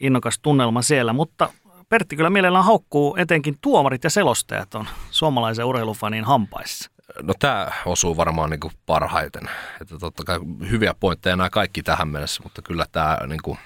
innokas 0.00 0.38
tunnelma 0.38 0.82
siellä. 0.82 1.12
Mutta 1.12 1.48
Pertti 1.88 2.16
kyllä 2.16 2.30
mielellään 2.30 2.64
haukkuu 2.64 3.16
etenkin 3.16 3.58
tuomarit 3.60 4.04
ja 4.04 4.10
selostajat 4.10 4.74
on 4.74 4.88
suomalaisen 5.10 5.64
urheilufanin 5.64 6.24
hampaissa. 6.24 6.90
No 7.22 7.34
tämä 7.38 7.70
osuu 7.86 8.16
varmaan 8.16 8.50
niin 8.50 8.60
kuin 8.60 8.72
parhaiten. 8.86 9.50
Että 9.80 9.98
totta 9.98 10.24
kai 10.24 10.38
hyviä 10.70 10.94
pointteja 11.00 11.36
nämä 11.36 11.50
kaikki 11.50 11.82
tähän 11.82 12.08
mennessä, 12.08 12.42
mutta 12.42 12.62
kyllä 12.62 12.86
tämä, 12.92 13.18
niin 13.26 13.42
kuin, 13.42 13.58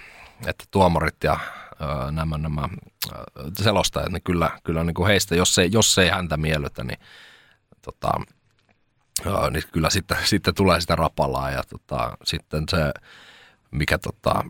että 0.46 0.64
tuomarit 0.70 1.24
ja 1.24 1.38
nämä, 2.10 2.38
nämä 2.38 2.68
selostajat, 3.58 4.12
niin 4.12 4.22
kyllä, 4.22 4.50
kyllä 4.64 4.84
niin 4.84 4.94
kuin 4.94 5.06
heistä, 5.06 5.34
jos 5.34 5.58
ei, 5.58 5.68
jos 5.72 5.98
ei 5.98 6.08
häntä 6.08 6.36
miellytä, 6.36 6.84
niin 6.84 6.98
tota, 7.82 8.12
niin 9.50 9.62
kyllä 9.72 9.90
sitten, 9.90 10.16
sitten 10.32 10.54
tulee 10.54 10.80
sitä 10.80 10.96
rapalaa 10.96 11.50
ja 11.50 11.62
tota, 11.62 12.16
sitten 12.24 12.64
se, 12.68 12.92
mikä 13.70 13.98
tota, 13.98 14.44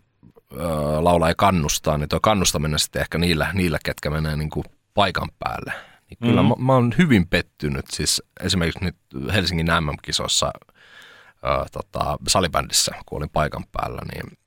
laulaa 1.00 1.28
ja 1.28 1.34
kannustaa, 1.34 1.98
niin 1.98 2.08
tuo 2.08 2.20
kannustaminen 2.20 2.78
sitten 2.78 3.02
ehkä 3.02 3.18
niillä, 3.18 3.50
niillä 3.52 3.78
ketkä 3.84 4.10
menee 4.10 4.36
niin 4.36 4.50
kuin 4.50 4.64
paikan 4.94 5.28
päälle. 5.38 5.72
Niin 6.10 6.18
kyllä 6.22 6.42
mm-hmm. 6.42 6.62
mä, 6.62 6.66
mä 6.66 6.72
oon 6.72 6.94
hyvin 6.98 7.28
pettynyt, 7.28 7.86
siis 7.90 8.22
esimerkiksi 8.40 8.84
nyt 8.84 8.96
Helsingin 9.32 9.66
MM-kisossa 9.80 10.52
ö, 11.44 11.66
tota, 11.72 12.18
salibändissä, 12.28 12.94
kun 13.06 13.18
olin 13.18 13.30
paikan 13.30 13.64
päällä, 13.72 14.02
niin 14.14 14.38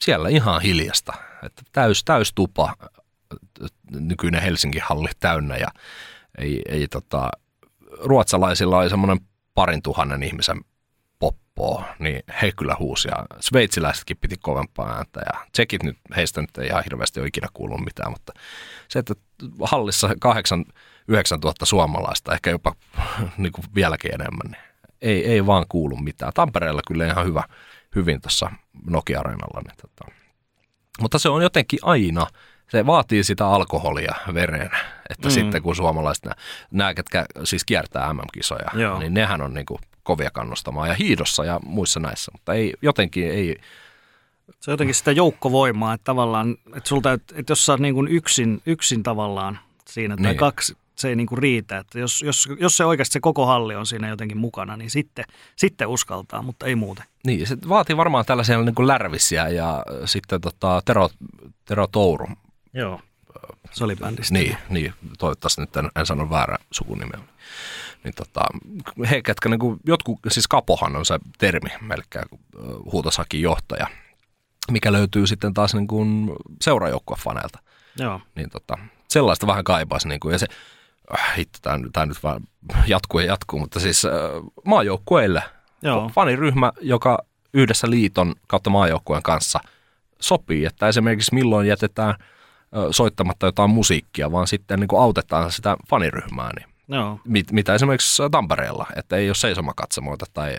siellä 0.00 0.28
ihan 0.28 0.62
hiljasta, 0.62 1.12
että 1.42 1.62
täys, 1.72 2.04
täys 2.04 2.32
tupa, 2.34 2.74
nykyinen 3.90 4.42
Helsingin 4.42 4.82
halli 4.84 5.10
täynnä 5.20 5.56
ja 5.56 5.68
ei, 6.38 6.62
ei 6.68 6.88
tota, 6.88 7.30
ruotsalaisilla 8.00 8.78
oli 8.78 8.90
semmoinen 8.90 9.20
parin 9.54 9.82
tuhannen 9.82 10.22
ihmisen 10.22 10.60
poppoa, 11.18 11.84
niin 11.98 12.22
he 12.42 12.52
kyllä 12.52 12.76
huusi 12.78 13.08
ja 13.08 13.26
sveitsiläisetkin 13.40 14.16
piti 14.16 14.36
kovempaa 14.36 14.96
ääntä 14.96 15.20
ja 15.20 15.46
tsekit 15.52 15.82
nyt, 15.82 15.98
heistä 16.16 16.40
nyt 16.40 16.58
ei 16.58 16.66
ihan 16.66 16.84
hirveästi 16.84 17.20
ole 17.20 17.28
ikinä 17.28 17.48
kuullut 17.54 17.84
mitään, 17.84 18.10
mutta 18.12 18.32
se, 18.88 18.98
että 18.98 19.14
hallissa 19.62 20.10
8 20.20 20.64
9000 21.08 21.66
suomalaista, 21.66 22.34
ehkä 22.34 22.50
jopa 22.50 22.74
niin 23.38 23.52
kuin 23.52 23.64
vieläkin 23.74 24.14
enemmän, 24.14 24.50
niin 24.50 24.74
ei, 25.02 25.26
ei 25.26 25.46
vaan 25.46 25.64
kuulu 25.68 25.96
mitään. 25.96 26.32
Tampereella 26.34 26.80
kyllä 26.86 27.06
ihan 27.06 27.26
hyvä, 27.26 27.42
hyvin 27.94 28.20
tuossa 28.20 28.50
Nokia-areenalla. 28.90 29.60
Niin 29.60 29.76
tota. 29.82 30.12
Mutta 31.00 31.18
se 31.18 31.28
on 31.28 31.42
jotenkin 31.42 31.78
aina, 31.82 32.26
se 32.70 32.86
vaatii 32.86 33.24
sitä 33.24 33.48
alkoholia 33.48 34.14
vereen, 34.34 34.70
että 35.10 35.28
mm. 35.28 35.32
sitten 35.32 35.62
kun 35.62 35.76
suomalaiset, 35.76 36.24
nämä, 36.24 36.34
nämä 36.70 36.94
ketkä 36.94 37.24
siis 37.44 37.64
kiertää 37.64 38.12
MM-kisoja, 38.12 38.70
Joo. 38.74 38.98
niin 38.98 39.14
nehän 39.14 39.42
on 39.42 39.54
niin 39.54 39.66
kuin 39.66 39.80
kovia 40.02 40.30
kannustamaan 40.30 40.88
ja 40.88 40.94
hiidossa 40.94 41.44
ja 41.44 41.60
muissa 41.66 42.00
näissä, 42.00 42.32
mutta 42.32 42.54
ei, 42.54 42.74
jotenkin 42.82 43.30
ei... 43.30 43.60
Se 44.60 44.70
on 44.70 44.72
jotenkin 44.72 44.94
sitä 44.94 45.12
joukkovoimaa, 45.12 45.94
että 45.94 46.04
tavallaan, 46.04 46.56
että, 46.76 46.88
sulta, 46.88 47.12
että 47.12 47.44
jos 47.48 47.66
sä 47.66 47.72
oot 47.72 47.80
niin 47.80 47.94
kuin 47.94 48.08
yksin, 48.08 48.62
yksin 48.66 49.02
tavallaan 49.02 49.58
siinä 49.88 50.16
tai 50.16 50.26
niin. 50.26 50.36
kaksi, 50.36 50.76
se 50.96 51.08
ei 51.08 51.16
niin 51.16 51.26
kuin 51.26 51.38
riitä. 51.38 51.78
Että 51.78 51.98
jos, 51.98 52.22
jos, 52.22 52.48
jos 52.60 52.76
se 52.76 52.84
oikeasti 52.84 53.12
se 53.12 53.20
koko 53.20 53.46
halli 53.46 53.74
on 53.74 53.86
siinä 53.86 54.08
jotenkin 54.08 54.38
mukana, 54.38 54.76
niin 54.76 54.90
sitten, 54.90 55.24
sitten 55.56 55.88
uskaltaa, 55.88 56.42
mutta 56.42 56.66
ei 56.66 56.74
muuten. 56.74 57.04
Niin, 57.26 57.46
se 57.46 57.56
vaatii 57.68 57.96
varmaan 57.96 58.24
tällaisia 58.24 58.62
niin 58.62 58.74
kuin 58.74 58.88
lärvisiä 58.88 59.48
ja 59.48 59.84
sitten 60.04 60.40
tota, 60.40 60.82
Tero, 60.84 61.08
Tero 61.64 61.86
Touru 61.86 62.26
Joo, 62.74 63.00
solibändistä. 63.70 64.34
Niin, 64.34 64.56
niin, 64.68 64.94
toivottavasti 65.18 65.60
nyt 65.60 65.76
en, 65.76 65.90
en 65.96 66.06
sano 66.06 66.30
väärä 66.30 66.56
sukunimeä. 66.70 67.20
Niin 68.04 68.14
tota, 68.14 68.40
he, 69.10 69.22
ketkä 69.22 69.48
niin 69.48 69.60
kuin, 69.60 69.80
jotkut, 69.86 70.18
siis 70.28 70.48
kapohan 70.48 70.96
on 70.96 71.06
se 71.06 71.18
termi 71.38 71.70
melkein 71.80 72.24
huutosakin 72.92 73.42
johtaja, 73.42 73.86
mikä 74.70 74.92
löytyy 74.92 75.26
sitten 75.26 75.54
taas 75.54 75.74
niin 75.74 75.86
kuin 75.86 76.32
seurajoukkuefaneilta. 76.62 77.58
Joo. 77.98 78.20
Niin 78.34 78.50
tota, 78.50 78.78
sellaista 79.08 79.46
vähän 79.46 79.64
kaipaisi. 79.64 80.08
Niin 80.08 80.20
kuin, 80.20 80.32
ja 80.32 80.38
se, 80.38 80.46
äh, 80.50 80.73
hitto, 81.36 81.58
tämä, 81.62 81.78
tämä 81.92 82.06
nyt 82.06 82.22
vaan 82.22 82.40
jatkuu 82.86 83.20
ja 83.20 83.26
jatkuu, 83.26 83.58
mutta 83.58 83.80
siis 83.80 84.04
äh, 84.04 84.12
maajoukkueille 84.64 85.42
Joo. 85.82 86.10
faniryhmä, 86.14 86.72
joka 86.80 87.18
yhdessä 87.54 87.90
liiton 87.90 88.34
kautta 88.46 88.70
maajoukkueen 88.70 89.22
kanssa 89.22 89.60
sopii, 90.20 90.64
että 90.64 90.88
esimerkiksi 90.88 91.34
milloin 91.34 91.66
jätetään– 91.66 92.14
soittamatta 92.90 93.46
jotain 93.46 93.70
musiikkia, 93.70 94.32
vaan 94.32 94.46
sitten 94.46 94.80
niin 94.80 94.88
kuin 94.88 95.02
autetaan 95.02 95.52
sitä 95.52 95.76
faniryhmää. 95.88 96.50
Niin 96.56 96.68
Joo. 96.88 97.20
Mit, 97.24 97.52
mitä 97.52 97.74
esimerkiksi 97.74 98.22
Tampereella, 98.30 98.86
että 98.96 99.16
ei 99.16 99.28
ole 99.28 99.34
seisomakatsomoita 99.34 100.26
tai 100.32 100.56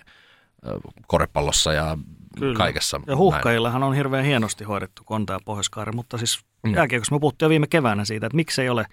koripallossa 1.08 1.74
ja 1.74 1.98
Kyllä. 2.40 2.58
kaikessa. 2.58 3.02
Ja 3.08 3.18
huhkajillahan 3.18 3.84
on 3.84 3.94
hirveän 3.94 4.26
hienosti 4.26 4.64
hoidettu 4.64 5.02
Konta 5.06 5.34
ja 5.34 5.40
pohjois 5.46 5.72
mutta 5.94 6.18
siis 6.18 6.40
mm. 6.64 6.74
jääkiekossa 6.74 7.16
me 7.16 7.20
puhuttiin 7.20 7.46
jo 7.46 7.50
viime 7.50 7.68
keväänä 7.68 8.06
siitä, 8.06 8.26
että 8.26 8.36
miksi 8.36 8.62
ei 8.62 8.70
ole, 8.70 8.86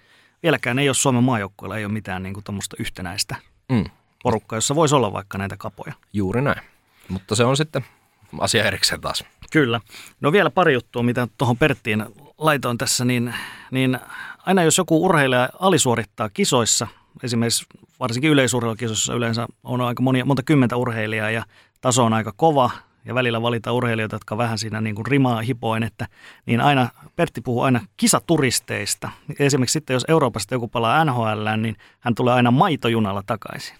vieläkään 0.43 0.79
ei 0.79 0.89
ole 0.89 0.93
Suomen 0.93 1.23
maajoukkueella, 1.23 1.77
ei 1.77 1.85
ole 1.85 1.93
mitään 1.93 2.23
niin 2.23 2.33
kuin 2.33 2.43
yhtenäistä 2.79 3.35
mm. 3.71 3.85
porukkaa, 4.23 4.57
jossa 4.57 4.75
voisi 4.75 4.95
olla 4.95 5.13
vaikka 5.13 5.37
näitä 5.37 5.57
kapoja. 5.57 5.93
Juuri 6.13 6.41
näin, 6.41 6.61
mutta 7.09 7.35
se 7.35 7.43
on 7.43 7.57
sitten 7.57 7.85
asia 8.39 8.63
erikseen 8.63 9.01
taas. 9.01 9.23
Kyllä. 9.51 9.79
No 10.21 10.31
vielä 10.31 10.49
pari 10.49 10.73
juttua, 10.73 11.03
mitä 11.03 11.27
tuohon 11.37 11.57
Perttiin 11.57 12.05
laitoin 12.37 12.77
tässä, 12.77 13.05
niin, 13.05 13.33
niin 13.71 13.99
aina 14.45 14.63
jos 14.63 14.77
joku 14.77 15.05
urheilija 15.05 15.49
alisuorittaa 15.59 16.29
kisoissa, 16.29 16.87
esimerkiksi 17.23 17.65
varsinkin 17.99 18.31
yleisurheilukisoissa 18.31 19.13
yleensä 19.13 19.47
on 19.63 19.81
aika 19.81 20.03
monia, 20.03 20.25
monta 20.25 20.43
kymmentä 20.43 20.75
urheilijaa 20.75 21.31
ja 21.31 21.45
taso 21.81 22.05
on 22.05 22.13
aika 22.13 22.33
kova 22.35 22.71
ja 23.05 23.15
välillä 23.15 23.41
valita 23.41 23.71
urheilijoita, 23.71 24.15
jotka 24.15 24.37
vähän 24.37 24.57
siinä 24.57 24.81
niin 24.81 24.95
kuin 24.95 25.05
rimaa 25.05 25.41
hipoin, 25.41 25.83
että 25.83 26.07
niin 26.45 26.61
aina, 26.61 26.89
Pertti 27.15 27.41
puhuu 27.41 27.61
aina 27.61 27.81
kisaturisteista. 27.97 29.09
Esimerkiksi 29.39 29.73
sitten, 29.73 29.93
jos 29.93 30.05
Euroopasta 30.07 30.55
joku 30.55 30.67
palaa 30.67 31.05
NHL, 31.05 31.47
niin 31.57 31.75
hän 31.99 32.15
tulee 32.15 32.33
aina 32.33 32.51
maitojunalla 32.51 33.23
takaisin. 33.25 33.75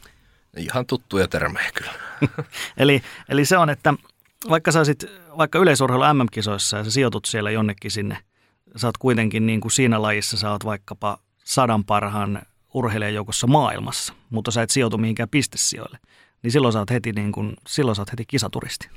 Ihan 0.58 0.86
tuttuja 0.86 1.28
termejä 1.28 1.72
kyllä. 1.74 1.92
eli, 2.78 3.02
eli 3.30 3.46
se 3.46 3.58
on, 3.58 3.70
että 3.70 3.94
vaikka 4.50 4.72
sä 4.72 4.80
olisit 4.80 5.06
vaikka 5.38 5.60
yleisurheilu 5.60 6.04
MM-kisoissa 6.14 6.78
ja 6.78 6.84
sä 6.84 6.92
sijoitut 6.92 7.26
siellä 7.26 7.52
jonnekin 7.52 7.92
sinne, 7.92 8.18
sä 8.76 8.88
oot 8.88 8.98
kuitenkin 8.98 9.46
niin 9.46 9.62
kuin 9.62 9.72
siinä 9.72 10.02
lajissa, 10.02 10.38
sä 10.38 10.52
oot 10.52 10.66
vaikkapa 10.66 11.18
sadan 11.44 11.84
parhaan 11.84 12.42
urheilijan 12.74 13.14
joukossa 13.14 13.48
maailmassa, 13.48 14.14
mutta 14.30 14.52
sä 14.52 14.62
et 14.62 14.70
sijoitu 14.70 14.98
mihinkään 14.98 15.30
pistesijoille, 15.30 15.98
niin 16.44 16.52
silloin 16.52 16.74
sä 16.74 16.80
oot 16.80 16.90
heti, 16.90 17.12
niin 17.12 17.32
kuin, 17.32 17.54
silloin 17.68 17.96
sä 17.96 18.02
oot 18.02 18.12
heti 18.12 18.26
kisaturisti. 18.26 18.90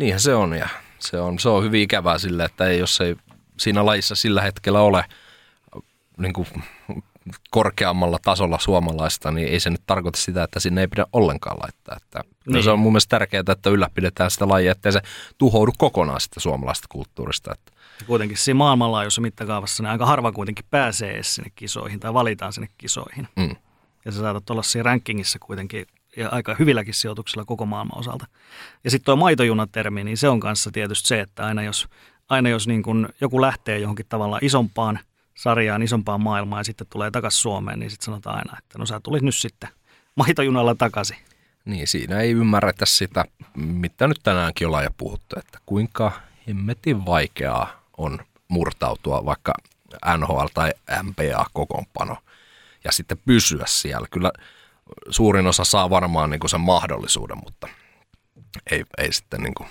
Niinhän 0.00 0.20
se 0.20 0.34
on 0.34 0.52
ja 0.52 0.68
se 0.98 1.20
on, 1.20 1.38
se 1.38 1.48
on 1.48 1.64
hyvin 1.64 1.82
ikävää 1.82 2.18
sille, 2.18 2.44
että 2.44 2.66
ei, 2.66 2.78
jos 2.78 3.00
ei 3.00 3.16
siinä 3.58 3.86
lajissa 3.86 4.14
sillä 4.14 4.42
hetkellä 4.42 4.80
ole 4.80 5.04
niin 6.16 6.32
kuin 6.32 6.46
korkeammalla 7.50 8.18
tasolla 8.24 8.58
suomalaista, 8.58 9.30
niin 9.30 9.48
ei 9.48 9.60
se 9.60 9.70
nyt 9.70 9.82
tarkoita 9.86 10.20
sitä, 10.20 10.42
että 10.42 10.60
sinne 10.60 10.80
ei 10.80 10.88
pidä 10.88 11.06
ollenkaan 11.12 11.56
laittaa. 11.62 11.96
Että 11.96 12.24
niin. 12.46 12.64
Se 12.64 12.70
on 12.70 12.78
mun 12.78 12.92
mielestä 12.92 13.18
tärkeää, 13.18 13.42
että 13.52 13.70
ylläpidetään 13.70 14.30
sitä 14.30 14.48
lajia, 14.48 14.72
ettei 14.72 14.92
se 14.92 15.02
tuhoudu 15.38 15.72
kokonaan 15.78 16.20
sitä 16.20 16.40
suomalaista 16.40 16.86
kulttuurista. 16.88 17.52
Että. 17.52 17.72
Kuitenkin 18.06 18.38
siinä 18.38 18.58
maailmanlaajuisessa 18.58 19.20
mittakaavassa 19.20 19.82
niin 19.82 19.90
aika 19.90 20.06
harva 20.06 20.32
kuitenkin 20.32 20.64
pääsee 20.70 21.22
sinne 21.22 21.50
kisoihin 21.54 22.00
tai 22.00 22.14
valitaan 22.14 22.52
sinne 22.52 22.68
kisoihin. 22.78 23.28
Mm. 23.36 23.56
Ja 24.04 24.12
sä 24.12 24.20
saatat 24.20 24.50
olla 24.50 24.62
siinä 24.62 24.82
rankingissa 24.82 25.38
kuitenkin 25.38 25.86
ja 26.16 26.28
aika 26.28 26.56
hyvilläkin 26.58 26.94
sijoituksilla 26.94 27.44
koko 27.44 27.66
maailman 27.66 27.98
osalta. 27.98 28.26
Ja 28.84 28.90
sitten 28.90 29.04
tuo 29.04 29.16
maitojunatermi, 29.16 30.04
niin 30.04 30.16
se 30.16 30.28
on 30.28 30.40
kanssa 30.40 30.70
tietysti 30.70 31.08
se, 31.08 31.20
että 31.20 31.46
aina 31.46 31.62
jos, 31.62 31.88
aina 32.28 32.48
jos 32.48 32.66
niin 32.66 32.82
kun 32.82 33.08
joku 33.20 33.40
lähtee 33.40 33.78
johonkin 33.78 34.06
tavallaan 34.08 34.44
isompaan 34.44 34.98
sarjaan, 35.34 35.82
isompaan 35.82 36.20
maailmaan 36.20 36.60
ja 36.60 36.64
sitten 36.64 36.86
tulee 36.90 37.10
takaisin 37.10 37.40
Suomeen, 37.40 37.78
niin 37.78 37.90
sitten 37.90 38.04
sanotaan 38.04 38.36
aina, 38.36 38.58
että 38.58 38.78
no 38.78 38.86
sä 38.86 39.00
tulit 39.00 39.22
nyt 39.22 39.36
sitten 39.36 39.70
maitojunalla 40.14 40.74
takaisin. 40.74 41.16
Niin, 41.64 41.88
siinä 41.88 42.20
ei 42.20 42.30
ymmärretä 42.30 42.86
sitä, 42.86 43.24
mitä 43.56 44.08
nyt 44.08 44.20
tänäänkin 44.22 44.66
ollaan 44.66 44.84
jo 44.84 44.90
puhuttu, 44.96 45.38
että 45.38 45.58
kuinka 45.66 46.12
hemmetin 46.48 47.06
vaikeaa 47.06 47.82
on 47.96 48.18
murtautua 48.48 49.24
vaikka 49.24 49.54
NHL 50.18 50.46
tai 50.54 50.72
MPA-kokoonpano 51.02 52.16
ja 52.84 52.92
sitten 52.92 53.18
pysyä 53.26 53.64
siellä. 53.66 54.06
Kyllä 54.10 54.32
suurin 55.10 55.46
osa 55.46 55.64
saa 55.64 55.90
varmaan 55.90 56.30
niin 56.30 56.40
kuin 56.40 56.50
sen 56.50 56.60
mahdollisuuden, 56.60 57.38
mutta 57.44 57.68
ei, 58.70 58.84
ei 58.98 59.12
sitten 59.12 59.40
niin 59.42 59.54
kuin 59.54 59.68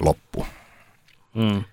loppu. 0.00 0.46
Mm. 1.34 1.64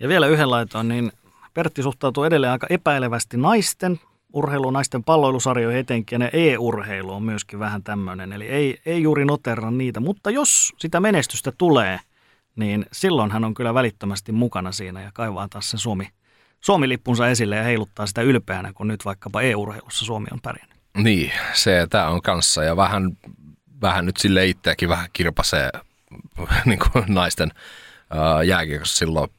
Ja 0.00 0.08
vielä 0.08 0.26
yhden 0.26 0.50
laitoon, 0.50 0.88
niin 0.88 1.12
Pertti 1.54 1.82
suhtautuu 1.82 2.24
edelleen 2.24 2.52
aika 2.52 2.66
epäilevästi 2.70 3.36
naisten 3.36 4.00
urheiluun, 4.32 4.72
naisten 4.72 5.04
palloilusarjoihin 5.04 5.80
etenkin, 5.80 6.20
ja 6.20 6.30
e-urheilu 6.32 7.12
on 7.12 7.22
myöskin 7.22 7.58
vähän 7.58 7.82
tämmöinen, 7.82 8.32
eli 8.32 8.48
ei, 8.48 8.80
ei 8.86 9.02
juuri 9.02 9.24
noterra 9.24 9.70
niitä, 9.70 10.00
mutta 10.00 10.30
jos 10.30 10.72
sitä 10.78 11.00
menestystä 11.00 11.52
tulee, 11.58 12.00
niin 12.56 12.86
silloin 12.92 13.30
hän 13.30 13.44
on 13.44 13.54
kyllä 13.54 13.74
välittömästi 13.74 14.32
mukana 14.32 14.72
siinä 14.72 15.02
ja 15.02 15.10
kaivaa 15.14 15.48
taas 15.48 15.70
sen 15.70 15.80
Suomi, 15.80 16.08
Suomi-lippunsa 16.60 17.28
esille 17.28 17.56
ja 17.56 17.62
heiluttaa 17.62 18.06
sitä 18.06 18.22
ylpeänä, 18.22 18.72
kun 18.72 18.88
nyt 18.88 19.04
vaikkapa 19.04 19.42
e-urheilussa 19.42 20.04
Suomi 20.04 20.26
on 20.32 20.40
pärjännyt. 20.40 20.71
Niin, 20.96 21.32
se 21.52 21.86
tämä 21.90 22.08
on 22.08 22.22
kanssa 22.22 22.64
ja 22.64 22.76
vähän, 22.76 23.18
vähän 23.80 24.06
nyt 24.06 24.16
sille 24.16 24.46
itseäkin 24.46 24.88
vähän 24.88 25.08
kirpasee 25.12 25.70
niin 26.64 26.78
kuin 26.78 27.04
naisten 27.08 27.50
jääkiekossa 28.46 28.96
silloin, 28.96 29.30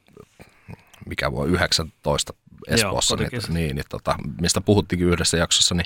mikä 1.05 1.31
voi 1.31 1.49
19 1.49 2.33
Espoossa, 2.67 3.15
Joo, 3.19 3.29
niin, 3.31 3.53
niin, 3.53 3.75
niin 3.75 3.85
tota, 3.89 4.15
mistä 4.41 4.61
puhuttiinkin 4.61 5.07
yhdessä 5.07 5.37
jaksossa, 5.37 5.75
niin 5.75 5.85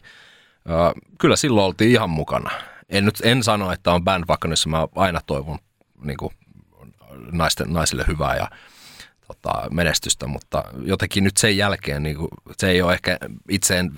ää, 0.67 0.91
kyllä 1.19 1.35
silloin 1.35 1.65
oltiin 1.65 1.91
ihan 1.91 2.09
mukana. 2.09 2.49
En 2.89 3.05
nyt 3.05 3.21
en 3.23 3.43
sano, 3.43 3.71
että 3.71 3.91
on 3.91 4.03
bandwagonissa, 4.03 4.69
mä 4.69 4.87
aina 4.95 5.21
toivon 5.25 5.59
niin 6.03 6.17
kuin, 6.17 6.33
naisten, 7.31 7.73
naisille 7.73 8.05
hyvää 8.07 8.35
ja 8.35 8.49
tota, 9.27 9.67
menestystä, 9.71 10.27
mutta 10.27 10.63
jotenkin 10.81 11.23
nyt 11.23 11.37
sen 11.37 11.57
jälkeen 11.57 12.03
niin 12.03 12.15
kuin, 12.15 12.29
se 12.57 12.69
ei 12.69 12.81
ole 12.81 12.93
ehkä 12.93 13.17
itseen 13.49 13.91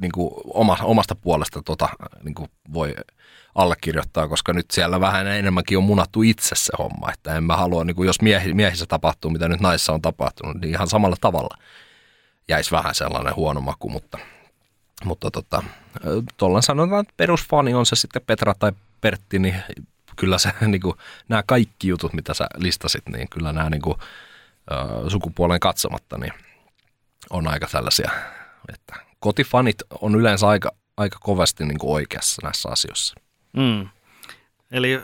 niin 0.00 0.12
kuin 0.12 0.30
oma, 0.44 0.76
omasta 0.82 1.14
puolesta 1.14 1.62
tota, 1.62 1.88
niin 2.24 2.34
kuin 2.34 2.50
voi 2.72 2.94
allekirjoittaa, 3.54 4.28
koska 4.28 4.52
nyt 4.52 4.70
siellä 4.70 5.00
vähän 5.00 5.26
enemmänkin 5.26 5.78
on 5.78 5.84
munattu 5.84 6.22
itse 6.22 6.54
se 6.54 6.72
homma, 6.78 7.12
että 7.12 7.34
en 7.34 7.44
mä 7.44 7.56
halua, 7.56 7.84
niin 7.84 7.96
kuin 7.96 8.06
jos 8.06 8.22
miehi, 8.22 8.54
miehissä 8.54 8.86
tapahtuu, 8.86 9.30
mitä 9.30 9.48
nyt 9.48 9.60
naissa 9.60 9.92
on 9.92 10.02
tapahtunut, 10.02 10.60
niin 10.60 10.70
ihan 10.70 10.88
samalla 10.88 11.16
tavalla 11.20 11.56
jäisi 12.48 12.70
vähän 12.70 12.94
sellainen 12.94 13.36
huono 13.36 13.60
maku, 13.60 13.88
mutta, 13.88 14.18
mutta 15.04 15.30
tota, 15.30 15.62
tuolla 16.36 16.60
sanotaan, 16.60 17.00
että 17.00 17.14
perusfani 17.16 17.74
on 17.74 17.86
se 17.86 17.96
sitten 17.96 18.22
Petra 18.26 18.54
tai 18.58 18.72
Pertti, 19.00 19.38
niin 19.38 19.62
kyllä 20.16 20.38
se, 20.38 20.52
niin 20.66 20.80
kuin, 20.80 20.94
nämä 21.28 21.42
kaikki 21.46 21.88
jutut, 21.88 22.12
mitä 22.12 22.34
sä 22.34 22.46
listasit, 22.56 23.08
niin 23.08 23.28
kyllä 23.28 23.52
nämä 23.52 23.70
niin 23.70 23.82
kuin, 23.82 23.98
sukupuolen 25.08 25.60
katsomatta, 25.60 26.18
niin 26.18 26.32
on 27.30 27.48
aika 27.48 27.66
tällaisia, 27.72 28.10
että 28.72 29.07
kotifanit 29.20 29.76
on 30.00 30.14
yleensä 30.14 30.48
aika, 30.48 30.70
aika 30.96 31.18
kovasti 31.20 31.64
niin 31.64 31.78
kuin 31.78 31.92
oikeassa 31.92 32.42
näissä 32.42 32.68
asioissa. 32.68 33.14
Mm. 33.56 33.88
Eli 34.70 35.00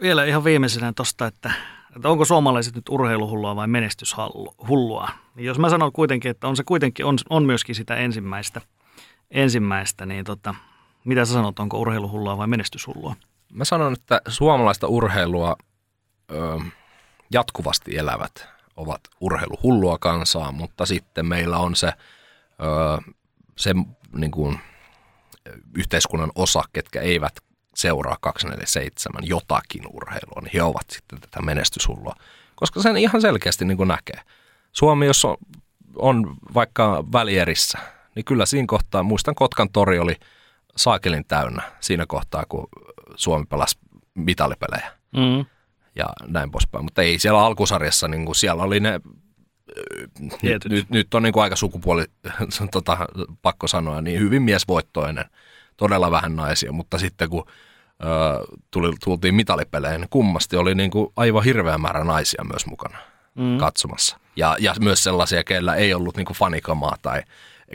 vielä 0.00 0.24
ihan 0.24 0.44
viimeisenä 0.44 0.92
tuosta, 0.96 1.26
että, 1.26 1.52
että 1.96 2.08
onko 2.08 2.24
suomalaiset 2.24 2.74
nyt 2.74 2.88
urheiluhullua 2.88 3.56
vai 3.56 3.66
menestyshullua. 3.66 5.08
Niin 5.34 5.46
jos 5.46 5.58
mä 5.58 5.70
sanon 5.70 5.92
kuitenkin, 5.92 6.30
että 6.30 6.48
on 6.48 6.56
se 6.56 6.62
kuitenkin 6.64 7.06
on, 7.06 7.18
on 7.30 7.44
myöskin 7.44 7.74
sitä 7.74 7.96
ensimmäistä, 7.96 8.60
ensimmäistä 9.30 10.06
niin 10.06 10.24
tota, 10.24 10.54
mitä 11.04 11.24
sä 11.24 11.32
sanot, 11.32 11.58
onko 11.58 11.80
urheiluhullua 11.80 12.38
vai 12.38 12.46
menestyshullua? 12.46 13.16
Mä 13.52 13.64
sanon, 13.64 13.92
että 13.92 14.20
suomalaista 14.28 14.86
urheilua 14.86 15.56
ö, 16.30 16.60
jatkuvasti 17.30 17.96
elävät 17.96 18.48
ovat 18.76 19.00
urheiluhullua 19.20 19.98
kansaa, 19.98 20.52
mutta 20.52 20.86
sitten 20.86 21.26
meillä 21.26 21.58
on 21.58 21.76
se, 21.76 21.86
ö, 21.86 23.12
se 23.56 23.74
niin 24.16 24.30
kuin, 24.30 24.60
yhteiskunnan 25.74 26.32
osa, 26.34 26.62
ketkä 26.72 27.00
eivät 27.00 27.32
seuraa 27.74 28.16
247 28.20 29.26
jotakin 29.26 29.82
urheilua, 29.92 30.40
niin 30.42 30.50
he 30.54 30.62
ovat 30.62 30.90
sitten 30.90 31.20
tätä 31.20 31.42
menestyshullua. 31.42 32.14
Koska 32.54 32.82
sen 32.82 32.96
ihan 32.96 33.20
selkeästi 33.20 33.64
niin 33.64 33.76
kuin 33.76 33.88
näkee. 33.88 34.20
Suomi, 34.72 35.06
jos 35.06 35.24
on, 35.24 35.36
on 35.96 36.36
vaikka 36.54 37.04
välierissä, 37.12 37.78
niin 38.14 38.24
kyllä 38.24 38.46
siinä 38.46 38.66
kohtaa, 38.68 39.02
muistan 39.02 39.34
Kotkan 39.34 39.70
tori 39.72 39.98
oli 39.98 40.16
saakelin 40.76 41.24
täynnä 41.24 41.62
siinä 41.80 42.06
kohtaa, 42.06 42.44
kun 42.48 42.68
Suomi 43.16 43.46
pelasi 43.46 43.78
mitalipelejä. 44.14 44.92
Mm. 45.16 45.44
Ja 45.96 46.06
näin 46.26 46.50
poispäin. 46.50 46.84
Mutta 46.84 47.02
ei 47.02 47.18
siellä 47.18 47.40
alkusarjassa, 47.40 48.08
niin 48.08 48.24
kuin 48.24 48.36
siellä 48.36 48.62
oli 48.62 48.80
ne 48.80 49.00
nyt, 50.42 50.64
nyt, 50.64 50.90
nyt 50.90 51.14
on 51.14 51.22
niin 51.22 51.32
kuin 51.32 51.42
aika 51.42 51.56
sukupuoli, 51.56 52.04
tota, 52.72 52.98
pakko 53.42 53.68
sanoa, 53.68 54.00
niin 54.00 54.20
hyvin 54.20 54.42
miesvoittoinen, 54.42 55.24
todella 55.76 56.10
vähän 56.10 56.36
naisia, 56.36 56.72
mutta 56.72 56.98
sitten 56.98 57.30
kun 57.30 57.46
ö, 58.04 58.54
tuli, 58.70 58.92
tultiin 59.04 59.34
mitalipeleihin, 59.34 60.00
niin 60.00 60.08
kummasti 60.08 60.56
oli 60.56 60.74
niin 60.74 60.90
kuin 60.90 61.12
aivan 61.16 61.44
hirveä 61.44 61.78
määrä 61.78 62.04
naisia 62.04 62.44
myös 62.44 62.66
mukana 62.66 62.98
mm. 63.34 63.58
katsomassa. 63.58 64.18
Ja, 64.36 64.56
ja 64.60 64.74
myös 64.80 65.04
sellaisia, 65.04 65.44
keillä 65.44 65.74
ei 65.74 65.94
ollut 65.94 66.16
niin 66.16 66.26
kuin 66.26 66.36
fanikamaa 66.36 66.96
tai 67.02 67.22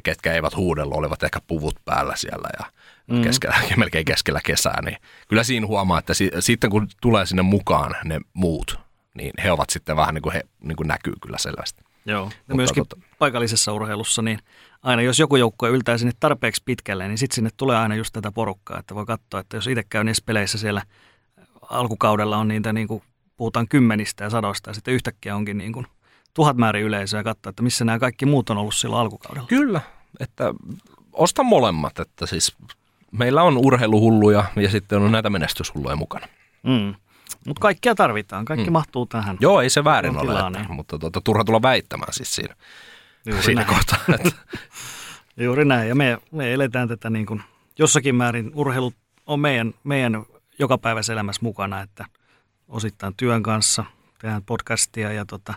ketkä 0.03 0.33
eivät 0.33 0.55
huudella, 0.55 0.95
olivat 0.95 1.23
ehkä 1.23 1.39
puvut 1.47 1.75
päällä 1.85 2.15
siellä 2.15 2.49
ja 2.59 2.65
mm. 3.07 3.21
keskellä, 3.21 3.55
melkein 3.77 4.05
keskellä 4.05 4.39
kesää, 4.45 4.81
niin 4.85 4.97
kyllä 5.27 5.43
siinä 5.43 5.67
huomaa, 5.67 5.99
että 5.99 6.13
si, 6.13 6.31
sitten 6.39 6.69
kun 6.69 6.87
tulee 7.01 7.25
sinne 7.25 7.41
mukaan 7.41 7.95
ne 8.03 8.19
muut, 8.33 8.79
niin 9.15 9.31
he 9.43 9.51
ovat 9.51 9.69
sitten 9.69 9.95
vähän 9.95 10.13
niin 10.13 10.21
kuin 10.21 10.33
he 10.33 10.43
niin 10.59 10.75
kuin 10.75 10.87
näkyy 10.87 11.13
kyllä 11.21 11.37
selvästi. 11.37 11.83
Joo, 12.05 12.23
ja 12.23 12.25
Mutta 12.25 12.55
myöskin 12.55 12.87
tota... 12.87 13.05
paikallisessa 13.19 13.73
urheilussa, 13.73 14.21
niin 14.21 14.39
aina 14.83 15.01
jos 15.01 15.19
joku 15.19 15.35
joukkue 15.35 15.69
yltää 15.69 15.97
sinne 15.97 16.11
tarpeeksi 16.19 16.61
pitkälle, 16.65 17.07
niin 17.07 17.17
sitten 17.17 17.35
sinne 17.35 17.49
tulee 17.57 17.77
aina 17.77 17.95
just 17.95 18.13
tätä 18.13 18.31
porukkaa, 18.31 18.79
että 18.79 18.95
voi 18.95 19.05
katsoa, 19.05 19.39
että 19.39 19.57
jos 19.57 19.67
itse 19.67 19.83
käy 19.89 20.03
niissä 20.03 20.23
peleissä 20.25 20.57
siellä 20.57 20.81
alkukaudella 21.61 22.37
on 22.37 22.47
niitä 22.47 22.73
niin 22.73 22.87
kuin 22.87 23.03
puhutaan 23.37 23.67
kymmenistä 23.67 24.23
ja 24.23 24.29
sadoista 24.29 24.69
ja 24.69 24.73
sitten 24.73 24.93
yhtäkkiä 24.93 25.35
onkin 25.35 25.57
niin 25.57 25.73
kuin 25.73 25.87
tuhat 26.33 26.57
määrin 26.57 26.83
yleisöä 26.83 27.19
ja 27.19 27.23
katsoa, 27.23 27.49
että 27.49 27.63
missä 27.63 27.85
nämä 27.85 27.99
kaikki 27.99 28.25
muut 28.25 28.49
on 28.49 28.57
ollut 28.57 28.75
silloin 28.75 29.01
alkukaudella. 29.01 29.47
Kyllä, 29.47 29.81
että 30.19 30.53
osta 31.13 31.43
molemmat, 31.43 31.99
että 31.99 32.25
siis 32.25 32.55
meillä 33.11 33.43
on 33.43 33.57
urheiluhulluja 33.57 34.43
ja 34.55 34.69
sitten 34.69 35.01
on 35.01 35.11
näitä 35.11 35.29
menestyshulluja 35.29 35.95
mukana. 35.95 36.27
Mm. 36.63 36.95
Mutta 37.45 37.61
kaikkea 37.61 37.95
tarvitaan, 37.95 38.45
kaikki 38.45 38.69
mm. 38.69 38.73
mahtuu 38.73 39.05
tähän. 39.05 39.37
Joo, 39.39 39.61
ei 39.61 39.69
se 39.69 39.83
väärin 39.83 40.17
ole, 40.17 40.39
että, 40.39 40.49
niin. 40.49 40.73
mutta 40.73 40.99
tuota, 40.99 41.21
turha 41.21 41.43
tulla 41.43 41.61
väittämään 41.61 42.13
siis 42.13 42.35
siinä, 42.35 42.55
Juuri 43.25 43.43
siinä 43.43 43.61
näin. 43.61 43.75
kohtaa. 43.75 43.99
Että. 44.15 44.31
Juuri 45.45 45.65
näin, 45.65 45.89
ja 45.89 45.95
me, 45.95 46.17
me 46.31 46.53
eletään 46.53 46.87
tätä 46.87 47.09
niin 47.09 47.25
kuin, 47.25 47.43
jossakin 47.79 48.15
määrin, 48.15 48.51
urheilu 48.55 48.93
on 49.25 49.39
meidän, 49.39 49.73
meidän 49.83 50.25
jokapäiväisessä 50.59 51.13
elämässä 51.13 51.39
mukana, 51.43 51.81
että 51.81 52.05
osittain 52.67 53.13
työn 53.17 53.43
kanssa 53.43 53.83
tehdään 54.21 54.43
podcastia 54.43 55.13
ja, 55.13 55.25
tota, 55.25 55.53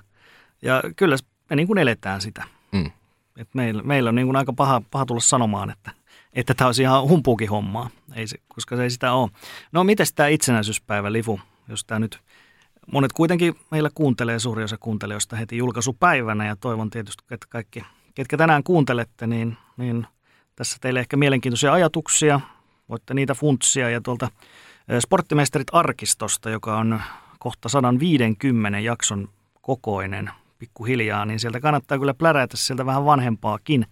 ja 0.63 0.83
kyllä 0.97 1.17
me 1.51 1.57
niin 1.57 1.67
kuin 1.67 1.79
eletään 1.79 2.21
sitä. 2.21 2.45
Mm. 2.73 2.91
Et 3.37 3.49
meillä, 3.55 3.83
meillä 3.83 4.09
on 4.09 4.15
niin 4.15 4.27
kuin 4.27 4.37
aika 4.37 4.53
paha, 4.53 4.83
paha 4.91 5.07
tulla 5.07 5.21
sanomaan, 5.21 5.71
että 5.71 5.91
että 6.33 6.55
tämä 6.55 6.69
olisi 6.69 6.83
ihan 6.83 7.09
humpuukin 7.09 7.51
hommaa, 7.51 7.91
ei 8.15 8.27
se, 8.27 8.39
koska 8.49 8.77
se 8.77 8.83
ei 8.83 8.91
sitä 8.91 9.13
ole. 9.13 9.31
No 9.73 9.85
miten 9.85 10.07
tämä 10.15 10.29
itsenäisyyspäivä, 10.29 11.13
Lifu, 11.13 11.41
jos 11.69 11.85
tämä 11.85 11.99
nyt, 11.99 12.19
monet 12.93 13.13
kuitenkin 13.13 13.55
meillä 13.71 13.91
kuuntelee, 13.95 14.39
suuri 14.39 14.65
osa 14.65 14.77
kuuntelijoista 14.81 15.37
heti 15.37 15.57
julkaisupäivänä 15.57 16.47
ja 16.47 16.57
toivon 16.57 16.91
tietysti, 16.91 17.25
että 17.31 17.47
kaikki, 17.51 17.85
ketkä 18.15 18.37
tänään 18.37 18.63
kuuntelette, 18.63 19.27
niin, 19.27 19.57
niin 19.77 20.07
tässä 20.57 20.77
teille 20.81 21.01
ehkä 21.01 21.17
mielenkiintoisia 21.17 21.73
ajatuksia, 21.73 22.41
voitte 22.89 23.15
niitä 23.15 23.35
funtsia 23.35 23.91
ja 23.91 24.01
tuolta 24.01 24.29
Sporttimeisterit 25.01 25.69
arkistosta, 25.73 26.51
joka 26.51 26.79
on 26.79 27.01
kohta 27.39 27.69
150 27.69 28.79
jakson 28.79 29.29
kokoinen 29.61 30.31
pikkuhiljaa, 30.59 31.25
niin 31.25 31.41
sieltä 31.41 31.61
kannattaa 31.61 31.99
kyllä 31.99 32.15
plärätä 32.15 32.57
sieltä 32.57 32.87
vähän 32.87 33.05
vanhempaakin 33.05 33.87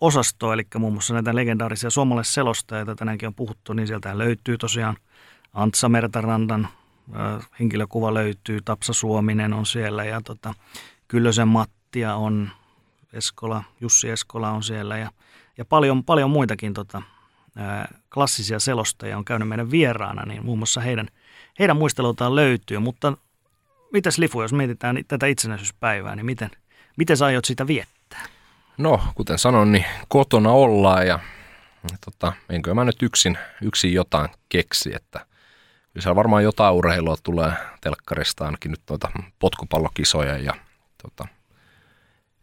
osastoa, 0.00 0.54
eli 0.54 0.66
muun 0.78 0.92
muassa 0.92 1.14
näitä 1.14 1.34
legendaarisia 1.34 1.90
suomalaisselostajia, 1.90 2.78
joita 2.78 2.94
tänäänkin 2.94 3.26
on 3.26 3.34
puhuttu, 3.34 3.72
niin 3.72 3.86
sieltä 3.86 4.18
löytyy 4.18 4.58
tosiaan 4.58 4.96
Antsa 5.54 5.88
Mertarandan 5.88 6.68
henkilökuva 7.60 8.14
löytyy, 8.14 8.60
Tapsa 8.64 8.92
Suominen 8.92 9.52
on 9.52 9.66
siellä 9.66 10.04
ja 10.04 10.20
tota, 10.20 10.54
Kyllösen 11.08 11.48
Mattia 11.48 12.14
on 12.14 12.50
Eskola, 13.12 13.64
Jussi 13.80 14.10
Eskola 14.10 14.50
on 14.50 14.62
siellä 14.62 14.98
ja, 14.98 15.10
ja 15.58 15.64
paljon, 15.64 16.04
paljon 16.04 16.30
muitakin 16.30 16.74
tota, 16.74 17.02
klassisia 18.14 18.58
selostajia 18.58 19.18
on 19.18 19.24
käynyt 19.24 19.48
meidän 19.48 19.70
vieraana, 19.70 20.26
niin 20.26 20.44
muun 20.44 20.58
muassa 20.58 20.80
heidän, 20.80 21.08
heidän 21.58 21.76
muistelutaan 21.76 22.36
löytyy, 22.36 22.78
mutta 22.78 23.16
mitäs 23.92 24.18
Lifu, 24.18 24.42
jos 24.42 24.52
mietitään 24.52 25.04
tätä 25.08 25.26
itsenäisyyspäivää, 25.26 26.16
niin 26.16 26.26
miten, 26.26 26.50
miten 26.96 27.16
sä 27.16 27.26
aiot 27.26 27.44
sitä 27.44 27.66
viettää? 27.66 28.26
No, 28.78 29.00
kuten 29.14 29.38
sanoin, 29.38 29.72
niin 29.72 29.84
kotona 30.08 30.50
ollaan 30.50 31.06
ja, 31.06 31.18
ja 31.90 31.98
tota, 32.04 32.32
enkö 32.48 32.74
mä 32.74 32.84
nyt 32.84 33.02
yksin, 33.02 33.38
yksin 33.62 33.92
jotain 33.92 34.28
keksi, 34.48 34.94
että 34.94 35.26
kyllä 35.92 36.14
varmaan 36.14 36.42
jotain 36.42 36.74
urheilua 36.74 37.16
tulee 37.22 37.52
telkkarista, 37.80 38.44
ainakin 38.44 38.70
nyt 38.70 38.82
noita 38.90 39.08
potkupallokisoja 39.38 40.38
ja 40.38 40.54
tota, 41.02 41.28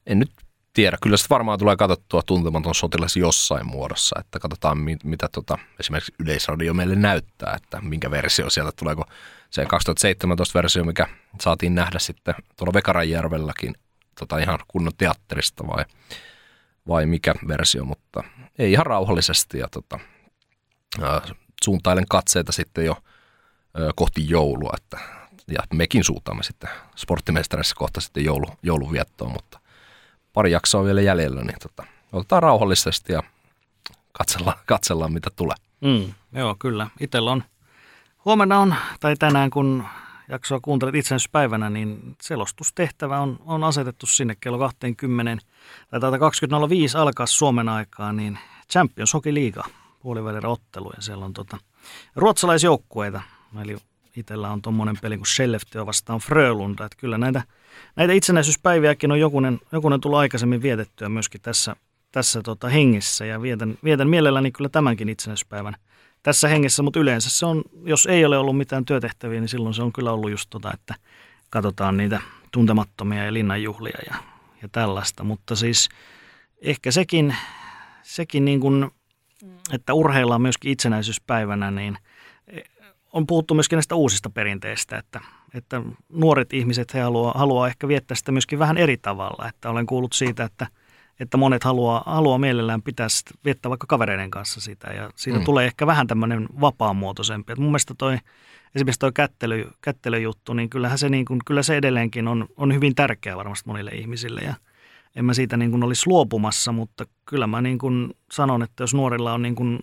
en 0.06 0.20
nyt 0.20 0.32
tiedä. 0.74 0.98
Kyllä 1.02 1.18
sitten 1.18 1.36
varmaan 1.36 1.60
tulee 1.60 1.76
katsottua 1.76 2.22
tuntematon 2.24 2.76
sotilas 2.76 3.18
jossain 3.18 3.68
muodossa, 3.68 4.20
että 4.20 4.40
katsotaan 4.40 4.78
mit, 4.78 5.04
mitä 5.04 5.30
tota, 5.32 5.58
esimerkiksi 5.80 6.14
Yleisradio 6.20 6.74
meille 6.74 6.96
näyttää, 6.96 7.54
että 7.54 7.82
minkä 7.82 8.12
versio 8.12 8.50
sieltä 8.50 8.72
tuleeko 8.80 9.06
se 9.50 9.66
2017 9.66 10.60
versio, 10.60 10.84
mikä 10.84 11.08
saatiin 11.42 11.76
nähdä 11.76 12.00
sitten 12.00 12.36
tuolla 12.58 12.74
Vekaranjärvelläkin 12.74 13.76
tota 14.20 14.38
ihan 14.38 14.60
kunnon 14.68 14.94
teatterista 14.98 15.68
vai, 15.68 15.86
vai 16.88 17.06
mikä 17.06 17.34
versio, 17.48 17.86
mutta 17.86 18.24
ei 18.60 18.72
ihan 18.72 18.86
rauhallisesti 18.86 19.58
ja 19.58 19.68
tota, 19.68 20.00
suuntailen 21.64 22.06
katseita 22.10 22.52
sitten 22.52 22.86
jo 22.86 22.98
kohti 23.96 24.30
joulua, 24.30 24.74
että 24.78 25.18
ja 25.52 25.60
mekin 25.74 26.04
suutamme 26.04 26.44
sitten 26.44 26.70
sporttimestareissa 26.96 27.76
kohta 27.76 28.02
sitten 28.02 28.26
joulu, 28.26 28.46
jouluviettoon, 28.64 29.32
mutta 29.32 29.60
pari 30.34 30.52
jaksoa 30.52 30.84
vielä 30.84 31.02
jäljellä, 31.02 31.42
niin 31.42 31.60
tota, 31.62 31.84
otetaan 32.12 32.44
rauhallisesti 32.44 33.14
ja 33.14 33.24
katsellaan, 34.12 34.58
katsellaan 34.66 35.14
mitä 35.14 35.30
tulee. 35.36 35.56
Mm, 35.82 36.14
joo, 36.40 36.56
kyllä. 36.60 36.90
Itellä 37.00 37.32
on, 37.32 37.44
huomenna 38.26 38.60
on, 38.60 38.76
tai 39.00 39.16
tänään 39.16 39.50
kun 39.50 39.84
jaksoa 40.30 40.60
kuuntelet 40.60 40.96
itsenäisyyspäivänä, 40.96 41.70
niin 41.70 42.16
selostustehtävä 42.22 43.20
on, 43.20 43.40
on 43.46 43.64
asetettu 43.64 44.06
sinne 44.06 44.36
kello 44.40 44.60
20, 44.60 45.46
tai 45.90 46.12
20.05 46.12 46.18
alkaa 46.98 47.26
Suomen 47.26 47.70
aikaa, 47.70 48.14
niin 48.14 48.40
Champions 48.72 49.14
Hockey 49.14 49.34
Liiga 49.34 49.64
puolivälierä 50.00 50.50
ottelu, 50.50 50.92
ja 50.96 51.02
siellä 51.02 51.26
on 51.26 51.34
tota, 51.34 51.58
ruotsalaisjoukkueita, 52.16 53.22
eli 53.62 53.78
itsellä 54.16 54.52
on 54.52 54.62
tuommoinen 54.62 54.98
peli 55.02 55.18
kuin 55.18 55.28
Skellefteå 55.28 55.86
vastaan 55.86 56.20
Frölunda, 56.20 56.86
että 56.86 56.98
kyllä 56.98 57.18
näitä, 57.18 57.44
näitä 57.96 58.14
itsenäisyyspäiviäkin 58.14 59.12
on 59.12 59.20
jokunen, 59.20 59.60
jokunen 59.72 60.02
tullut 60.02 60.20
aikaisemmin 60.20 60.62
vietettyä 60.62 61.10
myöskin 61.10 61.42
tässä, 61.42 61.76
tässä 62.12 62.42
tota 62.42 62.70
hengessä, 62.70 63.26
ja 63.26 63.42
vietän, 63.42 63.78
vietän 63.84 64.10
mielelläni 64.10 64.52
kyllä 64.52 64.70
tämänkin 64.70 65.10
itsenäisyyspäivän 65.10 65.76
tässä 66.24 66.48
hengessä, 66.48 66.84
mutta 66.84 67.00
yleensä 67.00 67.30
se 67.30 67.46
on, 67.46 67.64
jos 67.84 68.06
ei 68.06 68.26
ole 68.26 68.38
ollut 68.38 68.58
mitään 68.58 68.86
työtehtäviä, 68.86 69.40
niin 69.40 69.50
silloin 69.50 69.74
se 69.74 69.84
on 69.84 69.94
kyllä 69.94 70.12
ollut 70.12 70.32
just 70.32 70.50
tota, 70.50 70.72
että 70.74 70.96
katsotaan 71.50 71.98
niitä 71.98 72.22
tuntemattomia 72.52 73.26
ja 73.26 73.34
linnanjuhlia 73.34 73.98
ja, 74.12 74.16
ja 74.62 74.68
tällaista, 74.72 75.24
mutta 75.24 75.56
siis 75.56 75.90
ehkä 76.62 76.92
sekin, 76.92 77.36
sekin 78.04 78.46
niin 78.46 78.60
kuin, 78.60 78.92
että 79.74 79.94
urheillaan 79.94 80.42
myöskin 80.42 80.72
itsenäisyyspäivänä, 80.72 81.72
niin 81.72 81.98
on 83.14 83.28
puhuttu 83.28 83.54
myöskin 83.54 83.78
näistä 83.78 83.96
uusista 83.96 84.30
perinteistä, 84.30 84.98
että, 84.98 85.22
että 85.54 85.82
nuoret 86.10 86.54
ihmiset 86.54 86.94
he 86.94 87.00
haluaa, 87.02 87.34
haluaa 87.36 87.68
ehkä 87.68 87.88
viettää 87.88 88.16
sitä 88.16 88.32
myöskin 88.32 88.60
vähän 88.60 88.78
eri 88.78 88.98
tavalla, 88.98 89.48
että 89.48 89.70
olen 89.70 89.86
kuullut 89.86 90.14
siitä, 90.14 90.44
että– 90.44 90.68
että 91.20 91.38
monet 91.38 91.64
haluaa, 91.64 92.04
haluaa 92.06 92.38
mielellään 92.38 92.82
pitää 92.82 93.10
sitä, 93.10 93.32
viettää 93.46 93.70
vaikka 93.70 93.88
kavereiden 93.88 94.32
kanssa 94.32 94.62
sitä 94.62 94.94
ja 94.94 95.10
siitä 95.16 95.40
mm. 95.40 95.46
tulee 95.46 95.66
ehkä 95.66 95.88
vähän 95.88 96.08
tämmöinen 96.08 96.48
vapaamuotoisempi. 96.62 97.54
Et 97.54 97.60
mun 97.60 97.70
mielestä 97.70 97.94
toi, 97.98 98.18
esimerkiksi 98.76 99.00
toi 99.00 99.12
kättely, 99.12 99.72
kättelyjuttu, 99.82 100.54
niin 100.54 100.70
kyllähän 100.70 100.98
se, 100.98 101.10
niin 101.10 101.26
kuin, 101.26 101.40
kyllä 101.46 101.64
se 101.64 101.78
edelleenkin 101.78 102.28
on, 102.28 102.48
on 102.58 102.74
hyvin 102.74 102.96
tärkeä 102.96 103.38
varmasti 103.38 103.68
monille 103.68 103.92
ihmisille 103.92 104.42
ja 104.42 104.54
en 105.16 105.26
mä 105.26 105.34
siitä 105.34 105.58
niin 105.58 105.72
kuin 105.72 105.84
olisi 105.84 106.08
luopumassa, 106.08 106.72
mutta 106.72 107.06
kyllä 107.26 107.48
mä 107.48 107.62
niin 107.62 107.78
kuin 107.78 108.14
sanon, 108.32 108.64
että 108.64 108.84
jos 108.84 108.94
nuorilla 108.94 109.34
on 109.34 109.42
niin 109.42 109.56
kuin 109.56 109.80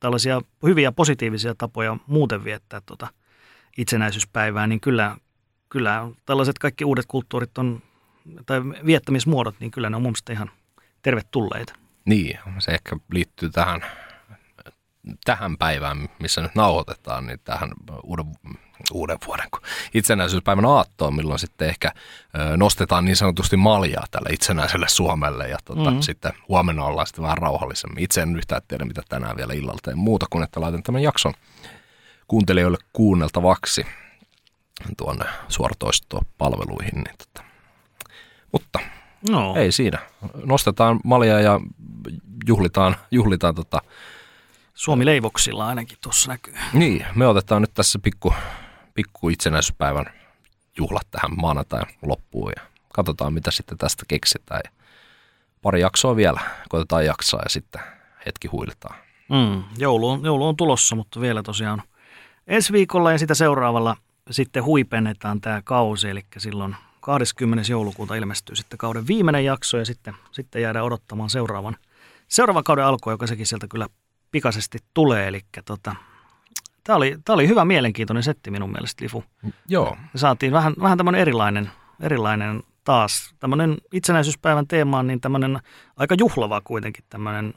tällaisia 0.00 0.40
hyviä 0.62 0.92
positiivisia 0.92 1.54
tapoja 1.54 1.96
muuten 2.06 2.44
viettää 2.44 2.80
tuota 2.86 3.08
itsenäisyyspäivää, 3.78 4.66
niin 4.66 4.80
kyllä, 4.80 5.16
kyllä 5.68 6.08
tällaiset 6.26 6.58
kaikki 6.58 6.84
uudet 6.84 7.06
kulttuurit 7.08 7.58
on, 7.58 7.82
tai 8.46 8.60
viettämismuodot, 8.86 9.54
niin 9.60 9.70
kyllä 9.70 9.90
ne 9.90 9.96
on 9.96 10.02
mun 10.02 10.10
mielestä 10.10 10.32
ihan 10.32 10.50
tervetulleita. 11.02 11.74
Niin, 12.04 12.38
se 12.58 12.70
ehkä 12.70 12.96
liittyy 13.12 13.50
tähän, 13.50 13.80
tähän 15.24 15.56
päivään, 15.56 16.08
missä 16.18 16.40
nyt 16.40 16.54
nauhoitetaan, 16.54 17.26
niin 17.26 17.40
tähän 17.44 17.70
uuden, 18.02 18.26
uuden 18.92 19.18
vuoden 19.26 19.48
itsenäisyyspäivän 19.94 20.64
aattoon, 20.64 21.14
milloin 21.14 21.38
sitten 21.38 21.68
ehkä 21.68 21.92
nostetaan 22.56 23.04
niin 23.04 23.16
sanotusti 23.16 23.56
maljaa 23.56 24.04
tälle 24.10 24.28
itsenäiselle 24.32 24.88
Suomelle 24.88 25.48
ja 25.48 25.58
tota, 25.64 25.80
mm-hmm. 25.80 26.00
sitten 26.00 26.32
huomenna 26.48 26.84
ollaan 26.84 27.06
sitten 27.06 27.22
vähän 27.22 27.38
rauhallisemmin. 27.38 28.04
Itse 28.04 28.22
en 28.22 28.36
yhtään 28.36 28.62
tiedä, 28.68 28.84
mitä 28.84 29.02
tänään 29.08 29.36
vielä 29.36 29.52
illalla 29.52 29.80
teen 29.82 29.98
muuta 29.98 30.26
kuin, 30.30 30.44
että 30.44 30.60
laitan 30.60 30.82
tämän 30.82 31.02
jakson 31.02 31.34
kuuntelijoille 32.28 32.78
kuunneltavaksi 32.92 33.86
tuonne 34.96 35.24
suoratoistopalveluihin. 35.48 36.94
Niin 36.94 37.16
tota. 37.18 37.44
Mutta 38.52 38.78
No. 39.28 39.54
Ei 39.56 39.72
siinä. 39.72 39.98
Nostetaan 40.44 41.00
malja 41.04 41.40
ja 41.40 41.60
juhlitaan, 42.46 42.96
juhlitaan 43.10 43.54
tota... 43.54 43.82
Suomi 44.74 45.06
leivoksilla 45.06 45.66
ainakin 45.66 45.98
tuossa 46.00 46.30
näkyy. 46.30 46.54
Niin, 46.72 47.06
me 47.14 47.26
otetaan 47.26 47.62
nyt 47.62 47.74
tässä 47.74 47.98
pikku, 47.98 48.34
pikku 48.94 49.28
itsenäisyyspäivän 49.28 50.06
juhlat 50.78 51.06
tähän 51.10 51.40
maanantain 51.40 51.86
loppuun 52.02 52.52
ja 52.56 52.62
katsotaan 52.94 53.34
mitä 53.34 53.50
sitten 53.50 53.78
tästä 53.78 54.04
keksitään. 54.08 54.60
Ja 54.64 54.70
pari 55.62 55.80
jaksoa 55.80 56.16
vielä, 56.16 56.40
koitetaan 56.68 57.06
jaksaa 57.06 57.40
ja 57.42 57.48
sitten 57.48 57.82
hetki 58.26 58.48
huilitaan. 58.48 58.96
Mm, 59.28 59.64
joulu, 59.78 60.08
on, 60.08 60.24
joulu 60.24 60.48
on 60.48 60.56
tulossa, 60.56 60.96
mutta 60.96 61.20
vielä 61.20 61.42
tosiaan 61.42 61.82
ensi 62.46 62.72
viikolla 62.72 63.12
ja 63.12 63.18
sitä 63.18 63.34
seuraavalla 63.34 63.96
sitten 64.30 64.64
huipennetaan 64.64 65.40
tämä 65.40 65.62
kausi, 65.64 66.10
eli 66.10 66.24
silloin 66.38 66.76
20. 67.00 67.72
joulukuuta 67.72 68.14
ilmestyy 68.14 68.56
sitten 68.56 68.78
kauden 68.78 69.06
viimeinen 69.06 69.44
jakso 69.44 69.78
ja 69.78 69.84
sitten, 69.84 70.14
sitten 70.32 70.62
jäädään 70.62 70.84
odottamaan 70.84 71.30
seuraavan, 71.30 71.76
seuraavan 72.28 72.64
kauden 72.64 72.84
alkua, 72.84 73.12
joka 73.12 73.26
sekin 73.26 73.46
sieltä 73.46 73.66
kyllä 73.68 73.88
pikaisesti 74.30 74.78
tulee. 74.94 75.28
Eli 75.28 75.40
tota, 75.64 75.96
tämä 76.84 76.96
oli, 76.96 77.18
tämä 77.24 77.34
oli 77.34 77.48
hyvä 77.48 77.64
mielenkiintoinen 77.64 78.22
setti 78.22 78.50
minun 78.50 78.72
mielestä, 78.72 79.04
Lifu. 79.04 79.24
Joo. 79.68 79.96
Me 80.12 80.18
saatiin 80.18 80.52
vähän, 80.52 80.74
vähän 80.80 80.98
tämmöinen 80.98 81.20
erilainen, 81.20 81.70
erilainen 82.00 82.62
taas. 82.84 83.34
Tämmöinen 83.38 83.76
itsenäisyyspäivän 83.92 84.66
teema 84.66 84.98
on 84.98 85.06
niin 85.06 85.20
tämmöinen 85.20 85.60
aika 85.96 86.14
juhlava 86.18 86.60
kuitenkin 86.60 87.04
tämmöinen 87.08 87.54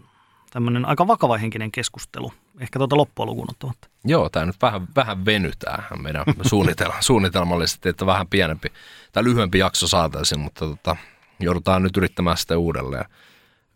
tämmöinen 0.54 0.86
aika 0.86 1.08
vakava 1.08 1.38
henkinen 1.38 1.72
keskustelu, 1.72 2.34
ehkä 2.60 2.80
tuota 2.80 2.98
loppua 2.98 3.26
lukuun 3.26 3.48
ottamatta. 3.50 3.88
Joo, 4.06 4.30
tämä 4.30 4.46
nyt 4.46 4.56
vähän, 4.62 4.88
vähän 4.96 5.26
venytään 5.26 5.84
meidän 6.02 6.24
suunnitelma, 6.50 7.02
suunnitelmallisesti, 7.02 7.90
että 7.90 8.06
vähän 8.06 8.28
pienempi 8.28 8.72
tai 9.12 9.24
lyhyempi 9.24 9.60
jakso 9.60 9.88
saataisiin, 9.88 10.40
mutta 10.40 10.66
tota, 10.66 10.96
joudutaan 11.40 11.84
nyt 11.84 11.98
yrittämään 11.98 12.38
sitä 12.38 12.58
uudelleen. 12.58 13.06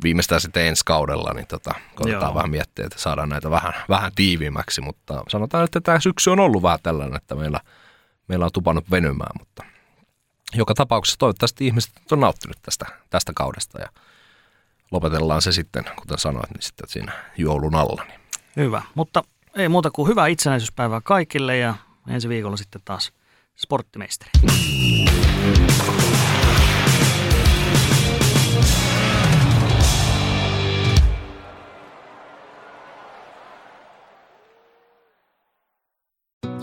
Viimeistään 0.04 0.42
sitten 0.42 0.66
ensi 0.66 0.82
kaudella, 0.86 1.34
niin 1.34 1.48
tota, 1.48 1.72
koitetaan 1.96 2.30
Joo. 2.30 2.36
vähän 2.36 2.50
miettiä, 2.50 2.86
että 2.86 3.00
saadaan 3.00 3.30
näitä 3.30 3.50
vähän, 3.50 3.74
vähän 3.90 4.12
tiiviimmäksi, 4.16 4.82
mutta 4.82 5.24
sanotaan, 5.30 5.64
että 5.64 5.82
tämä 5.82 6.00
syksy 6.00 6.30
on 6.30 6.40
ollut 6.40 6.64
vähän 6.64 6.80
tällainen, 6.84 7.16
että 7.16 7.36
meillä, 7.36 7.60
meillä 8.28 8.46
on 8.46 8.52
tupannut 8.54 8.92
venymään, 8.92 9.32
mutta 9.40 9.64
joka 10.56 10.74
tapauksessa 10.74 11.20
toivottavasti 11.20 11.68
ihmiset 11.68 12.12
on 12.12 12.20
nauttinut 12.20 12.58
tästä, 12.62 12.86
tästä 13.10 13.32
kaudesta 13.36 13.82
ja 13.82 13.88
lopetellaan 14.92 15.42
se 15.42 15.52
sitten, 15.52 15.86
kuten 15.96 16.18
sanoit, 16.18 16.50
niin 16.54 16.62
sitten 16.62 16.90
siinä 16.90 17.12
joulun 17.38 17.76
alla. 17.76 18.04
Niin. 18.08 18.20
Hyvä, 18.56 18.82
mutta 18.96 19.24
ei 19.56 19.70
muuta 19.70 19.92
kuin 19.92 20.08
hyvää 20.08 20.28
itsenäisyyspäivää 20.28 21.02
kaikille 21.04 21.58
ja 21.58 21.76
ensi 22.08 22.30
viikolla 22.30 22.58
sitten 22.58 22.82
taas 22.86 23.12
sporttimeisteri. 23.56 24.32